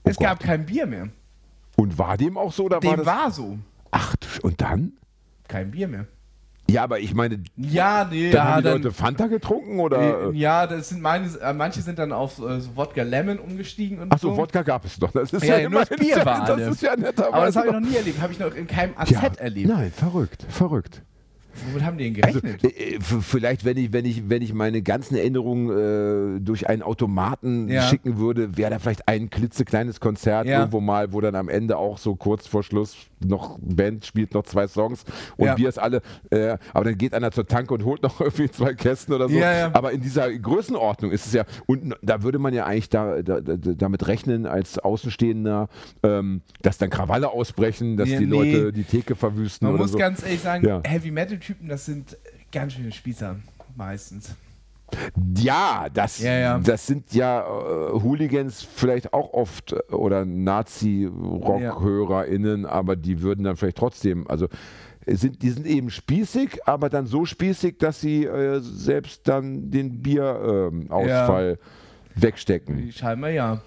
es 0.04 0.14
Gott. 0.14 0.28
gab 0.28 0.38
kein 0.38 0.64
Bier 0.64 0.86
mehr. 0.86 1.08
Und 1.76 1.98
war 1.98 2.16
dem 2.16 2.36
auch 2.36 2.52
so, 2.52 2.64
oder 2.64 2.76
war 2.76 2.80
Dem 2.80 2.96
das? 2.98 3.06
war 3.06 3.30
so. 3.30 3.58
Ach, 3.90 4.14
und 4.42 4.60
dann? 4.60 4.92
Kein 5.48 5.70
Bier 5.70 5.88
mehr. 5.88 6.06
Ja, 6.70 6.84
aber 6.84 7.00
ich 7.00 7.12
meine, 7.14 7.42
Ja, 7.56 8.06
nee, 8.10 8.30
dann 8.30 8.46
ja, 8.46 8.50
haben 8.50 8.58
die 8.58 8.64
dann, 8.64 8.82
Leute 8.82 8.92
Fanta 8.92 9.26
getrunken 9.26 9.80
oder? 9.80 10.30
äh, 10.30 10.36
ja, 10.36 10.66
das 10.66 10.88
sind 10.90 11.02
meine, 11.02 11.26
äh, 11.40 11.52
manche 11.52 11.82
sind 11.82 11.98
dann 11.98 12.12
auf 12.12 12.38
äh, 12.38 12.60
so 12.60 12.76
Wodka 12.76 13.02
Lemon 13.02 13.38
umgestiegen 13.38 13.98
und 13.98 14.12
Ach 14.12 14.18
so, 14.18 14.34
Wodka 14.36 14.62
gab 14.62 14.84
es 14.86 14.96
doch. 14.98 15.10
Das 15.10 15.32
ist 15.32 15.44
Ja, 15.44 15.58
ja, 15.58 15.68
nur 15.68 15.84
das 15.84 15.90
Bier 15.98 16.24
war 16.24 16.40
das 16.46 16.50
alle. 16.50 16.68
ist 16.70 16.80
ja 16.82 16.96
netterweise. 16.96 17.34
Aber 17.34 17.46
das 17.46 17.56
habe 17.56 17.66
ich 17.66 17.72
noch- 17.74 17.80
noch 17.80 17.88
nie 17.88 17.96
erlebt. 17.96 18.20
Habe 18.22 18.32
ich 18.32 18.38
noch 18.38 18.54
in 18.54 18.66
keinem 18.66 18.94
AZ 18.96 19.10
ja, 19.10 19.20
erlebt. 19.38 19.68
Nein, 19.68 19.90
verrückt, 19.94 20.46
verrückt. 20.48 21.02
Womit 21.68 21.84
haben 21.84 21.98
die 21.98 22.12
denn 22.12 22.24
Also, 22.24 22.40
gerechnet? 22.40 22.76
äh, 22.76 22.98
v- 23.00 23.20
vielleicht, 23.20 23.64
wenn 23.64 23.76
ich, 23.76 23.92
wenn 23.92 24.04
ich, 24.04 24.28
wenn 24.28 24.42
ich 24.42 24.52
meine 24.54 24.82
ganzen 24.82 25.16
Erinnerungen 25.16 26.36
äh, 26.36 26.40
durch 26.40 26.68
einen 26.68 26.82
Automaten 26.82 27.68
Ja. 27.68 27.82
schicken 27.82 28.18
würde, 28.18 28.56
wäre 28.56 28.70
da 28.70 28.78
vielleicht 28.78 29.08
ein 29.08 29.30
klitzekleines 29.30 30.00
Konzert 30.00 30.46
Ja. 30.46 30.60
irgendwo 30.60 30.80
mal, 30.80 31.12
wo 31.12 31.20
dann 31.20 31.34
am 31.34 31.48
Ende 31.48 31.76
auch 31.76 31.98
so 31.98 32.14
kurz 32.16 32.46
vor 32.46 32.62
Schluss 32.62 32.96
noch 33.24 33.58
Band 33.60 34.04
spielt 34.04 34.34
noch 34.34 34.42
zwei 34.44 34.66
Songs 34.66 35.04
und 35.36 35.46
Ja. 35.46 35.56
wir 35.56 35.68
es 35.68 35.78
alle, 35.78 36.02
äh, 36.30 36.56
aber 36.74 36.84
dann 36.86 36.98
geht 36.98 37.14
einer 37.14 37.30
zur 37.30 37.46
Tanke 37.46 37.72
und 37.74 37.84
holt 37.84 38.02
noch 38.02 38.20
irgendwie 38.20 38.50
zwei 38.50 38.74
Kästen 38.74 39.14
oder 39.14 39.28
so. 39.28 39.38
Aber 39.72 39.92
in 39.92 40.00
dieser 40.00 40.32
Größenordnung 40.32 41.12
ist 41.12 41.26
es 41.26 41.32
ja, 41.32 41.44
und 41.66 41.94
da 42.02 42.22
würde 42.22 42.38
man 42.38 42.52
ja 42.54 42.66
eigentlich 42.66 42.88
da, 42.88 43.22
da, 43.22 43.40
da, 43.40 43.56
damit 43.56 44.08
rechnen 44.08 44.46
als 44.46 44.78
Außenstehender, 44.78 45.68
ähm, 46.02 46.42
dass 46.62 46.78
dann 46.78 46.90
Krawalle 46.90 47.30
ausbrechen, 47.30 47.96
dass 47.96 48.08
die 48.08 48.16
nee. 48.18 48.24
Leute 48.24 48.72
die 48.72 48.84
Theke 48.84 49.14
verwüsten 49.14 49.68
Man 49.68 49.76
muss 49.76 49.92
so. 49.92 49.98
ganz 49.98 50.22
ehrlich 50.24 50.40
sagen. 50.40 50.82
Heavy 50.84 51.10
Metal 51.10 51.38
Typen, 51.42 51.68
das 51.68 51.84
sind 51.84 52.16
ganz 52.50 52.72
schöne 52.74 52.92
Spießer 52.92 53.36
meistens. 53.76 54.34
Ja, 55.38 55.86
das, 55.92 56.18
Ja, 56.20 56.38
ja. 56.38 56.58
das 56.58 56.86
sind 56.86 57.12
ja 57.14 57.40
äh, 57.40 57.44
Hooligans 58.02 58.62
vielleicht 58.62 59.12
auch 59.14 59.32
oft 59.32 59.72
äh, 59.72 59.80
oder 59.94 60.24
Nazi-Rock-HörerInnen, 60.26 62.66
aber 62.66 62.96
die 62.96 63.22
würden 63.22 63.44
dann 63.44 63.56
vielleicht 63.56 63.78
trotzdem, 63.78 64.26
also 64.28 64.48
äh, 65.06 65.14
sind, 65.14 65.40
die 65.42 65.50
sind 65.50 65.66
eben 65.66 65.88
spießig, 65.90 66.66
aber 66.66 66.88
dann 66.90 67.06
so 67.06 67.24
spießig, 67.24 67.78
dass 67.78 68.00
sie 68.00 68.24
äh, 68.24 68.60
selbst 68.60 69.26
dann 69.28 69.70
den 69.70 70.02
Bierausfall 70.02 71.58
wegstecken. 72.14 72.92
Scheinbar 72.92 73.30
ja. 73.30 73.60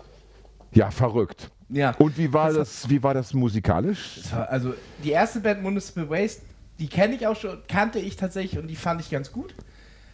Ja, 0.74 0.92
verrückt. 0.92 1.50
Ja. 1.70 1.96
Und 1.98 2.18
wie 2.18 2.32
war 2.32 2.50
Das 2.50 2.82
das, 2.82 2.90
wie 2.90 3.02
war 3.02 3.14
das 3.16 3.34
musikalisch? 3.34 4.22
Also 4.48 4.74
die 5.04 5.12
erste 5.12 5.40
Band 5.40 5.64
Municipal 5.64 6.08
Waste, 6.10 6.44
die 6.80 6.88
kenne 6.88 7.16
ich 7.16 7.28
auch 7.28 7.36
schon, 7.40 7.58
kannte 7.68 8.00
ich 8.00 8.16
tatsächlich 8.16 8.60
und 8.60 8.68
die 8.68 8.76
fand 8.76 9.02
ich 9.02 9.10
ganz 9.10 9.32
gut. 9.32 9.56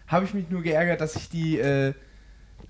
Habe 0.08 0.26
ich 0.26 0.34
mich 0.34 0.50
nur 0.50 0.62
geärgert, 0.62 1.02
dass 1.02 1.16
ich 1.16 1.30
die 1.30 1.58
äh, 1.60 1.94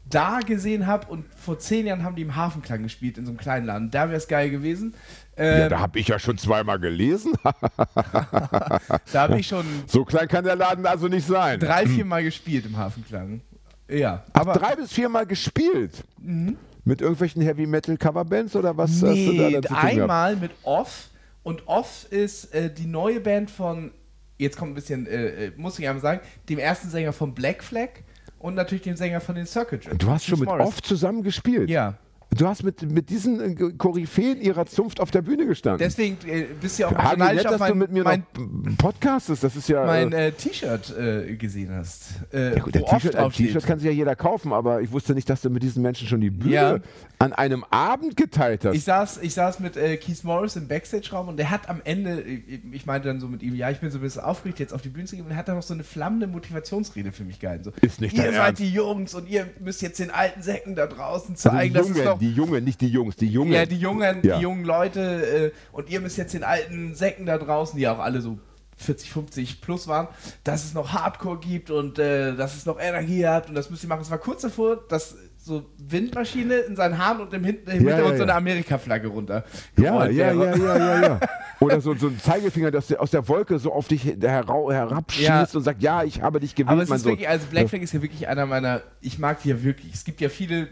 da 0.09 0.39
gesehen 0.39 0.87
habe 0.87 1.07
und 1.07 1.25
vor 1.35 1.57
zehn 1.59 1.87
Jahren 1.87 2.03
haben 2.03 2.15
die 2.15 2.21
im 2.21 2.35
Hafenklang 2.35 2.83
gespielt 2.83 3.17
in 3.17 3.25
so 3.25 3.31
einem 3.31 3.37
kleinen 3.39 3.65
Laden. 3.65 3.91
Da 3.91 4.07
wäre 4.09 4.17
es 4.17 4.27
geil 4.27 4.49
gewesen. 4.49 4.93
Ja, 5.37 5.43
Ähm, 5.43 5.69
da 5.69 5.79
habe 5.79 5.99
ich 5.99 6.07
ja 6.07 6.19
schon 6.19 6.37
zweimal 6.37 6.79
gelesen. 6.79 7.33
da 7.43 8.79
habe 9.15 9.39
ich 9.39 9.47
schon 9.47 9.65
so 9.87 10.05
klein 10.05 10.27
kann 10.27 10.43
der 10.43 10.55
Laden 10.55 10.85
also 10.85 11.07
nicht 11.07 11.25
sein. 11.25 11.59
drei, 11.59 11.87
vier 11.87 12.05
Mal 12.05 12.23
gespielt 12.23 12.65
im 12.65 12.77
Hafenklang. 12.77 13.41
Ja, 13.89 14.23
Aber 14.33 14.51
aber 14.51 14.59
drei 14.59 14.75
bis 14.75 14.93
viermal 14.93 15.25
gespielt. 15.25 16.03
Mit 16.83 17.01
irgendwelchen 17.01 17.41
Heavy 17.41 17.65
Metal 17.65 17.97
Coverbands 17.97 18.55
oder 18.55 18.75
was 18.75 18.91
hast 18.91 19.01
du 19.03 19.07
da 19.07 19.49
nee, 19.49 19.61
dazu 19.61 19.75
einmal 19.75 20.35
mit 20.35 20.51
Off 20.63 21.09
und 21.43 21.67
Off 21.67 22.07
ist 22.11 22.53
äh, 22.53 22.73
die 22.73 22.85
neue 22.85 23.19
Band 23.19 23.49
von, 23.49 23.91
jetzt 24.37 24.57
kommt 24.57 24.71
ein 24.71 24.75
bisschen, 24.75 25.07
äh, 25.07 25.47
äh, 25.47 25.51
muss 25.57 25.79
ich 25.79 25.87
einmal 25.87 26.01
sagen, 26.01 26.21
dem 26.49 26.59
ersten 26.59 26.89
Sänger 26.89 27.13
von 27.13 27.33
Black 27.33 27.63
Flag 27.63 27.89
und 28.39 28.55
natürlich 28.55 28.83
dem 28.83 28.95
Sänger 28.95 29.21
von 29.21 29.35
den 29.35 29.45
Circuit 29.45 29.85
Jerks. 29.85 29.97
Du 29.97 30.09
hast 30.09 30.25
schon 30.25 30.39
mit 30.39 30.49
Morris. 30.49 30.67
Off 30.67 30.81
zusammen 30.81 31.23
gespielt. 31.23 31.69
Ja, 31.69 31.97
Du 32.37 32.47
hast 32.47 32.63
mit, 32.63 32.89
mit 32.89 33.09
diesen 33.09 33.39
äh, 33.41 33.73
Koryphäen 33.77 34.39
ihrer 34.41 34.65
Zunft 34.65 35.01
auf 35.01 35.11
der 35.11 35.21
Bühne 35.21 35.45
gestanden. 35.45 35.79
deswegen 35.79 36.17
äh, 36.25 36.45
bist 36.61 36.79
du 36.79 36.83
ja 36.83 36.87
auch 36.89 36.95
Hagi, 36.95 37.19
nett, 37.19 37.43
dass 37.43 37.53
du 37.53 37.59
mein, 37.59 37.77
mit 37.77 37.91
mir 37.91 38.03
mein, 38.03 38.23
noch 38.37 38.77
podcastest. 38.77 39.43
Das 39.43 39.55
ist 39.57 39.67
ja. 39.67 39.85
mein 39.85 40.13
äh, 40.13 40.27
äh, 40.27 40.31
T-Shirt 40.31 40.97
äh, 40.97 41.35
gesehen 41.35 41.71
hast. 41.75 42.21
Ja 42.31 42.57
gut, 42.59 42.73
der 42.73 42.85
T-Shirt, 42.85 43.65
kann 43.65 43.79
sich 43.79 43.85
ja 43.87 43.91
jeder 43.91 44.15
kaufen, 44.15 44.53
aber 44.53 44.81
ich 44.81 44.91
wusste 44.91 45.13
nicht, 45.13 45.29
dass 45.29 45.41
du 45.41 45.49
mit 45.49 45.61
diesen 45.61 45.81
Menschen 45.81 46.07
schon 46.07 46.21
die 46.21 46.29
Bühne 46.29 46.53
Ja. 46.53 46.79
an 47.19 47.33
einem 47.33 47.65
Abend 47.69 48.15
geteilt 48.15 48.63
hast. 48.63 48.75
Ich 48.75 48.85
saß, 48.85 49.19
ich 49.21 49.33
saß 49.33 49.59
mit 49.59 49.73
Keith 49.73 50.23
Morris 50.23 50.55
im 50.55 50.67
Backstage-Raum 50.69 51.27
und 51.27 51.37
der 51.37 51.49
hat 51.51 51.67
am 51.69 51.81
Ende, 51.83 52.21
ich, 52.21 52.61
ich 52.71 52.85
meinte 52.85 53.09
dann 53.09 53.19
so 53.19 53.27
mit 53.27 53.43
ihm, 53.43 53.55
ja, 53.55 53.69
ich 53.71 53.79
bin 53.79 53.91
so 53.91 53.97
ein 53.97 54.01
bisschen 54.01 54.23
aufgeregt, 54.23 54.59
jetzt 54.59 54.73
auf 54.73 54.81
die 54.81 54.89
Bühne 54.89 55.05
zu 55.05 55.17
gehen 55.17 55.25
und 55.25 55.31
er 55.31 55.37
hat 55.37 55.49
dann 55.49 55.57
noch 55.57 55.63
so 55.63 55.73
eine 55.73 55.83
flammende 55.83 56.27
Motivationsrede 56.27 57.11
für 57.11 57.25
mich 57.25 57.39
gehalten. 57.39 57.65
So, 57.65 57.71
Ist 57.81 57.99
nicht 57.99 58.15
ihr 58.15 58.23
seid 58.23 58.33
Ernst. 58.33 58.61
die 58.61 58.69
Jungs 58.69 59.13
und 59.13 59.27
ihr 59.29 59.49
müsst 59.59 59.81
jetzt 59.81 59.99
den 59.99 60.11
alten 60.11 60.41
Säcken 60.41 60.75
da 60.75 60.87
draußen 60.87 61.35
also 61.35 61.49
zeigen, 61.49 61.73
die 61.73 61.79
dass 61.79 61.89
es 61.89 62.03
noch 62.05 62.20
die 62.21 62.31
Jungen, 62.31 62.63
nicht 62.63 62.79
die 62.81 62.87
Jungs, 62.87 63.15
die 63.17 63.27
Jungen. 63.27 63.51
Ja, 63.51 63.65
die 63.65 63.77
jungen, 63.77 64.19
Ja. 64.23 64.37
die 64.37 64.43
jungen 64.43 64.63
Leute 64.63 65.51
äh, 65.51 65.51
und 65.73 65.89
ihr 65.89 65.99
müsst 65.99 66.17
jetzt 66.17 66.33
den 66.33 66.43
alten 66.45 66.95
Säcken 66.95 67.25
da 67.25 67.37
draußen, 67.37 67.77
die 67.77 67.87
auch 67.87 67.99
alle 67.99 68.21
so 68.21 68.39
40, 68.77 69.11
50 69.11 69.61
plus 69.61 69.87
waren, 69.87 70.07
dass 70.43 70.63
es 70.65 70.73
noch 70.73 70.93
Hardcore 70.93 71.39
gibt 71.39 71.69
und 71.69 71.99
äh, 71.99 72.35
dass 72.35 72.55
es 72.55 72.65
noch 72.65 72.79
Energie 72.79 73.27
hat 73.27 73.49
und 73.49 73.55
das 73.55 73.69
müsst 73.69 73.83
ihr 73.83 73.89
machen. 73.89 74.01
Es 74.01 74.09
war 74.09 74.17
kurz 74.17 74.41
davor, 74.41 74.77
dass 74.89 75.15
so 75.43 75.65
Windmaschine 75.77 76.55
in 76.55 76.75
seinen 76.75 76.97
Haaren 76.97 77.21
und 77.21 77.33
im, 77.33 77.43
Hin 77.43 77.57
im 77.65 77.71
Ja, 77.71 77.77
Hintergrund 77.79 78.11
ja, 78.11 78.17
so 78.17 78.23
eine. 78.23 78.33
Amerika-Flagge 78.35 79.07
runter. 79.07 79.43
Ja, 79.77 80.05
ja, 80.07 80.31
ja, 80.33 80.55
ja, 80.55 80.77
ja, 80.77 81.01
ja. 81.07 81.19
Oder 81.59 81.81
so, 81.81 81.93
so 81.95 82.07
ein 82.07 82.19
Zeigefinger, 82.19 82.71
dass 82.71 82.87
der 82.87 83.01
aus 83.01 83.11
der 83.11 83.27
Wolke 83.27 83.57
so 83.59 83.71
auf 83.73 83.87
dich 83.87 84.03
herau, 84.19 84.71
herabschießt 84.71 85.27
Ja. 85.27 85.47
und 85.53 85.63
sagt, 85.63 85.81
ja, 85.83 86.03
ich 86.03 86.21
habe 86.21 86.39
dich 86.39 86.53
gewählt, 86.55 86.71
Aber 86.71 86.83
es 86.83 86.89
mein 86.89 86.97
ist 86.97 87.03
Sohn. 87.03 87.11
wirklich, 87.13 87.29
also 87.29 87.45
Black 87.51 87.69
Flag 87.69 87.81
ist 87.81 87.93
ja 87.93 88.01
wirklich 88.01 88.27
einer 88.27 88.45
meiner, 88.47 88.81
ich 89.01 89.17
mag 89.19 89.41
die 89.43 89.49
ja 89.49 89.63
wirklich. 89.63 89.93
Es 89.93 90.03
gibt 90.03 90.21
ja 90.21 90.29
viele, 90.29 90.67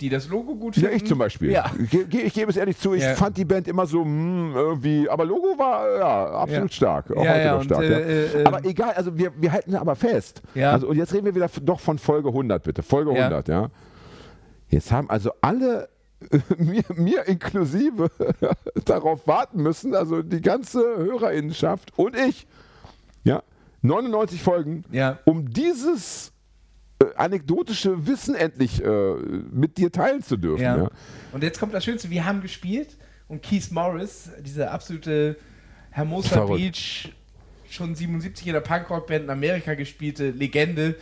die 0.00 0.08
das 0.08 0.28
Logo 0.28 0.54
gut 0.54 0.76
Ja, 0.76 0.82
finden. 0.88 0.96
ich 0.96 1.06
zum 1.06 1.18
Beispiel. 1.18 1.50
Ja. 1.50 1.70
Ich, 1.82 1.90
ge- 1.90 2.20
ich 2.22 2.32
gebe 2.34 2.50
es 2.50 2.56
ehrlich 2.56 2.78
zu, 2.78 2.94
ich 2.94 3.02
Ja. 3.02 3.14
fand 3.14 3.36
die 3.36 3.44
Band 3.44 3.68
immer 3.68 3.86
so 3.86 4.02
hm, 4.04 4.52
irgendwie, 4.54 5.08
aber 5.08 5.24
Logo 5.24 5.58
war 5.58 5.98
ja 5.98 6.30
absolut 6.32 6.70
Ja. 6.70 6.76
stark. 6.76 7.10
Auch 7.16 7.24
Ja, 7.24 7.30
heute 7.32 7.40
ja, 7.44 7.52
noch 7.52 7.60
und, 7.60 7.64
stark. 7.66 7.82
ja. 7.84 7.88
äh, 7.90 8.24
äh, 8.42 8.44
aber 8.44 8.64
egal, 8.64 8.92
also 8.94 9.16
wir, 9.16 9.32
wir 9.36 9.52
halten 9.52 9.74
aber 9.74 9.94
fest. 9.96 10.42
Ja. 10.54 10.72
Also, 10.72 10.88
und 10.88 10.96
jetzt 10.96 11.12
reden 11.12 11.26
wir 11.26 11.34
wieder 11.34 11.48
doch 11.62 11.80
von 11.80 11.98
Folge 11.98 12.28
100, 12.28 12.62
bitte. 12.62 12.82
Folge 12.82 13.10
Ja. 13.12 13.24
100, 13.26 13.48
ja. 13.48 13.68
Jetzt 14.68 14.90
haben 14.92 15.10
also 15.10 15.30
alle, 15.40 15.88
mir, 16.58 16.82
mir 16.94 17.26
inklusive, 17.26 18.10
darauf 18.84 19.26
warten 19.26 19.62
müssen, 19.62 19.94
also 19.94 20.22
die 20.22 20.40
ganze 20.40 20.80
Hörerinnenschaft 20.80 21.92
und 21.96 22.16
ich, 22.16 22.46
ja, 23.24 23.42
99 23.82 24.42
Folgen, 24.42 24.84
Ja. 24.92 25.18
um 25.24 25.50
dieses 25.50 26.28
äh, 26.28 26.30
anekdotische 27.16 28.06
Wissen 28.06 28.34
endlich 28.34 28.82
äh, 28.82 29.14
mit 29.50 29.78
dir 29.78 29.90
teilen 29.90 30.22
zu 30.22 30.36
dürfen. 30.36 30.62
Ja. 30.62 30.76
Ja. 30.76 30.90
Und 31.32 31.42
jetzt 31.42 31.58
kommt 31.58 31.74
das 31.74 31.84
Schönste, 31.84 32.10
wir 32.10 32.24
haben 32.24 32.42
gespielt 32.42 32.96
und 33.28 33.42
Keith 33.42 33.70
Morris, 33.70 34.30
diese 34.44 34.70
absolute 34.70 35.36
Hermosa. 35.90 36.44
Beach, 36.44 37.12
schon 37.70 37.94
77 37.94 38.46
in 38.46 38.52
der 38.52 38.60
Punkrock-Band 38.60 39.24
in 39.24 39.30
Amerika 39.30 39.74
gespielte 39.74 40.30
Legende, 40.30 40.96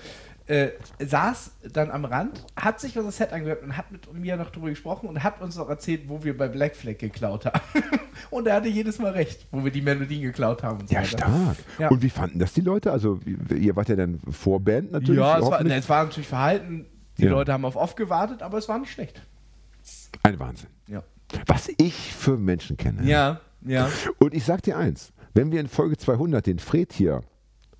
äh, 0.49 0.71
saß 0.99 1.51
dann 1.73 1.91
am 1.91 2.05
Rand, 2.05 2.45
hat 2.57 2.81
sich 2.81 2.99
unser 2.99 3.13
Set 3.13 3.33
angehört 3.33 3.63
und 3.63 3.77
hat 3.77 3.93
mit 3.93 4.13
mir 4.15 4.37
noch 4.37 4.51
darüber 4.51 4.71
gesprochen 4.71 5.09
und 5.09 5.23
hat 5.23 5.41
uns 5.43 5.57
noch 5.57 5.69
erzählt, 5.69 6.09
wo 6.09 6.25
wir 6.25 6.37
bei 6.37 6.49
Black 6.49 6.75
Flag 6.75 6.97
geklaut 6.99 7.45
haben. 7.47 7.61
und 8.31 8.47
er 8.47 8.55
hatte 8.57 8.69
jedes 8.69 8.99
Mal 8.99 9.13
recht, 9.13 9.47
wo 9.51 9.63
wir 9.63 9.71
die 9.71 9.83
Melodien 9.83 10.23
geklaut 10.23 10.63
haben. 10.63 10.81
Und 10.81 10.89
so 10.89 10.95
Ja, 10.95 11.01
weiter. 11.03 11.19
stark. 11.19 11.57
Ja. 11.79 11.89
Und 11.89 12.03
wie 12.03 12.11
fanden 12.11 12.39
das 12.39 12.53
die 12.55 12.63
Leute? 12.63 12.91
Also, 12.91 13.21
ihr 13.55 13.77
wart 13.77 13.89
ja 13.91 13.97
dann 13.97 14.21
Vorband 14.31 14.91
natürlich. 14.93 15.21
Ja, 15.21 15.39
es 15.39 15.51
war, 15.51 15.63
ne, 15.63 15.77
es 15.77 15.89
war 15.89 16.05
natürlich 16.05 16.29
verhalten. 16.29 16.87
Die 17.19 17.25
Ja. 17.25 17.31
Leute 17.31 17.53
haben 17.53 17.65
auf 17.65 17.77
off 17.77 17.95
gewartet, 17.95 18.43
aber 18.43 18.59
es 18.59 18.69
war 18.69 18.79
nicht 18.79 18.93
schlecht. 18.93 19.21
Ein 20.23 20.39
Wahnsinn. 20.39 20.69
Ja. 20.87 21.03
Was 21.47 21.69
ich 21.77 21.95
für 22.15 22.39
Menschen 22.39 22.77
kenne. 22.77 23.03
Ja, 23.05 23.41
ja. 23.63 23.91
Und 24.19 24.33
ich 24.35 24.45
sag 24.45 24.63
dir 24.63 24.79
eins: 24.79 25.13
Wenn 25.35 25.53
wir 25.53 25.61
in 25.61 25.69
Folge 25.69 25.97
200 25.99 26.47
den 26.47 26.59
Fred 26.59 26.93
hier 26.93 27.21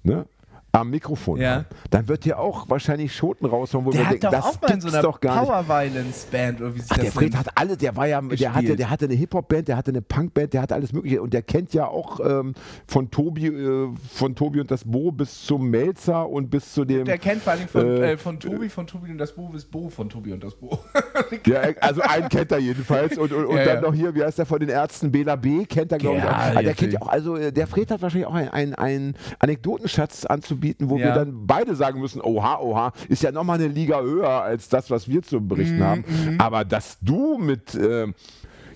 ne, 0.03 0.27
am 0.73 0.91
Mikrofon 0.91 1.41
Ja. 1.41 1.51
haben, 1.57 1.65
dann 1.91 2.09
wird 2.09 2.25
der 2.27 2.39
auch 2.39 2.69
wahrscheinlich 2.69 3.15
Schoten 3.15 3.47
raushauen, 3.47 3.85
wo 3.87 3.91
Der 3.91 4.01
wir 4.01 4.05
hat 4.07 4.13
denken, 4.13 4.27
doch 4.27 4.31
das 4.33 4.45
auch 4.45 4.61
mal 4.61 4.71
in 4.71 4.81
so 4.81 4.87
gibt's 4.89 4.95
einer 4.95 5.03
doch 5.03 5.21
gar 5.21 5.41
nicht. 5.41 5.51
Power 5.51 5.67
Violence 5.69 6.27
Band 6.31 6.61
oder 6.61 6.75
wie 6.75 6.81
sich 6.81 6.91
Ach, 6.91 6.97
das 6.97 7.05
der 7.05 7.13
Fred 7.13 7.37
hat 7.37 7.47
alle, 7.55 7.77
der 7.77 7.97
war 7.97 8.07
ja, 8.07 8.21
der 8.21 8.29
Gespielt. 8.29 8.55
hatte, 8.55 8.77
der 8.77 8.91
hatte 8.91 9.05
eine 9.07 9.15
Hip-Hop-Band, 9.15 9.69
der 9.69 9.77
hatte 9.79 9.91
eine 9.91 10.03
Punk-Band, 10.03 10.53
der 10.53 10.63
hatte 10.63 10.75
alles 10.75 10.93
mögliche 10.93 11.23
und 11.23 11.33
der 11.33 11.43
kennt 11.43 11.73
ja 11.73 11.87
auch 11.89 12.21
ähm, 12.21 12.53
von 12.87 13.11
Tobi, 13.11 13.47
äh, 13.47 13.89
von 14.13 14.35
Tobi 14.37 14.61
und 14.61 14.71
das 14.71 14.85
Bo 14.85 15.11
bis 15.11 15.45
zum 15.47 15.69
Melzer 15.71 16.29
und 16.29 16.51
bis 16.51 16.73
zu 16.75 16.85
dem. 16.85 17.07
Der 17.07 17.19
kennt 17.19 17.43
vor 17.43 17.55
allem 17.55 17.67
von, 17.67 17.87
Äh, 17.87 18.13
äh, 18.13 18.17
von 18.19 18.39
Tobi, 18.39 18.69
von 18.69 18.87
Tobi 18.87 19.11
und 19.11 19.19
das 19.19 19.33
Bo 19.35 19.49
bis 19.49 19.65
Bo 19.65 19.89
von 19.89 20.09
Tobi 20.11 20.33
und 20.33 20.45
das 20.45 20.55
Bo. 20.55 20.79
Ja, 21.47 21.61
also 21.81 22.03
einen 22.03 22.29
kennt 22.29 22.53
er 22.53 22.59
jedenfalls 22.59 23.17
und, 23.19 23.33
und, 23.33 23.47
und 23.47 23.57
Ja, 23.57 23.65
dann 23.65 23.75
ja. 23.77 23.81
noch 23.81 23.95
hier, 23.95 24.15
wie 24.15 24.23
heißt 24.23 24.39
der 24.39 24.47
von 24.47 24.61
den 24.61 24.69
Ärzten, 24.69 25.11
Bela 25.11 25.35
B. 25.37 25.65
kennt 25.65 25.93
er 25.93 25.99
glaube 25.99 26.19
ich 26.19 26.25
auch. 26.25 26.29
Ah, 26.29 26.63
der 26.63 26.75
kennt 26.75 26.93
ja 26.93 27.01
auch, 27.03 27.09
also 27.09 27.37
äh, 27.37 27.53
der 27.53 27.67
Fred 27.67 27.91
hat 27.91 28.03
wahrscheinlich 28.03 28.27
auch 28.27 28.35
einen 28.35 28.49
ein, 28.51 28.75
ein 28.75 29.15
Anekdotenschatz 29.39 30.25
anzubieten, 30.27 30.58
wo 30.81 30.97
wir 30.99 31.07
Ja. 31.07 31.15
dann 31.15 31.47
beide 31.47 31.75
sagen 31.75 32.01
müssen, 32.01 32.21
oha, 32.21 32.59
oha, 32.61 32.93
ist 33.09 33.23
ja 33.23 33.33
nochmal 33.33 33.59
eine 33.59 33.69
Liga 33.69 34.01
höher 34.01 34.29
als 34.43 34.69
das, 34.69 34.91
was 34.91 35.09
wir 35.09 35.23
zu 35.23 35.41
Mhm, 35.41 35.49
berichten 35.49 35.83
haben. 35.85 36.05
Aber 36.39 36.65
dass 36.65 36.99
du 37.01 37.39
mit 37.39 37.75
ähm, 37.75 38.15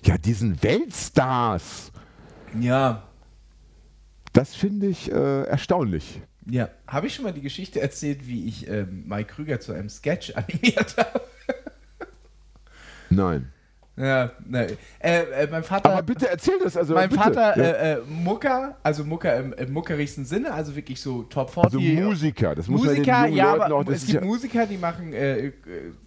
ja, 0.03 0.17
diesen 0.17 0.61
Weltstars, 0.63 1.91
Ja. 2.59 3.03
das 4.33 4.55
finde 4.55 4.87
ich 4.87 5.11
äh, 5.11 5.43
erstaunlich. 5.43 6.21
Ja. 6.45 6.67
Habe 6.87 7.07
ich 7.07 7.15
schon 7.15 7.23
mal 7.23 7.31
die 7.31 7.41
Geschichte 7.41 7.79
erzählt, 7.79 8.27
wie 8.27 8.45
ich 8.47 8.67
ähm, 8.67 9.05
Mike 9.07 9.33
Krüger 9.33 9.61
zu 9.61 9.71
einem 9.71 9.87
Sketch 9.89 10.33
animiert 10.35 10.97
habe? 10.97 11.21
Nein. 13.09 13.52
Ja, 13.95 14.31
ne. 14.43 14.75
Äh, 14.99 15.21
äh, 15.21 15.47
mein 15.51 15.63
Vater. 15.63 15.91
Aber 15.91 16.01
bitte 16.01 16.27
erzähl 16.27 16.57
das. 16.63 16.75
Also 16.75 16.95
mein 16.95 17.09
bitte. 17.09 17.21
Vater, 17.21 17.57
ja. 17.57 17.63
äh, 17.63 17.93
äh, 17.93 17.97
Mucker, 18.07 18.75
also 18.81 19.03
Mucker 19.03 19.37
im, 19.37 19.53
im 19.53 19.71
muckerigsten 19.71 20.25
Sinne, 20.25 20.51
also 20.51 20.75
wirklich 20.75 20.99
so 20.99 21.23
Top 21.23 21.55
also 21.55 21.79
40. 21.79 22.03
Musiker, 22.03 22.55
das 22.55 22.67
muss 22.67 22.81
man 22.81 22.95
Musiker, 22.95 23.21
den 23.21 23.25
jungen 23.25 23.37
ja, 23.37 23.51
Leuten 23.51 23.63
aber 23.63 23.75
auch, 23.75 23.87
es 23.87 24.07
gibt 24.07 24.21
ja, 24.21 24.25
Musiker, 24.25 24.65
die 24.65 24.77
machen 24.77 25.13
äh, 25.13 25.51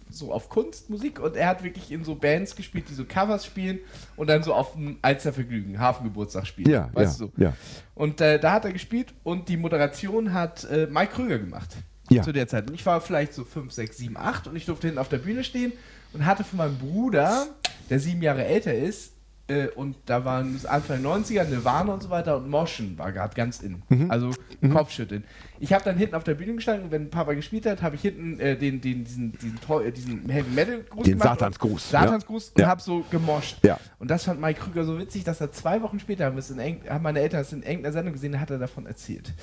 so 0.09 0.33
auf 0.33 0.49
Kunstmusik 0.49 1.21
und 1.21 1.37
er 1.37 1.47
hat 1.47 1.63
wirklich 1.63 1.89
in 1.89 2.03
so 2.03 2.15
Bands 2.15 2.57
gespielt, 2.57 2.89
die 2.89 2.93
so 2.93 3.05
Covers 3.05 3.45
spielen 3.45 3.79
und 4.17 4.27
dann 4.27 4.43
so 4.43 4.53
auf 4.53 4.73
dem 4.73 4.97
Alstervergnügen, 5.01 5.79
Hafengeburtstag 5.79 6.45
spielen. 6.45 6.69
ja, 6.69 6.89
weißt 6.91 7.21
ja, 7.21 7.25
du? 7.25 7.41
ja. 7.41 7.53
Und 7.95 8.19
da 8.19 8.51
hat 8.51 8.65
er 8.65 8.73
gespielt 8.73 9.13
und 9.23 9.47
die 9.49 9.57
Moderation 9.57 10.33
hat 10.33 10.67
Mike 10.89 11.13
Krüger 11.13 11.39
gemacht. 11.39 11.69
Ja. 12.09 12.23
Zu 12.23 12.31
der 12.31 12.47
Zeit. 12.47 12.69
Und 12.69 12.73
ich 12.73 12.85
war 12.85 13.01
vielleicht 13.01 13.33
so 13.33 13.43
5, 13.43 13.69
6, 13.69 13.97
7, 13.97 14.15
8 14.15 14.47
und 14.47 14.55
ich 14.55 14.65
durfte 14.65 14.87
hinten 14.87 14.97
auf 14.97 15.09
der 15.09 15.17
Bühne 15.17 15.43
stehen 15.43 15.73
und 16.13 16.25
hatte 16.25 16.45
von 16.45 16.57
meinem 16.57 16.77
Bruder, 16.77 17.47
der 17.89 17.99
sieben 17.99 18.21
Jahre 18.21 18.45
älter 18.45 18.73
ist, 18.73 19.13
äh, 19.49 19.67
und 19.67 19.95
da 20.07 20.25
waren 20.25 20.53
es 20.55 20.65
Anfang 20.65 21.01
der 21.01 21.09
90er, 21.09 21.45
Nirvana 21.45 21.93
und 21.93 22.03
so 22.03 22.09
weiter 22.09 22.35
und 22.35 22.49
Moschen 22.49 22.97
war 22.97 23.13
gerade 23.13 23.33
ganz 23.33 23.61
in. 23.61 23.81
Mhm. 23.87 24.11
Also 24.11 24.31
Kopfschütteln. 24.73 25.23
Ich 25.59 25.71
habe 25.71 25.85
dann 25.85 25.97
hinten 25.97 26.15
auf 26.15 26.25
der 26.25 26.33
Bühne 26.33 26.55
gestanden 26.55 26.85
und 26.85 26.91
wenn 26.91 27.09
Papa 27.09 27.31
gespielt 27.33 27.65
hat, 27.65 27.81
habe 27.81 27.95
ich 27.95 28.01
hinten 28.01 28.39
äh, 28.41 28.57
den, 28.57 28.81
den, 28.81 29.05
diesen, 29.05 29.31
diesen, 29.37 29.57
Teu- 29.61 29.85
äh, 29.85 29.91
diesen 29.93 30.27
Heavy 30.29 30.49
Metal 30.53 30.83
Gruß 30.89 31.03
Den 31.05 31.13
gemacht. 31.17 31.39
Satansgruß, 31.39 31.89
Satansgruß 31.91 32.51
ja. 32.57 32.65
und 32.65 32.69
habe 32.69 32.81
so 32.81 33.05
gemoscht. 33.09 33.59
Ja. 33.63 33.79
Und 33.99 34.11
das 34.11 34.25
fand 34.25 34.41
Mike 34.41 34.59
Krüger 34.59 34.83
so 34.83 34.99
witzig, 34.99 35.23
dass 35.23 35.39
er 35.39 35.49
zwei 35.53 35.81
Wochen 35.81 35.99
später, 36.01 36.25
haben, 36.25 36.37
haben 36.41 37.03
meine 37.03 37.19
Eltern 37.21 37.39
es 37.39 37.53
in 37.53 37.63
irgendeiner 37.63 37.93
Sendung 37.93 38.13
gesehen, 38.15 38.41
hat 38.41 38.49
er 38.51 38.57
davon 38.59 38.85
erzählt. 38.85 39.33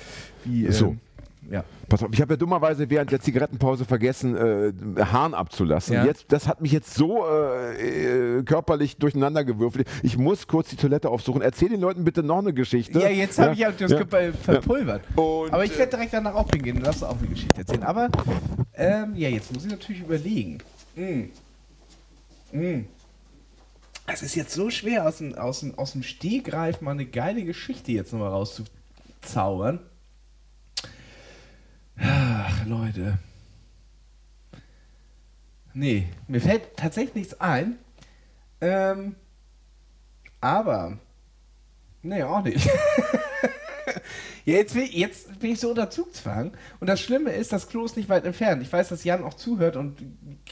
Wie, 0.43 0.71
So. 0.71 0.95
Ja. 1.49 1.63
Pass 1.89 2.01
auf, 2.03 2.09
ich 2.11 2.21
habe 2.21 2.33
ja 2.33 2.37
dummerweise 2.37 2.89
während 2.89 3.11
der 3.11 3.19
Zigarettenpause 3.19 3.85
vergessen, 3.85 4.35
äh, 4.35 4.73
Hahn 5.03 5.33
abzulassen. 5.33 5.93
Ja. 5.93 6.05
Jetzt, 6.05 6.25
das 6.29 6.47
hat 6.47 6.61
mich 6.61 6.71
jetzt 6.71 6.93
so 6.93 7.25
äh, 7.27 8.37
äh, 8.39 8.43
körperlich 8.43 8.97
durcheinander 8.97 9.43
gewürfelt. 9.43 9.87
Ich 10.03 10.17
muss 10.17 10.47
kurz 10.47 10.69
die 10.69 10.75
Toilette 10.75 11.09
aufsuchen. 11.09 11.41
Erzähl 11.41 11.69
den 11.69 11.81
Leuten 11.81 12.03
bitte 12.03 12.23
noch 12.23 12.39
eine 12.39 12.53
Geschichte. 12.53 12.99
Ja, 12.99 13.09
jetzt 13.09 13.37
habe 13.39 13.53
ich 13.53 13.59
ja 13.59 13.71
das 13.71 13.91
ja. 13.91 14.03
ge- 14.03 14.33
verpulvert. 14.33 15.01
Und, 15.15 15.53
Aber 15.53 15.63
ich 15.63 15.77
werde 15.77 15.91
direkt 15.91 16.13
danach 16.13 16.33
auch 16.35 16.49
hingehen, 16.49 16.75
dann 16.75 16.85
darfst 16.85 17.01
du 17.01 17.05
auch 17.05 17.17
eine 17.17 17.27
Geschichte 17.27 17.57
erzählen. 17.57 17.83
Aber, 17.83 18.09
ähm, 18.73 19.13
ja, 19.15 19.29
jetzt 19.29 19.53
muss 19.53 19.65
ich 19.65 19.71
natürlich 19.71 20.01
überlegen. 20.01 20.57
Mm. 20.95 21.25
Mm. 22.51 22.85
Es 24.07 24.21
ist 24.21 24.35
jetzt 24.35 24.53
so 24.53 24.69
schwer, 24.69 25.07
aus 25.07 25.17
dem, 25.17 25.35
aus, 25.35 25.61
dem, 25.61 25.77
aus 25.77 25.93
dem 25.93 26.03
Stehgreif 26.03 26.81
mal 26.81 26.91
eine 26.91 27.05
geile 27.05 27.43
Geschichte 27.43 27.91
jetzt 27.91 28.13
nochmal 28.13 28.29
rauszuzaubern. 28.29 29.79
Ach, 31.97 32.65
Leute. 32.65 33.17
Nee, 35.73 36.07
mir 36.27 36.41
fällt 36.41 36.77
tatsächlich 36.77 37.15
nichts 37.15 37.41
ein. 37.41 37.77
Ähm, 38.61 39.15
aber, 40.39 40.99
nee, 42.01 42.23
auch 42.23 42.43
nicht. 42.43 42.65
Ja, 42.65 42.73
jetzt, 44.45 44.73
will, 44.75 44.87
jetzt 44.89 45.39
bin 45.39 45.51
ich 45.51 45.59
so 45.59 45.69
unter 45.69 45.89
Zugzwang. 45.89 46.53
Und 46.79 46.87
das 46.87 47.01
Schlimme 47.01 47.31
ist, 47.31 47.51
das 47.51 47.67
Klo 47.67 47.83
ist 47.83 47.97
nicht 47.97 48.07
weit 48.07 48.25
entfernt. 48.25 48.61
Ich 48.61 48.71
weiß, 48.71 48.89
dass 48.89 49.03
Jan 49.03 49.23
auch 49.23 49.33
zuhört 49.33 49.75
und 49.75 50.01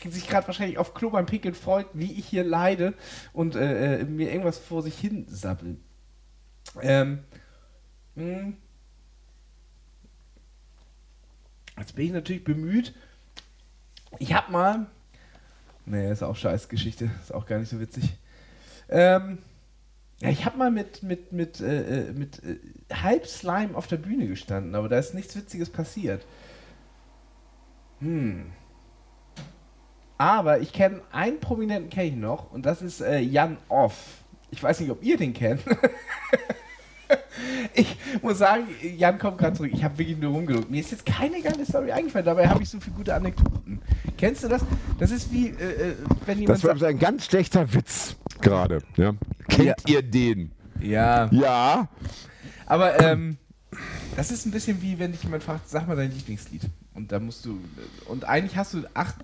sich 0.10 0.28
gerade 0.28 0.48
wahrscheinlich 0.48 0.78
auf 0.78 0.94
Klo 0.94 1.10
beim 1.10 1.26
Pinkeln 1.26 1.56
freut, 1.56 1.88
wie 1.94 2.12
ich 2.12 2.26
hier 2.26 2.44
leide 2.44 2.94
und 3.32 3.56
äh, 3.56 4.02
äh, 4.02 4.04
mir 4.04 4.30
irgendwas 4.30 4.58
vor 4.58 4.84
sich 4.84 5.00
hin 5.00 5.26
sabbel. 5.30 5.78
Ähm, 6.82 7.20
mh. 8.16 8.54
Jetzt 11.84 11.96
bin 11.96 12.06
ich 12.06 12.12
natürlich 12.14 12.44
bemüht. 12.44 12.94
Ich 14.20 14.34
hab 14.34 14.50
mal. 14.50 14.88
Nee, 15.86 16.12
ist 16.12 16.24
auch 16.24 16.36
scheiß 16.36 16.70
Geschichte. 16.70 17.10
Ist 17.22 17.34
auch 17.34 17.46
gar 17.46 17.60
nicht 17.60 17.70
so 17.70 17.80
witzig. 17.80 18.18
Ähm, 18.88 19.40
ja, 20.22 20.30
ich 20.30 20.46
habe 20.46 20.58
mal 20.58 20.72
mit, 20.72 21.04
mit, 21.04 21.34
mit, 21.34 21.60
äh, 21.60 22.08
äh, 22.08 22.14
mit 22.14 22.42
äh, 22.44 22.58
Halbslime 22.94 23.76
auf 23.76 23.88
der 23.88 23.98
Bühne 23.98 24.28
gestanden, 24.28 24.76
aber 24.76 24.88
da 24.88 24.98
ist 24.98 25.14
nichts 25.14 25.36
Witziges 25.36 25.70
passiert. 25.70 26.26
Hm. 28.00 28.54
Aber 30.18 30.60
ich 30.60 30.72
kenne 30.72 31.02
einen 31.12 31.42
Prominenten 31.42 31.90
kenne 31.90 32.08
ich 32.08 32.16
noch 32.16 32.52
und 32.52 32.66
das 32.66 32.82
ist 32.82 33.02
äh, 33.02 33.20
Jan 33.20 33.58
Off. 33.68 34.24
Ich 34.52 34.64
weiß 34.64 34.80
nicht, 34.80 34.92
ob 34.92 35.04
ihr 35.04 35.18
den 35.18 35.34
kennt. 35.34 35.64
ich 37.74 37.96
muss 38.22 38.38
sagen, 38.38 38.68
Jan 38.98 39.18
kommt 39.20 39.38
gerade 39.38 39.56
zurück. 39.56 39.72
Ich 39.74 39.84
habe 39.84 39.98
wirklich 39.98 40.18
nur 40.18 40.32
rumgedrückt. 40.32 40.70
Mir 40.70 40.82
ist 40.82 40.92
jetzt 40.92 41.06
keine 41.06 41.42
geile 41.42 41.66
Story 41.66 41.92
eingefallen, 41.92 42.26
dabei 42.26 42.48
habe 42.48 42.62
ich 42.64 42.70
so 42.70 42.80
viele 42.80 42.96
gute 42.96 43.14
Anekdoten. 43.14 43.82
Kennst 44.18 44.44
du 44.44 44.48
das? 44.48 44.64
Das 45.00 45.12
ist 45.12 45.32
wie, 45.32 45.48
äh, 45.50 45.52
äh, 45.92 45.96
wenn 46.26 46.40
jemand 46.40 46.58
Das 46.58 46.64
war 46.64 46.76
übrigens 46.76 46.84
ein 46.90 47.00
ganz 47.00 47.26
schlechter 47.26 47.74
Witz 47.74 48.16
gerade. 48.42 48.80
Ja. 48.96 49.14
Kennt 49.50 49.68
Ja. 49.68 49.76
ihr 49.88 50.02
den? 50.02 50.52
Ja. 50.80 51.30
Ja. 51.32 51.88
Aber 52.66 53.00
ähm, 53.00 53.38
das 54.16 54.32
ist 54.32 54.46
ein 54.46 54.52
bisschen 54.52 54.82
wie, 54.82 55.00
wenn 55.00 55.12
dich 55.12 55.24
jemand 55.24 55.44
fragt, 55.44 55.70
sag 55.70 55.88
mal 55.88 55.96
dein 55.96 56.12
Lieblingslied. 56.12 56.64
Und 56.94 57.12
da 57.12 57.20
musst 57.20 57.46
du. 57.46 57.60
Und 58.08 58.26
eigentlich 58.26 58.56
hast 58.58 58.74
du 58.74 58.84
acht 58.94 59.16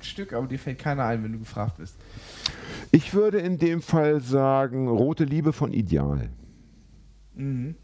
Stück, 0.00 0.32
aber 0.32 0.46
dir 0.46 0.58
fällt 0.58 0.78
keiner 0.78 1.04
ein, 1.04 1.22
wenn 1.24 1.32
du 1.32 1.38
gefragt 1.40 1.76
bist. 1.78 1.94
Ich 2.90 3.12
würde 3.12 3.38
in 3.38 3.58
dem 3.58 3.82
Fall 3.82 4.20
sagen, 4.20 4.88
Rote 4.88 5.24
Liebe 5.24 5.52
von 5.52 5.72
Ideal. 5.72 6.30
Mhm. 7.34 7.74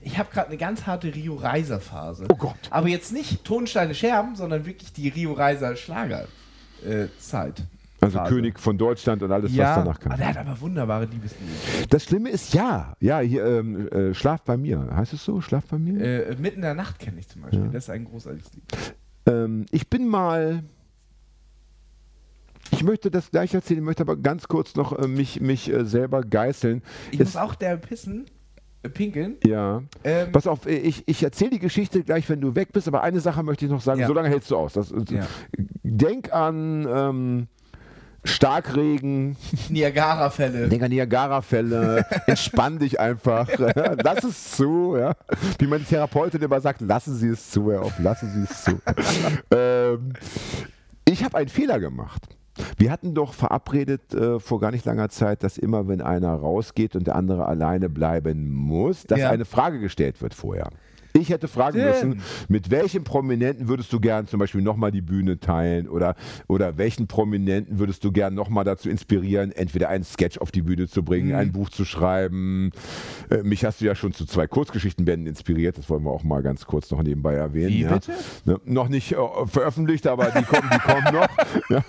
Ich 0.00 0.18
habe 0.18 0.30
gerade 0.32 0.48
eine 0.48 0.56
ganz 0.56 0.86
harte 0.86 1.12
Rio 1.14 1.34
Reiser 1.34 1.80
Phase. 1.80 2.26
Oh 2.30 2.36
Gott. 2.36 2.54
Aber 2.70 2.86
jetzt 2.88 3.12
nicht 3.12 3.44
Tonsteine 3.44 3.94
Scherben, 3.94 4.36
sondern 4.36 4.66
wirklich 4.66 4.92
die 4.92 5.08
Rio 5.08 5.32
Reiser 5.32 5.74
Schlager 5.76 6.28
äh, 6.86 7.06
Zeit. 7.18 7.64
Also 8.00 8.18
Phase. 8.18 8.34
König 8.34 8.60
von 8.60 8.76
Deutschland 8.78 9.22
und 9.22 9.32
alles, 9.32 9.52
Ja, 9.54 9.70
was 9.70 9.76
danach 9.76 9.96
aber 10.00 10.08
kam. 10.10 10.18
der 10.18 10.28
hat 10.28 10.36
aber 10.36 10.60
wunderbare 10.60 11.06
Liebeslieder. 11.06 11.52
Das 11.88 12.04
Schlimme 12.04 12.28
ist 12.30 12.52
ja, 12.54 12.94
ja, 13.00 13.18
hier, 13.20 13.44
ähm, 13.46 13.88
äh, 13.88 14.14
Schlaf 14.14 14.42
bei 14.42 14.56
mir. 14.56 14.90
Heißt 14.94 15.12
es 15.14 15.24
so? 15.24 15.40
Schlaf 15.40 15.64
bei 15.66 15.78
mir? 15.78 16.00
Äh, 16.00 16.36
Mitten 16.36 16.56
in 16.56 16.62
der 16.62 16.74
Nacht 16.74 16.98
kenne 17.00 17.18
ich 17.18 17.28
zum 17.28 17.42
Beispiel. 17.42 17.60
Ja. 17.64 17.66
Das 17.68 17.84
ist 17.84 17.90
ein 17.90 18.04
großartiges 18.04 18.52
Lied. 18.52 18.64
Ähm, 19.26 19.66
ich 19.72 19.88
bin 19.88 20.06
mal. 20.06 20.62
Ich 22.70 22.82
möchte 22.82 23.10
das 23.10 23.30
gleich 23.30 23.54
erzählen, 23.54 23.80
ich 23.80 23.84
möchte 23.84 24.02
aber 24.02 24.16
ganz 24.16 24.48
kurz 24.48 24.74
noch 24.74 24.98
äh, 24.98 25.06
mich, 25.06 25.40
mich 25.40 25.70
äh, 25.72 25.84
selber 25.84 26.22
geißeln. 26.22 26.82
Ich 27.10 27.20
Es- 27.20 27.34
muss 27.34 27.36
auch 27.36 27.54
der 27.54 27.76
pissen, 27.76 28.26
pinkeln. 28.88 29.36
Ja. 29.44 29.82
Ähm, 30.04 30.32
Pass 30.32 30.46
auf, 30.46 30.66
äh, 30.66 30.76
ich, 30.76 31.02
ich 31.06 31.22
erzähle 31.22 31.50
die 31.50 31.58
Geschichte 31.58 32.02
gleich, 32.02 32.28
wenn 32.28 32.40
du 32.40 32.54
weg 32.54 32.72
bist, 32.72 32.86
aber 32.88 33.02
eine 33.02 33.20
Sache 33.20 33.42
möchte 33.42 33.64
ich 33.64 33.70
noch 33.70 33.80
sagen, 33.80 34.00
Ja. 34.00 34.06
so 34.06 34.12
lange 34.14 34.28
hältst 34.28 34.50
du 34.50 34.56
aus. 34.56 34.72
Das, 34.74 34.92
Ja. 35.10 35.26
Denk 35.82 36.32
an 36.32 36.86
ähm, 36.88 37.48
Starkregen, 38.26 39.36
Niagara-Fälle. 39.68 40.68
denk 40.68 40.82
an 40.82 40.90
Niagara-Fälle, 40.90 42.04
entspann 42.26 42.78
dich 42.78 42.98
einfach, 42.98 43.48
lass 44.02 44.24
es 44.24 44.52
zu. 44.52 44.96
Ja? 44.98 45.14
Wie 45.58 45.66
meine 45.66 45.84
Therapeutin 45.84 46.40
immer 46.42 46.60
sagt, 46.60 46.80
lassen 46.80 47.14
Sie 47.16 47.28
es 47.28 47.50
zu, 47.50 47.70
Herr 47.70 47.82
Off, 47.84 47.98
lassen 47.98 48.30
Sie 48.32 48.42
es 48.50 48.64
zu. 48.64 48.80
ähm, 49.50 50.14
ich 51.06 51.22
habe 51.22 51.36
einen 51.36 51.48
Fehler 51.50 51.78
gemacht. 51.78 52.22
Wir 52.76 52.90
hatten 52.92 53.14
doch 53.14 53.32
verabredet 53.34 54.14
äh, 54.14 54.38
vor 54.38 54.60
gar 54.60 54.70
nicht 54.70 54.84
langer 54.84 55.08
Zeit, 55.08 55.42
dass 55.42 55.58
immer, 55.58 55.88
wenn 55.88 56.00
einer 56.00 56.32
rausgeht 56.34 56.94
und 56.96 57.06
der 57.06 57.16
andere 57.16 57.46
alleine 57.46 57.88
bleiben 57.88 58.48
muss, 58.52 59.04
dass 59.04 59.18
Ja. 59.20 59.30
eine 59.30 59.44
Frage 59.44 59.80
gestellt 59.80 60.22
wird 60.22 60.34
vorher. 60.34 60.70
Ich 61.16 61.28
hätte 61.30 61.46
fragen 61.46 61.78
Denn- 61.78 61.86
müssen, 61.86 62.22
mit 62.48 62.72
welchem 62.72 63.04
Prominenten 63.04 63.68
würdest 63.68 63.92
du 63.92 64.00
gern 64.00 64.26
zum 64.26 64.40
Beispiel 64.40 64.62
nochmal 64.62 64.90
die 64.90 65.00
Bühne 65.00 65.38
teilen 65.38 65.88
oder, 65.88 66.16
oder 66.48 66.76
welchen 66.76 67.06
Prominenten 67.06 67.78
würdest 67.78 68.02
du 68.02 68.10
gern 68.10 68.34
nochmal 68.34 68.64
dazu 68.64 68.90
inspirieren, 68.90 69.52
entweder 69.52 69.88
einen 69.90 70.02
Sketch 70.02 70.38
auf 70.38 70.50
die 70.50 70.62
Bühne 70.62 70.88
zu 70.88 71.04
bringen, 71.04 71.28
Mhm. 71.28 71.34
ein 71.36 71.52
Buch 71.52 71.70
zu 71.70 71.84
schreiben. 71.84 72.72
Äh, 73.30 73.44
mich 73.44 73.64
hast 73.64 73.80
du 73.80 73.84
ja 73.84 73.94
schon 73.94 74.12
zu 74.12 74.26
zwei 74.26 74.48
Kurzgeschichtenbänden 74.48 75.28
inspiriert, 75.28 75.78
das 75.78 75.88
wollen 75.88 76.02
wir 76.02 76.10
auch 76.10 76.24
mal 76.24 76.42
ganz 76.42 76.66
kurz 76.66 76.90
noch 76.90 77.00
nebenbei 77.04 77.34
erwähnen. 77.34 77.68
Wie, 77.68 77.82
ja. 77.82 77.92
bitte? 77.94 78.12
Ne, 78.44 78.60
noch 78.64 78.88
nicht 78.88 79.12
äh, 79.12 79.16
veröffentlicht, 79.46 80.08
aber 80.08 80.32
die 80.32 80.42
kommen, 80.42 80.68
die 80.74 80.78
kommen 80.80 81.14
noch. 81.14 81.28
Ja. 81.70 81.84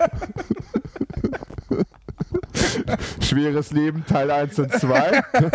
Schweres 3.22 3.72
Leben, 3.72 4.06
Teil 4.06 4.30
1 4.30 4.60
und 4.60 4.72
2. 4.72 5.24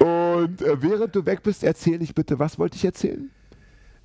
Und 0.00 0.62
äh, 0.62 0.82
während 0.82 1.14
du 1.14 1.24
weg 1.26 1.42
bist, 1.42 1.62
erzähle 1.62 2.02
ich 2.02 2.14
bitte, 2.14 2.38
was 2.38 2.58
wollte 2.58 2.76
ich 2.76 2.84
erzählen? 2.84 3.30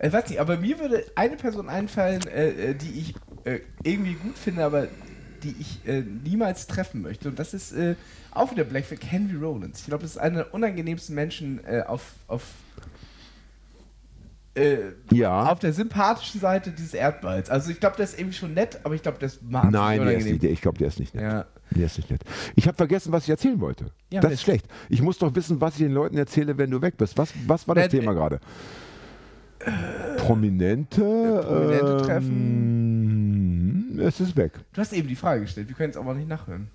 Ich 0.01 0.11
weiß 0.11 0.29
nicht, 0.29 0.39
aber 0.39 0.57
mir 0.57 0.77
würde 0.79 1.05
eine 1.15 1.37
Person 1.37 1.69
einfallen, 1.69 2.27
äh, 2.27 2.71
äh, 2.71 2.73
die 2.75 2.99
ich 2.99 3.15
äh, 3.45 3.59
irgendwie 3.83 4.15
gut 4.15 4.37
finde, 4.37 4.65
aber 4.65 4.89
die 5.43 5.55
ich 5.57 5.87
äh, 5.87 6.01
niemals 6.01 6.67
treffen 6.67 7.01
möchte. 7.01 7.29
Und 7.29 7.39
das 7.39 7.53
ist 7.53 7.71
äh, 7.71 7.95
auch 8.31 8.51
wieder 8.51 8.65
Blackflag, 8.65 8.99
Henry 9.05 9.37
Rollins. 9.37 9.79
Ich 9.79 9.85
glaube, 9.85 10.03
das 10.03 10.11
ist 10.11 10.17
einer 10.17 10.43
der 10.43 10.53
unangenehmsten 10.53 11.15
Menschen 11.15 11.63
äh, 11.65 11.83
auf, 11.87 12.11
auf, 12.27 12.43
äh, 14.55 14.77
Ja. 15.11 15.51
auf 15.51 15.59
der 15.59 15.73
sympathischen 15.73 16.39
Seite 16.41 16.71
dieses 16.71 16.93
Erdballs. 16.93 17.49
Also 17.49 17.71
ich 17.71 17.79
glaube, 17.79 17.95
der 17.97 18.05
ist 18.05 18.17
irgendwie 18.17 18.35
schon 18.37 18.53
nett, 18.53 18.79
aber 18.83 18.95
ich 18.95 19.01
glaube, 19.03 19.19
der 19.19 19.27
ist 19.27 19.39
wahnsinnig 19.43 19.73
Nein, 19.73 19.99
der 20.05 20.17
ist 20.17 20.25
nicht, 20.25 20.43
der, 20.43 20.51
ich 20.51 20.61
glaube, 20.61 20.77
der 20.77 20.87
ist 20.87 20.99
nicht 20.99 21.13
nett. 21.13 21.23
Ja. 21.23 21.45
Der 21.71 21.85
ist 21.87 21.97
nicht 21.97 22.09
nett. 22.11 22.21
Ich 22.55 22.67
habe 22.67 22.77
vergessen, 22.77 23.11
was 23.11 23.23
ich 23.23 23.29
erzählen 23.29 23.59
wollte. 23.59 23.91
Ja, 24.11 24.21
das 24.21 24.33
ist 24.33 24.41
schlecht. 24.43 24.67
Ich 24.89 25.01
muss 25.01 25.17
doch 25.17 25.33
wissen, 25.35 25.59
was 25.61 25.73
ich 25.75 25.81
den 25.81 25.91
Leuten 25.93 26.17
erzähle, 26.17 26.57
wenn 26.57 26.71
du 26.71 26.81
weg 26.81 26.95
bist. 26.97 27.17
Was, 27.17 27.33
was 27.47 27.67
war 27.67 27.75
das 27.75 27.85
Na, 27.85 27.99
Thema 27.99 28.11
äh, 28.11 28.15
gerade? 28.15 28.39
Prominente, 30.17 31.01
Prominente 31.43 32.07
ähm, 32.11 33.99
Es 33.99 34.19
ist 34.19 34.35
weg. 34.37 34.53
Du 34.73 34.81
hast 34.81 34.93
eben 34.93 35.07
die 35.07 35.15
Frage 35.15 35.41
gestellt, 35.41 35.67
wir 35.67 35.75
können 35.75 35.89
es 35.91 35.97
aber 35.97 36.13
nicht 36.13 36.27
nachhören. 36.27 36.67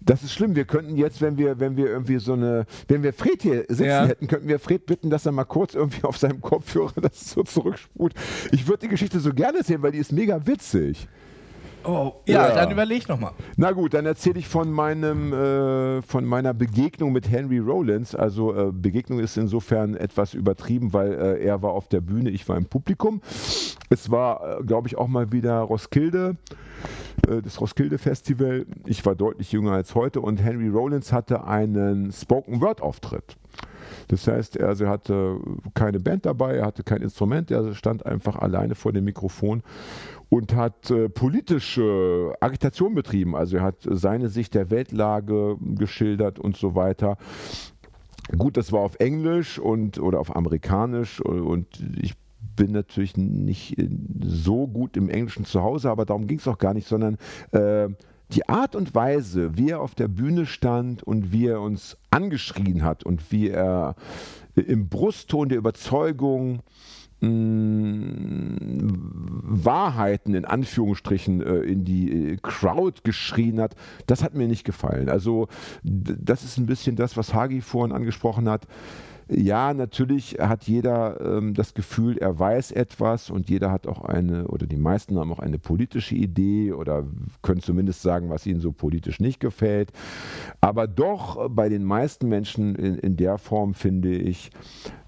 Das 0.00 0.22
ist 0.22 0.32
schlimm. 0.32 0.56
Wir 0.56 0.64
könnten 0.64 0.96
jetzt, 0.96 1.20
wenn 1.20 1.36
wir, 1.38 1.60
wenn 1.60 1.76
wir 1.76 1.86
irgendwie 1.86 2.18
so 2.18 2.32
eine, 2.32 2.66
wenn 2.88 3.02
wir 3.02 3.12
Fred 3.12 3.42
hier 3.42 3.60
sitzen 3.68 3.84
Ja. 3.84 4.06
hätten, 4.06 4.26
könnten 4.26 4.48
wir 4.48 4.58
Fred 4.58 4.86
bitten, 4.86 5.10
dass 5.10 5.26
er 5.26 5.32
mal 5.32 5.44
kurz 5.44 5.74
irgendwie 5.74 6.04
auf 6.04 6.16
seinem 6.18 6.40
Kopfhörer 6.40 6.92
das 7.00 7.30
so 7.30 7.42
zurückspult. 7.42 8.14
Ich 8.52 8.66
würde 8.66 8.80
die 8.80 8.88
Geschichte 8.88 9.20
so 9.20 9.32
gerne 9.32 9.58
erzählen, 9.58 9.82
weil 9.82 9.92
die 9.92 9.98
ist 9.98 10.12
mega 10.12 10.46
witzig. 10.46 11.08
Oh, 11.84 12.12
ja, 12.26 12.48
Ja. 12.48 12.54
dann 12.54 12.70
überleg 12.70 13.08
nochmal. 13.08 13.32
Na 13.56 13.72
gut, 13.72 13.94
dann 13.94 14.04
erzähle 14.04 14.38
ich 14.38 14.48
von 14.48 14.70
meinem, 14.70 15.32
äh, 15.32 16.02
von 16.02 16.24
meiner 16.24 16.52
Begegnung 16.52 17.12
mit 17.12 17.30
Henry 17.30 17.58
Rollins. 17.58 18.14
Also 18.14 18.54
äh, 18.54 18.70
Begegnung 18.72 19.18
ist 19.18 19.36
insofern 19.38 19.94
etwas 19.96 20.34
übertrieben, 20.34 20.92
weil 20.92 21.12
äh, 21.12 21.44
er 21.44 21.62
war 21.62 21.72
auf 21.72 21.88
der 21.88 22.00
Bühne, 22.02 22.30
ich 22.30 22.48
war 22.48 22.56
im 22.56 22.66
Publikum. 22.66 23.22
Es 23.88 24.10
war, 24.10 24.60
äh, 24.60 24.62
glaube 24.64 24.88
ich, 24.88 24.98
auch 24.98 25.08
mal 25.08 25.32
wieder 25.32 25.60
Roskilde, 25.60 26.36
äh, 27.28 27.40
das 27.40 27.60
Roskilde 27.60 27.96
Festival. 27.98 28.66
Ich 28.84 29.04
war 29.06 29.14
deutlich 29.14 29.52
jünger 29.52 29.72
als 29.72 29.94
heute 29.94 30.20
und 30.20 30.42
Henry 30.42 30.68
Rollins 30.68 31.12
hatte 31.12 31.44
einen 31.44 32.12
Spoken 32.12 32.60
Word 32.60 32.82
Auftritt. 32.82 33.36
Das 34.08 34.26
heißt, 34.26 34.56
er 34.56 34.68
also 34.68 34.84
er 34.84 34.90
hatte 34.90 35.38
keine 35.74 36.00
Band 36.00 36.26
dabei, 36.26 36.56
er 36.56 36.66
hatte 36.66 36.82
kein 36.82 37.00
Instrument, 37.02 37.50
er 37.50 37.74
stand 37.74 38.04
einfach 38.06 38.36
alleine 38.36 38.74
vor 38.74 38.92
dem 38.92 39.04
Mikrofon 39.04 39.62
und 40.30 40.54
hat 40.54 40.90
äh, 40.90 41.08
politische 41.08 42.32
Agitation 42.40 42.94
betrieben. 42.94 43.36
Also 43.36 43.58
er 43.58 43.64
hat 43.64 43.76
seine 43.82 44.28
Sicht 44.30 44.54
der 44.54 44.70
Weltlage 44.70 45.56
geschildert 45.60 46.38
und 46.38 46.56
so 46.56 46.74
weiter. 46.74 47.18
Gut, 48.38 48.56
das 48.56 48.72
war 48.72 48.80
auf 48.80 48.94
Englisch 49.00 49.58
und 49.58 49.98
oder 49.98 50.20
auf 50.20 50.34
Amerikanisch 50.34 51.20
und 51.20 51.66
ich 52.00 52.14
bin 52.56 52.72
natürlich 52.72 53.16
nicht 53.16 53.76
äh, 53.78 53.88
so 54.22 54.68
gut 54.68 54.96
im 54.96 55.10
Englischen 55.10 55.44
zu 55.44 55.62
Hause, 55.62 55.90
aber 55.90 56.06
darum 56.06 56.28
ging 56.28 56.38
es 56.38 56.48
auch 56.48 56.58
gar 56.58 56.74
nicht, 56.74 56.86
sondern 56.86 57.18
äh, 57.50 57.88
die 58.32 58.48
Art 58.48 58.76
und 58.76 58.94
Weise, 58.94 59.56
wie 59.56 59.70
er 59.70 59.80
auf 59.80 59.96
der 59.96 60.06
Bühne 60.06 60.46
stand 60.46 61.02
und 61.02 61.32
wie 61.32 61.48
er 61.48 61.60
uns 61.60 61.96
angeschrien 62.10 62.84
hat 62.84 63.02
und 63.02 63.32
wie 63.32 63.48
er 63.48 63.96
im 64.54 64.88
Brustton 64.88 65.48
der 65.48 65.58
Überzeugung 65.58 66.60
Wahrheiten 69.62 70.34
in 70.34 70.44
Anführungsstrichen 70.46 71.42
äh, 71.42 71.56
in 71.60 71.84
die 71.84 72.32
äh, 72.32 72.36
Crowd 72.40 73.00
geschrien 73.04 73.60
hat, 73.60 73.76
das 74.06 74.24
hat 74.24 74.34
mir 74.34 74.48
nicht 74.48 74.64
gefallen. 74.64 75.08
Also 75.10 75.48
das 75.82 76.44
ist 76.44 76.56
ein 76.56 76.66
bisschen 76.66 76.96
das, 76.96 77.16
was 77.16 77.34
Hagi 77.34 77.60
vorhin 77.60 77.94
angesprochen 77.94 78.48
hat. 78.48 78.66
Ja, 79.32 79.74
natürlich 79.74 80.38
hat 80.40 80.64
jeder 80.64 81.20
ähm, 81.20 81.54
das 81.54 81.72
Gefühl, 81.74 82.18
er 82.18 82.36
weiß 82.36 82.72
etwas 82.72 83.30
und 83.30 83.48
jeder 83.48 83.70
hat 83.70 83.86
auch 83.86 84.02
eine, 84.02 84.48
oder 84.48 84.66
die 84.66 84.76
meisten 84.76 85.16
haben 85.20 85.32
auch 85.32 85.38
eine 85.38 85.60
politische 85.60 86.16
Idee 86.16 86.72
oder 86.72 87.06
können 87.40 87.60
zumindest 87.60 88.02
sagen, 88.02 88.28
was 88.28 88.44
ihnen 88.44 88.58
so 88.58 88.72
politisch 88.72 89.20
nicht 89.20 89.38
gefällt. 89.38 89.92
Aber 90.60 90.88
doch 90.88 91.44
äh, 91.44 91.48
bei 91.48 91.68
den 91.68 91.84
meisten 91.84 92.28
Menschen 92.28 92.74
in, 92.74 92.98
in 92.98 93.16
der 93.16 93.38
Form 93.38 93.74
finde 93.74 94.16
ich, 94.16 94.50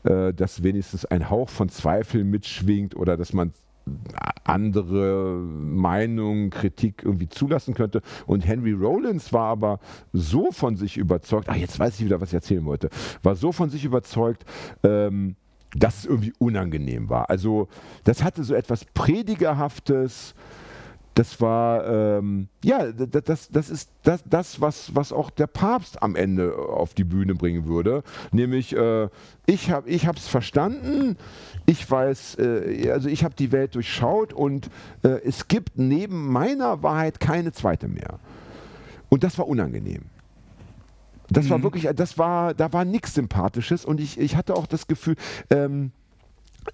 äh, 0.05 0.33
dass 0.33 0.63
wenigstens 0.63 1.05
ein 1.05 1.29
Hauch 1.29 1.49
von 1.49 1.69
Zweifel 1.69 2.23
mitschwingt 2.23 2.95
oder 2.95 3.17
dass 3.17 3.33
man 3.33 3.53
andere 4.45 5.37
Meinungen, 5.39 6.51
Kritik 6.51 7.03
irgendwie 7.05 7.29
zulassen 7.29 7.75
könnte. 7.75 8.03
Und 8.27 8.47
Henry 8.47 8.73
Rollins 8.73 9.33
war 9.33 9.49
aber 9.49 9.81
so 10.13 10.51
von 10.53 10.77
sich 10.77 10.97
überzeugt, 10.97 11.49
ach, 11.49 11.57
jetzt 11.57 11.79
weiß 11.79 11.99
ich 11.99 12.05
wieder, 12.07 12.21
was 12.21 12.31
ich 12.31 12.35
erzählen 12.35 12.65
wollte, 12.65 12.89
war 13.23 13.35
so 13.35 13.53
von 13.53 13.71
sich 13.71 13.85
überzeugt, 13.85 14.45
ähm, 14.83 15.37
dass 15.75 15.99
es 15.99 16.05
irgendwie 16.05 16.33
unangenehm 16.39 17.09
war. 17.09 17.31
Also 17.31 17.69
das 18.05 18.23
hatte 18.23 18.45
so 18.45 18.55
etwas 18.55 18.85
Predigerhaftes. 18.85 20.35
Das 21.15 21.43
war, 21.43 21.87
ähm, 21.87 22.49
ja, 22.65 22.91
das, 22.91 23.51
das 23.51 23.71
ist 23.71 23.91
das, 24.03 24.23
das 24.25 24.63
was, 24.63 24.95
was 24.95 25.13
auch 25.13 25.29
der 25.29 25.47
Papst 25.47 26.03
am 26.03 26.17
Ende 26.17 26.57
auf 26.57 26.95
die 26.95 27.05
Bühne 27.05 27.35
bringen 27.35 27.67
würde. 27.67 28.03
Nämlich, 28.31 28.75
äh, 28.75 29.09
ich 29.45 29.71
habe 29.71 29.91
es 29.91 30.27
verstanden, 30.27 31.19
ich 31.67 31.91
weiß, 31.91 32.39
äh, 32.39 32.91
also 32.91 33.11
ich 33.11 33.25
habe 33.25 33.35
die 33.35 33.53
Welt 33.53 33.75
durchschaut 33.75 34.33
und 34.33 34.71
äh, 35.03 35.21
es 35.25 35.49
gibt 35.49 35.79
neben 35.79 36.33
meiner 36.33 36.83
Wahrheit 36.83 37.21
keine 37.21 37.53
zweite 37.53 37.89
mehr. 37.89 38.19
Und 39.11 39.23
das 39.23 39.37
war 39.37 39.47
unangenehm. 39.47 40.05
Das 41.29 41.49
war 41.49 41.63
wirklich, 41.63 41.89
das 41.95 42.19
war, 42.19 42.53
da 42.53 42.73
war 42.73 42.85
nichts 42.85 43.15
Sympathisches 43.15 43.85
und 43.85 44.01
ich, 44.01 44.19
ich 44.19 44.37
hatte 44.37 44.55
auch 44.55 44.67
das 44.67 44.87
Gefühl, 44.87 45.17
ähm, 45.51 45.93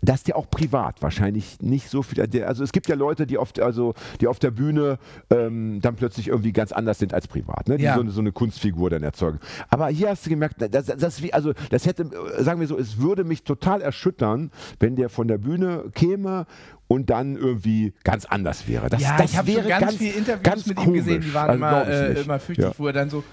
dass 0.03 0.23
der 0.23 0.37
auch 0.37 0.51
privat 0.51 1.01
wahrscheinlich 1.03 1.61
nicht 1.63 1.89
so 1.89 2.03
viel. 2.03 2.21
Also 2.45 2.63
es 2.63 2.73
gibt 2.73 2.89
ja 2.89 2.95
Leute, 2.95 3.27
die 3.27 3.39
oft, 3.39 3.59
also 3.61 3.95
die 4.21 4.27
auf 4.27 4.39
der 4.39 4.51
Bühne 4.51 4.99
ähm, 5.31 5.81
dann 5.81 5.97
plötzlich 5.97 6.29
irgendwie 6.29 6.53
ganz 6.53 6.73
anders 6.73 6.99
sind 6.99 7.15
als 7.15 7.27
privat, 7.27 7.69
ne? 7.69 7.79
die 7.79 7.85
Ja. 7.85 7.95
so, 7.95 8.01
eine- 8.01 8.11
so 8.11 8.21
eine 8.21 8.33
Kunstfigur 8.33 8.91
dann 8.91 9.03
erzeugen. 9.03 9.39
Aber 9.71 9.89
hier 9.89 10.11
hast 10.11 10.27
du 10.27 10.31
gemerkt, 10.31 10.57
das, 10.71 10.87
das, 10.87 11.23
wie, 11.23 11.33
also 11.33 11.53
das 11.71 11.87
hätte, 11.87 12.03
äh, 12.39 12.43
sagen 12.43 12.61
wir 12.61 12.67
so, 12.67 12.79
es 12.79 12.99
würde 12.99 13.25
mich 13.25 13.45
total 13.45 13.81
erschüttern, 13.81 14.51
wenn 14.79 14.95
der 14.97 15.09
von 15.09 15.27
der 15.29 15.39
Bühne 15.39 15.85
käme 15.95 16.47
und 16.87 17.11
dann 17.11 17.37
irgendwie 17.37 17.93
ganz 18.05 18.25
anders 18.25 18.69
wäre. 18.69 18.89
Das, 18.91 19.01
ja, 19.03 19.17
das 19.17 19.31
ich 19.33 19.39
habe 19.39 19.53
ganz, 19.53 19.69
ganz, 19.69 19.97
viele 19.97 20.13
Interviews 20.15 20.43
ganz 20.43 20.67
mit 20.67 20.79
ihm 20.79 20.85
komisch. 20.85 20.99
gesehen, 21.05 21.23
die 21.23 21.35
waren 21.35 21.49
Also 21.51 21.59
immer, 21.59 21.71
glaub 21.71 21.89
ich 21.89 22.19
äh, 22.19 22.21
immer 22.23 22.39
fürchtig, 22.39 22.65
Ja. 22.67 22.73
wo 22.77 22.87
er 22.87 22.93
dann 22.93 23.11
so 23.11 23.25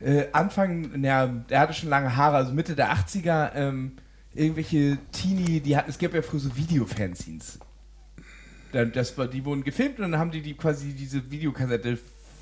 äh, 0.00 0.24
Anfang, 0.32 0.90
na, 0.96 1.44
er 1.48 1.60
hatte 1.60 1.72
schon 1.72 1.88
lange 1.88 2.14
Haare, 2.16 2.36
also 2.36 2.52
Mitte 2.52 2.74
der 2.74 2.92
80er, 2.92 3.50
ähm, 3.54 3.92
irgendwelche 4.34 4.98
Teenie, 5.12 5.60
die 5.60 5.76
hatten, 5.76 5.90
es 5.90 5.98
gab 5.98 6.14
ja 6.14 6.22
früher 6.22 6.40
so 6.40 6.56
Video-Fanzines. 6.56 7.58
Dann- 8.72 8.92
Das 8.92 9.16
war, 9.16 9.26
die 9.28 9.44
wurden 9.44 9.62
gefilmt 9.64 9.98
und 10.00 10.10
dann 10.10 10.18
haben 10.20 10.30
die, 10.30 10.42
die 10.42 10.54
quasi 10.54 10.92
diese 10.92 11.30
Videokassette 11.30 11.98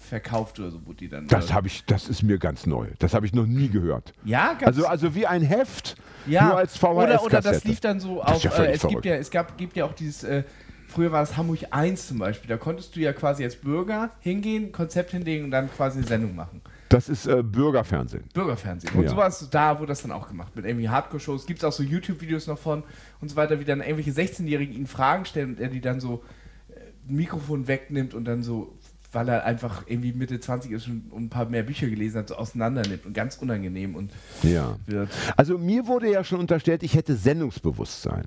verkauft 0.09 0.59
oder 0.61 0.71
so, 0.71 0.81
wo 0.85 0.93
die 0.93 1.09
dann. 1.09 1.27
Das 1.29 1.53
habe 1.53 1.67
ich, 1.69 1.85
das 1.85 2.09
ist 2.09 2.23
mir 2.23 2.39
ganz 2.39 2.67
neu. 2.67 2.89
Das 2.99 3.15
habe 3.15 3.25
ich 3.27 3.33
noch 3.35 3.47
nie 3.47 3.69
gehört. 3.69 4.13
ja, 4.25 4.55
ganz, 4.55 4.65
Also, 4.77 4.87
also 4.87 5.15
wie 5.15 5.27
ein 5.27 5.43
Heft, 5.43 5.97
ja. 6.27 6.47
nur 6.49 6.57
als 6.59 6.77
VHS. 6.77 6.85
oder, 6.85 7.23
oder 7.25 7.41
das 7.41 7.65
lief 7.65 7.81
dann 7.81 8.01
so 8.01 8.23
auf. 8.23 8.43
ja 8.43 8.51
äh, 8.63 8.73
es 8.73 8.87
gibt 8.87 9.05
ja, 9.05 9.15
es 9.17 9.31
gab, 9.31 9.57
gibt 9.59 9.77
ja 9.77 9.85
auch 9.87 9.95
dieses. 9.95 10.25
Äh, 10.25 10.45
früher 10.89 11.11
war 11.13 11.23
es 11.23 11.37
Hamburg 11.39 11.61
1 11.71 12.09
zum 12.09 12.19
Beispiel. 12.19 12.49
Da 12.49 12.59
konntest 12.59 12.95
du 12.97 13.01
ja 13.01 13.13
quasi 13.15 13.43
als 13.45 13.57
Bürger 13.57 14.11
hingehen, 14.21 14.73
Konzept 14.73 15.13
hinlegen 15.13 15.45
und 15.47 15.51
dann 15.51 15.71
quasi 15.71 15.99
eine 15.99 16.07
Sendung 16.07 16.35
machen. 16.35 16.61
Das 16.93 17.09
ist 17.09 17.27
äh, 17.27 17.43
Bürgerfernsehen. 17.43 18.25
Bürgerfernsehen. 18.35 18.95
Und 18.95 19.05
Ja. 19.05 19.11
sowas, 19.11 19.49
da 19.51 19.79
wurde 19.79 19.89
das 19.89 20.03
dann 20.03 20.13
auch 20.13 20.29
gemacht. 20.29 20.55
Mit 20.55 20.65
irgendwie 20.67 20.89
Hardcore-Shows. 20.89 21.47
Gibt 21.47 21.61
es 21.61 21.65
auch 21.65 21.73
so 21.73 21.83
YouTube-Videos 21.83 22.47
noch 22.47 22.59
von 22.59 22.83
und 23.21 23.29
so 23.31 23.37
weiter, 23.37 23.59
wie 23.61 23.65
dann 23.65 23.81
irgendwelche 23.81 24.11
16-Jährigen 24.13 24.75
ihn 24.75 24.87
Fragen 24.87 25.25
stellen 25.25 25.51
und 25.55 25.61
er 25.61 25.69
die 25.69 25.81
dann 25.81 26.01
so 26.01 26.23
äh, 26.71 26.75
ein 27.11 27.17
Mikrofon 27.17 27.67
wegnimmt 27.67 28.15
und 28.15 28.25
dann 28.25 28.43
so, 28.43 28.77
weil 29.13 29.29
er 29.29 29.45
einfach 29.45 29.85
irgendwie 29.87 30.13
Mitte 30.13 30.41
20 30.41 30.71
ist 30.71 30.87
und 30.89 31.13
ein 31.15 31.29
paar 31.29 31.47
mehr 31.47 31.63
Bücher 31.63 31.87
gelesen 31.89 32.19
hat, 32.21 32.29
so 32.29 32.37
auseinander 32.37 32.83
nimmt 32.83 33.05
und 33.07 33.13
ganz 33.13 33.37
unangenehm 33.37 33.95
und 33.95 34.11
Ja. 34.43 34.77
wird. 34.87 35.11
Also 35.37 35.59
mir 35.59 35.87
wurde 35.87 36.11
ja 36.11 36.25
schon 36.25 36.41
unterstellt, 36.41 36.83
ich 36.83 36.95
hätte 36.95 37.15
Sendungsbewusstsein. 37.17 38.25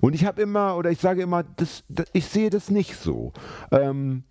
Und 0.00 0.14
ich 0.14 0.24
habe 0.24 0.40
immer, 0.42 0.76
oder 0.76 0.90
ich 0.90 1.00
sage 1.00 1.22
immer, 1.22 1.42
das, 1.56 1.84
das, 1.88 2.06
ich 2.12 2.26
sehe 2.26 2.48
das 2.50 2.70
nicht 2.70 2.96
so. 2.96 3.32
Ähm, 3.70 4.24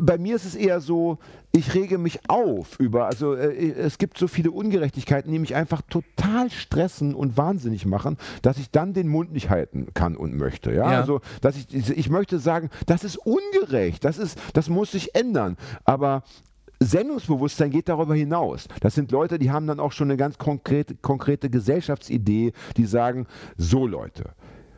bei 0.00 0.18
mir 0.18 0.36
ist 0.36 0.44
es 0.44 0.54
eher 0.54 0.80
so, 0.80 1.18
ich 1.52 1.74
rege 1.74 1.98
mich 1.98 2.20
auf 2.28 2.78
über, 2.80 3.06
also 3.06 3.34
äh, 3.34 3.70
es 3.72 3.98
gibt 3.98 4.18
so 4.18 4.26
viele 4.28 4.50
Ungerechtigkeiten, 4.50 5.30
die 5.32 5.38
mich 5.38 5.54
einfach 5.54 5.82
total 5.82 6.50
stressen 6.50 7.14
und 7.14 7.36
wahnsinnig 7.36 7.86
machen, 7.86 8.16
dass 8.42 8.58
ich 8.58 8.70
dann 8.70 8.92
den 8.92 9.08
Mund 9.08 9.32
nicht 9.32 9.50
halten 9.50 9.88
kann 9.94 10.16
und 10.16 10.36
möchte. 10.36 10.72
Ja, 10.72 10.90
Ja. 10.92 11.00
also 11.00 11.20
dass 11.40 11.56
ich, 11.56 11.72
ich 11.74 12.10
möchte 12.10 12.38
sagen, 12.38 12.70
das 12.86 13.04
ist 13.04 13.16
ungerecht, 13.18 14.04
das 14.04 14.18
ist, 14.18 14.38
das 14.52 14.68
muss 14.68 14.92
sich 14.92 15.14
ändern. 15.14 15.56
Aber 15.84 16.22
Sendungsbewusstsein 16.80 17.70
geht 17.70 17.88
darüber 17.88 18.14
hinaus. 18.14 18.68
Das 18.80 18.94
sind 18.94 19.10
Leute, 19.12 19.38
die 19.38 19.50
haben 19.50 19.66
dann 19.66 19.80
auch 19.80 19.92
schon 19.92 20.08
eine 20.08 20.16
ganz 20.16 20.38
konkrete, 20.38 20.94
konkrete 20.96 21.48
Gesellschaftsidee, 21.50 22.52
die 22.76 22.84
sagen, 22.86 23.26
so 23.56 23.86
Leute, 23.86 24.32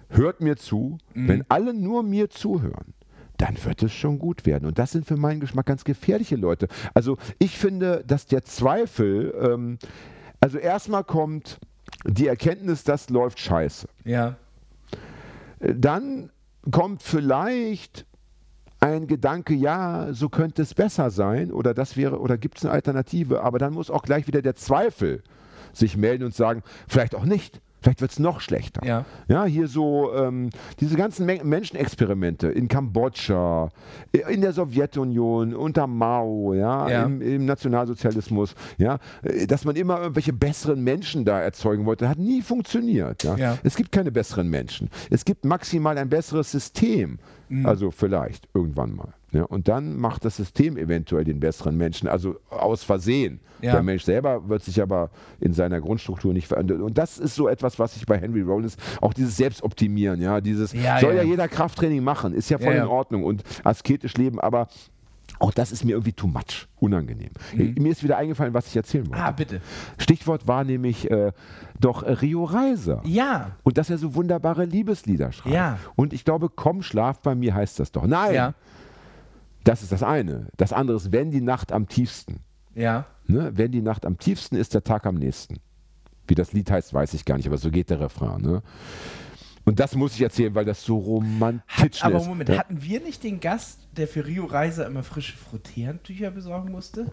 hört 0.08 0.40
mir 0.40 0.56
zu, 0.56 0.98
wenn 1.14 1.44
alle 1.48 1.74
nur 1.74 2.02
mir 2.02 2.30
zuhören, 2.30 2.94
dann 3.38 3.56
wird 3.64 3.82
es 3.82 3.92
schon 3.92 4.18
gut 4.18 4.46
werden. 4.46 4.66
Und 4.66 4.78
das 4.78 4.92
sind 4.92 5.06
für 5.06 5.16
meinen 5.16 5.40
Geschmack 5.40 5.66
ganz 5.66 5.84
gefährliche 5.84 6.36
Leute. 6.36 6.68
Also 6.94 7.18
ich 7.38 7.58
finde, 7.58 8.04
dass 8.06 8.26
der 8.26 8.44
Zweifel, 8.44 9.34
ähm, 9.40 9.78
also 10.40 10.58
erstmal 10.58 11.04
kommt 11.04 11.58
die 12.04 12.26
Erkenntnis, 12.26 12.84
das 12.84 13.10
läuft 13.10 13.40
scheiße. 13.40 13.88
Ja. 14.04 14.36
Dann 15.60 16.30
kommt 16.70 17.02
vielleicht 17.02 18.06
ein 18.80 19.06
Gedanke, 19.06 19.54
ja, 19.54 20.12
so 20.12 20.28
könnte 20.28 20.62
es 20.62 20.74
besser 20.74 21.10
sein 21.10 21.50
oder 21.50 21.74
das 21.74 21.96
wäre 21.96 22.20
oder 22.20 22.36
gibt 22.36 22.58
es 22.58 22.64
eine 22.64 22.72
Alternative, 22.72 23.42
aber 23.42 23.58
dann 23.58 23.72
muss 23.72 23.90
auch 23.90 24.02
gleich 24.02 24.26
wieder 24.26 24.42
der 24.42 24.54
Zweifel 24.54 25.22
sich 25.72 25.96
melden 25.96 26.24
und 26.24 26.34
sagen, 26.34 26.62
vielleicht 26.88 27.14
auch 27.14 27.24
nicht. 27.24 27.60
Vielleicht 27.80 28.00
wird 28.00 28.10
es 28.10 28.18
noch 28.18 28.40
schlechter. 28.40 28.84
Ja. 28.84 29.04
Ja, 29.28 29.44
hier 29.44 29.68
so 29.68 30.12
ähm, 30.14 30.50
diese 30.80 30.96
ganzen 30.96 31.26
Men 31.26 31.46
Menschenexperimente 31.48 32.48
in 32.48 32.68
Kambodscha, 32.68 33.68
in 34.28 34.40
der 34.40 34.52
Sowjetunion, 34.52 35.54
unter 35.54 35.86
Mao, 35.86 36.54
ja, 36.54 36.88
Ja. 36.88 37.04
Im, 37.04 37.20
im 37.20 37.44
Nationalsozialismus, 37.44 38.54
ja, 38.78 38.98
äh, 39.22 39.46
dass 39.46 39.64
man 39.64 39.76
immer 39.76 40.00
irgendwelche 40.00 40.32
besseren 40.32 40.82
Menschen 40.82 41.24
da 41.24 41.40
erzeugen 41.40 41.86
wollte, 41.86 42.08
hat 42.08 42.18
nie 42.18 42.42
funktioniert. 42.42 43.22
Ja. 43.24 43.36
Ja. 43.36 43.58
Es 43.62 43.76
gibt 43.76 43.92
keine 43.92 44.10
besseren 44.10 44.48
Menschen. 44.48 44.88
Es 45.10 45.24
gibt 45.24 45.44
maximal 45.44 45.98
ein 45.98 46.08
besseres 46.08 46.50
System. 46.50 47.18
Mhm. 47.48 47.66
Also 47.66 47.90
vielleicht 47.90 48.48
irgendwann 48.54 48.94
mal. 48.94 49.14
Ja. 49.32 49.42
Und 49.44 49.68
dann 49.68 49.96
macht 49.96 50.24
das 50.24 50.36
System 50.36 50.76
eventuell 50.76 51.24
den 51.24 51.40
besseren 51.40 51.76
Menschen, 51.76 52.08
also 52.08 52.36
aus 52.48 52.82
Versehen. 52.82 53.40
Ja. 53.60 53.72
Der 53.72 53.82
Mensch 53.82 54.04
selber 54.04 54.48
wird 54.48 54.62
sich 54.62 54.80
aber 54.80 55.10
in 55.40 55.52
seiner 55.52 55.80
Grundstruktur 55.80 56.32
nicht 56.32 56.46
verändern. 56.46 56.82
Und 56.82 56.96
das 56.96 57.18
ist 57.18 57.34
so 57.34 57.48
etwas, 57.48 57.78
was 57.78 57.96
ich 57.96 58.06
bei 58.06 58.18
Henry 58.18 58.42
Rollins, 58.42 58.76
auch 59.00 59.12
dieses 59.12 59.36
Selbstoptimieren, 59.36 60.20
ja, 60.20 60.40
dieses 60.40 60.72
Ja, 60.72 61.00
soll 61.00 61.16
ja. 61.16 61.22
jeder 61.22 61.48
Krafttraining 61.48 62.02
machen, 62.02 62.34
ist 62.34 62.50
ja 62.50 62.58
voll 62.58 62.74
in 62.74 62.84
Ordnung 62.84 63.24
und 63.24 63.42
asketisch 63.64 64.14
leben, 64.14 64.40
aber 64.40 64.68
auch 65.38 65.52
das 65.52 65.72
ist 65.72 65.84
mir 65.84 65.92
irgendwie 65.92 66.12
too 66.12 66.26
much, 66.26 66.66
unangenehm. 66.76 67.30
Mir 67.54 67.90
ist 67.92 68.02
wieder 68.02 68.16
eingefallen, 68.16 68.54
was 68.54 68.66
ich 68.68 68.76
erzählen 68.76 69.06
wollte. 69.06 69.20
Mhm. 69.20 69.26
Ah, 69.26 69.30
bitte. 69.32 69.60
Stichwort 69.98 70.46
war 70.48 70.64
nämlich 70.64 71.10
äh, 71.10 71.32
doch 71.80 72.02
Rio 72.22 72.44
Reiser. 72.44 73.02
Ja. 73.04 73.52
Und 73.62 73.78
dass 73.78 73.90
er 73.90 73.98
so 73.98 74.14
wunderbare 74.14 74.64
Liebeslieder 74.64 75.32
schreibt. 75.32 75.54
Ja. 75.54 75.78
Und 75.94 76.12
ich 76.12 76.24
glaube, 76.24 76.48
komm, 76.48 76.82
schlaf 76.82 77.20
bei 77.20 77.34
mir 77.34 77.54
heißt 77.54 77.78
das 77.80 77.92
doch. 77.92 78.06
Nein, 78.06 78.34
Ja. 78.34 78.54
das 79.64 79.82
ist 79.82 79.92
das 79.92 80.02
eine. 80.02 80.46
Das 80.56 80.72
andere 80.72 80.96
ist, 80.96 81.12
wenn 81.12 81.30
die 81.30 81.40
Nacht 81.40 81.72
am 81.72 81.88
tiefsten. 81.88 82.40
Ja. 82.74 83.06
Ne? 83.26 83.50
Wenn 83.54 83.72
die 83.72 83.82
Nacht 83.82 84.06
am 84.06 84.18
tiefsten 84.18 84.56
ist, 84.56 84.74
der 84.74 84.84
Tag 84.84 85.06
am 85.06 85.16
nächsten. 85.16 85.56
Wie 86.28 86.34
das 86.34 86.52
Lied 86.52 86.70
heißt, 86.70 86.92
weiß 86.92 87.14
ich 87.14 87.24
gar 87.24 87.36
nicht, 87.36 87.46
aber 87.46 87.56
so 87.58 87.70
geht 87.70 87.90
der 87.90 88.00
Refrain. 88.00 88.40
Ne? 88.42 88.62
Und 89.64 89.80
das 89.80 89.94
muss 89.96 90.14
ich 90.14 90.22
erzählen, 90.22 90.54
weil 90.54 90.64
das 90.64 90.82
so 90.84 90.96
romantisch 90.98 92.02
Aber 92.04 92.18
ist. 92.18 92.26
Moment, 92.26 92.48
ja. 92.48 92.58
hatten 92.58 92.82
wir 92.82 93.00
nicht 93.00 93.24
den 93.24 93.40
Gast, 93.40 93.85
der 93.96 94.08
für 94.08 94.26
Rio 94.26 94.44
Reiser 94.44 94.86
immer 94.86 95.02
frische 95.02 95.36
Frottierhandtücher 95.36 96.30
besorgen 96.30 96.70
musste? 96.70 97.12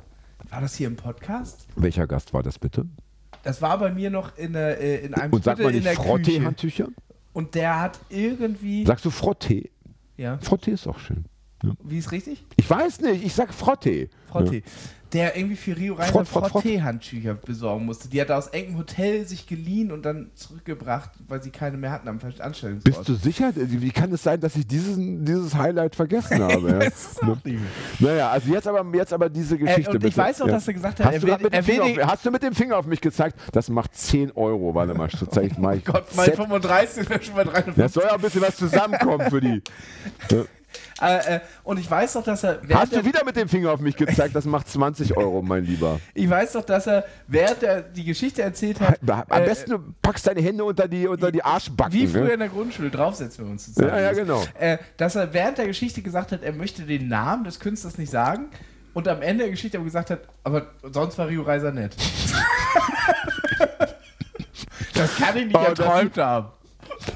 War 0.49 0.61
das 0.61 0.75
hier 0.75 0.87
im 0.87 0.95
Podcast? 0.95 1.67
Welcher 1.75 2.07
Gast 2.07 2.33
war 2.33 2.43
das 2.43 2.59
bitte? 2.59 2.85
Das 3.43 3.61
war 3.61 3.77
bei 3.77 3.91
mir 3.91 4.09
noch 4.09 4.37
in, 4.37 4.53
der, 4.53 4.79
äh, 4.79 5.05
in 5.05 5.13
einem 5.13 5.33
Und 5.33 5.43
sagt 5.43 5.61
man 5.61 5.73
nicht. 5.73 5.87
Frottee-Handtücher? 5.87 6.87
Und 7.33 7.55
der 7.55 7.79
hat 7.79 7.99
irgendwie. 8.09 8.85
Sagst 8.85 9.05
du 9.05 9.09
Frottee? 9.09 9.71
ja, 10.17 10.37
Frottee 10.39 10.71
ist 10.71 10.87
auch 10.87 10.99
schön. 10.99 11.25
Wie 11.83 11.97
ist 11.97 12.11
richtig? 12.11 12.43
Ich 12.55 12.69
weiß 12.69 13.01
nicht, 13.01 13.23
ich 13.25 13.33
sag 13.33 13.53
Frottee. 13.53 14.09
Frottee. 14.29 14.63
Der 15.13 15.37
irgendwie 15.37 15.55
für 15.55 15.77
Rio 15.77 15.95
Frott. 15.95 16.27
Frottee-Handtücher 16.27 17.35
besorgen 17.35 17.85
musste. 17.85 18.07
Die 18.09 18.19
hat 18.19 18.31
er 18.31 18.39
aus 18.39 18.47
irgendeinem 18.47 18.79
Hotel 18.79 19.27
sich 19.27 19.45
geliehen 19.45 19.91
und 19.91 20.03
dann 20.03 20.31
zurückgebracht, 20.33 21.11
weil 21.27 21.43
sie 21.43 21.51
keine 21.51 21.77
mehr 21.77 21.91
hatten 21.91 22.07
am 22.07 22.17
Anstellungsort. 22.39 22.83
Bist 22.83 23.07
du 23.07 23.13
sicher? 23.13 23.51
Wie 23.55 23.91
kann 23.91 24.11
es 24.11 24.23
sein, 24.23 24.39
dass 24.41 24.55
ich 24.55 24.65
diesen, 24.65 25.23
dieses 25.23 25.53
Highlight 25.55 25.95
vergessen 25.95 26.41
habe? 26.41 26.67
ja? 26.67 26.79
weiß 26.79 27.11
es 27.11 27.19
auch 27.21 27.37
nicht. 27.45 27.59
Naja, 27.99 28.31
also 28.31 28.51
jetzt 28.51 28.67
aber, 28.67 28.83
jetzt 28.97 29.13
aber 29.13 29.29
diese 29.29 29.55
Geschichte. 29.55 29.91
und 29.91 29.97
ich 29.97 30.01
bitte. 30.01 30.17
weiß 30.17 30.41
auch, 30.41 30.47
dass 30.47 30.67
er 30.67 30.73
gesagt 30.73 30.99
hat, 30.99 31.05
hast, 31.05 31.13
er 31.13 31.19
du 31.19 31.27
will- 31.27 31.31
grad 31.33 31.43
mit 31.43 31.53
er 31.53 31.67
will 31.67 31.81
auf, 31.81 31.97
hast 32.07 32.25
du 32.25 32.31
mit 32.31 32.41
dem 32.41 32.55
Finger 32.55 32.77
auf 32.77 32.87
mich 32.87 32.99
gezeigt? 32.99 33.37
Das 33.51 33.69
macht 33.69 33.95
10 33.95 34.31
Euro. 34.31 34.73
Warte 34.73 34.95
mal, 34.95 35.11
so 35.11 35.27
zeig 35.27 35.51
ich 35.51 35.57
mal. 35.59 35.77
Ich- 35.77 35.85
Gott, 35.85 36.05
mein 36.15 36.25
Set. 36.25 36.37
35 36.37 37.07
wäre 37.07 37.21
schon 37.21 37.35
bei 37.35 37.43
53. 37.43 37.75
Das 37.75 37.93
soll 37.93 38.03
ja 38.07 38.15
ein 38.15 38.21
bisschen 38.21 38.41
was 38.41 38.55
zusammenkommen 38.55 39.29
für 39.29 39.41
die. 39.41 39.61
Äh, 41.01 41.35
äh, 41.35 41.39
und 41.63 41.79
ich 41.79 41.89
weiß 41.89 42.13
doch, 42.13 42.23
dass 42.23 42.43
er. 42.43 42.59
Hast 42.73 42.91
du 42.91 42.97
der- 42.97 43.05
wieder 43.05 43.25
mit 43.25 43.35
dem 43.35 43.49
Finger 43.49 43.71
auf 43.71 43.79
mich 43.79 43.95
gezeigt? 43.95 44.35
Das 44.35 44.45
macht 44.45 44.67
20 44.69 45.17
Euro, 45.17 45.41
mein 45.41 45.65
Lieber. 45.65 45.99
Ich 46.13 46.29
weiß 46.29 46.53
doch, 46.53 46.63
dass 46.63 46.85
er, 46.87 47.05
während 47.27 47.63
er 47.63 47.81
die 47.81 48.03
Geschichte 48.03 48.41
erzählt 48.43 48.79
hat, 48.79 48.99
Am 49.07 49.41
äh, 49.41 49.45
besten 49.45 49.71
du 49.71 49.79
packst 50.01 50.27
deine 50.27 50.41
Hände 50.41 50.63
unter 50.63 50.87
die, 50.87 51.07
unter 51.07 51.31
die 51.31 51.43
Arschbacken. 51.43 51.93
wie 51.93 52.07
früher 52.07 52.25
ne? 52.25 52.33
in 52.33 52.39
der 52.39 52.49
Grundschule 52.49 52.89
draufsetzen, 52.91 53.45
wir 53.45 53.51
uns 53.51 53.65
zusammen. 53.65 53.89
Ja, 53.89 53.99
ja, 53.99 54.13
genau. 54.13 54.43
Äh, 54.59 54.77
dass 54.97 55.15
er 55.15 55.33
während 55.33 55.57
der 55.57 55.67
Geschichte 55.67 56.01
gesagt 56.01 56.31
hat, 56.31 56.43
er 56.43 56.53
möchte 56.53 56.83
den 56.83 57.07
Namen 57.07 57.43
des 57.43 57.59
Künstlers 57.59 57.97
nicht 57.97 58.11
sagen. 58.11 58.47
Und 58.93 59.07
am 59.07 59.23
Ende 59.23 59.45
der 59.45 59.51
Geschichte 59.51 59.77
aber 59.79 59.85
gesagt 59.85 60.11
hat, 60.11 60.19
aber 60.43 60.67
sonst 60.83 61.17
war 61.17 61.27
Rio 61.27 61.41
Reiser 61.41 61.71
nett. 61.71 61.95
das 64.93 65.15
kann 65.17 65.35
ich 65.37 65.45
nicht 65.47 65.57
Oh, 65.57 65.63
erträumt 65.63 66.17
haben. 66.17 66.47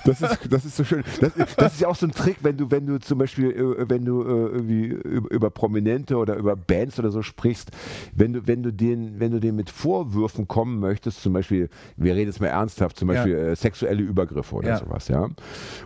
Das 0.05 0.21
ist, 0.21 0.39
das 0.49 0.65
ist 0.65 0.77
so 0.77 0.83
schön. 0.83 1.03
Das, 1.19 1.31
das 1.57 1.73
ist 1.73 1.81
ja 1.81 1.87
auch 1.87 1.95
so 1.95 2.05
ein 2.07 2.11
Trick, 2.11 2.37
wenn 2.41 2.57
du, 2.57 2.69
wenn 2.71 2.85
du 2.85 2.99
zum 2.99 3.17
Beispiel, 3.19 3.51
äh, 3.51 3.89
wenn 3.89 4.05
du 4.05 4.21
äh, 4.21 4.25
irgendwie 4.25 4.85
über, 4.85 5.49
Prominente 5.49 6.15
oder 6.17 6.35
über 6.35 6.55
Bands 6.55 6.99
oder 6.99 7.11
so 7.11 7.21
sprichst, 7.21 7.71
wenn 8.13 8.33
du, 8.33 8.47
wenn 8.47 8.63
du 8.63 8.71
den, 8.71 9.19
wenn 9.19 9.31
du 9.31 9.39
denen 9.39 9.55
mit 9.57 9.69
Vorwürfen 9.69 10.47
kommen 10.47 10.79
möchtest, 10.79 11.21
zum 11.21 11.33
Beispiel, 11.33 11.69
wir 11.95 12.15
reden 12.15 12.29
jetzt 12.29 12.39
mal 12.41 12.47
ernsthaft, 12.47 12.97
zum 12.97 13.09
Ja. 13.09 13.15
Beispiel 13.15 13.35
äh, 13.35 13.55
sexuelle 13.55 14.01
Übergriffe 14.01 14.55
oder 14.55 14.69
Ja. 14.69 14.77
sowas, 14.77 15.07
ja. 15.07 15.29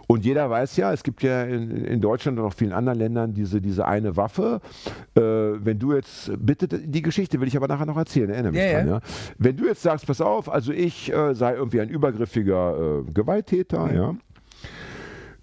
Und 0.08 0.26
jeder 0.26 0.50
weiß 0.50 0.78
ja, 0.78 0.92
es 0.94 1.04
gibt 1.04 1.24
ja 1.24 1.44
in, 1.44 1.72
in 1.72 2.02
Deutschland 2.02 2.40
und 2.40 2.46
auch 2.46 2.54
vielen 2.54 2.74
anderen 2.74 3.00
Ländern 3.00 3.34
diese, 3.34 3.62
diese 3.62 3.86
eine 3.86 4.16
Waffe. 4.18 4.62
Äh, 5.16 5.22
wenn 5.22 5.80
du 5.80 5.94
jetzt, 5.94 6.32
bitte, 6.40 6.68
die 6.68 7.02
Geschichte 7.02 7.40
will 7.40 7.48
ich 7.48 7.58
aber 7.58 7.68
nachher 7.68 7.86
noch 7.86 7.98
erzählen, 7.98 8.30
erinnere 8.30 8.52
mich 8.54 8.62
Ja, 8.62 8.74
dran, 8.80 8.88
ja. 8.88 8.94
ja. 8.96 9.02
Wenn 9.38 9.58
du 9.58 9.66
jetzt 9.66 9.82
sagst, 9.82 10.06
pass 10.08 10.22
auf, 10.22 10.52
also 10.52 10.72
ich 10.72 11.12
äh, 11.14 11.34
sei 11.36 11.56
irgendwie 11.56 11.82
ein 11.82 11.90
übergriffiger 11.90 13.02
äh, 13.08 13.12
Gewalttäter, 13.12 13.91
ja. 13.96 14.16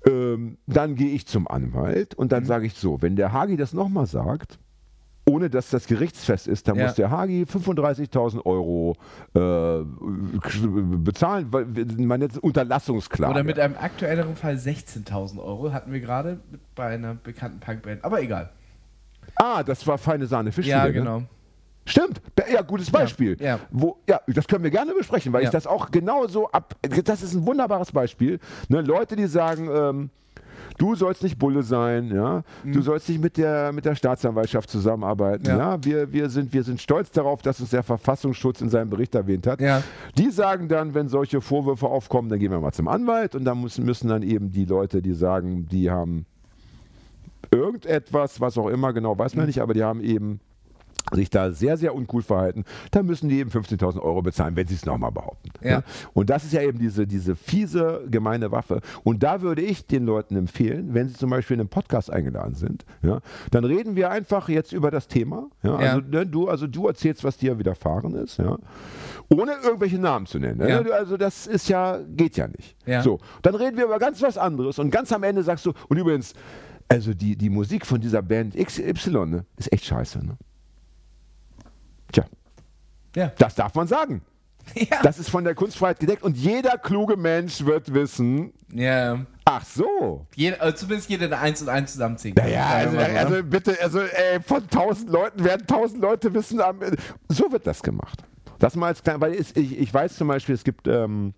Ähm, 0.07 0.59
dann 0.67 0.95
gehe 0.95 1.11
ich 1.11 1.27
zum 1.27 1.49
Anwalt 1.49 2.15
und 2.15 2.27
Mhm. 2.27 2.31
dann 2.31 2.45
sage 2.45 2.67
ich 2.67 2.75
so, 2.75 3.03
wenn 3.03 3.17
der 3.17 3.33
Hagi 3.33 3.57
das 3.57 3.73
nochmal 3.73 4.07
sagt, 4.07 4.59
ohne 5.29 5.51
dass 5.51 5.69
das 5.71 5.87
gerichtsfest 5.87 6.47
ist, 6.49 6.69
dann 6.69 6.77
Ja. 6.77 6.87
muss 6.87 6.95
der 6.95 7.11
Hagi 7.11 7.45
35.000 7.45 8.47
Euro 8.47 8.97
äh, 9.35 9.85
bezahlen, 10.97 11.49
weil 11.51 11.67
man 11.99 12.23
jetzt 12.23 12.39
Unterlassungsklage. 12.39 13.35
Oder 13.35 13.45
mit 13.45 13.59
einem 13.59 13.75
aktuelleren 13.77 14.37
Fall 14.37 14.55
16.000 14.57 15.39
Euro 15.43 15.73
hatten 15.73 15.93
wir 15.93 16.01
gerade 16.01 16.41
bei 16.75 16.87
einer 16.87 17.15
bekannten 17.15 17.61
Punkband. 17.61 18.05
Aber 18.05 18.23
egal. 18.23 18.51
ah, 19.37 19.63
das 19.63 19.87
war 19.87 19.99
feine 19.99 20.27
Sahne 20.27 20.53
Fischfilet. 20.53 20.95
Ja, 20.95 21.05
Ne? 21.05 21.27
Stimmt, 21.89 22.21
ja, 22.53 22.63
gutes 22.63 22.91
Beispiel. 22.91 23.37
ja. 23.41 23.59
Wo, 23.71 23.97
ja, 24.09 24.21
das 24.27 24.47
können 24.47 24.63
wir 24.65 24.71
gerne 24.71 24.93
besprechen, 24.95 25.33
weil 25.33 25.43
Ja. 25.43 25.49
ich 25.49 25.53
das 25.53 25.67
auch 25.67 25.91
genauso 25.91 26.49
ab. 26.51 26.75
Das 27.05 27.23
ist 27.23 27.35
ein 27.35 27.47
wunderbares 27.47 27.93
Beispiel. 27.93 28.39
Ne, 28.69 28.81
Leute, 28.83 29.17
die 29.17 29.27
sagen, 29.27 29.69
ähm, 29.73 30.11
du 30.77 30.95
sollst 30.95 31.23
nicht 31.23 31.39
Bulle 31.39 31.63
sein, 31.63 32.13
ja, 32.15 32.43
du 32.65 32.83
sollst 32.83 33.09
nicht 33.09 33.21
mit 33.23 33.37
der, 33.37 33.73
mit 33.73 33.85
der 33.85 33.95
Staatsanwaltschaft 33.95 34.71
zusammenarbeiten. 34.71 35.47
Ja. 35.47 35.55
Mhm. 35.55 35.61
Ja. 35.61 35.85
wir, 35.85 36.13
wir, 36.13 36.31
sind, 36.31 36.53
wir 36.53 36.63
sind 36.63 36.81
stolz 36.81 37.11
darauf, 37.11 37.43
dass 37.43 37.59
es 37.61 37.71
der 37.71 37.83
Verfassungsschutz 37.83 38.61
in 38.61 38.69
seinem 38.69 38.91
Bericht 38.91 39.15
erwähnt 39.15 39.47
hat. 39.47 39.61
Ja. 39.61 39.83
Die 40.17 40.31
sagen 40.31 40.69
dann, 40.69 40.95
wenn 40.95 41.09
solche 41.09 41.41
Vorwürfe 41.41 41.87
aufkommen, 41.87 42.29
dann 42.29 42.39
gehen 42.39 42.51
wir 42.53 42.61
mal 42.61 42.73
zum 42.73 42.87
Anwalt 42.89 43.35
und 43.35 43.45
dann 43.45 43.61
müssen, 43.61 43.85
müssen 43.85 44.09
dann 44.09 44.23
eben 44.23 44.53
die 44.53 44.67
Leute, 44.67 45.01
die 45.03 45.15
sagen, 45.15 45.67
die 45.71 45.91
haben 45.91 46.27
irgendetwas, 47.51 48.41
was 48.41 48.59
auch 48.59 48.69
immer, 48.69 48.93
genau 48.93 49.19
weiß 49.19 49.35
Mhm. 49.35 49.39
man 49.41 49.47
nicht, 49.47 49.61
aber 49.61 49.75
die 49.75 49.83
haben 49.85 50.01
eben 50.03 50.41
sich 51.13 51.31
da 51.31 51.53
sehr, 51.53 51.77
sehr 51.77 51.95
uncool 51.95 52.23
verhalten, 52.23 52.65
dann 52.91 53.07
müssen 53.07 53.29
die 53.29 53.39
eben 53.39 53.51
15.000 53.51 54.01
Euro 54.01 54.23
bezahlen, 54.23 54.57
wenn 54.57 54.67
sie 54.67 54.75
es 54.75 54.85
nochmal 54.87 55.13
behaupten. 55.13 55.51
Ja. 55.63 55.83
Und 56.15 56.31
das 56.31 56.45
ist 56.45 56.53
ja 56.53 56.63
eben 56.63 56.79
diese, 56.79 57.07
diese 57.07 57.37
fiese, 57.37 58.05
gemeine 58.11 58.51
Waffe. 58.51 58.81
Und 59.05 59.23
da 59.23 59.43
würde 59.43 59.63
ich 59.63 59.87
den 59.87 60.05
Leuten 60.05 60.37
empfehlen, 60.37 60.95
wenn 60.95 61.09
sie 61.09 61.15
zum 61.15 61.31
Beispiel 61.31 61.55
in 61.55 61.61
einem 61.61 61.69
Podcast 61.69 62.13
eingeladen 62.13 62.55
sind, 62.55 62.85
ja, 63.03 63.21
dann 63.51 63.65
reden 63.65 63.97
wir 63.97 64.11
einfach 64.11 64.49
jetzt 64.49 64.73
über 64.73 64.91
das 64.91 65.09
Thema. 65.09 65.49
Ja. 65.63 65.77
Also, 65.77 66.01
ne, 66.01 66.27
du, 66.27 66.49
also 66.49 66.67
du 66.67 66.87
erzählst, 66.89 67.25
was 67.25 67.37
dir 67.37 67.59
widerfahren 67.59 68.15
ist, 68.15 68.39
ja, 68.39 68.59
ohne 69.29 69.53
irgendwelche 69.63 69.99
Namen 69.99 70.27
zu 70.27 70.39
nennen. 70.39 70.59
Ne? 70.59 70.71
Ja. 70.71 70.81
Also 70.93 71.17
das 71.17 71.47
ist 71.47 71.69
ja, 71.69 72.01
geht 72.09 72.37
ja 72.37 72.49
nicht. 72.49 72.77
So, 73.03 73.19
dann 73.43 73.55
reden 73.55 73.77
wir 73.77 73.85
über 73.85 73.99
ganz 73.99 74.23
was 74.23 74.39
anderes 74.39 74.79
und 74.79 74.91
ganz 74.91 75.13
am 75.13 75.23
Ende 75.23 75.43
sagst 75.43 75.67
du, 75.67 75.73
und 75.89 75.97
übrigens, 75.99 76.35
Also 76.91 77.13
die, 77.13 77.37
die 77.37 77.51
Musik 77.51 77.85
von 77.85 78.01
dieser 78.01 78.23
Band 78.23 78.57
XY 78.57 79.27
ne, 79.27 79.45
ist 79.59 79.71
echt 79.73 79.85
scheiße. 79.85 80.25
Ne? 80.25 80.39
Tja, 82.13 82.25
Ja. 83.17 83.33
das 83.39 83.55
darf 83.55 83.75
man 83.75 83.87
sagen. 83.87 84.23
Ja. 84.75 85.01
Das 85.03 85.19
ist 85.19 85.31
von 85.31 85.45
der 85.45 85.55
Kunstfreiheit 85.55 85.99
gedeckt 85.99 86.23
und 86.23 86.37
jeder 86.37 86.77
kluge 86.77 87.17
Mensch 87.17 87.65
wird 87.65 87.95
wissen, 87.95 88.53
ja. 88.71 89.25
ach 89.47 89.65
so. 89.65 90.27
Jeder, 90.37 90.61
also 90.61 90.77
zumindest 90.77 91.09
jeder 91.09 91.27
der 91.27 91.41
1 91.41 91.63
und 91.63 91.71
1 91.71 91.93
zusammenziehen 91.93 92.35
kann. 92.35 92.45
Naja, 92.45 92.67
also, 92.67 92.97
ne? 92.97 93.19
also 93.19 93.43
bitte, 93.45 93.79
also 93.83 94.01
ey, 94.01 94.43
von 94.43 94.69
tausend 94.69 95.09
Leuten 95.09 95.43
werden 95.43 95.67
tausend 95.67 96.03
Leute 96.03 96.35
wissen, 96.35 96.61
so 97.31 97.51
wird 97.51 97.67
das 97.67 97.83
gemacht. 97.83 98.23
Das 98.59 98.75
mal 98.77 98.87
als 98.89 99.03
klein, 99.03 99.21
weil 99.21 99.35
es, 99.35 99.55
ich, 99.57 99.79
ich 99.79 99.93
weiß 99.95 100.17
zum 100.17 100.29
Beispiel, 100.29 100.55
es 100.55 100.65
gibt 100.65 100.89
ähm, 100.89 101.33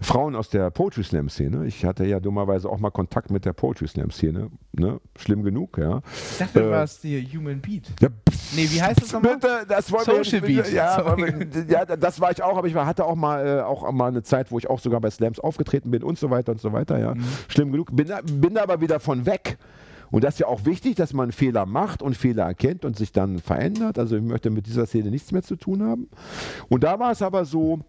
Frauen 0.00 0.34
aus 0.36 0.48
der 0.48 0.70
Poetry 0.70 1.02
Slam 1.04 1.28
Szene. 1.28 1.66
Ich 1.66 1.84
hatte 1.84 2.04
ja 2.04 2.20
dummerweise 2.20 2.68
auch 2.68 2.78
mal 2.78 2.90
Kontakt 2.90 3.30
mit 3.30 3.44
der 3.44 3.52
Poetry 3.52 3.88
Slam 3.88 4.10
Szene. 4.10 4.50
Ne? 4.72 5.00
Schlimm 5.18 5.42
genug, 5.42 5.78
ja. 5.78 6.00
Ich 6.32 6.38
dachte, 6.38 6.60
du 6.60 6.68
äh, 6.68 6.70
warst 6.70 7.02
die 7.04 7.20
Human 7.36 7.60
Beat. 7.60 7.84
ja 8.00 8.08
Nee, 8.54 8.68
wie 8.70 8.82
heißt 8.82 9.00
das 9.02 9.12
nochmal? 9.12 9.38
Das 9.68 9.86
Social 9.86 10.42
wir 10.42 10.62
Beat. 10.62 10.72
Ja, 10.72 11.16
ja, 11.68 11.84
das 11.96 12.20
war 12.20 12.30
ich 12.30 12.42
auch, 12.42 12.56
aber 12.56 12.66
ich 12.66 12.74
war, 12.74 12.86
hatte 12.86 13.04
auch 13.04 13.14
mal, 13.16 13.46
äh, 13.46 13.60
auch 13.62 13.90
mal 13.92 14.08
eine 14.08 14.22
Zeit, 14.22 14.50
wo 14.50 14.58
ich 14.58 14.68
auch 14.68 14.78
sogar 14.78 15.00
bei 15.00 15.10
Slams 15.10 15.40
aufgetreten 15.40 15.90
bin 15.90 16.02
und 16.02 16.18
so 16.18 16.30
weiter 16.30 16.52
und 16.52 16.60
so 16.60 16.72
weiter. 16.72 16.98
Ja. 16.98 17.14
Mhm. 17.14 17.24
Schlimm 17.48 17.72
genug. 17.72 17.94
Bin, 17.94 18.08
da- 18.08 18.20
bin 18.22 18.54
da 18.54 18.62
aber 18.62 18.80
wieder 18.80 19.00
von 19.00 19.26
weg. 19.26 19.58
Und 20.12 20.22
das 20.22 20.34
ist 20.34 20.40
ja 20.40 20.46
auch 20.46 20.64
wichtig, 20.64 20.94
dass 20.94 21.12
man 21.12 21.32
Fehler 21.32 21.66
macht 21.66 22.02
und 22.02 22.16
Fehler 22.16 22.44
erkennt 22.44 22.84
und 22.84 22.96
sich 22.96 23.10
dann 23.10 23.40
verändert. 23.40 23.98
Also 23.98 24.16
ich 24.16 24.22
möchte 24.22 24.50
mit 24.50 24.66
dieser 24.66 24.86
Szene 24.86 25.10
nichts 25.10 25.32
mehr 25.32 25.42
zu 25.42 25.56
tun 25.56 25.82
haben. 25.82 26.08
Und 26.68 26.84
da 26.84 27.00
war 27.00 27.10
es 27.10 27.22
aber 27.22 27.44
so, 27.44 27.80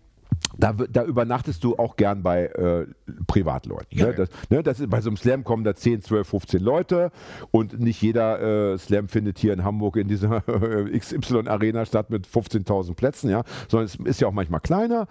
da, 0.57 0.71
da 0.73 1.03
übernachtest 1.03 1.63
du 1.63 1.75
auch 1.77 1.95
gern 1.95 2.23
bei 2.23 2.45
äh, 2.45 2.85
Privatleuten. 3.27 3.97
Ja, 3.97 4.05
ne? 4.05 4.11
ja. 4.11 4.17
Das, 4.17 4.29
ne? 4.49 4.63
das 4.63 4.79
ist, 4.79 4.89
bei 4.89 5.01
so 5.01 5.09
einem 5.09 5.17
Slam 5.17 5.43
kommen 5.43 5.63
da 5.63 5.75
10, 5.75 6.01
12, 6.01 6.27
15 6.27 6.61
Leute 6.61 7.11
und 7.51 7.79
nicht 7.79 8.01
jeder 8.01 8.73
äh, 8.73 8.77
Slam 8.77 9.07
findet 9.09 9.39
hier 9.39 9.53
in 9.53 9.63
Hamburg 9.63 9.97
in 9.97 10.07
dieser 10.07 10.41
XY-Arena 10.97 11.85
statt 11.85 12.09
mit 12.09 12.27
15.000 12.27 12.93
Plätzen, 12.95 13.29
ja, 13.29 13.43
sondern 13.67 13.85
es 13.85 13.95
ist 13.95 14.21
ja 14.21 14.27
auch 14.27 14.33
manchmal 14.33 14.61
kleiner. 14.61 15.07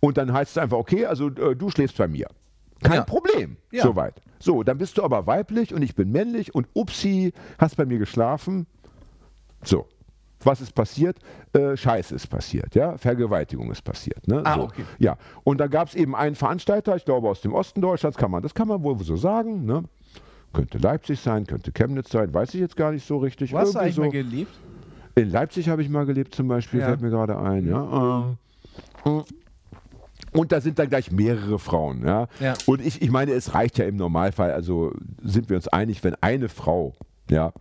Und 0.00 0.16
dann 0.16 0.32
heißt 0.32 0.52
es 0.52 0.58
einfach, 0.58 0.78
okay, 0.78 1.06
also 1.06 1.28
äh, 1.28 1.54
du 1.54 1.70
schläfst 1.70 1.96
bei 1.96 2.08
mir. 2.08 2.26
Kein 2.82 2.94
Ja. 2.96 3.04
Problem, 3.04 3.56
Ja. 3.70 3.82
soweit. 3.84 4.20
So, 4.38 4.62
dann 4.62 4.78
bist 4.78 4.98
du 4.98 5.02
aber 5.02 5.26
weiblich 5.26 5.72
und 5.72 5.82
ich 5.82 5.94
bin 5.94 6.12
männlich 6.12 6.54
und 6.54 6.66
upsi, 6.74 7.32
hast 7.58 7.76
bei 7.76 7.86
mir 7.86 7.98
geschlafen. 7.98 8.66
So, 9.64 9.86
was 10.44 10.60
ist 10.60 10.74
passiert? 10.74 11.18
Äh, 11.54 11.76
Scheiße 11.76 12.14
ist 12.14 12.26
passiert, 12.28 12.74
ja, 12.74 12.98
Vergewaltigung 12.98 13.70
ist 13.70 13.82
passiert. 13.82 14.28
Ne? 14.28 14.42
Ah, 14.44 14.54
so. 14.56 14.62
okay. 14.64 14.84
Ja, 14.98 15.16
und 15.42 15.58
da 15.58 15.66
gab 15.68 15.88
es 15.88 15.94
eben 15.94 16.14
einen 16.14 16.34
Veranstalter, 16.36 16.94
ich 16.96 17.04
glaube 17.06 17.28
aus 17.28 17.40
dem 17.40 17.54
Osten 17.54 17.80
Deutschlands, 17.80 18.18
kann 18.18 18.30
man, 18.30 18.42
das 18.42 18.54
kann 18.54 18.68
man 18.68 18.82
wohl 18.82 18.98
so 19.02 19.16
sagen, 19.16 19.64
ne? 19.64 19.84
Könnte 20.52 20.78
Leipzig 20.78 21.20
sein, 21.20 21.46
könnte 21.46 21.72
Chemnitz 21.72 22.10
sein, 22.10 22.32
weiß 22.32 22.54
ich 22.54 22.60
jetzt 22.60 22.76
gar 22.76 22.92
nicht 22.92 23.06
so 23.06 23.18
richtig. 23.18 23.52
Wo 23.52 23.58
hast 23.58 23.76
eigentlich 23.76 23.96
mal 23.98 24.04
so. 24.04 24.10
gelebt? 24.10 24.52
In 25.14 25.30
Leipzig 25.30 25.68
habe 25.70 25.82
ich 25.82 25.88
mal 25.88 26.04
gelebt 26.06 26.34
zum 26.34 26.46
Beispiel, 26.48 26.80
Ja. 26.80 26.86
fällt 26.86 27.00
mir 27.00 27.10
gerade 27.10 27.38
ein, 27.38 27.66
ja. 27.66 28.36
Ähm, 29.04 29.24
Und 30.36 30.52
da 30.52 30.60
sind 30.60 30.78
dann 30.78 30.88
gleich 30.88 31.10
mehrere 31.10 31.58
Frauen, 31.58 32.04
ja. 32.06 32.28
Ja. 32.40 32.54
Und 32.66 32.84
ich, 32.84 33.02
ich 33.02 33.10
meine, 33.10 33.32
es 33.32 33.54
reicht 33.54 33.78
ja 33.78 33.86
im 33.86 33.96
Normalfall, 33.96 34.52
also 34.52 34.92
sind 35.22 35.48
wir 35.48 35.56
uns 35.56 35.68
einig, 35.68 36.02
wenn 36.04 36.14
eine 36.20 36.48
Frau, 36.48 36.94
ja, 37.30 37.52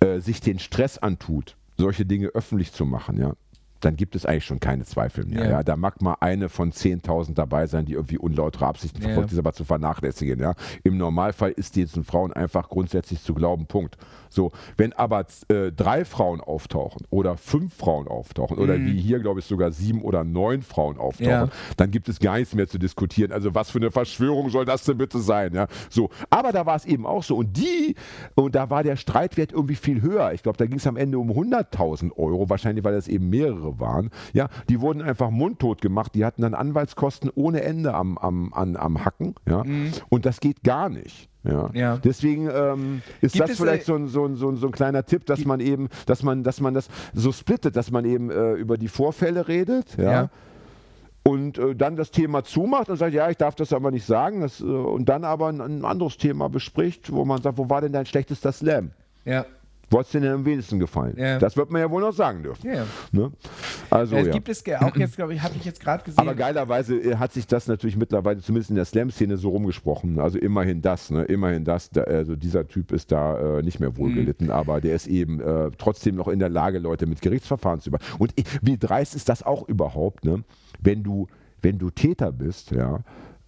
äh, 0.00 0.20
sich 0.20 0.40
den 0.40 0.58
Stress 0.58 0.98
antut, 0.98 1.56
solche 1.78 2.06
Dinge 2.06 2.28
öffentlich 2.28 2.72
zu 2.72 2.84
machen, 2.84 3.18
ja, 3.18 3.32
dann 3.80 3.96
gibt 3.96 4.16
es 4.16 4.24
eigentlich 4.24 4.46
schon 4.46 4.58
keine 4.58 4.84
Zweifel 4.84 5.26
mehr. 5.26 5.44
Ja. 5.44 5.50
Ja. 5.50 5.62
Da 5.62 5.76
mag 5.76 6.00
mal 6.00 6.16
eine 6.20 6.48
von 6.48 6.72
10.000 6.72 7.34
dabei 7.34 7.66
sein, 7.66 7.84
die 7.84 7.92
irgendwie 7.92 8.18
unlautere 8.18 8.66
Absichten 8.66 9.00
Ja. 9.02 9.08
verfolgt, 9.08 9.32
ist 9.32 9.38
aber 9.38 9.52
zu 9.52 9.64
vernachlässigen. 9.64 10.40
Ja. 10.40 10.54
Im 10.82 10.96
Normalfall 10.96 11.52
ist 11.52 11.76
diesen 11.76 12.02
Frauen 12.02 12.32
einfach 12.32 12.68
grundsätzlich 12.68 13.22
zu 13.22 13.34
glauben, 13.34 13.66
Punkt. 13.66 13.96
So, 14.36 14.52
wenn 14.76 14.92
aber 14.92 15.24
äh, 15.48 15.72
drei 15.72 16.04
Frauen 16.04 16.42
auftauchen 16.42 17.06
oder 17.08 17.38
fünf 17.38 17.74
Frauen 17.74 18.06
auftauchen 18.06 18.58
oder 18.58 18.78
wie 18.78 19.00
hier, 19.00 19.18
glaube 19.18 19.40
ich, 19.40 19.46
sogar 19.46 19.72
sieben 19.72 20.02
oder 20.02 20.24
neun 20.24 20.60
Frauen 20.60 20.98
auftauchen, 20.98 21.26
Ja. 21.30 21.48
dann 21.78 21.90
gibt 21.90 22.08
es 22.10 22.20
gar 22.20 22.36
nichts 22.36 22.54
mehr 22.54 22.68
zu 22.68 22.78
diskutieren. 22.78 23.32
Also 23.32 23.54
was 23.54 23.70
für 23.70 23.78
eine 23.78 23.90
Verschwörung 23.90 24.50
soll 24.50 24.66
das 24.66 24.84
denn 24.84 24.98
bitte 24.98 25.20
sein? 25.20 25.54
Ja? 25.54 25.68
So, 25.88 26.10
aber 26.28 26.52
da 26.52 26.66
war 26.66 26.76
es 26.76 26.84
eben 26.84 27.06
auch 27.06 27.22
so. 27.22 27.34
Und 27.36 27.56
die, 27.56 27.94
und 28.34 28.54
da 28.54 28.68
war 28.68 28.82
der 28.82 28.96
Streitwert 28.96 29.52
irgendwie 29.52 29.74
viel 29.74 30.02
höher. 30.02 30.34
Ich 30.34 30.42
glaube, 30.42 30.58
da 30.58 30.66
ging 30.66 30.76
es 30.76 30.86
am 30.86 30.98
Ende 30.98 31.18
um 31.18 31.30
100.000 31.30 32.12
Euro, 32.18 32.50
wahrscheinlich 32.50 32.84
weil 32.84 32.92
das 32.94 33.08
eben 33.08 33.30
mehrere 33.30 33.80
waren. 33.80 34.10
Ja, 34.34 34.48
die 34.68 34.82
wurden 34.82 35.00
einfach 35.00 35.30
mundtot 35.30 35.80
gemacht. 35.80 36.14
Die 36.14 36.26
hatten 36.26 36.42
dann 36.42 36.52
Anwaltskosten 36.52 37.30
ohne 37.34 37.62
Ende 37.62 37.94
am, 37.94 38.18
am, 38.18 38.52
an, 38.52 38.76
am 38.76 39.02
Hacken. 39.02 39.34
Ja? 39.48 39.64
Und 40.10 40.26
das 40.26 40.40
geht 40.40 40.62
gar 40.62 40.90
nicht. 40.90 41.30
Ja. 41.48 41.70
Ja. 41.74 41.96
Deswegen 41.98 42.48
ähm, 42.52 43.02
ist 43.20 43.34
Gibt 43.34 43.48
das 43.48 43.56
vielleicht 43.56 43.82
äh, 43.82 43.86
so 43.86 43.94
ein, 43.94 44.08
so, 44.08 44.24
ein, 44.26 44.36
so, 44.36 44.48
ein, 44.50 44.56
so 44.56 44.66
ein 44.66 44.72
kleiner 44.72 45.04
Tipp, 45.04 45.26
dass 45.26 45.44
man 45.44 45.60
eben, 45.60 45.88
dass 46.06 46.22
man, 46.22 46.42
dass 46.42 46.60
man 46.60 46.74
das 46.74 46.88
so 47.14 47.32
splittet, 47.32 47.76
dass 47.76 47.90
man 47.90 48.04
eben 48.04 48.30
äh, 48.30 48.52
über 48.54 48.76
die 48.78 48.88
Vorfälle 48.88 49.48
redet, 49.48 49.96
ja, 49.96 50.10
Ja. 50.12 50.30
und 51.24 51.58
äh, 51.58 51.74
dann 51.74 51.96
das 51.96 52.10
Thema 52.10 52.44
zumacht 52.44 52.88
und 52.88 52.96
sagt, 52.96 53.12
ja, 53.14 53.28
ich 53.30 53.36
darf 53.36 53.54
das 53.54 53.72
aber 53.72 53.90
nicht 53.90 54.06
sagen, 54.06 54.40
das, 54.42 54.60
äh, 54.60 54.64
und 54.64 55.08
dann 55.08 55.24
aber 55.24 55.48
ein, 55.48 55.60
ein 55.60 55.84
anderes 55.84 56.16
Thema 56.16 56.48
bespricht, 56.48 57.12
wo 57.12 57.24
man 57.24 57.42
sagt, 57.42 57.58
wo 57.58 57.68
war 57.70 57.80
denn 57.80 57.92
dein 57.92 58.06
schlechtester 58.06 58.52
Slam? 58.52 58.90
Ja. 59.24 59.44
Wo 59.88 60.00
hat 60.00 60.06
es 60.06 60.12
denn 60.12 60.26
am 60.26 60.44
wenigsten 60.44 60.80
gefallen? 60.80 61.14
Ja. 61.16 61.38
Das 61.38 61.56
wird 61.56 61.70
man 61.70 61.80
ja 61.80 61.90
wohl 61.90 62.00
noch 62.00 62.12
sagen 62.12 62.42
dürfen. 62.42 62.66
ja. 62.68 62.84
Ne? 63.12 63.30
Also, 63.88 64.16
es 64.16 64.26
ja. 64.26 64.32
gibt 64.32 64.48
es 64.48 64.64
auch 64.80 64.96
jetzt, 64.96 65.16
glaube 65.16 65.34
ich, 65.34 65.42
habe 65.42 65.54
ich 65.56 65.64
jetzt 65.64 65.80
gerade 65.80 66.02
gesehen. 66.02 66.18
Aber 66.18 66.34
geilerweise 66.34 66.96
äh, 66.96 67.16
hat 67.16 67.32
sich 67.32 67.46
das 67.46 67.68
natürlich 67.68 67.96
mittlerweile, 67.96 68.40
zumindest 68.40 68.70
in 68.70 68.76
der 68.76 68.84
Slam-Szene, 68.84 69.36
so 69.36 69.50
rumgesprochen. 69.50 70.18
Also 70.18 70.38
immerhin 70.38 70.82
das, 70.82 71.10
ne? 71.10 71.22
immerhin 71.24 71.64
das. 71.64 71.90
Da, 71.90 72.02
also 72.02 72.34
dieser 72.34 72.66
Typ 72.66 72.90
ist 72.90 73.12
da 73.12 73.58
äh, 73.58 73.62
nicht 73.62 73.78
mehr 73.78 73.96
wohlgelitten, 73.96 74.50
aber 74.50 74.80
der 74.80 74.94
ist 74.94 75.06
eben 75.06 75.40
äh, 75.40 75.70
trotzdem 75.78 76.16
noch 76.16 76.28
in 76.28 76.40
der 76.40 76.48
Lage, 76.48 76.78
Leute 76.80 77.06
mit 77.06 77.20
Gerichtsverfahren 77.22 77.80
zu 77.80 77.90
über. 77.90 78.00
Und 78.18 78.32
ich, 78.34 78.44
wie 78.62 78.78
dreist 78.78 79.14
ist 79.14 79.28
das 79.28 79.44
auch 79.44 79.68
überhaupt, 79.68 80.24
ne? 80.24 80.42
wenn, 80.80 81.04
du, 81.04 81.28
wenn 81.62 81.78
du 81.78 81.90
Täter 81.90 82.32
bist, 82.32 82.72
ja, 82.72 83.00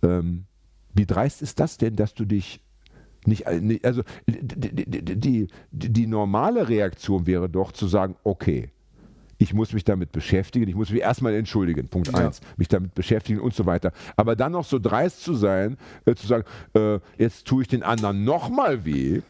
ähm, 0.02 0.44
wie 0.94 1.06
dreist 1.06 1.42
ist 1.42 1.58
das 1.58 1.78
denn, 1.78 1.96
dass 1.96 2.14
du 2.14 2.24
dich 2.24 2.60
nicht, 3.26 3.46
also 3.84 4.02
die, 4.26 5.16
die, 5.16 5.48
die, 5.72 6.06
normale 6.06 6.68
Reaktion 6.68 7.26
wäre 7.26 7.48
doch 7.48 7.72
zu 7.72 7.86
sagen, 7.88 8.16
okay, 8.24 8.70
ich 9.38 9.54
muss 9.54 9.72
mich 9.72 9.84
damit 9.84 10.10
beschäftigen, 10.12 10.66
ich 10.68 10.74
muss 10.74 10.90
mich 10.90 11.00
erstmal 11.00 11.34
entschuldigen, 11.34 11.88
Punkt 11.88 12.08
Ja. 12.08 12.14
eins, 12.14 12.40
mich 12.56 12.68
damit 12.68 12.94
beschäftigen 12.94 13.38
und 13.40 13.54
so 13.54 13.66
weiter. 13.66 13.92
Aber 14.16 14.34
dann 14.34 14.52
noch 14.52 14.64
so 14.64 14.78
dreist 14.78 15.22
zu 15.22 15.34
sein, 15.34 15.76
äh, 16.06 16.14
zu 16.14 16.26
sagen, 16.26 16.44
äh, 16.74 16.98
jetzt 17.18 17.46
tue 17.46 17.62
ich 17.62 17.68
den 17.68 17.82
anderen 17.82 18.24
nochmal 18.24 18.84
weh, 18.84 19.20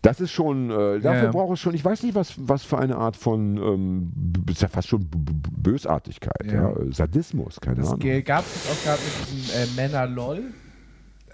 das 0.00 0.18
ist 0.20 0.32
schon, 0.32 0.70
äh, 0.72 0.98
dafür 0.98 1.24
ja. 1.24 1.30
brauche 1.30 1.54
ich 1.54 1.60
schon, 1.60 1.74
ich 1.74 1.84
weiß 1.84 2.02
nicht, 2.02 2.16
was, 2.16 2.34
was 2.36 2.64
für 2.64 2.78
eine 2.78 2.96
Art 2.96 3.16
von, 3.16 3.56
ähm, 3.56 4.12
ist 4.50 4.60
ja 4.62 4.66
fast 4.66 4.88
schon 4.88 5.04
B- 5.04 5.18
B- 5.18 5.70
Bösartigkeit, 5.70 6.46
Ja. 6.46 6.70
ja. 6.70 6.74
Sadismus, 6.92 7.60
keine 7.60 7.82
Es 7.82 7.86
Ahnung. 7.92 8.24
gab 8.24 8.44
es 8.44 8.68
auch 8.68 8.82
gerade 8.84 9.00
mit 9.02 9.30
diesem 9.30 9.54
äh, 9.62 9.66
Männer 9.76 10.06
LOL 10.08 10.42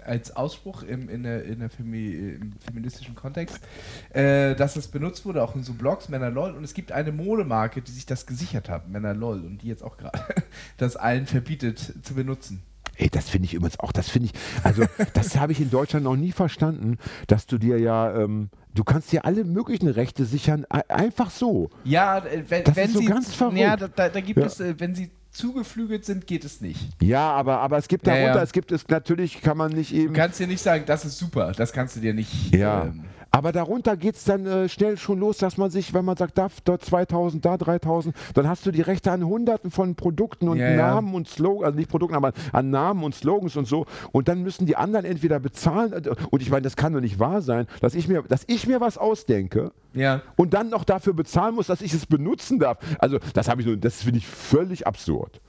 als 0.09 0.35
Ausspruch 0.35 0.83
im, 0.83 1.07
in 1.07 1.23
der, 1.23 1.45
in 1.45 1.59
der 1.59 1.69
Femi 1.69 2.07
im 2.41 2.53
feministischen 2.59 3.15
Kontext, 3.15 3.59
äh, 4.11 4.55
dass 4.55 4.75
es 4.75 4.87
benutzt 4.87 5.25
wurde, 5.25 5.43
auch 5.43 5.55
in 5.55 5.63
so 5.63 5.73
Blogs, 5.73 6.09
Männer 6.09 6.29
LOL. 6.31 6.51
Und 6.55 6.63
es 6.63 6.73
gibt 6.73 6.91
eine 6.91 7.11
Modemarke, 7.11 7.81
die 7.81 7.91
sich 7.91 8.05
das 8.05 8.25
gesichert 8.25 8.67
hat, 8.69 8.89
Männer 8.89 9.13
LOL, 9.13 9.39
und 9.45 9.59
die 9.61 9.67
jetzt 9.67 9.83
auch 9.83 9.97
gerade 9.97 10.19
das 10.77 10.95
allen 10.95 11.25
verbietet 11.27 11.93
zu 12.03 12.13
benutzen. 12.15 12.61
Ey, 12.97 13.09
das 13.09 13.29
finde 13.29 13.45
ich 13.45 13.53
übrigens 13.53 13.79
auch, 13.79 13.93
das 13.93 14.09
finde 14.09 14.25
ich, 14.27 14.33
also 14.65 14.83
das 15.13 15.37
habe 15.37 15.53
ich 15.53 15.61
in 15.61 15.69
Deutschland 15.69 16.03
noch 16.03 16.17
nie 16.17 16.33
verstanden, 16.33 16.97
dass 17.27 17.45
du 17.45 17.57
dir 17.57 17.79
ja, 17.79 18.13
ähm, 18.13 18.49
du 18.75 18.83
kannst 18.83 19.11
dir 19.13 19.23
alle 19.23 19.45
möglichen 19.45 19.87
Rechte 19.87 20.25
sichern, 20.25 20.65
einfach 20.65 21.29
so. 21.29 21.69
Ja, 21.85 22.17
äh, 22.17 22.43
wenn, 22.49 22.65
Das 22.65 22.75
wenn 22.75 22.87
ist 22.87 22.93
so 22.93 22.99
sie. 22.99 23.05
ganz 23.05 23.33
verrückt. 23.33 23.57
Ja, 23.57 23.77
da, 23.77 23.87
da, 23.87 24.09
da 24.09 24.19
gibt 24.19 24.39
Ja. 24.39 24.47
es, 24.47 24.59
äh, 24.59 24.75
wenn 24.79 24.95
sie 24.95 25.11
zugeflügelt 25.31 26.05
sind, 26.05 26.27
geht 26.27 26.43
es 26.45 26.61
nicht. 26.61 26.79
Ja, 27.01 27.31
aber, 27.31 27.59
aber 27.59 27.77
es 27.77 27.87
gibt 27.87 28.05
Ja, 28.07 28.13
darunter, 28.13 28.37
ja. 28.37 28.43
es 28.43 28.51
gibt 28.51 28.71
es, 28.71 28.87
natürlich 28.87 29.41
kann 29.41 29.57
man 29.57 29.71
nicht 29.71 29.93
eben. 29.93 30.13
Du 30.13 30.19
kannst 30.19 30.39
dir 30.39 30.47
nicht 30.47 30.61
sagen, 30.61 30.83
das 30.85 31.05
ist 31.05 31.17
super, 31.17 31.51
das 31.55 31.71
kannst 31.71 31.95
du 31.95 31.99
dir 31.99 32.13
nicht. 32.13 32.53
Ja. 32.55 32.85
ähm, 32.85 33.03
Aber 33.31 33.51
darunter 33.51 33.95
geht 33.95 34.15
es 34.15 34.23
dann 34.23 34.45
äh, 34.45 34.69
schnell 34.69 34.97
schon 34.97 35.19
los, 35.19 35.37
dass 35.37 35.57
man 35.57 35.69
sich, 35.69 35.93
wenn 35.93 36.05
man 36.05 36.17
sagt, 36.17 36.37
da, 36.37 36.47
dort 36.63 36.83
2000, 36.83 37.45
da 37.45 37.57
3000, 37.57 38.15
dann 38.33 38.47
hast 38.47 38.65
du 38.65 38.71
die 38.71 38.81
Rechte 38.81 39.11
an 39.11 39.23
hunderten 39.23 39.71
von 39.71 39.95
Produkten 39.95 40.49
und 40.49 40.57
Ja, 40.57 40.69
ja. 40.71 40.75
Namen 40.77 41.13
und 41.13 41.27
Slogans, 41.27 41.65
also 41.65 41.77
nicht 41.77 41.89
Produkten, 41.89 42.15
aber 42.15 42.33
an 42.51 42.69
Namen 42.69 43.03
und 43.03 43.13
Slogans 43.13 43.55
und 43.55 43.65
so. 43.65 43.85
Und 44.11 44.27
dann 44.27 44.41
müssen 44.41 44.65
die 44.65 44.75
anderen 44.75 45.05
entweder 45.05 45.39
bezahlen, 45.39 45.93
äh, 45.93 46.09
und 46.31 46.41
ich 46.41 46.49
meine, 46.49 46.63
das 46.63 46.75
kann 46.75 46.93
doch 46.93 47.01
nicht 47.01 47.19
wahr 47.19 47.41
sein, 47.41 47.67
dass 47.81 47.93
ich 47.93 48.07
mir, 48.07 48.23
dass 48.23 48.43
ich 48.47 48.65
mir 48.65 48.81
was 48.81 48.97
ausdenke 48.97 49.71
ja. 49.93 50.21
und 50.35 50.53
dann 50.53 50.69
noch 50.69 50.83
dafür 50.83 51.13
bezahlen 51.13 51.55
muss, 51.55 51.67
dass 51.67 51.81
ich 51.81 51.93
es 51.93 52.05
benutzen 52.05 52.59
darf. 52.59 52.79
Also 52.99 53.19
das 53.33 53.47
habe 53.47 53.61
ich 53.61 53.67
nur, 53.67 53.77
das 53.77 54.03
finde 54.03 54.19
ich 54.19 54.27
völlig 54.27 54.87
absurd. 54.87 55.39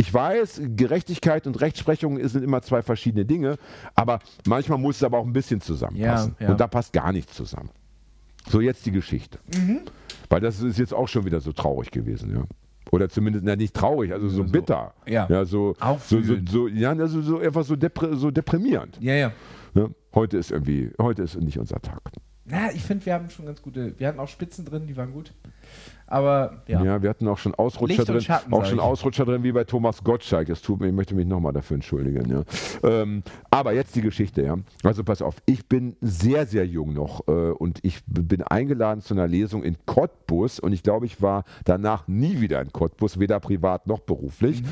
Ich 0.00 0.14
weiß, 0.14 0.62
Gerechtigkeit 0.76 1.46
und 1.46 1.60
Rechtsprechung 1.60 2.26
sind 2.26 2.42
immer 2.42 2.62
zwei 2.62 2.80
verschiedene 2.80 3.26
Dinge, 3.26 3.58
aber 3.94 4.20
manchmal 4.46 4.78
muss 4.78 4.96
es 4.96 5.02
aber 5.02 5.18
auch 5.18 5.26
ein 5.26 5.34
bisschen 5.34 5.60
zusammenpassen. 5.60 6.36
Ja, 6.38 6.46
ja. 6.46 6.52
Und 6.52 6.58
da 6.58 6.66
passt 6.68 6.94
gar 6.94 7.12
nichts 7.12 7.34
zusammen. 7.34 7.68
So, 8.48 8.62
jetzt 8.62 8.86
die 8.86 8.92
Geschichte. 8.92 9.38
Mhm. 9.54 9.80
Weil 10.30 10.40
das 10.40 10.62
ist 10.62 10.78
jetzt 10.78 10.94
auch 10.94 11.06
schon 11.06 11.26
wieder 11.26 11.40
so 11.40 11.52
traurig 11.52 11.90
gewesen, 11.90 12.34
ja. 12.34 12.44
Oder 12.90 13.10
zumindest, 13.10 13.44
na, 13.44 13.56
nicht 13.56 13.74
traurig, 13.74 14.12
also 14.12 14.26
so, 14.30 14.42
So. 14.42 14.50
bitter. 14.50 14.94
Ja. 15.06 15.28
ja 15.28 15.44
so, 15.44 15.76
so, 16.06 16.22
so, 16.22 16.34
so, 16.48 16.66
ja, 16.68 16.92
also 16.92 17.20
so 17.20 17.38
einfach 17.38 17.64
so, 17.64 17.76
depri 17.76 18.16
so 18.16 18.30
deprimierend. 18.30 18.96
Ja, 19.02 19.14
ja. 19.14 19.32
Ne? 19.74 19.94
Heute 20.14 20.38
ist 20.38 20.50
irgendwie, 20.50 20.92
heute 20.98 21.22
ist 21.22 21.38
nicht 21.38 21.58
unser 21.58 21.78
Tag. 21.80 22.00
Na, 22.46 22.72
ich 22.72 22.82
finde, 22.82 23.04
wir 23.04 23.14
haben 23.14 23.28
schon 23.28 23.44
ganz 23.44 23.60
gute. 23.60 23.94
Wir 23.98 24.08
hatten 24.08 24.18
auch 24.18 24.28
Spitzen 24.28 24.64
drin, 24.64 24.86
die 24.86 24.96
waren 24.96 25.12
gut. 25.12 25.34
Aber 26.10 26.62
ja. 26.66 26.82
Ja, 26.82 27.02
wir 27.02 27.08
hatten 27.08 27.28
auch 27.28 27.38
schon 27.38 27.54
Ausrutscher 27.54 27.98
Licht 27.98 28.08
drin, 28.08 28.20
Schatten, 28.20 28.52
auch 28.52 28.64
schon. 28.64 28.80
Ausrutscher 28.80 29.24
drin 29.24 29.44
wie 29.44 29.52
bei 29.52 29.62
Thomas 29.62 30.02
Gottschalk. 30.02 30.48
Es 30.48 30.60
tut 30.60 30.80
mir, 30.80 30.88
ich 30.88 30.92
möchte 30.92 31.14
mich 31.14 31.26
nochmal 31.26 31.52
dafür 31.52 31.76
entschuldigen. 31.76 32.28
Ja. 32.28 32.42
Ähm, 32.82 33.22
aber 33.50 33.72
jetzt 33.72 33.94
die 33.94 34.00
Geschichte, 34.02 34.42
ja. 34.42 34.56
Also 34.82 35.04
pass 35.04 35.22
auf, 35.22 35.36
ich 35.46 35.68
bin 35.68 35.96
sehr, 36.00 36.46
sehr 36.46 36.66
jung 36.66 36.94
noch 36.94 37.28
äh, 37.28 37.30
und 37.30 37.78
ich 37.82 38.00
bin 38.06 38.42
eingeladen 38.42 39.02
zu 39.02 39.14
einer 39.14 39.28
Lesung 39.28 39.62
in 39.62 39.76
Cottbus 39.86 40.58
und 40.58 40.72
ich 40.72 40.82
glaube, 40.82 41.06
ich 41.06 41.22
war 41.22 41.44
danach 41.64 42.08
nie 42.08 42.40
wieder 42.40 42.60
in 42.60 42.72
Cottbus, 42.72 43.20
weder 43.20 43.38
privat 43.38 43.86
noch 43.86 44.00
beruflich. 44.00 44.64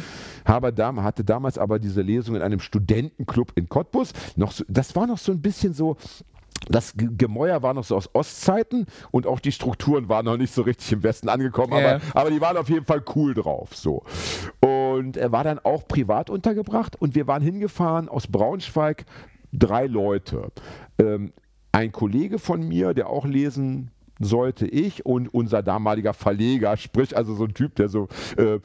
Habe 0.45 0.73
dam 0.73 1.05
hatte 1.05 1.23
damals 1.23 1.57
aber 1.57 1.79
diese 1.79 2.03
Lesung 2.03 2.35
in 2.35 2.43
einem 2.43 2.59
Studentenclub 2.59 3.53
in 3.55 3.69
Cottbus. 3.69 4.13
Noch 4.35 4.51
so, 4.51 4.65
das 4.69 4.97
war 4.97 5.07
noch 5.07 5.19
so 5.19 5.31
ein 5.31 5.41
bisschen 5.41 5.73
so, 5.73 5.97
das 6.69 6.95
Ge- 6.97 7.09
Gemäuer 7.17 7.63
war 7.63 7.75
noch 7.75 7.85
so 7.85 7.97
aus 7.97 8.11
Ostzeiten 8.15 8.87
und 9.11 9.27
auch 9.27 9.41
die 9.41 9.53
Strukturen 9.53 10.09
waren 10.09 10.25
noch 10.25 10.37
nicht 10.37 10.53
so 10.53 10.63
richtig 10.63 10.93
im 10.93 11.03
Westen 11.03 11.29
angekommen, 11.29 11.73
Ja. 11.73 11.97
aber, 11.97 12.01
aber 12.15 12.31
die 12.31 12.41
waren 12.41 12.57
auf 12.57 12.69
jeden 12.69 12.85
Fall 12.85 13.03
cool 13.15 13.35
drauf. 13.35 13.75
So. 13.75 14.03
Und 14.61 15.17
er 15.17 15.33
war 15.33 15.45
dann 15.45 15.59
auch 15.61 15.87
privat 15.87 16.31
untergebracht 16.31 16.97
und 17.01 17.15
wir 17.15 17.27
waren 17.27 17.43
hingefahren 17.43 18.09
aus 18.09 18.27
Braunschweig, 18.27 19.05
drei 19.53 19.87
Leute. 19.87 20.51
Ähm, 20.99 21.33
ein 21.73 21.93
Kollege 21.93 22.39
von 22.39 22.67
mir, 22.67 22.93
der 22.95 23.09
auch 23.09 23.25
lesen 23.25 23.91
sollte 24.19 24.67
ich 24.67 25.07
und 25.07 25.29
unser 25.33 25.63
damaliger 25.63 26.15
Verleger, 26.15 26.77
sprich 26.77 27.17
also 27.17 27.35
so 27.35 27.45
ein 27.45 27.55
Typ, 27.55 27.75
der 27.77 27.89
so 27.89 28.09
äh, 28.37 28.59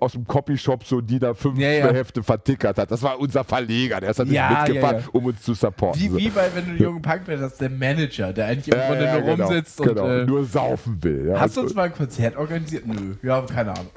aus 0.00 0.12
dem 0.12 0.26
Copyshop 0.26 0.84
so 0.84 1.00
DIN 1.00 1.20
A5 1.20 1.58
Ja, 1.58 1.70
ja. 1.70 1.92
Hefte 1.92 2.22
vertickert 2.22 2.78
hat. 2.78 2.90
Das 2.90 3.02
war 3.02 3.18
unser 3.18 3.44
Verleger, 3.44 4.00
der 4.00 4.10
ist 4.10 4.18
natürlich 4.18 4.36
Ja, 4.36 4.64
mitgefahren, 4.66 5.04
um 5.12 5.24
uns 5.26 5.42
zu 5.42 5.54
supporten. 5.54 6.00
Wie, 6.00 6.08
So. 6.08 6.16
wie 6.18 6.28
bei, 6.28 6.48
wenn 6.54 6.64
du 6.64 6.70
einen 6.72 6.82
jungen 6.82 7.02
Punkband 7.02 7.40
hast, 7.42 7.60
der 7.60 7.70
Manager, 7.70 8.32
der 8.32 8.46
eigentlich 8.46 8.74
im 8.74 8.80
Grunde 8.80 9.12
nur 9.12 9.20
genau, 9.22 9.46
rumsitzt 9.46 9.82
genau, 9.82 10.04
und. 10.04 10.10
Äh, 10.10 10.24
nur 10.26 10.44
saufen 10.44 11.02
will. 11.02 11.34
Hast 11.38 11.56
du 11.56 11.62
uns 11.62 11.74
mal 11.74 11.84
ein 11.84 11.92
Konzert 11.94 12.36
organisiert? 12.36 12.86
Nö. 12.86 13.14
Ja, 13.22 13.40
keine 13.42 13.72
Ahnung. 13.72 13.90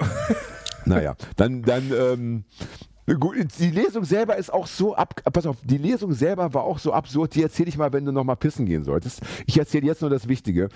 Naja, 0.84 1.16
dann, 1.36 1.62
dann 1.62 1.92
ähm, 1.92 2.44
gut, 3.16 3.36
die 3.58 3.70
Lesung 3.70 4.04
selber 4.04 4.36
ist 4.36 4.52
auch 4.52 4.66
so 4.66 4.94
ab. 4.94 5.20
Pass 5.32 5.46
auf, 5.46 5.56
die 5.62 5.78
Lesung 5.78 6.12
selber 6.12 6.52
war 6.54 6.64
auch 6.64 6.78
so 6.78 6.92
absurd. 6.92 7.34
Die 7.34 7.42
erzähle 7.42 7.68
ich 7.68 7.78
mal, 7.78 7.92
wenn 7.92 8.04
du 8.04 8.12
noch 8.12 8.24
mal 8.24 8.36
pissen 8.36 8.66
gehen 8.66 8.84
solltest. 8.84 9.20
Ich 9.46 9.58
erzähle 9.58 9.86
jetzt 9.86 10.00
nur 10.02 10.10
das 10.10 10.28
Wichtige. 10.28 10.68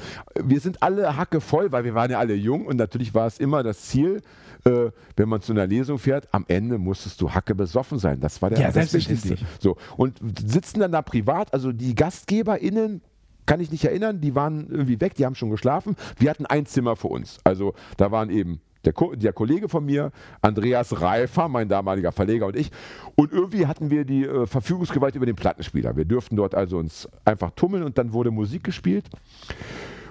Wir 0.43 0.61
sind 0.61 0.83
alle 0.83 1.17
hacke 1.17 1.41
voll, 1.41 1.73
weil 1.73 1.85
wir 1.85 1.95
waren 1.95 2.11
ja 2.11 2.19
alle 2.19 2.35
jung 2.35 2.67
und 2.67 2.77
natürlich 2.77 3.15
war 3.15 3.27
es 3.27 3.39
immer 3.39 3.63
das 3.63 3.83
Ziel. 3.83 4.23
Äh, 4.65 4.93
wenn 5.17 5.29
man 5.29 5.43
zu 5.43 5.53
einer 5.53 5.67
Lesung 5.67 5.99
fährt, 5.99 6.29
am 6.33 6.45
Ende 6.47 6.79
musstest 6.79 7.21
du 7.21 7.31
hacke 7.31 7.55
besoffen 7.55 7.99
sein. 7.99 8.21
Das 8.21 8.41
war 8.41 8.51
der 8.51 8.61
Ja, 8.61 8.71
das. 8.71 8.95
Wichtigste. 8.95 9.37
So, 9.59 9.77
und 9.97 10.21
sitzen 10.47 10.81
dann 10.81 10.93
da 10.93 11.03
privat, 11.03 11.53
also 11.53 11.73
die 11.73 11.95
GastgeberInnen, 11.97 13.03
kann 13.45 13.61
ich 13.61 13.73
nicht 13.73 13.85
erinnern, 13.85 14.21
die 14.21 14.37
waren 14.37 14.69
irgendwie 14.71 15.01
weg, 15.01 15.15
die 15.17 15.27
haben 15.27 15.35
schon 15.35 15.51
geschlafen. 15.51 15.97
Wir 16.17 16.31
hatten 16.31 16.47
ein 16.47 16.65
Zimmer 16.67 16.95
für 16.95 17.09
uns. 17.09 17.39
Also 17.43 17.75
da 17.97 18.13
waren 18.13 18.31
eben 18.31 18.61
der, 18.85 18.93
Ko 18.93 19.15
der 19.15 19.33
Kollege 19.33 19.69
von 19.69 19.85
mir, 19.85 20.11
Andreas 20.41 21.01
Reifer, 21.01 21.49
mein 21.49 21.69
damaliger 21.69 22.13
Verleger 22.13 22.47
und 22.47 22.57
ich. 22.57 22.71
Und 23.17 23.33
irgendwie 23.33 23.67
hatten 23.67 23.91
wir 23.91 24.05
die 24.05 24.25
äh, 24.25 24.47
Verfügungsgewalt 24.47 25.15
über 25.15 25.27
den 25.27 25.37
Plattenspieler. 25.37 25.97
Wir 25.97 26.05
durften 26.05 26.37
dort 26.37 26.55
also 26.55 26.79
uns 26.79 27.09
einfach 27.25 27.51
tummeln 27.53 27.83
und 27.83 27.99
dann 27.99 28.13
wurde 28.13 28.31
Musik 28.31 28.65
gespielt. 28.65 29.09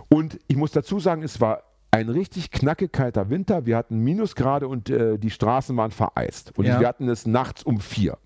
Und 0.10 0.40
ich 0.48 0.58
muss 0.58 0.72
dazu 0.72 1.00
sagen, 1.00 1.24
es 1.24 1.40
war 1.40 1.64
ein 1.92 2.10
richtig 2.10 2.52
knacke 2.52 2.88
kalter 2.88 3.30
Winter. 3.30 3.66
Wir 3.66 3.78
hatten 3.78 4.00
Minusgrade 4.00 4.68
und 4.68 4.90
äh, 4.90 5.18
die 5.18 5.30
Straßen 5.30 5.76
waren 5.76 5.92
vereist. 5.92 6.58
Und 6.58 6.66
Ja. 6.66 6.80
wir 6.80 6.88
hatten 6.88 7.10
es 7.10 7.26
nachts 7.26 7.64
um 7.64 7.80
vier. 7.80 8.18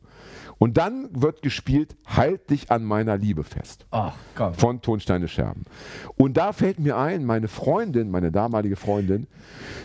Und 0.58 0.78
dann 0.78 1.10
wird 1.12 1.42
gespielt, 1.42 1.96
halt 2.06 2.50
dich 2.50 2.72
an 2.72 2.84
meiner 2.84 3.18
Liebe 3.18 3.44
fest 3.44 3.86
Ach, 3.92 4.14
komm. 4.36 4.54
von 4.54 4.82
Tonsteine 4.82 5.28
Scherben. 5.28 5.64
Und 6.16 6.38
da 6.38 6.54
fällt 6.54 6.80
mir 6.80 6.98
ein, 6.98 7.26
meine 7.26 7.48
Freundin, 7.48 8.10
meine 8.10 8.32
damalige 8.32 8.76
Freundin, 8.76 9.28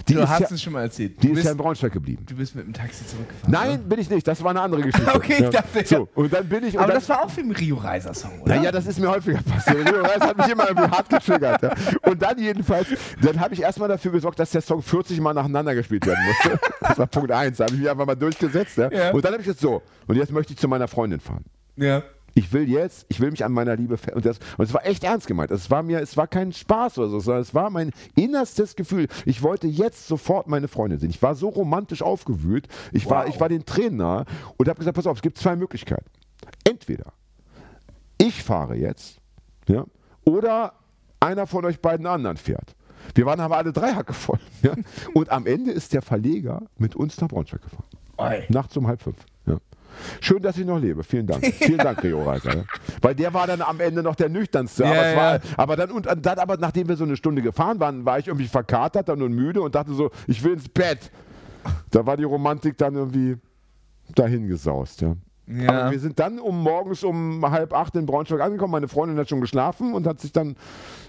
die, 0.08 0.14
Du 0.14 0.20
ist, 0.20 0.28
hast 0.28 0.40
ja, 0.40 0.46
es 0.52 0.62
schon 0.62 0.72
mal 0.72 0.82
erzählt. 0.82 1.22
die 1.22 1.26
Du 1.26 1.32
ist 1.32 1.34
bist, 1.36 1.44
ja 1.46 1.52
in 1.52 1.58
Braunschweig 1.58 1.92
geblieben. 1.92 2.24
du 2.26 2.34
bist 2.36 2.54
mit 2.54 2.66
dem 2.66 2.72
Taxi 2.72 3.06
zurückgefahren. 3.06 3.50
Nein, 3.52 3.88
bin 3.88 3.98
ich 3.98 4.08
nicht. 4.10 4.26
Das 4.26 4.42
war 4.42 4.50
eine 4.50 4.60
andere 4.60 4.82
Geschichte. 4.82 5.10
Okay, 5.20 5.44
ich 5.44 5.50
dachte, 5.50 5.80
ja. 5.80 5.84
so, 5.84 6.08
und 6.14 6.32
dann 6.32 6.48
bin 6.48 6.64
ich. 6.64 6.78
Aber 6.78 6.88
dann, 6.88 6.96
das 6.96 7.08
war 7.08 7.24
auch 7.24 7.36
wie 7.36 7.40
im 7.40 7.50
Rio 7.50 7.76
Reiser 7.76 8.14
Song, 8.14 8.40
oder? 8.40 8.56
naja, 8.56 8.72
das 8.72 8.86
ist 8.86 8.98
mir 8.98 9.10
häufiger 9.10 9.42
passiert. 9.42 9.86
Das 9.86 10.20
hat 10.20 10.36
mich 10.38 10.48
immer 10.48 10.64
hart 10.90 11.08
getriggert. 11.10 11.62
Ja. 11.62 11.74
Und 12.02 12.22
dann 12.22 12.38
jedenfalls, 12.38 12.86
dann 13.20 13.38
habe 13.40 13.54
ich 13.54 13.62
erstmal 13.62 13.88
dafür 13.88 14.12
gesorgt, 14.12 14.38
dass 14.38 14.50
der 14.50 14.62
Song 14.62 14.82
40 14.82 15.20
Mal 15.20 15.34
nacheinander 15.34 15.74
gespielt 15.74 16.06
werden 16.06 16.24
musste. 16.26 16.58
Das 16.80 16.98
war 16.98 17.06
Punkt 17.06 17.30
1. 17.30 17.58
Da 17.58 17.64
habe 17.64 17.74
ich 17.74 17.80
mich 17.82 17.90
einfach 17.90 18.06
mal 18.06 18.16
durchgesetzt. 18.16 18.76
Und 18.78 18.90
dann 18.92 19.32
habe 19.32 19.36
ich 19.38 19.44
gesagt, 19.44 19.60
so, 19.60 19.82
und 20.08 20.16
jetzt 20.16 20.32
möchte 20.32 20.52
ich 20.54 20.58
zu 20.60 20.68
meiner 20.68 20.88
Freundin 20.88 21.20
fahren. 21.20 21.44
ja. 21.76 22.02
Ich 22.32 22.52
will 22.52 22.68
jetzt, 22.70 23.06
ich 23.08 23.18
will 23.18 23.32
mich 23.32 23.44
an 23.44 23.50
meiner 23.50 23.74
Liebe 23.74 23.98
und 24.14 24.24
das 24.24 24.38
und 24.56 24.64
es 24.64 24.72
war 24.72 24.86
echt 24.86 25.02
ernst 25.02 25.26
gemeint. 25.26 25.50
Es 25.50 25.68
war 25.68 25.82
mir, 25.82 25.98
es 26.00 26.16
war 26.16 26.28
kein 26.28 26.52
Spaß 26.52 26.98
oder 26.98 27.08
so, 27.08 27.18
sondern 27.18 27.42
es 27.42 27.56
war 27.56 27.70
mein 27.70 27.90
innerstes 28.14 28.76
Gefühl. 28.76 29.08
Ich 29.26 29.42
wollte 29.42 29.66
jetzt 29.66 30.06
sofort 30.06 30.46
meine 30.46 30.68
Freundin 30.68 31.00
sehen. 31.00 31.10
Ich 31.10 31.20
war 31.22 31.34
so 31.34 31.48
romantisch 31.48 32.02
aufgewühlt. 32.02 32.68
Ich 32.92 33.10
war, 33.10 33.24
Wow. 33.24 33.34
ich 33.34 33.40
war 33.40 33.48
den 33.48 33.64
Tränen 33.64 33.96
nahe 33.96 34.26
und 34.58 34.68
habe 34.68 34.78
gesagt, 34.78 34.94
pass 34.94 35.08
auf, 35.08 35.16
es 35.16 35.22
gibt 35.22 35.38
zwei 35.38 35.56
Möglichkeiten. 35.56 36.06
Entweder 36.62 37.12
ich 38.16 38.44
fahre 38.44 38.76
jetzt, 38.76 39.18
ja, 39.68 39.84
oder 40.24 40.74
einer 41.18 41.48
von 41.48 41.64
euch 41.64 41.80
beiden 41.80 42.06
anderen 42.06 42.36
fährt. 42.36 42.76
Wir 43.16 43.26
waren 43.26 43.40
aber 43.40 43.56
alle 43.56 43.72
drei 43.72 43.92
Hacke 43.92 44.12
voll. 44.12 44.38
Ja? 44.62 44.74
Und 45.14 45.30
am 45.30 45.46
Ende 45.46 45.72
ist 45.72 45.92
der 45.94 46.02
Verleger 46.02 46.62
mit 46.78 46.94
uns 46.94 47.20
nach 47.20 47.26
Braunschweig 47.26 47.62
gefahren. 47.62 47.86
Nachts 48.50 48.76
um 48.76 48.86
halb 48.86 49.02
fünf. 49.02 49.16
Ja. 50.00 50.16
Schön, 50.20 50.42
dass 50.42 50.56
ich 50.58 50.66
noch 50.66 50.78
lebe. 50.78 51.02
Vielen 51.02 51.26
Dank. 51.26 51.44
Vielen 51.46 51.78
Dank, 51.78 52.02
Rio 52.02 52.22
Reiser. 52.22 52.56
Ja. 52.56 52.64
Weil 53.00 53.14
der 53.14 53.32
war 53.34 53.46
dann 53.46 53.62
am 53.62 53.80
Ende 53.80 54.02
noch 54.02 54.14
der 54.14 54.28
nüchternste. 54.28 54.84
Ja, 54.84 54.90
aber, 54.90 55.06
es 55.06 55.16
war, 55.16 55.34
ja. 55.34 55.40
aber 55.56 55.76
dann, 55.76 55.90
und 55.90 56.06
dann, 56.06 56.38
aber 56.38 56.56
nachdem 56.56 56.88
wir 56.88 56.96
so 56.96 57.04
eine 57.04 57.16
Stunde 57.16 57.42
gefahren 57.42 57.80
waren, 57.80 58.04
war 58.04 58.18
ich 58.18 58.28
irgendwie 58.28 58.48
verkatert 58.48 59.08
dann 59.08 59.22
und 59.22 59.32
müde 59.32 59.62
und 59.62 59.74
dachte 59.74 59.92
so, 59.92 60.10
ich 60.26 60.42
will 60.42 60.54
ins 60.54 60.68
Bett. 60.68 61.10
Da 61.90 62.06
war 62.06 62.16
die 62.16 62.24
Romantik 62.24 62.76
dann 62.78 62.94
irgendwie 62.94 63.36
dahin 64.14 64.48
gesaust, 64.48 65.00
ja. 65.02 65.16
Ja. 65.50 65.68
Aber 65.68 65.90
wir 65.90 65.98
sind 65.98 66.18
dann 66.18 66.38
um 66.38 66.62
morgens 66.62 67.02
um 67.02 67.44
halb 67.50 67.72
acht 67.72 67.96
in 67.96 68.06
Braunschweig 68.06 68.40
angekommen. 68.40 68.70
Meine 68.70 68.88
Freundin 68.88 69.18
hat 69.18 69.28
schon 69.28 69.40
geschlafen 69.40 69.94
und 69.94 70.06
hat 70.06 70.20
sich 70.20 70.32
dann 70.32 70.56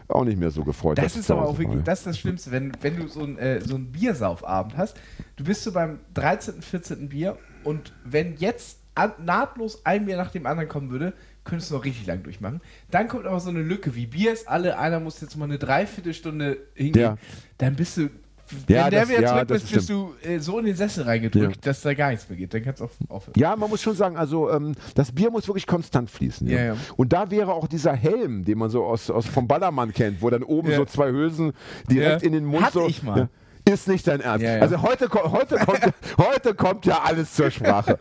auch 0.07 0.25
nicht 0.25 0.39
mehr 0.39 0.51
so 0.51 0.63
gefreut. 0.63 0.97
Das 0.97 1.15
ist 1.15 1.29
aber 1.29 1.47
auch 1.47 1.57
wirklich, 1.57 1.77
ja. 1.77 1.83
das 1.83 1.99
ist 1.99 2.07
das 2.07 2.17
Schlimmste, 2.17 2.51
wenn, 2.51 2.71
wenn 2.81 2.97
du 2.97 3.07
so 3.07 3.21
ein, 3.21 3.37
äh, 3.37 3.61
so 3.61 3.75
ein 3.75 3.91
Biersaufabend 3.91 4.77
hast. 4.77 4.99
Du 5.35 5.43
bist 5.43 5.63
so 5.63 5.71
beim 5.71 5.99
13., 6.15 6.61
14. 6.61 7.09
Bier 7.09 7.37
und 7.63 7.93
wenn 8.03 8.35
jetzt 8.37 8.79
nahtlos 9.23 9.85
ein 9.85 10.05
Bier 10.05 10.17
nach 10.17 10.31
dem 10.31 10.45
anderen 10.45 10.69
kommen 10.69 10.89
würde, 10.89 11.13
könntest 11.43 11.71
du 11.71 11.75
noch 11.75 11.85
richtig 11.85 12.05
lang 12.07 12.23
durchmachen. 12.23 12.61
Dann 12.91 13.07
kommt 13.07 13.25
aber 13.25 13.39
so 13.39 13.49
eine 13.49 13.61
Lücke, 13.61 13.95
wie 13.95 14.05
Bier 14.05 14.33
ist 14.33 14.47
alle, 14.47 14.77
einer 14.77 14.99
muss 14.99 15.21
jetzt 15.21 15.35
mal 15.37 15.45
eine 15.45 15.57
Dreiviertelstunde 15.57 16.57
hingehen. 16.75 17.01
Ja. 17.01 17.17
Dann 17.57 17.75
bist 17.75 17.97
du, 17.97 18.01
Ja, 18.01 18.09
wenn 18.57 18.67
der 18.67 18.89
das- 18.91 19.09
wieder 19.09 19.21
ja, 19.21 19.27
zurück 19.33 19.47
bist, 19.47 19.71
bist 19.73 19.89
du 19.89 20.13
äh, 20.23 20.39
so 20.39 20.59
in 20.59 20.65
den 20.65 20.75
Sessel 20.75 21.03
reingedrückt, 21.05 21.55
Ja. 21.55 21.61
dass 21.61 21.81
da 21.81 21.93
gar 21.93 22.11
nichts 22.11 22.27
mehr 22.29 22.37
geht. 22.37 22.53
Dann 22.53 22.63
kannst 22.63 22.81
du 22.81 22.89
aufhören. 23.07 23.33
Ja, 23.37 23.55
man 23.55 23.69
muss 23.69 23.81
schon 23.81 23.95
sagen, 23.95 24.17
also 24.17 24.51
ähm, 24.51 24.73
das 24.93 25.11
Bier 25.11 25.31
muss 25.31 25.47
wirklich 25.47 25.65
konstant 25.65 26.11
fließen. 26.11 26.47
Ja. 26.47 26.57
Ja, 26.59 26.65
ja. 26.73 26.77
Und 26.97 27.13
da 27.13 27.31
wäre 27.31 27.53
auch 27.53 27.67
dieser 27.67 27.93
Helm, 27.95 28.43
den 28.43 28.57
man 28.57 28.69
so 28.69 28.83
aus, 28.83 29.09
aus 29.09 29.25
vom 29.25 29.47
Ballermann 29.47 29.93
kennt, 29.93 30.21
wo 30.21 30.29
dann 30.29 30.43
oben 30.43 30.69
Ja. 30.69 30.77
so 30.77 30.85
zwei 30.85 31.09
Hülsen 31.11 31.53
direkt 31.89 32.21
Ja. 32.23 32.27
in 32.27 32.33
den 32.33 32.45
Mund 32.45 32.65
Hatte 32.65 32.73
so. 32.79 32.87
ich 32.87 33.01
mal. 33.03 33.29
Ist 33.65 33.87
nicht 33.87 34.07
dein 34.07 34.21
Ernst. 34.21 34.43
Ja, 34.43 34.55
ja. 34.57 34.61
Also 34.61 34.81
heute, 34.81 35.09
heute, 35.11 35.57
kommt, 35.57 35.79
heute 36.17 36.53
kommt 36.53 36.85
ja 36.85 37.01
alles 37.03 37.33
zur 37.33 37.51
Sprache. 37.51 37.97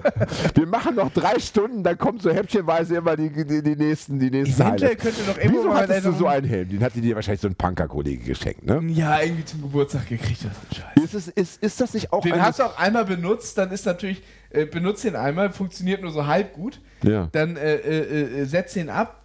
Wir 0.54 0.66
machen 0.66 0.96
noch 0.96 1.10
drei 1.12 1.38
Stunden, 1.38 1.82
dann 1.82 1.98
kommt 1.98 2.22
so 2.22 2.30
häppchenweise 2.30 2.96
immer 2.96 3.16
die, 3.16 3.30
die, 3.30 3.62
die 3.62 3.76
nächsten, 3.76 4.18
die 4.18 4.30
nächsten 4.30 4.64
Highlights. 4.64 5.02
könnte 5.02 5.22
noch 5.22 5.36
irgendwo 5.36 5.58
Wieso 5.58 5.74
hattest 5.74 6.06
du 6.06 6.12
so 6.12 6.26
einen 6.26 6.46
Helm? 6.46 6.68
Den 6.68 6.82
hatte 6.82 7.00
dir 7.00 7.14
wahrscheinlich 7.14 7.40
so 7.40 7.48
ein 7.48 7.54
Punker-Kollege 7.54 8.24
geschenkt, 8.24 8.64
ne? 8.64 8.82
Ja, 8.88 9.20
irgendwie 9.20 9.44
zum 9.44 9.62
Geburtstag 9.62 10.08
gekriegt. 10.08 10.44
Das 10.44 11.14
ist. 11.14 11.20
Ist, 11.20 11.28
ist, 11.28 11.62
ist 11.62 11.80
das 11.80 11.94
nicht 11.94 12.12
auch 12.12 12.22
Den 12.22 12.40
hast 12.40 12.58
du 12.58 12.64
auch 12.64 12.78
einmal 12.78 13.04
benutzt, 13.04 13.58
dann 13.58 13.70
ist 13.70 13.84
natürlich, 13.84 14.22
äh, 14.50 14.64
benutzt 14.64 15.04
ihn 15.04 15.16
einmal, 15.16 15.52
funktioniert 15.52 16.02
nur 16.02 16.12
so 16.12 16.26
halb 16.26 16.54
gut. 16.54 16.80
Ja. 17.02 17.28
Dann 17.32 17.56
äh, 17.56 17.76
äh, 17.76 18.40
äh, 18.40 18.44
setzt 18.44 18.76
ihn 18.76 18.88
ab, 18.88 19.22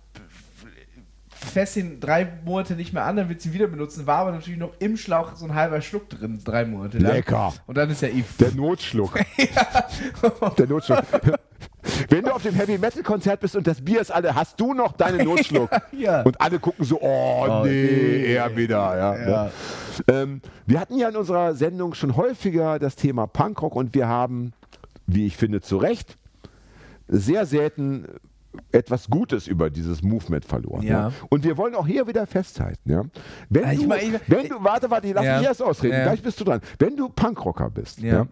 fässt 1.46 1.78
ihn 1.78 2.00
drei 2.00 2.28
Monate 2.44 2.76
nicht 2.76 2.94
mehr 2.94 3.06
an, 3.06 3.16
dann 3.16 3.28
du 3.28 3.34
ihn 3.34 3.54
wieder 3.54 3.68
benutzen. 3.68 4.06
War 4.08 4.20
aber 4.20 4.32
natürlich 4.32 4.60
noch 4.60 4.74
im 4.80 4.98
Schlauch 4.98 5.36
so 5.36 5.46
ein 5.46 5.56
halber 5.56 5.82
Schluck 5.82 6.10
drin, 6.10 6.42
drei 6.44 6.66
Monate 6.66 6.98
lang. 6.98 7.14
Lecker. 7.14 7.54
Und 7.68 7.78
dann 7.78 7.90
ist 7.90 8.04
er 8.04 8.12
Eve. 8.12 8.26
Der 8.40 8.52
Notschluck. 8.54 9.14
Der 10.58 10.68
Notschluck. 10.68 11.04
Wenn 12.10 12.24
du 12.24 12.32
auf 12.34 12.42
dem 12.42 12.56
Heavy 12.56 12.78
Metal 12.78 13.04
Konzert 13.04 13.40
bist 13.42 13.56
und 13.56 13.68
das 13.68 13.80
Bier 13.80 14.02
ist 14.02 14.12
alle, 14.12 14.34
hast 14.34 14.60
du 14.60 14.74
noch 14.74 14.94
deinen 14.94 15.24
Notschluck? 15.24 15.70
Ja. 15.92 16.24
Und 16.24 16.42
alle 16.42 16.60
gucken 16.60 16.84
so, 16.84 17.00
oh, 17.00 17.46
Oh, 17.48 17.64
nee, 17.64 17.70
nee. 17.70 18.34
er 18.34 18.56
wieder. 18.56 18.98
Ja, 18.98 19.16
Ja. 19.16 19.44
Ne? 19.46 19.52
Ähm, 20.08 20.42
wir 20.66 20.80
hatten 20.80 20.98
ja 20.98 21.10
in 21.10 21.16
unserer 21.16 21.54
Sendung 21.54 21.94
schon 21.94 22.18
häufiger 22.18 22.80
das 22.80 22.96
Thema 22.96 23.28
Punkrock 23.28 23.76
und 23.76 23.94
wir 23.94 24.08
haben, 24.08 24.54
wie 25.06 25.28
ich 25.28 25.38
finde, 25.38 25.62
zu 25.62 25.78
Recht, 25.78 26.18
sehr 27.08 27.46
selten 27.46 28.08
etwas 28.72 29.10
Gutes 29.10 29.48
über 29.48 29.70
dieses 29.70 30.02
Movement 30.04 30.46
verloren. 30.46 30.82
Ja. 30.84 31.10
Ja. 31.10 31.12
Und 31.30 31.44
wir 31.44 31.58
wollen 31.58 31.76
auch 31.76 31.88
hier 31.88 32.08
wieder 32.08 32.26
festhalten, 32.28 32.90
ja. 32.92 33.04
Wenn, 33.50 33.64
Ja, 33.64 33.72
ich 33.72 33.80
du, 33.82 33.88
mein, 33.88 34.00
ich- 34.16 34.20
wenn 34.28 34.48
du, 34.50 34.64
warte, 34.64 34.90
warte, 34.90 35.12
lass 35.14 35.26
Ja. 35.26 35.38
mich 35.38 35.48
erst 35.48 35.62
ausreden, 35.62 35.94
Ja. 35.98 36.04
gleich 36.04 36.22
bist 36.22 36.40
du 36.40 36.44
dran. 36.44 36.62
Wenn 36.80 36.96
du 36.96 37.10
Punkrocker 37.10 37.70
bist, 37.70 38.00
Ja. 38.00 38.28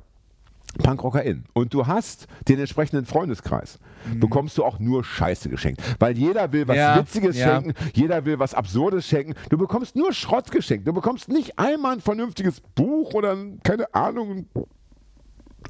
Punkrockerin 0.82 1.44
und 1.54 1.72
du 1.74 1.86
hast 1.86 2.26
den 2.48 2.58
entsprechenden 2.60 3.06
Freundeskreis, 3.06 3.78
bekommst 4.16 4.58
du 4.58 4.64
auch 4.66 4.80
nur 4.80 5.04
Scheiße 5.04 5.48
geschenkt. 5.50 5.82
Weil 6.00 6.18
jeder 6.18 6.52
will 6.52 6.68
was 6.68 6.76
Mhm. 6.76 6.80
Ja, 6.80 6.98
Witziges 6.98 7.38
ja. 7.38 7.62
schenken, 7.62 7.74
jeder 7.94 8.26
will 8.26 8.40
was 8.40 8.56
Absurdes 8.56 9.06
schenken. 9.08 9.36
Du 9.50 9.58
bekommst 9.60 9.95
nur 9.95 10.12
Schrott 10.14 10.50
geschenkt. 10.50 10.88
Du 10.88 10.94
bekommst 10.94 11.30
nicht 11.30 11.60
einmal 11.60 11.94
ein 11.94 12.02
vernünftiges 12.02 12.60
Buch 12.74 13.14
oder 13.14 13.34
ein, 13.34 13.60
keine 13.64 13.94
Ahnung, 13.94 14.48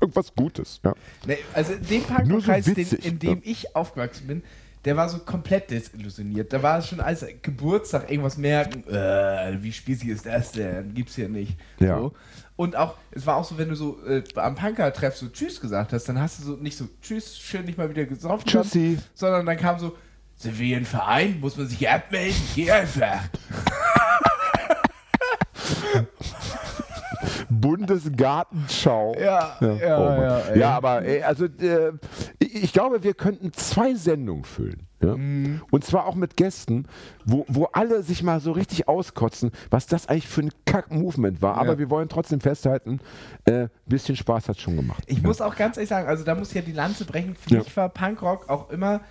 irgendwas 0.01 0.33
Gutes. 0.35 0.79
Ja. 0.83 0.93
Nee, 1.25 1.37
also 1.53 1.73
den 1.75 2.03
Nur 2.27 2.41
so 2.41 2.51
in 2.51 3.19
dem 3.19 3.35
ja. 3.35 3.41
ich 3.43 3.75
aufgewachsen 3.75 4.27
bin, 4.27 4.43
der 4.85 4.97
war 4.97 5.07
so 5.07 5.19
komplett 5.19 5.71
desillusioniert. 5.71 6.51
Da 6.51 6.61
war 6.61 6.79
es 6.79 6.87
schon 6.87 6.99
als 6.99 7.25
Geburtstag 7.41 8.09
irgendwas 8.09 8.37
merken, 8.37 8.85
äh, 8.87 9.57
wie 9.61 9.71
spießig 9.71 10.09
ist 10.09 10.25
das 10.25 10.51
denn? 10.51 10.93
Gibt's 10.93 11.15
hier 11.15 11.29
nicht. 11.29 11.55
Ja. 11.79 11.99
So. 11.99 12.13
Und 12.55 12.75
auch, 12.75 12.95
es 13.11 13.25
war 13.25 13.37
auch 13.37 13.45
so, 13.45 13.57
wenn 13.57 13.69
du 13.69 13.75
so 13.75 14.03
äh, 14.05 14.23
am 14.35 14.55
Punker-Treff 14.55 15.15
so 15.15 15.29
Tschüss 15.29 15.59
gesagt 15.59 15.93
hast, 15.93 16.05
dann 16.05 16.19
hast 16.19 16.39
du 16.39 16.43
so 16.43 16.55
nicht 16.57 16.77
so 16.77 16.87
Tschüss, 17.01 17.37
schön 17.37 17.65
nicht 17.65 17.77
mal 17.77 17.89
wieder 17.89 18.05
gesoffen. 18.05 18.45
Tschüssi. 18.45 18.99
Sondern 19.13 19.45
dann 19.45 19.57
kam 19.57 19.79
so, 19.79 19.95
sind 20.35 20.59
wir 20.59 20.77
ein 20.77 20.85
Verein? 20.85 21.39
Muss 21.39 21.57
man 21.57 21.67
sich 21.67 21.79
hier 21.79 21.93
abmelden? 21.93 22.41
Geh 22.53 22.69
einfach. 22.69 23.23
Bundesgartenschau. 27.61 29.15
Ja, 29.19 29.57
ja, 29.61 29.97
oh 29.99 30.05
Mann. 30.05 30.21
ja, 30.21 30.55
ja, 30.55 30.77
aber 30.77 31.03
ey, 31.03 31.21
also 31.23 31.45
äh, 31.45 31.91
ich, 32.39 32.63
ich 32.63 32.73
glaube, 32.73 33.03
wir 33.03 33.13
könnten 33.13 33.53
zwei 33.53 33.93
Sendungen 33.95 34.43
füllen. 34.43 34.87
Ja? 35.01 35.15
Mhm. 35.17 35.61
Und 35.71 35.83
zwar 35.83 36.05
auch 36.05 36.15
mit 36.15 36.37
Gästen, 36.37 36.85
wo, 37.25 37.45
wo 37.47 37.65
alle 37.73 38.03
sich 38.03 38.23
mal 38.23 38.39
so 38.39 38.51
richtig 38.53 38.87
auskotzen, 38.87 39.51
was 39.69 39.87
das 39.87 40.07
eigentlich 40.07 40.27
für 40.27 40.41
ein 40.41 40.51
Kack-Movement 40.65 41.41
war. 41.41 41.55
Aber 41.57 41.73
Ja. 41.73 41.77
wir 41.79 41.89
wollen 41.89 42.09
trotzdem 42.09 42.39
festhalten, 42.41 42.99
ein 43.45 43.53
äh, 43.53 43.67
bisschen 43.85 44.15
Spaß 44.15 44.49
hat 44.49 44.59
schon 44.59 44.75
gemacht. 44.75 45.03
Ich 45.07 45.17
ja. 45.17 45.23
muss 45.27 45.41
auch 45.41 45.55
ganz 45.55 45.77
ehrlich 45.77 45.89
sagen, 45.89 46.07
also 46.07 46.23
da 46.23 46.35
muss 46.35 46.49
ich 46.49 46.55
ja 46.55 46.61
die 46.61 46.71
Lanze 46.71 47.05
brechen. 47.05 47.35
Für 47.35 47.49
Ja. 47.55 47.59
mich 47.59 47.75
war 47.75 47.89
Punkrock 47.89 48.49
auch 48.49 48.69
immer. 48.69 49.01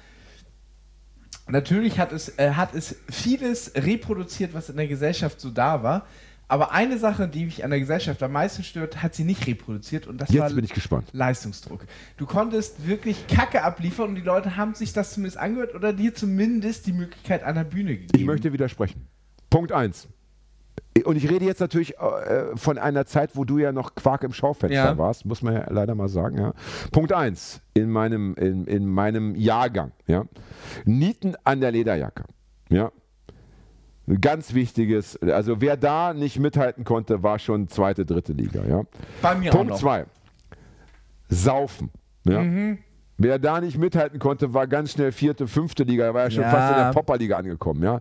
Natürlich 1.49 1.99
hat 1.99 2.13
es, 2.13 2.39
äh, 2.39 2.53
hat 2.53 2.75
es 2.75 2.97
vieles 3.11 3.73
reproduziert, 3.75 4.55
was 4.55 4.71
in 4.71 4.77
der 4.77 4.87
Gesellschaft 4.87 5.41
so 5.41 5.51
da 5.51 5.83
war. 5.83 6.07
Aber 6.53 6.71
eine 6.73 6.99
Sache, 6.99 7.29
die 7.29 7.47
mich 7.47 7.65
an 7.65 7.71
der 7.71 7.81
Gesellschaft 7.81 8.23
am 8.23 8.33
meisten 8.33 8.63
stört, 8.63 9.03
hat 9.03 9.15
sie 9.15 9.25
nicht 9.25 9.47
reproduziert 9.47 10.07
und 10.07 10.19
das 10.21 10.29
war 10.37 10.49
Jetzt 10.49 10.55
bin 10.55 10.63
ich 10.67 10.75
gespannt. 10.75 11.09
Leistungsdruck. 11.13 11.87
Du 12.19 12.27
konntest 12.27 12.87
wirklich 12.87 13.27
Kacke 13.27 13.63
abliefern 13.63 14.11
und 14.11 14.17
die 14.17 14.21
Leute 14.21 14.55
haben 14.59 14.75
sich 14.75 14.93
das 14.93 15.15
zumindest 15.15 15.39
angehört 15.39 15.75
oder 15.75 15.95
dir 15.95 16.15
zumindest 16.15 16.87
die 16.87 16.93
Möglichkeit 16.93 17.43
einer 17.43 17.65
Bühne 17.65 17.93
gegeben. 17.97 18.11
Ich 18.19 18.27
möchte 18.27 18.53
widersprechen. 18.53 19.09
Punkt 19.49 19.73
1. 19.73 20.09
Und 21.07 21.17
ich 21.17 21.31
rede 21.31 21.47
jetzt 21.47 21.61
natürlich 21.61 21.97
äh, 21.99 22.55
von 22.55 22.77
einer 22.77 23.07
Zeit, 23.07 23.35
wo 23.35 23.47
du 23.47 23.57
ja 23.57 23.73
noch 23.73 23.95
Quark 23.95 24.23
im 24.23 24.35
Schaufenster 24.35 24.75
Ja. 24.75 24.99
warst, 24.99 25.25
muss 25.25 25.41
man 25.41 25.55
ja 25.55 25.71
leider 25.71 25.95
mal 25.95 26.11
sagen. 26.11 26.37
Ja. 26.37 26.53
Punkt 26.91 27.15
1 27.15 27.63
in 27.73 27.91
meinem, 27.91 28.35
in, 28.35 28.67
in 28.67 28.87
meinem 28.87 29.35
Jahrgang. 29.37 29.93
Ja. 30.07 30.27
Nieten 30.85 31.35
an 31.45 31.63
der 31.63 31.71
Lederjacke. 31.73 32.25
Ja. 32.69 32.93
Ganz 34.21 34.53
wichtiges, 34.55 35.17
also 35.23 35.61
wer 35.61 35.77
da 35.77 36.13
nicht 36.13 36.39
mithalten 36.39 36.85
konnte, 36.85 37.23
war 37.23 37.39
schon 37.39 37.69
zweite, 37.69 38.05
dritte 38.05 38.33
Liga. 38.33 38.65
Ja. 38.65 38.83
Bei 39.21 39.35
mir 39.35 39.51
Punkt 39.53 39.71
auch 39.73 39.77
noch. 39.77 39.81
2. 39.81 40.07
Saufen. 41.29 41.91
Ja. 42.25 42.41
Mhm. 42.41 42.79
Wer 43.19 43.39
da 43.39 43.61
nicht 43.61 43.79
mithalten 43.79 44.19
konnte, 44.19 44.53
war 44.55 44.67
ganz 44.67 44.93
schnell 44.93 45.13
vierte, 45.13 45.47
fünfte 45.47 45.85
Liga. 45.85 46.05
Er 46.05 46.15
war 46.15 46.25
ja 46.25 46.31
schon 46.31 46.43
Ja. 46.43 46.51
fast 46.51 46.73
in 46.77 46.79
der 46.83 46.91
Popperliga 46.93 47.37
angekommen. 47.37 47.83
Ja. 47.85 48.01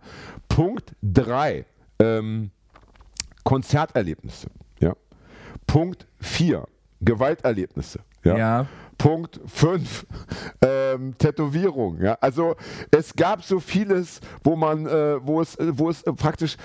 Punkt 0.50 0.94
3. 1.04 1.66
Ähm, 2.00 2.50
Konzerterlebnisse. 3.44 4.48
Ja. 4.80 4.94
Punkt 5.68 6.08
4. 6.20 6.66
Gewalterlebnisse. 7.02 8.00
Ja. 8.24 8.38
Ja. 8.38 8.66
Punkt 9.02 9.40
5, 9.48 10.06
ähm, 10.62 11.18
Tätowierung. 11.18 12.00
Ja? 12.02 12.20
Also 12.22 12.56
es 12.92 13.16
gab 13.16 13.44
so 13.44 13.60
vieles, 13.60 14.20
wo 14.44 14.56
man, 14.56 14.86
äh, 14.86 15.18
wo 15.26 15.42
es, 15.42 15.56
äh, 15.56 15.72
wo 15.74 15.90
es 15.90 16.04
äh, 16.04 16.14
praktisch 16.14 16.56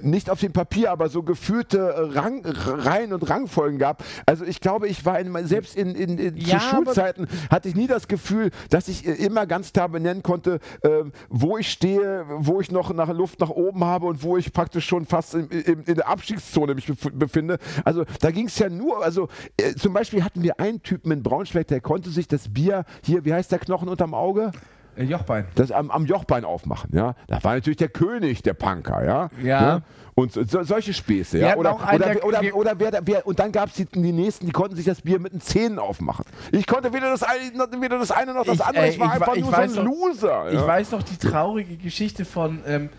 nicht 0.00 0.30
auf 0.30 0.38
dem 0.38 0.52
Papier, 0.52 0.92
aber 0.92 1.08
so 1.08 1.24
geführte 1.24 1.78
äh, 1.78 2.18
Rang, 2.18 2.42
Reihen 2.44 3.12
und 3.12 3.28
Rangfolgen 3.28 3.80
gab. 3.80 4.04
Also 4.26 4.44
ich 4.44 4.60
glaube, 4.60 4.86
ich 4.86 5.04
war 5.04 5.18
in, 5.18 5.32
selbst 5.46 5.74
in, 5.74 5.96
in, 5.96 6.18
in 6.18 6.36
Ja, 6.36 6.60
zu 6.60 6.66
Schulzeiten 6.68 7.26
hatte 7.50 7.68
ich 7.68 7.74
nie 7.74 7.88
das 7.88 8.06
Gefühl, 8.06 8.50
dass 8.70 8.86
ich 8.86 9.04
äh, 9.04 9.14
immer 9.14 9.46
ganz 9.46 9.72
klar 9.72 9.88
benennen 9.88 10.22
konnte, 10.22 10.60
ähm, 10.84 11.10
wo 11.30 11.58
ich 11.58 11.68
stehe, 11.68 12.24
wo 12.38 12.60
ich 12.60 12.70
noch 12.70 12.94
nach 12.94 13.08
Luft 13.08 13.40
nach 13.40 13.50
oben 13.50 13.82
habe 13.84 14.06
und 14.06 14.22
wo 14.22 14.36
ich 14.36 14.52
praktisch 14.52 14.86
schon 14.86 15.04
fast 15.04 15.34
in, 15.34 15.48
in, 15.48 15.82
in 15.82 15.94
der 15.96 16.06
Abstiegszone 16.08 16.76
mich 16.76 16.86
bef- 16.86 17.10
befinde. 17.10 17.58
Also 17.84 18.04
da 18.20 18.30
ging 18.30 18.46
es 18.46 18.56
ja 18.60 18.68
nur, 18.68 19.02
also 19.02 19.28
äh, 19.56 19.74
zum 19.74 19.92
Beispiel 19.92 20.22
hatten 20.22 20.44
wir 20.44 20.60
einen 20.60 20.80
Typen 20.84 21.10
in 21.10 21.24
Braunschweig, 21.24 21.71
der 21.72 21.80
konnte 21.80 22.10
sich 22.10 22.28
das 22.28 22.52
Bier 22.52 22.84
hier, 23.02 23.24
wie 23.24 23.32
heißt 23.34 23.50
der 23.50 23.58
Knochen 23.58 23.88
unterm 23.88 24.14
Auge? 24.14 24.52
Äh, 24.94 25.04
Jochbein. 25.04 25.46
Das 25.54 25.72
am, 25.72 25.90
am 25.90 26.04
Jochbein 26.06 26.44
aufmachen, 26.44 26.90
ja. 26.94 27.14
Da 27.26 27.42
war 27.42 27.54
natürlich 27.54 27.78
der 27.78 27.88
König 27.88 28.42
der 28.42 28.52
Punker, 28.54 29.02
ja. 29.04 29.30
Ja. 29.42 29.76
Ne? 29.76 29.82
Und 30.14 30.30
so, 30.32 30.44
so, 30.44 30.62
solche 30.62 30.92
Späße, 30.92 31.38
ja. 31.38 31.56
Oder, 31.56 31.74
oder, 31.76 31.98
der- 31.98 32.24
oder, 32.26 32.40
oder 32.54 32.78
wer, 32.78 33.00
wer, 33.02 33.26
und 33.26 33.38
dann 33.38 33.50
gab 33.50 33.70
es 33.70 33.76
die, 33.76 33.86
die 33.86 34.12
nächsten, 34.12 34.44
die 34.44 34.52
konnten 34.52 34.76
sich 34.76 34.84
das 34.84 35.00
Bier 35.00 35.18
mit 35.18 35.32
den 35.32 35.40
Zähnen 35.40 35.78
aufmachen. 35.78 36.26
Ich 36.50 36.66
konnte 36.66 36.92
weder 36.92 37.10
das 37.10 37.22
eine, 37.22 37.56
noch- 37.56 37.68
weder 37.80 37.98
das 37.98 38.10
eine 38.10 38.34
noch 38.34 38.44
das 38.44 38.56
Ich, 38.56 38.64
andere. 38.64 38.84
äh, 38.84 38.90
Ich 38.90 39.00
war 39.00 39.06
ich 39.06 39.12
einfach 39.14 39.34
ich 39.34 39.42
nur 39.42 39.50
so 39.50 39.56
ein 39.56 39.74
noch- 39.74 39.84
Loser. 39.84 40.46
Ich 40.50 40.60
ja. 40.60 40.66
weiß 40.66 40.90
noch 40.90 41.02
die 41.02 41.16
traurige 41.16 41.76
Geschichte 41.78 42.26
von 42.26 42.60
ähm, 42.66 42.90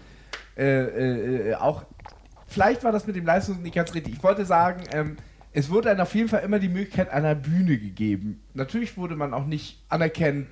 äh, 0.58 0.64
äh, 0.64 1.50
äh, 1.52 1.56
auch. 1.56 1.84
Vielleicht 2.48 2.84
war 2.84 2.92
das 2.92 3.06
mit 3.06 3.16
dem 3.16 3.26
Leistung 3.26 3.62
nicht 3.62 3.76
ganz 3.76 3.94
richtig. 3.94 4.14
Ich 4.16 4.24
wollte 4.24 4.46
sagen, 4.46 4.82
ähm, 4.92 5.18
es 5.54 5.70
wurde 5.70 5.90
dann 5.90 6.00
auf 6.02 6.14
jeden 6.16 6.30
Fall 6.30 6.42
immer 6.44 6.60
die 6.60 6.70
Möglichkeit 6.70 7.10
einer 7.12 7.36
Bühne 7.36 7.78
gegeben. 7.78 8.42
Natürlich 8.54 8.98
wurde 8.98 9.16
man 9.16 9.34
auch 9.34 9.46
nicht 9.46 9.84
anerkennend 9.90 10.48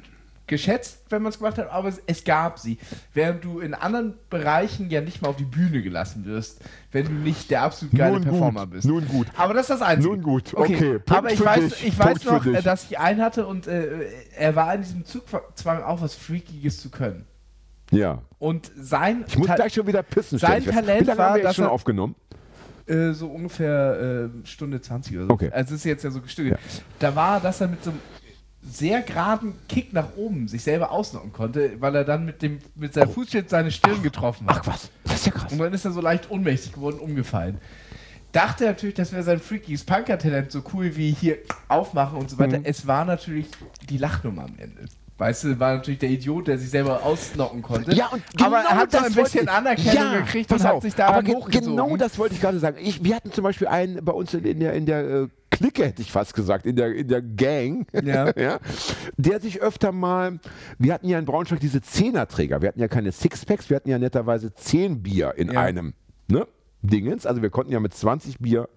geschätzt, 0.47 1.05
wenn 1.09 1.21
man 1.21 1.29
es 1.31 1.37
gemacht 1.37 1.57
hat, 1.57 1.69
aber 1.71 1.87
es, 1.87 2.01
es 2.07 2.23
gab 2.25 2.59
sie. 2.59 2.77
Während 3.13 3.43
du 3.45 3.59
in 3.61 3.73
anderen 3.73 4.15
Bereichen 4.29 4.89
ja 4.89 4.99
nicht 4.99 5.21
mal 5.21 5.29
auf 5.29 5.37
die 5.37 5.45
Bühne 5.45 5.81
gelassen 5.81 6.25
wirst, 6.25 6.59
wenn 6.91 7.05
du 7.05 7.11
nicht 7.13 7.49
der 7.51 7.61
absolut 7.61 7.95
geile 7.95 8.15
Nun 8.15 8.23
gut, 8.23 8.29
Performer 8.31 8.67
bist. 8.67 8.85
nun 8.85 9.07
gut. 9.07 9.27
Aber 9.37 9.53
das 9.53 9.69
ist 9.69 9.69
das 9.69 9.81
Einzige. 9.81 10.13
Nun 10.13 10.21
gut, 10.23 10.53
okay, 10.53 10.99
Punkt 10.99 11.11
aber 11.11 11.31
ich 11.31 11.43
weiß, 11.43 11.63
dich, 11.69 11.87
ich 11.87 11.97
Punkt 11.97 12.25
weiß 12.25 12.41
für 12.41 12.49
noch, 12.49 12.59
äh, 12.59 12.61
dass 12.61 12.83
ich 12.83 12.99
einen 12.99 13.21
hatte 13.21 13.47
und 13.47 13.67
äh, 13.67 14.07
er 14.35 14.55
war 14.57 14.73
in 14.75 14.81
diesem 14.81 15.05
Zugzwang 15.05 15.83
auch 15.83 16.01
was 16.01 16.15
Freakiges 16.15 16.81
zu 16.81 16.89
können. 16.89 17.25
ja. 17.91 18.21
Und 18.39 18.71
sein 18.75 19.23
Ich 19.27 19.37
muss 19.37 19.45
Ta- 19.47 19.55
gleich 19.55 19.73
schon 19.75 19.85
wieder 19.85 20.01
pissen. 20.01 20.39
Sein. 20.39 20.65
Talent 20.65 21.05
war, 21.15 21.37
dass 21.39 21.55
schon 21.55 21.65
er- 21.65 21.71
aufgenommen? 21.71 22.15
Äh, 22.91 23.13
so 23.13 23.27
ungefähr 23.27 24.30
äh, 24.43 24.47
Stunde 24.47 24.81
20 24.81 25.18
oder 25.18 25.27
so. 25.27 25.34
Okay. 25.34 25.49
Also 25.51 25.76
es 25.76 25.81
ist 25.81 25.85
jetzt 25.85 26.03
ja 26.03 26.11
so 26.11 26.22
gestückelt. 26.22 26.59
Da 26.99 27.15
war, 27.15 27.39
dass 27.39 27.61
er 27.61 27.68
mit 27.68 27.84
so 27.84 27.91
einem 27.91 27.99
sehr 28.63 29.01
geraden 29.01 29.53
Kick 29.68 29.91
nach 29.93 30.15
oben 30.15 30.47
sich 30.47 30.63
selber 30.63 30.91
ausnocken 30.91 31.34
konnte, 31.34 31.80
weil 31.80 31.95
er 31.95 32.03
dann 32.03 32.26
mit 32.26 32.41
dem 32.41 32.59
mit 32.76 32.93
seinem 32.93 33.09
Fußschild 33.09 33.49
seine 33.49 33.72
Stirn 33.72 34.03
getroffen 34.03 34.47
hat. 34.47 34.59
Ach 34.61 34.68
was, 34.68 34.89
das 35.03 35.15
ist 35.15 35.26
ja 35.26 35.31
krass. 35.31 35.51
Und 35.51 35.59
dann 35.59 35.73
ist 35.73 35.85
er 35.85 35.91
so 35.91 36.01
leicht 36.01 36.30
ohnmächtig 36.30 36.73
geworden, 36.73 36.99
umgefallen. 36.99 37.57
Dachte 38.31 38.65
natürlich, 38.65 38.95
das 38.95 39.11
wäre 39.11 39.23
sein 39.23 39.39
freakiges 39.39 39.84
Punker-Talent, 39.84 40.51
so 40.51 40.63
cool 40.73 40.95
wie 40.95 41.11
hier 41.11 41.39
aufmachen 41.68 42.18
und 42.18 42.30
so 42.30 42.38
weiter. 42.39 42.59
Mhm. 42.59 42.65
Es 42.65 42.88
war 42.88 43.03
natürlich 43.03 43.47
die 43.89 43.97
Lachnummer 43.97 44.43
am 44.43 44.53
Ende. 44.57 44.85
Weißt 45.22 45.43
du, 45.43 45.60
war 45.60 45.76
natürlich 45.76 45.99
der 45.99 46.10
Idiot, 46.10 46.48
der 46.48 46.57
sich 46.57 46.72
selber 46.72 47.03
ausnocken 47.03 47.61
konnte. 47.61 47.93
Ja, 47.93 48.07
und 48.07 48.23
aber 48.41 48.57
er 48.57 48.76
hat 48.76 48.91
so 48.91 48.98
ein 48.98 49.14
bisschen 49.14 49.43
ich- 49.43 49.49
Anerkennung 49.52 49.93
ja, 50.14 50.19
gekriegt 50.22 50.52
und 50.52 50.64
hat 50.64 50.73
auf, 50.73 50.81
sich 50.81 50.95
daran 50.95 51.14
aber 51.14 51.23
ge 51.23 51.35
hochgezogen. 51.35 51.77
Genau 51.77 51.95
das 51.95 52.18
wollte 52.18 52.34
ich 52.34 52.41
gerade 52.41 52.57
sagen. 52.57 52.77
Ich, 52.81 53.03
wir 53.03 53.15
hatten 53.15 53.31
zum 53.31 53.43
Beispiel 53.43 53.68
einen 53.68 54.03
bei 54.03 54.14
uns 54.14 54.34
in 54.34 54.60
der, 54.60 54.73
in 54.73 54.88
der 54.88 55.07
äh, 55.07 55.27
Clique, 55.52 55.85
hätte 55.85 56.02
ich 56.02 56.11
fast 56.11 56.34
gesagt, 56.34 56.65
in 56.65 56.76
der, 56.76 56.95
in 56.95 57.07
der 57.07 57.22
Gang, 57.22 57.85
Ja. 58.03 58.31
der 59.15 59.39
sich 59.39 59.61
öfter 59.61 59.91
mal, 59.91 60.39
wir 60.80 60.91
hatten 60.91 61.07
ja 61.07 61.19
in 61.19 61.26
Braunschweig 61.26 61.60
diese 61.60 61.81
Zehnerträger, 61.84 62.64
wir 62.64 62.69
hatten 62.69 62.80
ja 62.80 62.88
keine 62.88 63.11
Sixpacks, 63.11 63.69
wir 63.69 63.76
hatten 63.76 63.89
ja 63.89 63.99
netterweise 63.99 64.56
zehn 64.56 65.03
Bier 65.03 65.35
in 65.38 65.52
Ja. 65.52 65.61
einem, 65.61 65.93
ne? 66.30 66.48
Dingens, 66.84 67.27
also 67.27 67.43
wir 67.43 67.52
konnten 67.52 67.72
ja 67.72 67.80
mit 67.80 67.93
20 67.93 68.39
Bier 68.39 68.68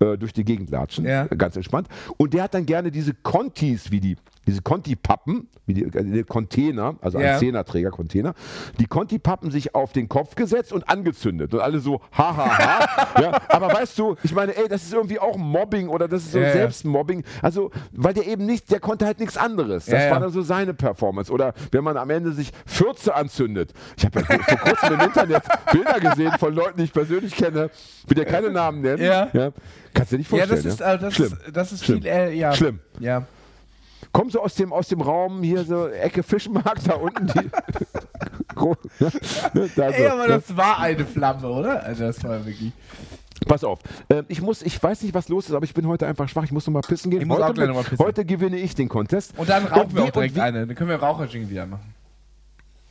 äh, 0.00 0.18
durch 0.18 0.32
die 0.32 0.44
Gegend 0.44 0.70
latschen, 0.70 1.04
Ja. 1.04 1.26
ganz 1.28 1.54
entspannt. 1.54 1.86
Und 2.16 2.34
der 2.34 2.42
hat 2.42 2.54
dann 2.54 2.66
gerne 2.66 2.90
diese 2.90 3.14
Contis, 3.14 3.92
wie 3.92 4.00
die, 4.00 4.16
diese 4.46 4.62
Conti-Pappen, 4.62 5.48
wie 5.66 5.74
die, 5.74 5.82
äh, 5.84 6.04
die 6.04 6.22
Container, 6.24 6.96
also 7.00 7.20
Ja. 7.20 7.34
ein 7.34 7.38
Zehnerträger 7.38 7.90
Container, 7.90 8.34
die 8.80 8.86
Conti-Pappen 8.86 9.50
sich 9.50 9.74
auf 9.74 9.92
den 9.92 10.08
Kopf 10.08 10.34
gesetzt 10.34 10.72
und 10.72 10.88
angezündet. 10.88 11.54
Und 11.54 11.60
alle 11.60 11.78
so, 11.78 12.00
ha, 12.16 12.36
ha, 12.36 12.58
ha. 12.58 13.08
ja, 13.22 13.40
aber 13.48 13.72
weißt 13.72 13.96
du, 13.98 14.16
ich 14.22 14.34
meine, 14.34 14.56
ey, 14.56 14.68
das 14.68 14.82
ist 14.82 14.92
irgendwie 14.92 15.18
auch 15.20 15.36
Mobbing 15.36 15.88
oder 15.88 16.08
das 16.08 16.22
ist 16.24 16.32
so 16.32 16.38
Ja, 16.38 16.46
ja. 16.46 16.52
Selbstmobbing. 16.52 17.22
Also, 17.40 17.70
weil 17.92 18.14
der 18.14 18.26
eben 18.26 18.44
nicht, 18.46 18.70
der 18.70 18.80
konnte 18.80 19.06
halt 19.06 19.20
nichts 19.20 19.36
anderes. 19.36 19.84
Das 19.86 19.94
Ja, 19.94 20.06
ja. 20.06 20.10
war 20.12 20.20
dann 20.20 20.32
so 20.32 20.42
seine 20.42 20.74
Performance. 20.74 21.30
Oder 21.32 21.54
wenn 21.70 21.84
man 21.84 21.96
am 21.96 22.10
Ende 22.10 22.32
sich 22.32 22.52
Fürze 22.66 23.14
anzündet. 23.14 23.72
Ich 23.96 24.04
habe 24.04 24.20
ja 24.20 24.24
vor 24.26 24.56
kurzem 24.58 24.94
im 24.94 25.00
Internet 25.00 25.42
Bilder 25.72 26.00
gesehen 26.00 26.32
von 26.38 26.54
Leuten, 26.54 26.78
die 26.78 26.84
ich 26.84 26.92
persönlich 26.92 27.34
kenne, 27.36 27.70
will 28.06 28.18
ja 28.18 28.24
keine 28.24 28.50
Namen 28.50 28.80
nennen. 28.80 29.02
Ja. 29.02 29.28
Kannst 29.94 30.12
du 30.12 30.16
dir 30.16 30.18
nicht 30.20 30.32
ja, 30.32 30.46
vorstellen. 30.46 30.62
das 30.64 30.72
ist, 30.74 30.80
ja? 30.80 30.94
äh, 30.94 30.98
das 30.98 31.14
Schlimm. 31.14 31.32
ist, 31.46 31.56
das 31.56 31.72
ist 31.72 31.84
Schlimm. 31.84 32.02
viel, 32.02 32.10
äh, 32.10 32.34
ja. 32.34 32.52
Schlimm. 32.52 32.80
Ja. 32.98 33.26
Komm 34.12 34.30
so 34.30 34.40
aus 34.40 34.54
dem, 34.54 34.72
aus 34.72 34.88
dem 34.88 35.00
Raum, 35.00 35.42
hier 35.42 35.64
so 35.64 35.88
Ecke 35.88 36.22
Fischmarkt, 36.22 36.86
da 36.86 36.94
unten 36.94 37.26
die. 37.26 37.50
Ne, 39.00 39.10
ne, 39.54 39.70
da 39.74 39.88
Ey, 39.88 40.02
so, 40.04 40.08
aber 40.10 40.22
ne? 40.22 40.28
das 40.28 40.56
war 40.56 40.78
eine 40.78 41.04
Flamme, 41.04 41.48
oder? 41.48 41.82
Also 41.82 42.04
das 42.04 42.22
war 42.22 42.44
wirklich. 42.44 42.72
Pass 43.48 43.64
auf, 43.64 43.80
ähm, 44.08 44.24
ich 44.28 44.40
muss, 44.40 44.62
ich 44.62 44.80
weiß 44.80 45.02
nicht, 45.02 45.14
was 45.14 45.28
los 45.28 45.48
ist, 45.48 45.54
aber 45.54 45.64
ich 45.64 45.74
bin 45.74 45.86
heute 45.88 46.06
einfach 46.06 46.28
schwach. 46.28 46.44
Ich 46.44 46.52
muss 46.52 46.66
noch 46.66 46.72
mal 46.72 46.82
pissen 46.82 47.10
gehen. 47.10 47.22
Ich 47.22 47.26
muss 47.26 47.38
heute, 47.38 47.46
auch 47.46 47.54
gleich 47.54 47.68
noch 47.68 47.74
mal 47.74 47.82
pissen. 47.82 47.98
heute 48.04 48.24
gewinne 48.24 48.58
ich 48.58 48.74
den 48.76 48.88
Contest. 48.88 49.36
Und 49.36 49.48
dann 49.48 49.66
rauchen 49.66 49.86
Und 49.86 49.94
wir 49.96 50.04
auch 50.04 50.10
direkt 50.10 50.38
eine. 50.38 50.66
Dann 50.66 50.76
können 50.76 50.90
wir 50.90 50.96
Raucherjingle 50.96 51.50
wieder 51.50 51.66
machen. 51.66 51.92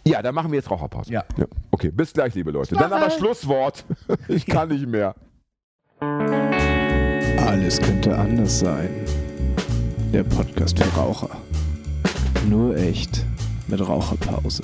Ja, 0.05 0.21
dann 0.21 0.35
machen 0.35 0.51
wir 0.51 0.57
jetzt 0.57 0.69
Raucherpause. 0.69 1.11
Ja. 1.11 1.23
Okay, 1.69 1.91
bis 1.91 2.11
gleich, 2.11 2.33
liebe 2.33 2.51
Leute. 2.51 2.75
Dann 2.75 2.91
aber 2.91 3.09
Schlusswort. 3.11 3.85
Ich 4.27 4.45
kann 4.45 4.69
nicht 4.69 4.87
mehr. 4.87 5.15
Alles 7.37 7.79
könnte 7.79 8.17
anders 8.17 8.59
sein. 8.59 8.89
Der 10.13 10.23
Podcast 10.23 10.77
für 10.79 10.89
Raucher. 10.99 11.29
Nur 12.49 12.75
echt 12.75 13.25
mit 13.67 13.85
Raucherpause. 13.87 14.63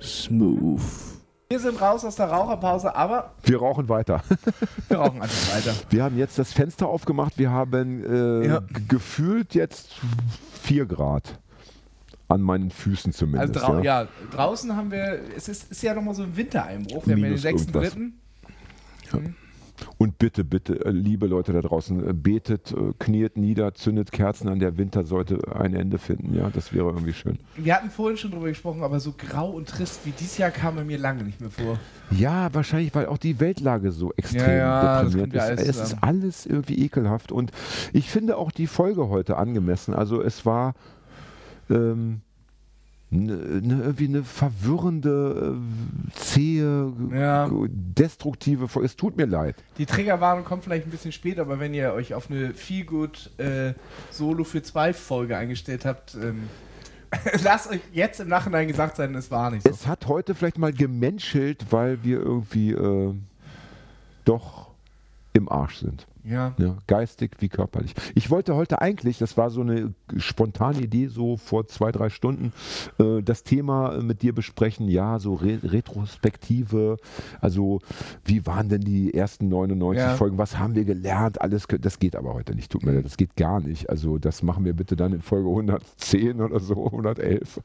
Smooth. 0.00 0.80
Wir 1.48 1.58
sind 1.58 1.80
raus 1.80 2.04
aus 2.04 2.14
der 2.16 2.26
Raucherpause, 2.26 2.94
aber 2.94 3.32
Wir 3.42 3.58
rauchen 3.58 3.88
weiter. 3.88 4.22
wir 4.88 4.98
rauchen 4.98 5.20
einfach 5.20 5.54
weiter. 5.56 5.74
Wir 5.90 6.04
haben 6.04 6.16
jetzt 6.16 6.38
das 6.38 6.52
Fenster 6.52 6.86
aufgemacht. 6.88 7.38
Wir 7.38 7.50
haben 7.50 8.04
äh, 8.04 8.46
Ja. 8.46 8.60
g- 8.60 8.82
gefühlt 8.88 9.54
jetzt 9.54 9.96
4 10.62 10.86
Grad. 10.86 11.38
An 12.28 12.42
meinen 12.42 12.70
Füßen 12.70 13.10
Also 13.10 13.26
zumindest. 13.26 13.56
drau 13.56 13.78
ja. 13.78 14.02
ja. 14.02 14.08
draußen 14.30 14.76
haben 14.76 14.92
wir, 14.92 15.18
es 15.36 15.48
ist, 15.48 15.72
ist 15.72 15.82
ja 15.82 15.94
nochmal 15.94 16.14
so 16.14 16.22
ein 16.22 16.36
Wintereinbruch. 16.36 17.04
Wir 17.04 17.14
haben 17.14 17.24
ja 17.24 17.30
den 17.30 17.42
Minus 17.42 17.44
6.3. 17.74 18.12
Und 19.98 20.18
bitte, 20.18 20.44
bitte, 20.44 20.84
äh, 20.84 20.90
liebe 20.90 21.26
Leute 21.26 21.52
da 21.52 21.60
draußen, 21.60 22.08
äh, 22.08 22.12
betet, 22.12 22.72
äh, 22.72 22.92
kniet 22.98 23.36
nieder, 23.36 23.74
zündet 23.74 24.12
Kerzen 24.12 24.48
an. 24.48 24.58
Der 24.58 24.76
Winter 24.78 25.04
sollte 25.04 25.38
ein 25.54 25.74
Ende 25.74 25.98
finden. 25.98 26.34
Ja, 26.34 26.50
das 26.50 26.72
wäre 26.72 26.86
irgendwie 26.86 27.12
schön. 27.12 27.38
Wir 27.56 27.74
hatten 27.74 27.90
vorhin 27.90 28.16
schon 28.16 28.30
drüber 28.30 28.48
gesprochen, 28.48 28.82
aber 28.82 29.00
so 29.00 29.14
grau 29.16 29.50
und 29.50 29.68
trist 29.68 30.00
wie 30.04 30.10
dieses 30.10 30.38
Jahr 30.38 30.50
kam 30.50 30.78
er 30.78 30.84
mir 30.84 30.98
lange 30.98 31.22
nicht 31.22 31.40
mehr 31.40 31.50
vor. 31.50 31.78
Ja, 32.10 32.52
wahrscheinlich, 32.52 32.94
weil 32.94 33.06
auch 33.06 33.18
die 33.18 33.40
Weltlage 33.40 33.92
so 33.92 34.12
extrem 34.16 34.40
Ja, 34.40 34.52
ja, 34.52 35.02
deprimiert 35.04 35.34
ist. 35.34 35.68
Es 35.68 35.92
ist 35.92 35.96
alles 36.02 36.46
irgendwie 36.46 36.78
ekelhaft. 36.84 37.32
Und 37.32 37.52
ich 37.92 38.10
finde 38.10 38.36
auch 38.36 38.50
die 38.50 38.66
Folge 38.66 39.08
heute 39.08 39.36
angemessen. 39.36 39.94
Also 39.94 40.22
es 40.22 40.44
war 40.44 40.74
ähm, 41.70 42.20
ne, 43.10 43.34
ne, 43.62 43.82
irgendwie 43.82 44.06
eine 44.06 44.22
verwirrende, 44.22 45.56
äh, 45.56 46.12
zähe, 46.18 46.92
Ja. 47.12 47.50
destruktive 47.68 48.68
Folge. 48.68 48.86
Es 48.86 48.96
tut 48.96 49.16
mir 49.16 49.26
leid. 49.26 49.56
Die 49.78 49.86
Triggerwarnung 49.86 50.44
kommt 50.44 50.64
vielleicht 50.64 50.86
ein 50.86 50.90
bisschen 50.90 51.12
später, 51.12 51.42
aber 51.42 51.58
wenn 51.60 51.74
ihr 51.74 51.92
euch 51.92 52.14
auf 52.14 52.30
eine 52.30 52.54
Feelgood 52.54 53.30
äh, 53.38 53.74
Solo 54.10 54.44
für 54.44 54.62
zwei 54.62 54.92
Folge 54.92 55.36
eingestellt 55.36 55.84
habt, 55.84 56.14
ähm, 56.14 56.42
lasst 57.42 57.68
euch 57.70 57.80
jetzt 57.92 58.20
im 58.20 58.28
Nachhinein 58.28 58.68
gesagt 58.68 58.96
sein, 58.96 59.14
es 59.16 59.30
war 59.30 59.50
nicht 59.50 59.64
so. 59.64 59.70
Es 59.70 59.86
hat 59.86 60.06
heute 60.06 60.34
vielleicht 60.34 60.58
mal 60.58 60.72
gemenschelt, 60.72 61.66
weil 61.70 62.04
wir 62.04 62.20
irgendwie 62.20 62.70
äh, 62.70 63.12
doch 64.24 64.69
im 65.32 65.48
Arsch 65.48 65.76
sind. 65.78 66.06
Ja. 66.22 66.54
Ja, 66.58 66.76
geistig 66.86 67.36
wie 67.38 67.48
körperlich. 67.48 67.94
Ich 68.14 68.30
wollte 68.30 68.54
heute 68.54 68.82
eigentlich, 68.82 69.16
das 69.18 69.38
war 69.38 69.48
so 69.48 69.62
eine 69.62 69.94
spontane 70.18 70.80
Idee, 70.80 71.06
so 71.06 71.38
vor 71.38 71.66
zwei, 71.66 71.92
drei 71.92 72.10
Stunden, 72.10 72.52
äh, 72.98 73.22
das 73.22 73.42
Thema 73.42 74.02
mit 74.02 74.20
dir 74.20 74.34
besprechen. 74.34 74.86
Ja, 74.88 75.18
so 75.18 75.32
Re 75.34 75.58
Retrospektive. 75.62 76.98
Also, 77.40 77.80
wie 78.24 78.44
waren 78.46 78.68
denn 78.68 78.82
die 78.82 79.14
ersten 79.14 79.48
99 79.48 80.02
Ja. 80.02 80.14
Folgen? 80.16 80.36
Was 80.36 80.58
haben 80.58 80.74
wir 80.74 80.84
gelernt? 80.84 81.40
Alles, 81.40 81.66
das 81.80 81.98
geht 81.98 82.16
aber 82.16 82.34
heute 82.34 82.54
nicht. 82.54 82.70
Tut 82.70 82.84
mir 82.84 82.92
leid, 82.92 83.06
das 83.06 83.16
geht 83.16 83.34
gar 83.36 83.60
nicht. 83.60 83.88
Also, 83.88 84.18
das 84.18 84.42
machen 84.42 84.66
wir 84.66 84.74
bitte 84.74 84.96
dann 84.96 85.14
in 85.14 85.22
Folge 85.22 85.48
110 85.48 86.40
oder 86.42 86.60
so, 86.60 86.84
111. 86.86 87.60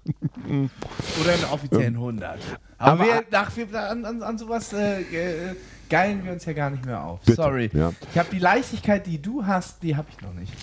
Oder 0.48 1.34
einen 1.34 1.44
offiziellen 1.52 1.96
100. 1.96 2.40
Aber, 2.78 2.92
aber- 2.92 3.04
wir, 3.06 3.24
nach, 3.32 3.56
wir, 3.58 3.90
an, 3.90 4.06
an, 4.06 4.24
an 4.24 4.38
sowas 4.38 4.72
äh, 4.74 5.02
äh, 5.02 5.56
geilen 5.90 6.24
wir 6.24 6.32
uns 6.34 6.46
ja 6.46 6.54
gar 6.54 6.70
nicht 6.70 6.86
mehr 6.86 7.04
auf. 7.04 7.20
Bitte, 7.22 7.36
Sorry. 7.36 7.70
ja. 7.74 7.92
Ich 8.12 8.18
habe 8.18 8.30
die 8.32 8.40
Leichtigkeit, 8.40 9.06
die 9.06 9.22
du 9.22 9.46
hast, 9.46 9.82
die 9.84 9.96
habe 9.96 10.08
ich 10.16 10.22
noch 10.22 10.34
nicht. 10.34 10.54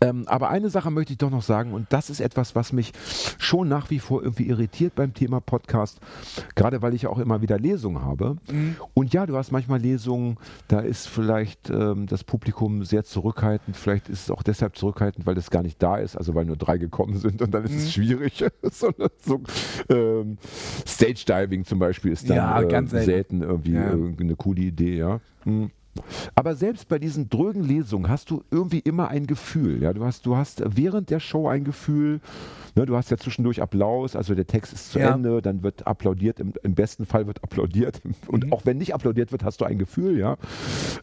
Ähm, 0.00 0.24
aber 0.26 0.50
eine 0.50 0.70
Sache 0.70 0.90
möchte 0.90 1.12
ich 1.12 1.18
doch 1.18 1.30
noch 1.30 1.42
sagen, 1.42 1.72
und 1.72 1.86
das 1.92 2.10
ist 2.10 2.20
etwas, 2.20 2.54
was 2.54 2.72
mich 2.72 2.92
schon 3.38 3.68
nach 3.68 3.90
wie 3.90 3.98
vor 3.98 4.22
irgendwie 4.22 4.48
irritiert 4.48 4.94
beim 4.94 5.14
Thema 5.14 5.40
Podcast, 5.40 6.00
gerade 6.54 6.82
weil 6.82 6.94
ich 6.94 7.06
auch 7.06 7.18
immer 7.18 7.40
wieder 7.42 7.58
Lesungen 7.58 8.02
habe. 8.04 8.36
Und 8.94 9.12
ja, 9.12 9.26
du 9.26 9.36
hast 9.36 9.52
manchmal 9.52 9.80
Lesungen, 9.80 10.36
da 10.68 10.80
ist 10.80 11.08
vielleicht 11.08 11.70
ähm, 11.70 12.06
das 12.06 12.24
Publikum 12.24 12.84
sehr 12.84 13.04
zurückhaltend, 13.04 13.76
vielleicht 13.76 14.08
ist 14.08 14.22
es 14.24 14.30
auch 14.30 14.42
deshalb 14.42 14.76
zurückhaltend, 14.76 15.26
weil 15.26 15.36
es 15.38 15.50
gar 15.50 15.62
nicht 15.62 15.82
da 15.82 15.96
ist, 15.96 16.16
also 16.16 16.34
weil 16.34 16.44
nur 16.44 16.56
drei 16.56 16.78
gekommen 16.78 17.16
sind 17.18 17.40
und 17.40 17.52
dann 17.54 17.64
ist 17.64 17.74
es 17.74 17.92
schwierig. 17.92 18.44
so, 18.70 18.90
so, 19.24 19.40
ähm, 19.88 20.38
Stage 20.86 21.24
Diving 21.26 21.64
zum 21.64 21.78
Beispiel 21.78 22.12
ist 22.12 22.28
dann 22.28 22.36
Ja, 22.36 22.60
äh, 22.60 22.66
ganz 22.66 22.90
selten. 22.90 23.42
irgendwie 23.42 23.72
Ja. 23.74 23.90
eine 23.92 24.36
coole 24.36 24.62
Idee, 24.62 24.98
ja. 24.98 25.20
Hm. 25.44 25.70
Aber 26.34 26.54
selbst 26.54 26.88
bei 26.88 26.98
diesen 26.98 27.28
drögen 27.28 27.62
Lesungen 27.62 28.08
hast 28.08 28.30
du 28.30 28.42
irgendwie 28.50 28.80
immer 28.80 29.08
ein 29.08 29.26
Gefühl. 29.26 29.82
Ja? 29.82 29.92
Du, 29.92 30.04
hast, 30.04 30.26
du 30.26 30.36
hast 30.36 30.62
während 30.76 31.10
der 31.10 31.20
Show 31.20 31.48
ein 31.48 31.64
Gefühl, 31.64 32.20
ne? 32.74 32.86
du 32.86 32.96
hast 32.96 33.10
ja 33.10 33.16
zwischendurch 33.16 33.62
Applaus, 33.62 34.16
also 34.16 34.34
der 34.34 34.46
Text 34.46 34.72
ist 34.72 34.92
zu 34.92 34.98
Ja. 34.98 35.14
Ende, 35.14 35.40
dann 35.42 35.62
wird 35.62 35.86
applaudiert, 35.86 36.40
im, 36.40 36.52
im 36.62 36.74
besten 36.74 37.06
Fall 37.06 37.26
wird 37.26 37.42
applaudiert. 37.44 38.00
Und 38.28 38.46
Mhm. 38.46 38.52
auch 38.52 38.64
wenn 38.64 38.78
nicht 38.78 38.94
applaudiert 38.94 39.32
wird, 39.32 39.44
hast 39.44 39.60
du 39.60 39.64
ein 39.64 39.78
Gefühl. 39.78 40.18
Ja? 40.18 40.36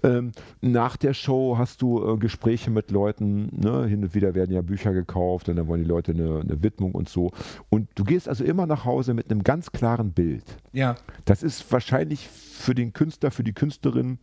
Ähm, 0.03 0.31
nach 0.61 0.97
der 0.97 1.13
Show 1.13 1.55
hast 1.57 1.81
du 1.81 2.13
äh, 2.13 2.17
Gespräche 2.17 2.71
mit 2.71 2.91
Leuten, 2.91 3.49
ne? 3.59 3.85
hin 3.85 4.03
und 4.03 4.13
wieder 4.15 4.35
werden 4.35 4.51
ja 4.53 4.61
Bücher 4.61 4.93
gekauft 4.93 5.49
und 5.49 5.55
dann 5.55 5.67
wollen 5.67 5.81
die 5.83 5.87
Leute 5.89 6.11
eine, 6.11 6.41
eine 6.41 6.61
Widmung 6.63 6.93
und 6.93 7.09
so. 7.09 7.31
Und 7.69 7.87
du 7.95 8.03
gehst 8.03 8.27
also 8.27 8.43
immer 8.43 8.65
nach 8.65 8.85
Hause 8.85 9.13
mit 9.13 9.31
einem 9.31 9.43
ganz 9.43 9.71
klaren 9.71 10.11
Bild. 10.11 10.43
Ja. 10.73 10.95
Das 11.25 11.43
ist 11.43 11.71
wahrscheinlich 11.71 12.27
für 12.27 12.75
den 12.75 12.93
Künstler, 12.93 13.31
für 13.31 13.43
die 13.43 13.53
Künstlerin 13.53 14.19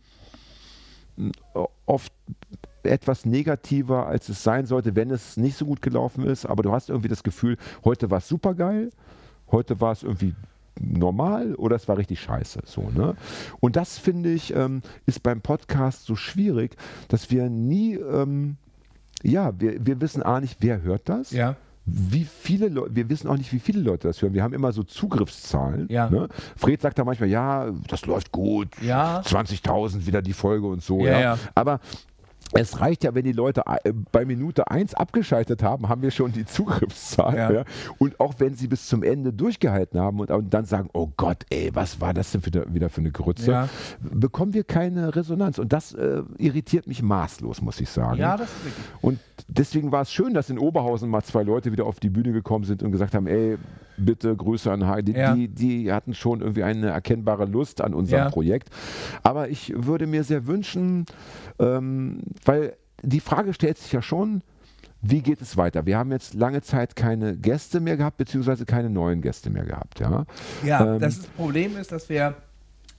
oft 1.85 2.13
etwas 2.83 3.25
negativer, 3.25 4.07
als 4.07 4.29
es 4.29 4.43
sein 4.43 4.65
sollte, 4.65 4.95
wenn 4.95 5.11
es 5.11 5.37
nicht 5.37 5.57
so 5.57 5.65
gut 5.65 5.81
gelaufen 5.81 6.25
ist. 6.25 6.45
Aber 6.45 6.63
du 6.63 6.71
hast 6.71 6.89
irgendwie 6.89 7.09
das 7.09 7.23
Gefühl, 7.23 7.57
heute 7.83 8.09
war 8.09 8.19
es 8.19 8.27
super 8.27 8.53
geil, 8.53 8.89
heute 9.51 9.81
war 9.81 9.91
es 9.91 10.03
irgendwie 10.03 10.33
normal 10.79 11.55
oder 11.55 11.75
es 11.75 11.87
war 11.87 11.97
richtig 11.97 12.21
scheiße. 12.21 12.61
So, 12.65 12.89
ne? 12.89 13.15
Und 13.59 13.75
das 13.75 13.97
finde 13.97 14.31
ich, 14.31 14.55
ähm, 14.55 14.81
ist 15.05 15.23
beim 15.23 15.41
Podcast 15.41 16.05
so 16.05 16.15
schwierig, 16.15 16.75
dass 17.09 17.31
wir 17.31 17.49
nie, 17.49 17.95
ähm, 17.95 18.57
ja, 19.21 19.59
wir, 19.59 19.85
wir 19.85 19.99
wissen 19.99 20.23
A 20.23 20.39
nicht, 20.39 20.57
wer 20.61 20.81
hört 20.81 21.09
das 21.09 21.31
Ja. 21.31 21.55
Wie 21.91 22.25
viele 22.25 22.69
Leute, 22.69 22.95
wir 22.95 23.09
wissen 23.09 23.27
auch 23.27 23.37
nicht, 23.37 23.51
wie 23.53 23.59
viele 23.59 23.81
Leute 23.81 24.07
das 24.07 24.21
hören. 24.21 24.33
Wir 24.33 24.43
haben 24.43 24.53
immer 24.53 24.71
so 24.71 24.83
Zugriffszahlen. 24.83 25.87
Ja. 25.89 26.09
Ne? 26.09 26.27
Fred 26.55 26.81
sagt 26.81 26.99
da 26.99 27.03
manchmal, 27.03 27.29
ja, 27.29 27.71
das 27.87 28.05
läuft 28.05 28.31
gut, 28.31 28.67
Ja. 28.81 29.21
20.000 29.21 30.05
wieder 30.05 30.21
die 30.21 30.33
Folge 30.33 30.67
und 30.67 30.83
so. 30.83 31.05
Ja, 31.05 31.19
Ja. 31.19 31.37
Aber 31.55 31.79
es 32.53 32.79
reicht 32.79 33.03
ja, 33.03 33.13
wenn 33.13 33.23
die 33.23 33.31
Leute 33.31 33.63
äh, 33.83 33.93
bei 34.11 34.25
Minute 34.25 34.69
1 34.71 34.93
abgeschaltet 34.95 35.61
haben, 35.63 35.87
haben 35.89 36.01
wir 36.01 36.11
schon 36.11 36.31
die 36.31 36.45
Zugriffszahl. 36.45 37.35
Ja. 37.37 37.51
Ja. 37.51 37.63
Und 37.99 38.19
auch 38.19 38.33
wenn 38.39 38.55
sie 38.55 38.67
bis 38.67 38.87
zum 38.87 39.03
Ende 39.03 39.31
durchgehalten 39.33 39.99
haben 39.99 40.19
und, 40.19 40.31
und 40.31 40.53
dann 40.53 40.65
sagen, 40.65 40.89
oh 40.93 41.09
Gott, 41.15 41.45
ey, 41.49 41.69
was 41.73 42.01
war 42.01 42.13
das 42.13 42.31
denn 42.31 42.41
für, 42.41 42.51
wieder 42.73 42.89
für 42.89 43.01
eine 43.01 43.11
Grütze, 43.11 43.51
Ja. 43.51 43.69
bekommen 44.01 44.53
wir 44.53 44.63
keine 44.63 45.15
Resonanz. 45.15 45.59
Und 45.59 45.73
das 45.73 45.93
äh, 45.93 46.23
irritiert 46.37 46.87
mich 46.87 47.03
maßlos, 47.03 47.61
muss 47.61 47.79
ich 47.79 47.89
sagen. 47.89 48.17
Ja, 48.19 48.35
das 48.37 48.49
ist 48.49 48.65
richtig. 48.65 48.83
Und 49.01 49.19
deswegen 49.47 49.91
war 49.91 50.01
es 50.01 50.11
schön, 50.11 50.33
dass 50.33 50.49
in 50.49 50.57
Oberhausen 50.59 51.09
mal 51.09 51.21
zwei 51.23 51.43
Leute 51.43 51.71
wieder 51.71 51.85
auf 51.85 51.99
die 51.99 52.09
Bühne 52.09 52.31
gekommen 52.31 52.65
sind 52.65 52.81
und 52.83 52.91
gesagt 52.91 53.13
haben, 53.13 53.27
ey, 53.27 53.57
bitte 53.99 54.35
Grüße 54.35 54.71
an 54.71 54.87
Heidi. 54.87 55.13
Ja. 55.13 55.33
Die, 55.33 55.47
die 55.47 55.91
hatten 55.91 56.13
schon 56.13 56.41
irgendwie 56.41 56.63
eine 56.63 56.87
erkennbare 56.87 57.45
Lust 57.45 57.81
an 57.81 57.93
unserem 57.93 58.25
Ja. 58.25 58.29
Projekt. 58.29 58.69
Aber 59.23 59.49
ich 59.49 59.73
würde 59.75 60.07
mir 60.07 60.23
sehr 60.23 60.47
wünschen, 60.47 61.05
ähm, 61.59 62.21
weil 62.45 62.75
die 63.01 63.19
Frage 63.19 63.53
stellt 63.53 63.77
sich 63.77 63.91
ja 63.91 64.01
schon, 64.01 64.41
wie 65.01 65.21
geht 65.21 65.41
es 65.41 65.55
weiter? 65.55 65.85
Wir 65.85 65.97
haben 65.97 66.11
jetzt 66.11 66.33
lange 66.33 66.61
Zeit 66.61 66.95
keine 66.95 67.37
Gäste 67.37 67.79
mehr 67.79 67.95
gehabt, 67.95 68.17
beziehungsweise 68.17 68.65
keine 68.65 68.89
neuen 68.89 69.21
Gäste 69.21 69.49
mehr 69.49 69.63
gehabt. 69.63 69.99
Ja, 69.99 70.25
Ja, 70.63 70.85
Ähm, 70.95 70.99
das, 70.99 71.19
das 71.19 71.27
Problem 71.27 71.77
ist, 71.77 71.91
dass 71.91 72.09
wir 72.09 72.35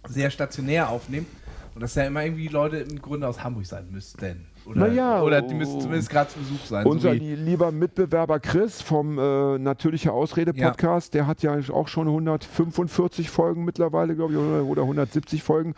sehr 0.09 0.31
stationär 0.31 0.89
aufnehmen 0.89 1.27
und 1.75 1.83
dass 1.83 1.95
ja 1.95 2.05
immer 2.05 2.25
irgendwie 2.25 2.49
Leute 2.49 2.79
im 2.79 3.01
Grunde 3.03 3.29
aus 3.29 3.45
Hamburg 3.45 3.67
sein 3.67 3.91
müssten. 3.91 4.47
Oder, 4.67 4.81
Naja, 4.89 5.23
oder 5.23 5.43
die 5.43 5.55
müssen 5.55 5.77
oh. 5.77 5.81
zumindest 5.81 6.11
gerade 6.11 6.31
zu 6.31 6.39
Besuch 6.39 6.65
sein. 6.67 6.85
so 6.85 6.91
Unser 6.91 7.13
wie- 7.15 7.35
lieber 7.35 7.73
Mitbewerber 7.73 8.39
Chris 8.41 8.81
vom 8.83 9.19
äh, 9.19 9.59
Natürliche 9.59 10.13
Ausrede 10.13 10.53
Ja. 10.55 10.69
Podcast, 10.71 11.15
der 11.15 11.27
hat 11.27 11.43
ja 11.43 11.59
auch 11.73 11.89
schon 11.89 12.07
145 12.09 13.31
Folgen 13.31 13.65
mittlerweile, 13.65 14.15
glaube 14.15 14.33
ich, 14.35 14.39
oder 14.39 14.65
oder 14.65 14.83
170 14.83 15.43
Folgen. 15.43 15.75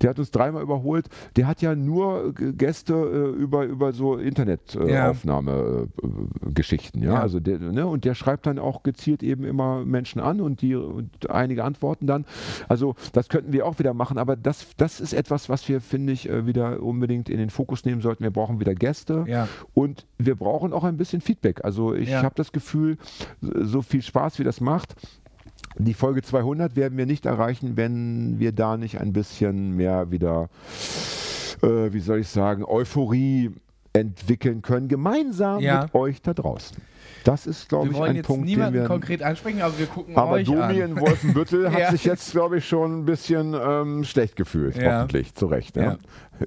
Der 0.00 0.10
hat 0.10 0.18
uns 0.18 0.30
dreimal 0.30 0.62
überholt. 0.62 1.06
Der 1.36 1.46
hat 1.46 1.62
ja 1.62 1.74
nur 1.74 2.34
äh, 2.40 2.52
Gäste 2.52 2.94
äh, 2.94 3.28
über, 3.40 3.64
über 3.64 3.92
so 3.92 4.18
Ja. 4.18 5.10
Internetaufnahme-Geschichten. 5.62 7.02
ja? 7.02 7.12
Ja. 7.14 7.20
Also 7.20 7.40
der, 7.40 7.58
ne? 7.58 7.86
Und 7.86 8.04
der 8.04 8.14
schreibt 8.14 8.46
dann 8.46 8.58
auch 8.58 8.82
gezielt 8.82 9.22
eben 9.22 9.44
immer 9.44 9.84
Menschen 9.84 10.20
an 10.20 10.40
und 10.40 10.62
die 10.62 10.74
und 10.74 11.30
einige 11.30 11.64
antworten 11.64 12.06
dann. 12.06 12.24
Also 12.68 12.94
das 13.12 13.28
könnten 13.28 13.52
wir 13.52 13.66
auch 13.66 13.78
wieder 13.78 13.94
machen, 13.94 14.18
aber 14.18 14.36
das, 14.36 14.66
das 14.76 15.00
ist 15.00 15.12
etwas, 15.12 15.48
was 15.48 15.68
wir, 15.68 15.80
finde 15.80 16.12
ich, 16.12 16.28
äh, 16.28 16.46
wieder 16.46 16.82
unbedingt 16.82 17.28
in 17.28 17.38
den 17.38 17.50
Fokus 17.50 17.84
nehmen 17.84 18.00
sollten. 18.00 18.21
Wir 18.22 18.30
brauchen 18.30 18.60
wieder 18.60 18.74
Gäste. 18.74 19.24
Ja. 19.26 19.48
Und 19.74 20.06
wir 20.18 20.34
brauchen 20.34 20.72
auch 20.72 20.84
ein 20.84 20.96
bisschen 20.96 21.20
Feedback. 21.20 21.64
Also 21.64 21.94
ich 21.94 22.08
Ja. 22.10 22.22
habe 22.22 22.34
das 22.36 22.52
Gefühl, 22.52 22.96
so 23.40 23.82
viel 23.82 24.02
Spaß 24.02 24.38
wie 24.38 24.44
das 24.44 24.60
macht, 24.60 24.94
die 25.78 25.94
Folge 25.94 26.22
200 26.22 26.76
werden 26.76 26.98
wir 26.98 27.06
nicht 27.06 27.24
erreichen, 27.26 27.76
wenn 27.76 28.38
wir 28.38 28.52
da 28.52 28.76
nicht 28.76 29.00
ein 29.00 29.12
bisschen 29.12 29.74
mehr 29.76 30.10
wieder, 30.10 30.50
äh, 31.62 31.92
wie 31.92 32.00
soll 32.00 32.18
ich 32.20 32.28
sagen, 32.28 32.64
Euphorie 32.64 33.50
entwickeln 33.94 34.62
können, 34.62 34.88
gemeinsam 34.88 35.60
Ja. 35.60 35.82
mit 35.82 35.94
euch 35.94 36.22
da 36.22 36.34
draußen. 36.34 36.76
Das 37.24 37.46
ist, 37.46 37.68
glaube 37.68 37.90
ich, 37.90 38.00
ein 38.00 38.16
jetzt 38.16 38.26
Punkt, 38.26 38.42
den 38.42 38.50
niemanden 38.50 38.80
wir... 38.80 38.86
konkret 38.86 39.22
ansprechen, 39.22 39.62
aber 39.62 39.78
wir 39.78 39.86
gucken 39.86 40.16
Aber 40.16 40.32
euch 40.32 40.46
Domi 40.46 40.78
in 40.80 41.00
Wolfenbüttel 41.00 41.70
hat 41.72 41.78
Ja. 41.78 41.90
sich 41.90 42.04
jetzt, 42.04 42.32
glaube 42.32 42.58
ich, 42.58 42.68
schon 42.68 43.00
ein 43.00 43.04
bisschen 43.04 43.54
ähm, 43.54 44.04
schlecht 44.04 44.36
gefühlt. 44.36 44.76
Ja. 44.76 44.98
Hoffentlich, 45.00 45.34
zu 45.34 45.46
Recht. 45.46 45.76
Ja. 45.76 45.96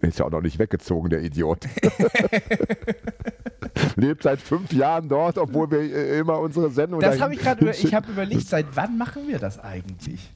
Ist 0.01 0.19
ja 0.19 0.25
auch 0.25 0.31
noch 0.31 0.41
nicht 0.41 0.59
weggezogen, 0.59 1.09
der 1.09 1.21
Idiot. 1.21 1.65
Lebt 3.95 4.23
seit 4.23 4.41
fünf 4.41 4.71
Jahren 4.73 5.07
dort, 5.07 5.37
obwohl 5.37 5.69
wir 5.71 5.79
äh, 5.79 6.19
immer 6.19 6.39
unsere 6.39 6.69
Sendung 6.69 6.99
Das 6.99 7.19
habe 7.19 7.33
ich 7.33 7.39
gerade 7.39 7.61
über, 7.61 7.71
ich 7.71 7.93
habe 7.93 8.11
überlegt, 8.11 8.47
seit 8.47 8.67
wann 8.73 8.97
machen 8.97 9.27
wir 9.27 9.39
das 9.39 9.59
eigentlich? 9.59 10.31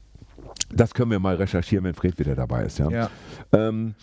Das 0.72 0.94
können 0.94 1.12
wir 1.12 1.20
mal 1.20 1.36
recherchieren, 1.36 1.86
wenn 1.86 1.94
Fred 1.94 2.18
wieder 2.20 2.36
dabei 2.36 2.64
ist. 2.64 2.80
Ja. 2.80 2.90
Ja. 2.90 3.10
Ähm, 3.54 3.96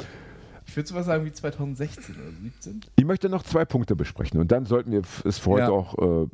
Ich 0.76 0.78
würde 0.78 0.88
sowas 0.90 1.06
sagen 1.06 1.24
wie 1.24 1.32
2016 1.32 2.16
oder 2.16 2.24
17. 2.42 2.80
ich 2.96 3.04
möchte 3.06 3.30
noch 3.30 3.44
zwei 3.44 3.64
Punkte 3.64 3.96
besprechen 3.96 4.38
und 4.38 4.52
dann 4.52 4.66
sollten 4.66 4.92
wir 4.92 5.00
es 5.24 5.38
für 5.38 5.52
heute 5.52 5.62
Ja. 5.62 5.70
auch 5.70 6.24
äh, 6.24 6.28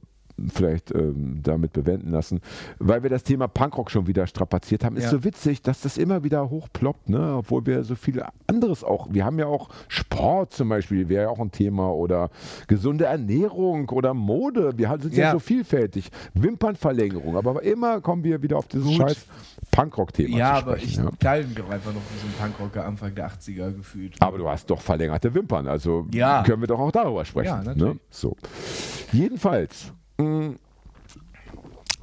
vielleicht 0.53 0.95
ähm, 0.95 1.41
damit 1.43 1.73
bewenden 1.73 2.11
lassen, 2.11 2.41
weil 2.79 3.03
wir 3.03 3.11
das 3.11 3.23
Thema 3.23 3.49
Punkrock 3.49 3.91
schon 3.91 4.07
wieder 4.07 4.27
strapaziert 4.27 4.85
haben. 4.85 4.97
Ist 4.97 5.05
Ja. 5.05 5.11
so 5.11 5.25
witzig, 5.25 5.63
dass 5.63 5.81
das 5.83 5.99
immer 5.99 6.25
wieder 6.25 6.49
hochploppt, 6.51 7.09
ne? 7.09 7.37
obwohl 7.37 7.65
wir 7.67 7.85
so 7.85 7.95
viel 7.95 8.23
anderes 8.47 8.83
auch, 8.85 9.09
wir 9.11 9.25
haben 9.25 9.39
ja 9.39 9.47
auch 9.47 9.69
Sport 9.89 10.53
zum 10.53 10.69
Beispiel, 10.69 11.09
wäre 11.09 11.25
ja 11.25 11.29
auch 11.29 11.39
ein 11.39 11.51
Thema 11.53 11.91
oder 11.93 12.31
gesunde 12.69 13.05
Ernährung 13.07 13.89
oder 13.91 14.15
Mode, 14.15 14.73
wir 14.77 14.89
sind 15.01 15.15
ja, 15.15 15.25
Ja. 15.27 15.33
so 15.33 15.39
vielfältig, 15.39 16.11
Wimpernverlängerung, 16.35 17.37
aber 17.37 17.63
immer 17.63 18.01
kommen 18.01 18.25
wir 18.25 18.43
wieder 18.43 18.57
auf 18.59 18.67
dieses 18.69 18.87
Gut. 18.87 18.97
scheiß 18.97 19.27
Punkrock-Thema 19.71 20.37
Ja, 20.37 20.55
zu 20.57 20.63
aber 20.63 20.77
sprechen. 20.79 20.89
ich 20.89 21.23
ja. 21.23 21.37
mich 21.37 21.63
auch 21.63 21.71
einfach 21.71 21.93
noch 21.93 22.01
ein 22.01 22.35
Punkrocker 22.53 22.85
Anfang 22.85 23.15
der 23.15 23.29
80er 23.31 23.73
gefühlt. 23.77 24.15
Aber 24.21 24.39
du 24.39 24.49
hast 24.49 24.69
doch 24.71 24.81
verlängerte 24.81 25.33
Wimpern, 25.35 25.67
also 25.69 26.07
Ja. 26.13 26.43
können 26.43 26.61
wir 26.63 26.69
doch 26.69 26.79
auch 26.81 26.93
darüber 26.93 27.25
sprechen. 27.25 27.47
Ja, 27.49 27.63
natürlich. 27.63 27.95
Ne? 27.95 28.01
So. 28.11 28.37
Jedenfalls 29.13 29.93
mh, 30.23 30.55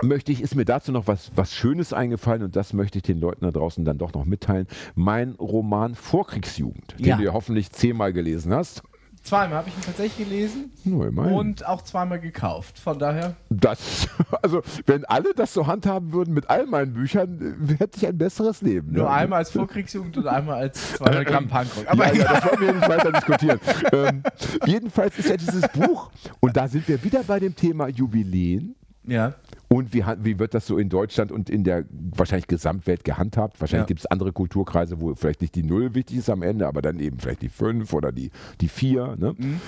möchte 0.01 0.31
ich, 0.31 0.41
ist 0.41 0.55
mir 0.55 0.65
dazu 0.65 0.91
noch 0.91 1.07
was, 1.07 1.31
was 1.35 1.53
Schönes 1.53 1.93
eingefallen 1.93 2.43
und 2.43 2.55
das 2.55 2.73
möchte 2.73 2.99
ich 2.99 3.03
den 3.03 3.19
Leuten 3.19 3.43
da 3.45 3.51
draußen 3.51 3.83
dann 3.85 3.97
doch 3.97 4.13
noch 4.13 4.25
mitteilen. 4.25 4.67
Mein 4.95 5.31
Roman 5.33 5.95
Vorkriegsjugend, 5.95 6.95
Ja. 6.97 7.15
den 7.15 7.17
du 7.19 7.23
ja 7.25 7.33
hoffentlich 7.33 7.71
zehnmal 7.71 8.13
gelesen 8.13 8.53
hast. 8.53 8.83
Zweimal 9.23 9.59
habe 9.59 9.69
ich 9.69 9.75
ihn 9.75 9.83
tatsächlich 9.83 10.29
gelesen 10.29 10.71
Nur 10.83 11.07
immerhin. 11.07 11.33
und 11.33 11.65
auch 11.65 11.81
zweimal 11.81 12.19
gekauft. 12.19 12.79
Von 12.79 12.97
daher, 12.99 13.35
das, 13.49 14.07
also 14.41 14.61
wenn 14.85 15.05
alle 15.05 15.33
das 15.35 15.53
so 15.53 15.67
handhaben 15.67 16.13
würden 16.13 16.33
mit 16.33 16.49
all 16.49 16.65
meinen 16.65 16.93
Büchern, 16.93 17.57
äh, 17.69 17.75
hätte 17.75 17.97
ich 17.97 18.07
ein 18.07 18.17
besseres 18.17 18.61
Leben. 18.61 18.93
nur 18.93 19.03
ne? 19.03 19.09
einmal 19.09 19.39
als 19.39 19.51
Vorkriegsjugend 19.51 20.17
und 20.17 20.27
einmal 20.27 20.55
als 20.55 20.93
200 20.93 21.27
Gramm 21.27 21.47
Punkrock. 21.47 21.87
Aber 21.87 22.07
ja, 22.07 22.23
ja, 22.23 22.33
das 22.33 22.45
wollen 22.45 22.61
wir 22.61 22.73
nicht 22.73 22.89
weiter 22.89 23.11
diskutieren. 23.11 23.59
ähm, 23.91 24.23
jedenfalls 24.65 25.19
ist 25.19 25.29
ja 25.29 25.37
dieses 25.37 25.67
Buch, 25.69 26.11
und 26.39 26.55
da 26.57 26.67
sind 26.67 26.87
wir 26.87 27.03
wieder 27.03 27.23
bei 27.23 27.39
dem 27.39 27.55
Thema 27.55 27.87
Jubiläen. 27.87 28.75
Ja. 29.05 29.33
Und 29.71 29.93
wie, 29.93 30.03
wie 30.21 30.39
wird 30.39 30.55
das 30.55 30.65
so 30.65 30.79
in 30.79 30.89
Deutschland 30.89 31.31
und 31.31 31.47
in 31.49 31.63
der 31.63 31.85
wahrscheinlich 31.91 32.47
Gesamtwelt 32.47 33.03
gehandhabt? 33.03 33.61
Wahrscheinlich 33.61 33.83
Ja. 33.83 33.87
gibt 33.87 33.99
es 33.99 34.05
andere 34.07 34.31
Kulturkreise, 34.33 34.99
wo 34.99 35.13
vielleicht 35.13 35.41
nicht 35.41 35.53
die 35.53 35.61
Null 35.61 35.93
wichtig 35.93 36.17
ist 36.17 36.29
am 36.31 36.41
Ende, 36.41 36.67
aber 36.67 36.81
dann 36.81 36.99
eben 36.99 37.19
vielleicht 37.19 37.43
die 37.43 37.49
Fünf 37.49 37.93
oder 37.93 38.11
die, 38.11 38.31
die 38.61 38.67
Vier. 38.67 39.15
Ne? 39.17 39.35
Mhm. 39.37 39.61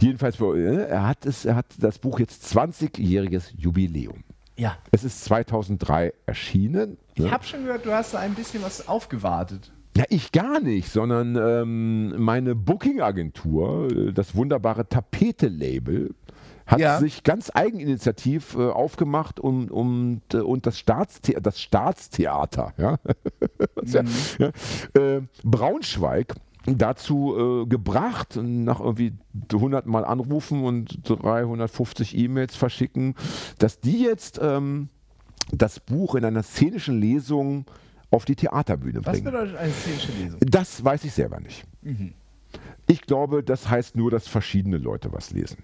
Jedenfalls, 0.00 0.40
äh, 0.40 0.84
er 0.88 1.06
hat, 1.06 1.26
es, 1.26 1.44
er 1.44 1.56
hat 1.56 1.66
das 1.78 1.98
Buch 1.98 2.20
jetzt 2.20 2.44
20-jähriges 2.56 3.52
Jubiläum. 3.56 4.22
ja. 4.56 4.76
Es 4.92 5.02
ist 5.02 5.24
2003 5.24 6.12
erschienen. 6.26 6.96
Ich 7.14 7.24
ne? 7.24 7.30
habe 7.32 7.42
schon 7.44 7.64
gehört, 7.64 7.84
du 7.84 7.90
hast 7.92 8.14
da 8.14 8.20
ein 8.20 8.34
bisschen 8.34 8.62
was 8.62 8.86
aufgewartet. 8.86 9.72
Ja, 9.96 10.04
ich 10.08 10.30
gar 10.30 10.60
nicht, 10.60 10.88
sondern 10.92 11.34
ähm, 11.36 12.14
meine 12.22 12.54
Booking-Agentur, 12.54 13.90
äh, 13.90 14.12
das 14.12 14.36
wunderbare 14.36 14.88
Tapete-Label, 14.88 16.14
hat 16.70 16.78
Ja. 16.80 16.98
sich 16.98 17.22
ganz 17.24 17.50
eigeninitiativ 17.52 18.54
äh, 18.54 18.70
aufgemacht 18.70 19.40
um, 19.40 19.68
um, 19.68 20.20
äh, 20.32 20.38
und 20.38 20.66
das, 20.66 20.78
Staatsthea 20.78 21.40
das 21.40 21.60
Staatstheater, 21.60 22.72
ja, 22.78 22.98
Was 23.74 23.92
ja, 24.38 24.50
äh, 25.00 25.22
Braunschweig 25.42 26.34
dazu 26.66 27.62
äh, 27.64 27.66
gebracht, 27.66 28.36
nach 28.40 28.80
irgendwie 28.80 29.14
100 29.52 29.86
Mal 29.86 30.04
anrufen 30.04 30.62
und 30.64 31.00
350 31.08 32.16
E-Mails 32.16 32.54
verschicken, 32.54 33.14
dass 33.58 33.80
die 33.80 34.02
jetzt 34.02 34.38
ähm, 34.42 34.88
das 35.52 35.80
Buch 35.80 36.14
in 36.14 36.24
einer 36.24 36.42
szenischen 36.42 37.00
Lesung 37.00 37.64
auf 38.10 38.24
die 38.26 38.36
Theaterbühne 38.36 39.00
Was 39.04 39.12
bringen. 39.14 39.24
bedeutet 39.24 39.56
eine 39.56 39.72
szenische 39.72 40.12
Lesung? 40.12 40.40
Das 40.40 40.84
weiß 40.84 41.04
ich 41.04 41.12
selber 41.12 41.40
nicht. 41.40 41.64
Ich 42.86 43.02
glaube, 43.02 43.42
das 43.42 43.68
heißt 43.70 43.96
nur, 43.96 44.10
dass 44.10 44.28
verschiedene 44.28 44.76
Leute 44.78 45.12
was 45.12 45.30
lesen. 45.30 45.58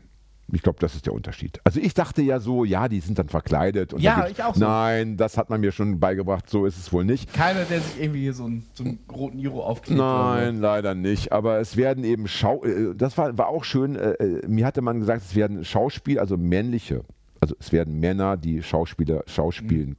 Ich 0.52 0.62
glaube, 0.62 0.78
das 0.80 0.94
ist 0.94 1.06
der 1.06 1.12
Unterschied. 1.12 1.60
Also 1.64 1.80
ich 1.80 1.92
dachte 1.92 2.22
ja 2.22 2.38
so, 2.38 2.64
ja, 2.64 2.88
die 2.88 3.00
sind 3.00 3.18
dann 3.18 3.28
verkleidet. 3.28 3.92
Und 3.92 4.00
Ja, 4.00 4.22
dann 4.22 4.30
ich 4.30 4.42
auch 4.42 4.54
so. 4.54 4.60
Nein, 4.60 5.16
das 5.16 5.36
hat 5.36 5.50
man 5.50 5.60
mir 5.60 5.72
schon 5.72 5.98
beigebracht, 5.98 6.48
so 6.48 6.66
ist 6.66 6.78
es 6.78 6.92
wohl 6.92 7.04
nicht. 7.04 7.32
Keiner, 7.32 7.64
der 7.64 7.80
sich 7.80 8.00
irgendwie 8.00 8.20
hier 8.20 8.34
so 8.34 8.44
einen, 8.44 8.64
so 8.72 8.84
einen 8.84 8.98
roten 9.12 9.38
Iro 9.38 9.64
aufklebt. 9.64 10.00
oder 10.00 10.34
Nein, 10.36 10.60
leider 10.60 10.94
nicht. 10.94 11.32
Aber 11.32 11.58
es 11.58 11.76
werden 11.76 12.04
eben 12.04 12.28
Schau, 12.28 12.64
äh, 12.64 12.94
das 12.94 13.18
war, 13.18 13.36
war 13.36 13.48
auch 13.48 13.64
schön. 13.64 13.96
Äh, 13.96 14.12
äh, 14.12 14.46
mir 14.46 14.66
hatte 14.66 14.82
man 14.82 15.00
gesagt, 15.00 15.22
es 15.22 15.34
werden 15.34 15.64
Schauspieler, 15.64 16.20
also 16.20 16.36
männliche, 16.36 17.02
also 17.40 17.56
es 17.58 17.72
werden 17.72 17.98
Männer, 17.98 18.36
die 18.36 18.62
Schauspieler, 18.62 19.22
Schauspielen, 19.26 19.96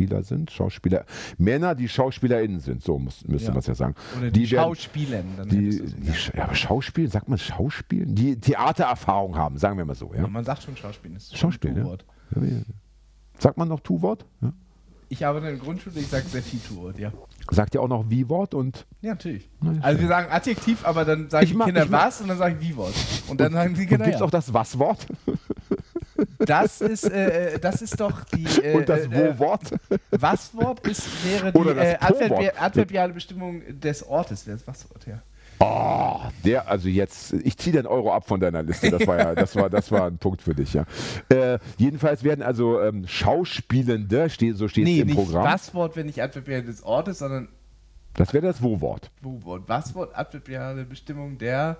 Schauspieler 0.00 0.22
sind, 0.22 0.50
Schauspieler, 0.50 1.04
Männer, 1.38 1.74
die 1.74 1.88
SchauspielerInnen 1.88 2.60
sind, 2.60 2.82
so 2.82 2.98
muss, 2.98 3.26
müsste 3.28 3.48
Ja. 3.48 3.50
man 3.52 3.58
es 3.60 3.66
ja 3.66 3.74
sagen. 3.74 3.94
Oder 4.18 4.30
die, 4.30 4.50
werden- 4.50 4.64
Schauspielern. 4.64 5.24
Dann 5.36 5.48
die, 5.48 5.70
die, 5.82 6.12
ja, 6.36 6.44
aber 6.44 6.54
Schauspiel, 6.54 7.10
sagt 7.10 7.28
man 7.28 7.38
Schauspiel? 7.38 8.06
Die 8.06 8.36
Theatererfahrung 8.40 9.36
haben, 9.36 9.58
sagen 9.58 9.76
wir 9.76 9.84
mal 9.84 9.94
so. 9.94 10.12
Ja? 10.14 10.22
Ja, 10.22 10.26
man 10.28 10.44
sagt 10.44 10.62
schon 10.62 10.76
Schauspielen. 10.76 11.16
Ist 11.16 11.36
Schauspiel. 11.36 11.76
Ja. 11.76 12.40
Sagt 13.38 13.56
man 13.58 13.68
noch 13.68 13.80
Tu-Wort? 13.80 14.24
Ja. 14.40 14.52
Ich 15.12 15.26
arbeite 15.26 15.48
in 15.48 15.56
der 15.56 15.64
Grundschule, 15.64 15.98
ich 15.98 16.06
sage 16.06 16.24
sehr 16.28 16.42
viel 16.42 16.60
Tu-Wort, 16.60 16.96
ja. 16.98 17.10
Sagt 17.50 17.74
ihr 17.74 17.82
auch 17.82 17.88
noch 17.88 18.08
Wie-Wort 18.08 18.54
und 18.54 18.86
Ja, 19.00 19.10
natürlich. 19.10 19.50
Na, 19.60 19.72
ja, 19.72 19.80
Also 19.82 20.00
wir 20.00 20.06
sagen 20.08 20.30
Adjektiv, 20.30 20.86
aber 20.86 21.04
dann 21.04 21.28
sagen 21.28 21.44
Ich 21.44 21.50
die 21.50 21.56
mag- 21.56 21.66
Kinder 21.66 21.90
was 21.90 22.20
und 22.20 22.28
dann 22.28 22.38
sagen 22.38 22.58
ich 22.60 22.68
Wie-Wort. 22.68 22.94
Und 23.28 23.40
dann 23.40 23.52
sagen 23.52 23.74
die 23.74 23.86
Kinder 23.86 24.04
gibt 24.04 24.14
es 24.14 24.20
ja. 24.20 24.26
auch 24.26 24.30
das 24.30 24.54
Was-Wort 24.54 25.06
Das 26.44 26.80
ist, 26.80 27.04
äh, 27.04 27.58
das 27.58 27.82
ist 27.82 28.00
doch 28.00 28.24
die... 28.24 28.44
Äh, 28.62 28.76
und 28.76 28.88
das 28.88 29.00
äh, 29.00 29.10
Wo-Wort? 29.10 29.74
Was-Wort 30.10 30.86
ist, 30.86 31.06
wäre 31.24 31.52
die 31.52 31.74
das 31.74 31.76
äh, 31.76 32.52
adverbiale 32.58 33.12
Bestimmung 33.12 33.62
des 33.68 34.02
Ortes. 34.06 34.46
Wäre 34.46 34.56
das 34.56 34.66
Was-Wort, 34.66 35.06
ja. 35.06 35.22
Oh, 35.62 36.20
der, 36.42 36.68
also 36.68 36.88
jetzt, 36.88 37.34
ich 37.34 37.58
ziehe 37.58 37.74
den 37.74 37.86
Euro 37.86 38.14
ab 38.14 38.26
von 38.26 38.40
deiner 38.40 38.62
Liste. 38.62 38.90
Das 38.90 39.06
war 39.06 39.18
ja, 39.18 39.34
das 39.34 39.54
war, 39.56 39.68
das 39.68 39.92
war 39.92 40.06
ein 40.06 40.16
Punkt 40.16 40.40
für 40.40 40.54
dich, 40.54 40.72
ja. 40.72 40.86
Äh, 41.28 41.58
jedenfalls 41.76 42.24
werden 42.24 42.42
also 42.42 42.80
ähm, 42.80 43.06
Schauspielende, 43.06 44.30
ste 44.30 44.54
so 44.54 44.68
steht 44.68 44.84
es 44.84 44.90
Nee, 44.90 45.00
im 45.00 45.08
nicht 45.08 45.16
Programm. 45.16 45.44
Was-Wort, 45.44 45.96
wenn 45.96 46.06
nicht 46.06 46.22
adverbiale 46.22 46.62
des 46.62 46.82
Ortes, 46.82 47.18
sondern 47.18 47.48
Das 48.14 48.32
wäre 48.32 48.46
das 48.46 48.62
Wo-Wort. 48.62 49.10
Wo-Wort. 49.20 49.64
Was-Wort, 49.66 50.16
adverbiale 50.16 50.84
Bestimmung 50.84 51.36
der... 51.36 51.76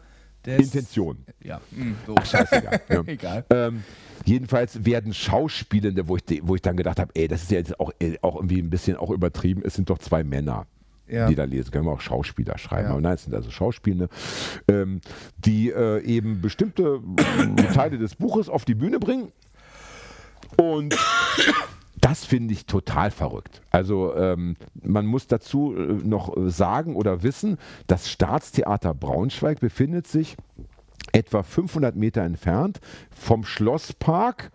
Des, 0.47 0.61
Intention. 0.61 1.19
Ja, 1.43 1.61
mh, 1.71 1.95
so. 2.07 2.15
Scheißegal. 2.25 2.81
ja. 2.89 3.03
Egal. 3.07 3.45
Ähm, 3.51 3.85
jedenfalls 4.25 4.85
werden 4.85 5.13
Schauspielende, 5.13 6.09
wo 6.09 6.17
ich, 6.17 6.23
wo 6.43 6.55
ich 6.55 6.63
dann 6.63 6.77
gedacht 6.77 6.99
habe, 6.99 7.11
ey, 7.15 7.29
das 7.29 7.43
ist 7.43 7.51
ja 7.51 7.59
jetzt 7.59 7.79
auch, 7.79 7.93
äh, 8.01 8.17
auch 8.23 8.37
irgendwie 8.37 8.61
ein 8.61 8.71
bisschen 8.71 8.97
auch 8.97 9.11
übertrieben, 9.11 9.63
es 9.65 9.75
sind 9.75 9.91
doch 9.91 9.99
zwei 9.99 10.25
Männer. 10.25 10.67
Ja. 11.07 11.27
Die 11.27 11.35
da 11.35 11.43
lesen, 11.43 11.73
können 11.73 11.87
wir 11.87 11.93
auch 11.93 12.01
Schauspieler 12.01 12.57
schreiben. 12.57 12.85
Ja. 12.85 12.93
Aber 12.93 13.01
nein, 13.01 13.15
es 13.15 13.25
sind 13.25 13.35
also 13.35 13.51
Schauspielende, 13.51 14.09
ähm, 14.69 15.01
die 15.39 15.71
äh, 15.71 16.01
eben 16.05 16.41
bestimmte 16.41 17.01
äh, 17.17 17.73
Teile 17.75 17.99
des 17.99 18.15
Buches 18.15 18.49
auf 18.49 18.65
die 18.65 18.77
Bühne 18.77 19.01
bringen. 19.01 19.33
Und 20.57 20.97
Das 22.01 22.25
finde 22.25 22.55
ich 22.55 22.67
total 22.67 23.11
verrückt. 23.11 23.61
Also 23.71 24.15
ähm, 24.17 24.57
man 24.83 25.07
muss 25.07 25.27
dazu 25.27 25.75
äh, 25.77 25.81
noch 26.07 26.35
äh, 26.37 26.51
sagen 26.51 26.97
oder 26.97 27.23
wissen, 27.23 27.59
das 27.87 28.11
Staatstheater 28.11 28.95
Braunschweig 28.95 29.61
befindet 29.61 30.07
sich 30.07 30.37
etwa 31.13 31.43
500 31.43 31.97
Meter 31.97 32.23
entfernt 32.23 32.81
vom 33.11 33.45
Schlosspark, 33.45 34.51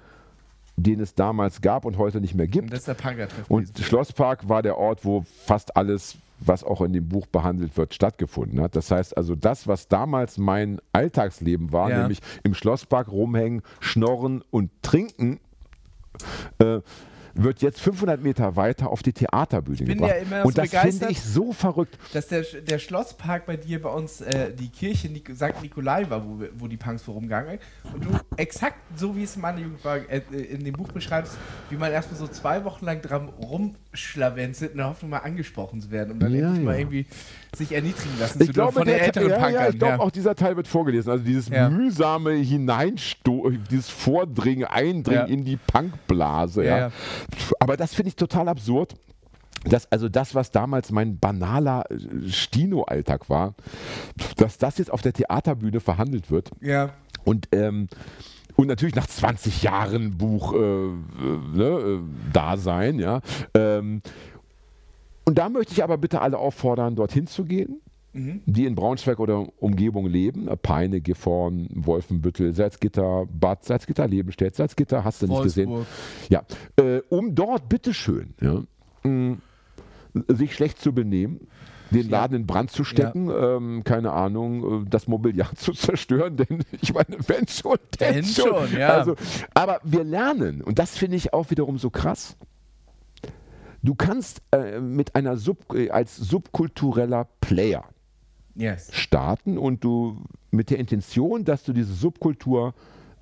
den 0.77 0.99
es 0.99 1.13
damals 1.15 1.61
gab 1.61 1.85
und 1.85 1.97
heute 1.97 2.19
nicht 2.19 2.33
mehr 2.35 2.45
Und 2.45 2.51
gibt. 2.51 2.71
das 2.71 2.79
ist 2.79 2.87
der 2.87 2.93
Punkertreff. 2.95 3.45
Und. 3.49 3.77
Schlosspark 3.79 4.49
war 4.49 4.61
der 4.61 4.77
Ort, 4.77 5.05
wo 5.05 5.23
fast 5.45 5.75
alles, 5.77 6.17
was 6.39 6.63
auch 6.63 6.81
in 6.81 6.93
dem 6.93 7.07
Buch 7.07 7.27
behandelt 7.27 7.77
wird, 7.77 7.93
stattgefunden 7.93 8.59
hat. 8.61 8.75
Das 8.75 8.89
heißt 8.91 9.15
also, 9.15 9.35
das, 9.35 9.67
was 9.67 9.87
damals 9.87 10.37
mein 10.37 10.79
Alltagsleben 10.93 11.71
war, 11.71 11.89
Ja. 11.91 11.99
nämlich 11.99 12.19
im 12.43 12.53
Schlosspark 12.53 13.09
rumhängen, 13.11 13.61
schnorren 13.79 14.43
und 14.51 14.69
trinken, 14.81 15.39
äh, 16.59 16.79
wird 17.35 17.61
jetzt 17.61 17.81
500 17.81 18.21
Meter 18.23 18.55
weiter 18.55 18.89
auf 18.89 19.03
die 19.03 19.13
Theaterbühne 19.13 19.77
bin 19.79 19.87
gebracht. 19.97 20.09
ja 20.09 20.15
immer 20.15 20.37
noch 20.39 20.45
und 20.45 20.55
so 20.55 20.61
das 20.61 20.71
finde 20.71 21.07
ich 21.09 21.21
so 21.21 21.51
verrückt. 21.53 21.97
dass 22.13 22.27
der, 22.27 22.43
der 22.67 22.79
Schlosspark 22.79 23.45
bei 23.45 23.57
dir 23.57 23.81
bei 23.81 23.89
uns 23.89 24.21
äh, 24.21 24.51
die 24.53 24.69
Kirche 24.69 25.09
Nik 25.09 25.29
St. 25.35 25.61
Nikolai 25.61 26.09
war, 26.09 26.25
wo, 26.25 26.43
wo 26.57 26.67
die 26.67 26.77
Punks 26.77 27.03
vorumgegangen 27.03 27.59
Und 27.93 28.05
du 28.05 28.09
exakt 28.37 28.77
so 28.95 29.15
wie 29.15 29.23
es 29.23 29.35
in 29.35 29.41
meiner 29.41 29.59
Jugend 29.59 29.83
war, 29.83 29.97
äh, 29.97 30.21
in 30.49 30.63
dem 30.63 30.73
Buch 30.73 30.91
beschreibst, 30.91 31.37
wie 31.69 31.75
man 31.75 31.91
erstmal 31.91 32.19
so 32.19 32.27
zwei 32.27 32.63
Wochen 32.63 32.85
lang 32.85 33.01
dran 33.01 33.29
rumschlawenzelt 33.29 34.71
in 34.71 34.77
der 34.77 34.87
Hoffnung 34.89 35.11
mal 35.11 35.19
angesprochen 35.19 35.81
zu 35.81 35.91
werden 35.91 36.11
und 36.13 36.19
dann 36.19 36.33
Ja, 36.33 36.47
endlich 36.47 36.63
mal 36.65 36.73
ja. 36.73 36.79
irgendwie 36.79 37.05
sich 37.55 37.71
erniedrigen 37.71 38.19
lassen 38.19 38.41
Ich 38.41 38.47
zu 38.47 38.53
glaube, 38.53 38.73
von 38.73 38.85
den 38.85 38.95
der, 38.95 39.03
älteren 39.05 39.29
ja, 39.29 39.35
Punkern. 39.35 39.53
ja, 39.53 39.69
ich 39.69 39.79
glaube, 39.79 39.99
auch 40.01 40.11
dieser 40.11 40.35
Teil 40.35 40.55
wird 40.57 40.67
vorgelesen. 40.67 41.11
Also 41.11 41.23
dieses 41.23 41.49
mühsame 41.49 42.31
Hineinsto, 42.33 43.51
dieses 43.71 43.89
Vordringen, 43.89 44.65
Eindringen 44.65 45.27
in 45.27 45.45
die 45.45 45.57
Punkblase. 45.57 46.65
Ja. 46.65 46.91
Aber 47.59 47.77
das 47.77 47.93
finde 47.93 48.09
ich 48.09 48.15
total 48.15 48.47
absurd. 48.49 48.95
Das, 49.63 49.91
also 49.91 50.09
das, 50.09 50.35
was 50.35 50.51
damals 50.51 50.91
mein 50.91 51.17
banaler 51.17 51.89
äh, 51.89 52.29
Stino-Alltag 52.29 53.29
war, 53.29 53.55
dass 54.37 54.57
das 54.57 54.77
jetzt 54.77 54.91
auf 54.91 55.01
der 55.01 55.13
Theaterbühne 55.13 55.79
verhandelt 55.79 56.29
wird 56.29 56.51
ja. 56.61 56.91
und, 57.23 57.47
ähm, 57.51 57.87
und 58.55 58.67
natürlich 58.67 58.93
nach 58.93 59.07
20 59.07 59.63
Jahren 59.63 60.17
Buch 60.17 60.53
äh, 60.53 60.57
ne, 60.57 61.63
äh, 61.63 61.99
Dasein, 62.31 62.99
ja. 62.99 63.21
Ähm, 63.55 64.01
und 65.25 65.39
da 65.39 65.49
möchte 65.49 65.73
ich 65.73 65.83
aber 65.83 65.97
bitte 65.97 66.21
alle 66.21 66.37
auffordern, 66.37 66.95
dorthin 66.95 67.25
zu 67.25 67.45
gehen, 67.45 67.81
Mhm. 68.15 68.41
die 68.45 68.65
in 68.65 68.75
Braunschweig 68.75 69.19
oder 69.19 69.45
Umgebung 69.61 70.07
leben. 70.07 70.47
Äh, 70.47 70.55
Peine, 70.55 71.01
Gifhorn, 71.01 71.67
Wolfenbüttel, 71.73 72.55
Salzgitter, 72.55 73.25
Bad 73.29 73.65
Salzgitter, 73.65 74.07
Lebenstedt, 74.07 74.55
Salzgitter, 74.55 75.03
hast 75.03 75.21
du 75.21 75.27
nicht 75.27 75.43
gesehen. 75.43 75.85
Ja, 76.29 76.43
äh, 76.77 77.01
um 77.09 77.35
dort 77.35 77.67
bitteschön 77.67 78.33
ja, 78.41 78.63
mh, 79.03 79.37
sich 80.29 80.55
schlecht 80.55 80.79
zu 80.79 80.93
benehmen, 80.93 81.41
den 81.91 82.09
Laden 82.09 82.37
in 82.37 82.47
Brand 82.47 82.71
zu 82.71 82.85
stecken, 82.85 83.29
ähm, 83.29 83.83
keine 83.83 84.13
Ahnung, 84.13 84.85
äh, 84.85 84.89
das 84.89 85.07
Mobiliar 85.07 85.51
zu 85.55 85.73
zerstören, 85.73 86.37
denn 86.37 86.63
ich 86.81 86.93
meine, 86.93 87.17
wenn 87.27 87.47
schon, 87.49 87.77
denn 87.99 88.15
Wenn 88.15 88.23
schon. 88.23 88.69
schon, 88.69 88.79
ja. 88.79 88.89
Also, 88.89 89.15
aber 89.53 89.81
wir 89.83 90.05
lernen, 90.05 90.61
und 90.61 90.79
das 90.79 90.97
finde 90.97 91.17
ich 91.17 91.33
auch 91.33 91.49
wiederum 91.51 91.77
so 91.77 91.89
krass. 91.89 92.37
Du 93.83 93.93
kannst 93.93 94.41
äh, 94.51 94.79
mit 94.79 95.15
einer 95.15 95.37
Sub, 95.37 95.73
äh, 95.75 95.89
als 95.91 96.15
subkultureller 96.15 97.27
Player 97.41 97.83
Yes. 98.55 98.89
starten 98.93 99.57
und 99.57 99.83
du 99.83 100.21
mit 100.51 100.69
der 100.69 100.79
Intention, 100.79 101.43
dass 101.43 101.63
du 101.63 101.73
diese 101.73 101.93
Subkultur 101.93 102.73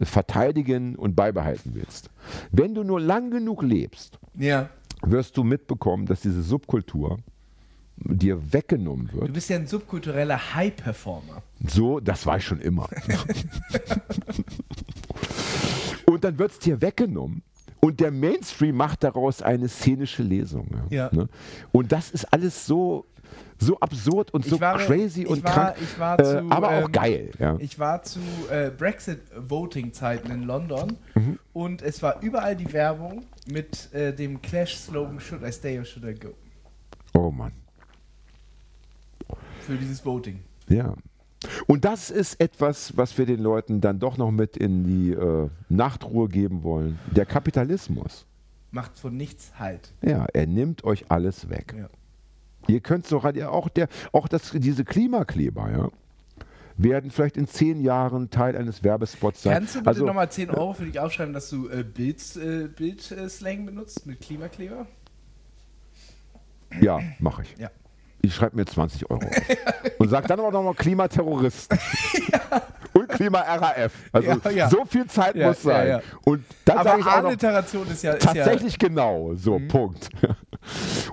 verteidigen 0.02 0.96
und 0.96 1.16
beibehalten 1.16 1.72
willst. 1.74 2.10
Wenn 2.52 2.76
du 2.76 2.84
nur 2.84 3.00
lang 3.00 3.32
genug 3.32 3.64
lebst, 3.64 4.20
Ja. 4.36 4.70
wirst 5.02 5.38
du 5.38 5.44
mitbekommen, 5.44 6.06
dass 6.06 6.22
diese 6.22 6.44
Subkultur 6.44 7.18
dir 7.98 8.54
weggenommen 8.54 9.10
Du 9.12 9.22
wird. 9.22 9.34
bist 9.34 9.50
ja 9.50 9.56
ein 9.58 9.68
subkultureller 9.68 10.56
High-Performer. 10.56 11.42
So, 11.68 12.00
das 12.00 12.26
war 12.26 12.38
ich 12.38 12.46
schon 12.46 12.60
immer. 12.60 12.90
und 16.06 16.24
dann 16.24 16.38
wird 16.38 16.52
es 16.52 16.60
dir 16.60 16.82
weggenommen. 16.82 17.44
Und 17.80 18.00
der 18.00 18.12
Mainstream 18.12 18.78
macht 18.78 19.04
daraus 19.04 19.42
eine 19.42 19.68
szenische 19.68 20.24
Lesung. 20.24 20.68
Ja. 20.90 21.10
Ne? 21.14 21.28
Und 21.72 21.92
das 21.92 22.12
ist 22.12 22.32
alles 22.34 22.66
so, 22.66 23.06
so 23.60 23.80
absurd 23.80 24.32
und 24.34 24.46
so 24.46 24.60
war- 24.62 24.78
crazy 24.78 25.26
und 25.26 25.44
war- 25.44 25.74
krank. 25.74 25.76
war 25.98 26.20
äh, 26.20 26.24
zu, 26.24 26.38
aber 26.52 26.68
auch 26.70 26.86
ähm, 26.86 26.92
geil. 26.92 27.32
Ja. 27.40 27.56
Ich 27.60 27.78
war 27.80 28.04
zu 28.04 28.20
äh, 28.52 28.70
Brexit-Voting-Zeiten 28.72 30.32
in 30.32 30.44
London 30.44 30.98
Mhm. 31.16 31.40
und 31.54 31.82
es 31.82 32.02
war 32.02 32.22
überall 32.22 32.56
die 32.56 32.72
Werbung 32.74 33.26
mit 33.52 33.94
äh, 33.94 34.14
dem 34.14 34.42
Clash-Slogan 34.42 35.20
Should 35.20 35.42
I 35.44 35.52
Stay 35.52 35.80
or 35.80 35.86
Should 35.86 36.06
I 36.06 36.14
Go? 36.14 36.34
Oh 37.14 37.32
Mann. 37.32 37.52
Für 39.62 39.76
dieses 39.76 40.06
Voting. 40.06 40.40
Ja. 40.68 40.94
Und 41.68 41.84
das 41.86 42.10
ist 42.10 42.40
etwas, 42.40 42.96
was 42.98 43.18
wir 43.18 43.26
den 43.26 43.40
Leuten 43.42 43.82
dann 43.82 44.00
doch 44.00 44.18
noch 44.18 44.32
mit 44.32 44.56
in 44.58 44.84
die 44.86 45.12
äh, 45.12 45.50
Nachtruhe 45.70 46.30
geben 46.30 46.64
wollen. 46.64 47.00
Der 47.16 47.26
Kapitalismus. 47.26 48.26
Macht 48.72 48.98
von 48.98 49.16
nichts 49.16 49.52
Halt. 49.60 49.94
Ja, 50.02 50.26
er 50.34 50.48
nimmt 50.48 50.84
euch 50.84 51.06
alles 51.10 51.50
weg. 51.50 51.76
Ja. 51.78 51.90
Ihr 52.68 52.80
könnt 52.80 53.08
so 53.08 53.22
ja, 53.34 53.50
auch 53.50 53.70
der, 53.70 53.88
auch 54.12 54.28
das, 54.28 54.52
diese 54.52 54.86
Klimakleber, 54.86 55.70
ja, 55.72 55.90
werden 56.78 57.12
vielleicht 57.12 57.38
in 57.38 57.48
zehn 57.48 57.82
Jahren 57.82 58.30
Teil 58.30 58.56
eines 58.58 58.84
Werbespots 58.84 59.44
sein. 59.44 59.54
Kannst 59.54 59.76
du 59.76 59.80
bitte 59.80 59.90
also, 59.90 60.06
nochmal 60.06 60.32
10 60.32 60.50
Euro 60.50 60.74
für 60.74 60.86
dich 60.86 61.00
aufschreiben, 61.00 61.34
dass 61.34 61.50
du 61.50 61.70
äh, 61.70 61.84
Bild, 61.84 62.22
äh, 62.36 62.68
Bild-Slang 62.68 63.66
benutzt 63.66 64.06
mit 64.06 64.22
Klimakleber? 64.22 64.88
ja, 66.82 67.00
mache 67.20 67.44
ich. 67.44 67.56
Ja. 67.60 67.70
Ich 68.22 68.34
schreibe 68.34 68.56
mir 68.56 68.66
20 68.66 69.10
Euro 69.12 69.22
auf. 69.26 69.36
Und 70.00 70.10
sag 70.10 70.28
dann 70.28 70.40
aber 70.40 70.52
nochmal 70.52 70.74
Klimaterroristen. 70.76 71.78
Und 72.94 73.10
Klima-RAF. 73.10 73.92
Also 74.14 74.30
Ja, 74.46 74.50
ja. 74.50 74.70
so 74.70 74.86
viel 74.86 75.06
Zeit 75.08 75.36
Ja, 75.36 75.50
muss 75.50 75.64
ja, 75.64 75.74
sein. 75.74 75.88
ja. 75.90 76.02
Und 76.24 76.44
dann 76.64 76.78
Aber 76.78 76.90
sage 76.90 77.02
ich 77.02 77.08
auch 77.08 77.22
noch, 77.84 77.92
ist 77.92 78.04
ja. 78.04 78.14
Ist 78.14 78.24
Tatsächlich 78.24 78.80
genau, 78.80 79.34
so, 79.36 79.60
Mhm. 79.60 79.68
Punkt. 79.68 80.10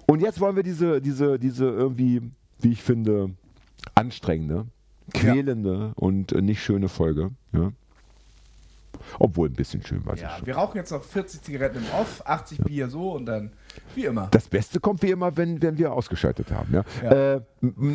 Und 0.07 0.21
jetzt 0.21 0.41
wollen 0.41 0.57
wir 0.57 0.63
diese, 0.63 1.01
diese, 1.01 1.39
diese 1.39 1.65
irgendwie, 1.67 2.21
wie 2.61 2.73
ich 2.73 2.83
finde, 2.83 3.31
anstrengende, 3.95 4.67
quälende 5.15 5.93
und 5.97 6.33
äh, 6.33 6.43
nicht 6.43 6.63
schöne 6.63 6.89
Folge. 6.89 7.31
Ja. 7.53 7.73
Obwohl 9.19 9.49
ein 9.49 9.55
bisschen 9.55 9.83
schön 9.85 10.05
war 10.05 10.17
Ja, 10.17 10.23
ja, 10.23 10.37
schon. 10.37 10.47
wir 10.47 10.57
rauchen 10.57 10.77
jetzt 10.77 10.91
noch 10.91 11.03
40 11.03 11.43
Zigaretten 11.43 11.79
im 11.79 11.85
Off, 11.99 12.23
80 12.27 12.59
Bier 12.59 12.89
so 12.89 13.13
und 13.13 13.27
dann 13.27 13.51
wie 13.95 14.05
immer. 14.05 14.29
Das 14.31 14.49
Beste 14.49 14.79
kommt 14.79 15.03
wie 15.03 15.11
immer, 15.11 15.37
wenn, 15.37 15.61
wenn 15.63 15.79
wir 15.79 15.93
ausgeschaltet 15.93 16.51
haben. 16.51 16.75
Ja. 16.75 16.85
Ja. 17.03 17.35
Äh, 17.37 17.41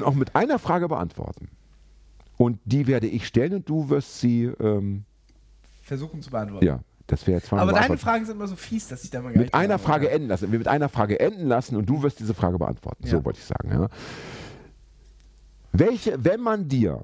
auch 0.04 0.16
mit 0.16 0.36
einer 0.36 0.58
Frage 0.60 0.88
beantworten. 0.88 1.48
Und 2.38 2.60
die 2.66 2.88
werde 2.88 3.08
ich 3.08 3.28
stellen 3.28 3.54
und 3.54 3.70
du 3.70 3.90
wirst 3.90 4.20
sie, 4.20 4.46
ähm, 4.60 5.06
Versuchen 5.84 6.22
zu 6.22 6.32
beantworten. 6.32 6.66
ja, 6.66 6.80
das 7.08 7.28
wäre 7.28 7.38
jetzt 7.40 7.54
Aber 7.54 7.72
deine. 7.72 7.98
Fragen 7.98 8.26
sind 8.26 8.36
immer 8.36 8.48
so 8.48 8.56
fies, 8.56 8.88
dass 8.88 9.04
ich 9.04 9.10
da 9.12 9.20
mal 9.20 9.30
gar 9.30 9.38
Mit 9.38 9.42
nicht 9.48 9.54
einer 9.54 9.78
Frage 9.80 10.08
kann. 10.08 10.16
enden 10.16 10.28
lassen. 10.30 10.52
Wir 10.52 10.58
mit 10.60 10.68
einer 10.68 10.90
Frage 10.90 11.20
enden 11.20 11.48
lassen 11.48 11.76
und 11.76 11.86
du 11.88 12.02
wirst 12.04 12.20
diese 12.20 12.34
Frage 12.34 12.58
beantworten. 12.58 13.06
So 13.06 13.18
Ja. 13.18 13.26
wollte 13.26 13.40
ich 13.40 13.46
sagen. 13.46 13.70
Ja. 13.72 13.90
Welche, 15.72 16.24
wenn 16.24 16.42
man 16.42 16.68
dir 16.68 17.02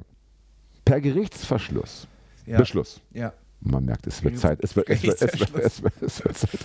per 0.86 1.02
Gerichtsverschluss, 1.02 2.08
Ja. 2.46 2.58
Beschluss, 2.58 3.02
Ja. 3.14 3.34
man 3.60 3.86
merkt, 3.86 4.08
es 4.08 4.24
wird 4.24 4.38
Zeit, 4.40 4.60
es 4.64 4.76
wird, 4.76 4.90
es 4.90 5.04
wird, 5.04 5.22
es 5.22 5.40
wird, 5.40 5.56
es 5.66 5.84
wird, 5.84 5.94
es 6.02 6.24
wird 6.24 6.38
Zeit, 6.38 6.60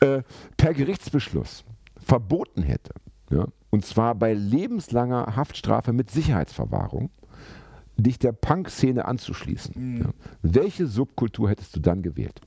äh, 0.00 0.22
per 0.56 0.72
Gerichtsbeschluss 0.74 1.64
verboten 2.02 2.62
hätte, 2.62 2.92
ja, 3.30 3.46
und 3.70 3.84
zwar 3.84 4.14
bei 4.14 4.32
lebenslanger 4.32 5.36
Haftstrafe 5.36 5.92
mit 5.92 6.10
Sicherheitsverwahrung, 6.10 7.10
dich 7.96 8.18
der 8.18 8.32
Punk-Szene 8.32 9.04
anzuschließen. 9.04 9.74
Mhm. 9.76 10.00
Ja. 10.02 10.10
Welche 10.42 10.86
Subkultur 10.86 11.50
hättest 11.50 11.76
du 11.76 11.80
dann 11.80 12.02
gewählt? 12.02 12.40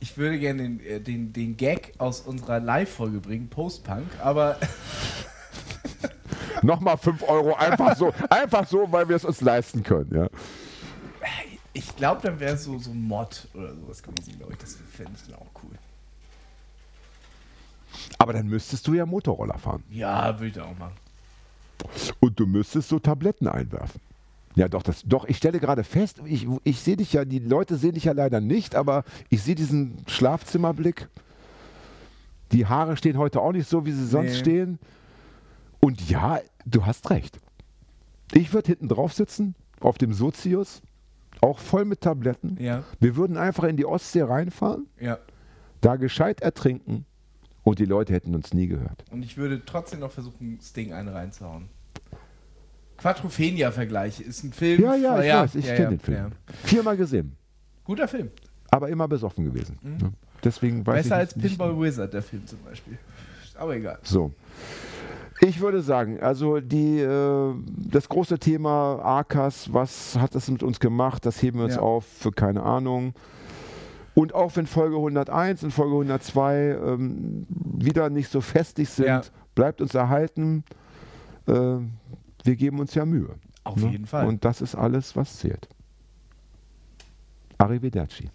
Ich 0.00 0.16
würde 0.16 0.38
gerne 0.38 0.62
den, 0.62 0.80
äh, 0.80 1.00
den, 1.00 1.32
den 1.32 1.56
Gag 1.56 1.94
aus 1.98 2.20
unserer 2.20 2.60
Live-Folge 2.60 3.18
bringen, 3.18 3.48
Post-Punk, 3.48 4.06
aber 4.22 4.58
Nochmal 6.62 6.96
5 6.96 7.22
Euro, 7.22 7.54
einfach 7.54 7.96
so, 7.96 8.12
einfach 8.30 8.66
so, 8.66 8.90
weil 8.90 9.08
wir 9.08 9.16
es 9.16 9.24
uns 9.24 9.40
leisten 9.40 9.82
können. 9.82 10.10
Ja. 10.14 10.28
ich 11.72 11.94
glaube, 11.96 12.20
dann 12.22 12.40
wäre 12.40 12.54
es 12.54 12.64
so, 12.64 12.78
so 12.78 12.90
ein 12.90 13.02
Mod 13.02 13.48
oder 13.54 13.74
sowas 13.74 14.02
gewesen, 14.02 14.36
glaube 14.38 14.52
ich. 14.52 14.58
Das 14.58 14.76
fände 14.92 15.12
ich 15.16 15.30
dann 15.30 15.36
auch 15.36 15.62
cool. 15.62 15.70
Aber 18.18 18.32
dann 18.32 18.48
müsstest 18.48 18.86
du 18.86 18.94
ja 18.94 19.06
Motorroller 19.06 19.58
fahren. 19.58 19.82
Ja, 19.90 20.38
würde 20.38 20.48
ich 20.48 20.60
auch 20.60 20.76
machen. 20.78 20.96
Und 22.20 22.38
du 22.38 22.46
müsstest 22.46 22.88
so 22.88 22.98
Tabletten 22.98 23.46
einwerfen. 23.46 24.00
Ja, 24.58 24.66
doch, 24.68 24.82
das, 24.82 25.02
doch, 25.04 25.24
ich 25.26 25.36
stelle 25.36 25.60
gerade 25.60 25.84
fest, 25.84 26.20
ich, 26.24 26.48
ich 26.64 26.80
sehe 26.80 26.96
dich 26.96 27.12
ja, 27.12 27.24
die 27.24 27.38
Leute 27.38 27.76
sehen 27.76 27.92
dich 27.94 28.04
ja 28.04 28.12
leider 28.12 28.40
nicht, 28.40 28.74
aber 28.74 29.04
ich 29.28 29.40
sehe 29.42 29.54
diesen 29.54 29.98
Schlafzimmerblick. 30.08 31.06
Die 32.50 32.66
Haare 32.66 32.96
stehen 32.96 33.18
heute 33.18 33.40
auch 33.40 33.52
nicht 33.52 33.68
so, 33.68 33.86
wie 33.86 33.92
sie 33.92 34.04
sonst 34.06 34.32
Nee. 34.32 34.38
stehen. 34.38 34.78
Und 35.80 36.10
ja, 36.10 36.40
du 36.66 36.84
hast 36.86 37.08
recht. 37.10 37.38
Ich 38.32 38.52
würde 38.52 38.66
hinten 38.72 38.88
drauf 38.88 39.12
sitzen, 39.12 39.54
auf 39.78 39.96
dem 39.96 40.12
Sozius, 40.12 40.82
auch 41.40 41.60
voll 41.60 41.84
mit 41.84 42.00
Tabletten. 42.00 42.56
Ja, 42.60 42.82
Wir 42.98 43.14
würden 43.14 43.36
einfach 43.36 43.62
in 43.62 43.76
die 43.76 43.86
Ostsee 43.86 44.22
reinfahren, 44.22 44.86
ja. 44.98 45.18
da 45.82 45.94
gescheit 45.94 46.40
ertrinken 46.40 47.04
und 47.62 47.78
die 47.78 47.84
Leute 47.84 48.12
hätten 48.12 48.34
uns 48.34 48.52
nie 48.52 48.66
gehört. 48.66 49.04
Und 49.12 49.22
ich 49.22 49.36
würde 49.36 49.62
trotzdem 49.64 50.00
noch 50.00 50.10
versuchen, 50.10 50.58
Sting 50.60 50.92
einen 50.92 51.10
reinzuhauen. 51.10 51.68
Quadrophenia-Vergleich 52.98 54.20
ist 54.20 54.44
ein 54.44 54.52
Film. 54.52 54.82
Ja, 54.82 54.94
ja, 54.94 55.20
ich 55.22 55.32
weiß, 55.32 55.54
ich 55.56 55.66
ja, 55.66 55.72
kenne 55.74 55.84
ja, 55.84 55.90
den 55.90 56.00
Film. 56.00 56.16
ja. 56.18 56.30
Viermal 56.64 56.96
gesehen, 56.96 57.36
Guter 57.84 58.06
Film. 58.08 58.30
aber 58.70 58.88
immer 58.88 59.08
besoffen 59.08 59.44
gewesen. 59.44 59.78
ne? 59.82 60.12
Deswegen 60.44 60.86
weiß 60.86 61.04
Besser 61.04 61.16
als 61.16 61.34
nicht, 61.34 61.48
Pinball 61.48 61.80
Wizard, 61.80 62.12
der 62.12 62.22
Film 62.22 62.46
zum 62.46 62.58
Beispiel. 62.60 62.98
Aber 63.56 63.74
egal. 63.74 63.98
So. 64.02 64.32
Ich 65.40 65.60
würde 65.60 65.80
sagen, 65.82 66.20
also 66.20 66.60
die, 66.60 66.98
äh, 66.98 67.54
das 67.90 68.08
große 68.08 68.38
Thema 68.38 69.00
AKAS, 69.02 69.72
was 69.72 70.16
hat 70.18 70.34
das 70.34 70.48
mit 70.50 70.62
uns 70.62 70.78
gemacht? 70.80 71.24
Das 71.26 71.40
heben 71.42 71.58
wir 71.58 71.64
uns 71.64 71.74
Ja. 71.76 71.80
auf 71.80 72.04
für 72.04 72.30
keine 72.32 72.62
Ahnung. 72.62 73.14
Und 74.14 74.34
auch 74.34 74.54
wenn 74.56 74.66
Folge 74.66 74.96
101 74.96 75.62
und 75.62 75.70
Folge 75.72 75.94
102 75.94 76.76
ähm, 76.84 77.46
wieder 77.48 78.10
nicht 78.10 78.30
so 78.30 78.40
festig 78.40 78.88
sind, 78.90 79.06
Ja. 79.06 79.22
bleibt 79.54 79.80
uns 79.80 79.94
erhalten. 79.94 80.64
Äh, 81.46 81.78
wir 82.48 82.56
geben 82.56 82.80
uns 82.80 82.94
ja 82.94 83.04
Mühe. 83.04 83.34
Auf 83.64 83.76
ne? 83.76 83.90
jeden 83.90 84.06
Fall. 84.06 84.26
Und 84.26 84.44
das 84.44 84.62
ist 84.62 84.74
alles, 84.74 85.14
was 85.14 85.38
zählt. 85.38 85.68
Arrivederci. 87.58 88.30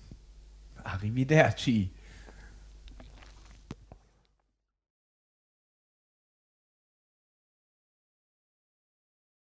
Arrivederci. 0.83 1.89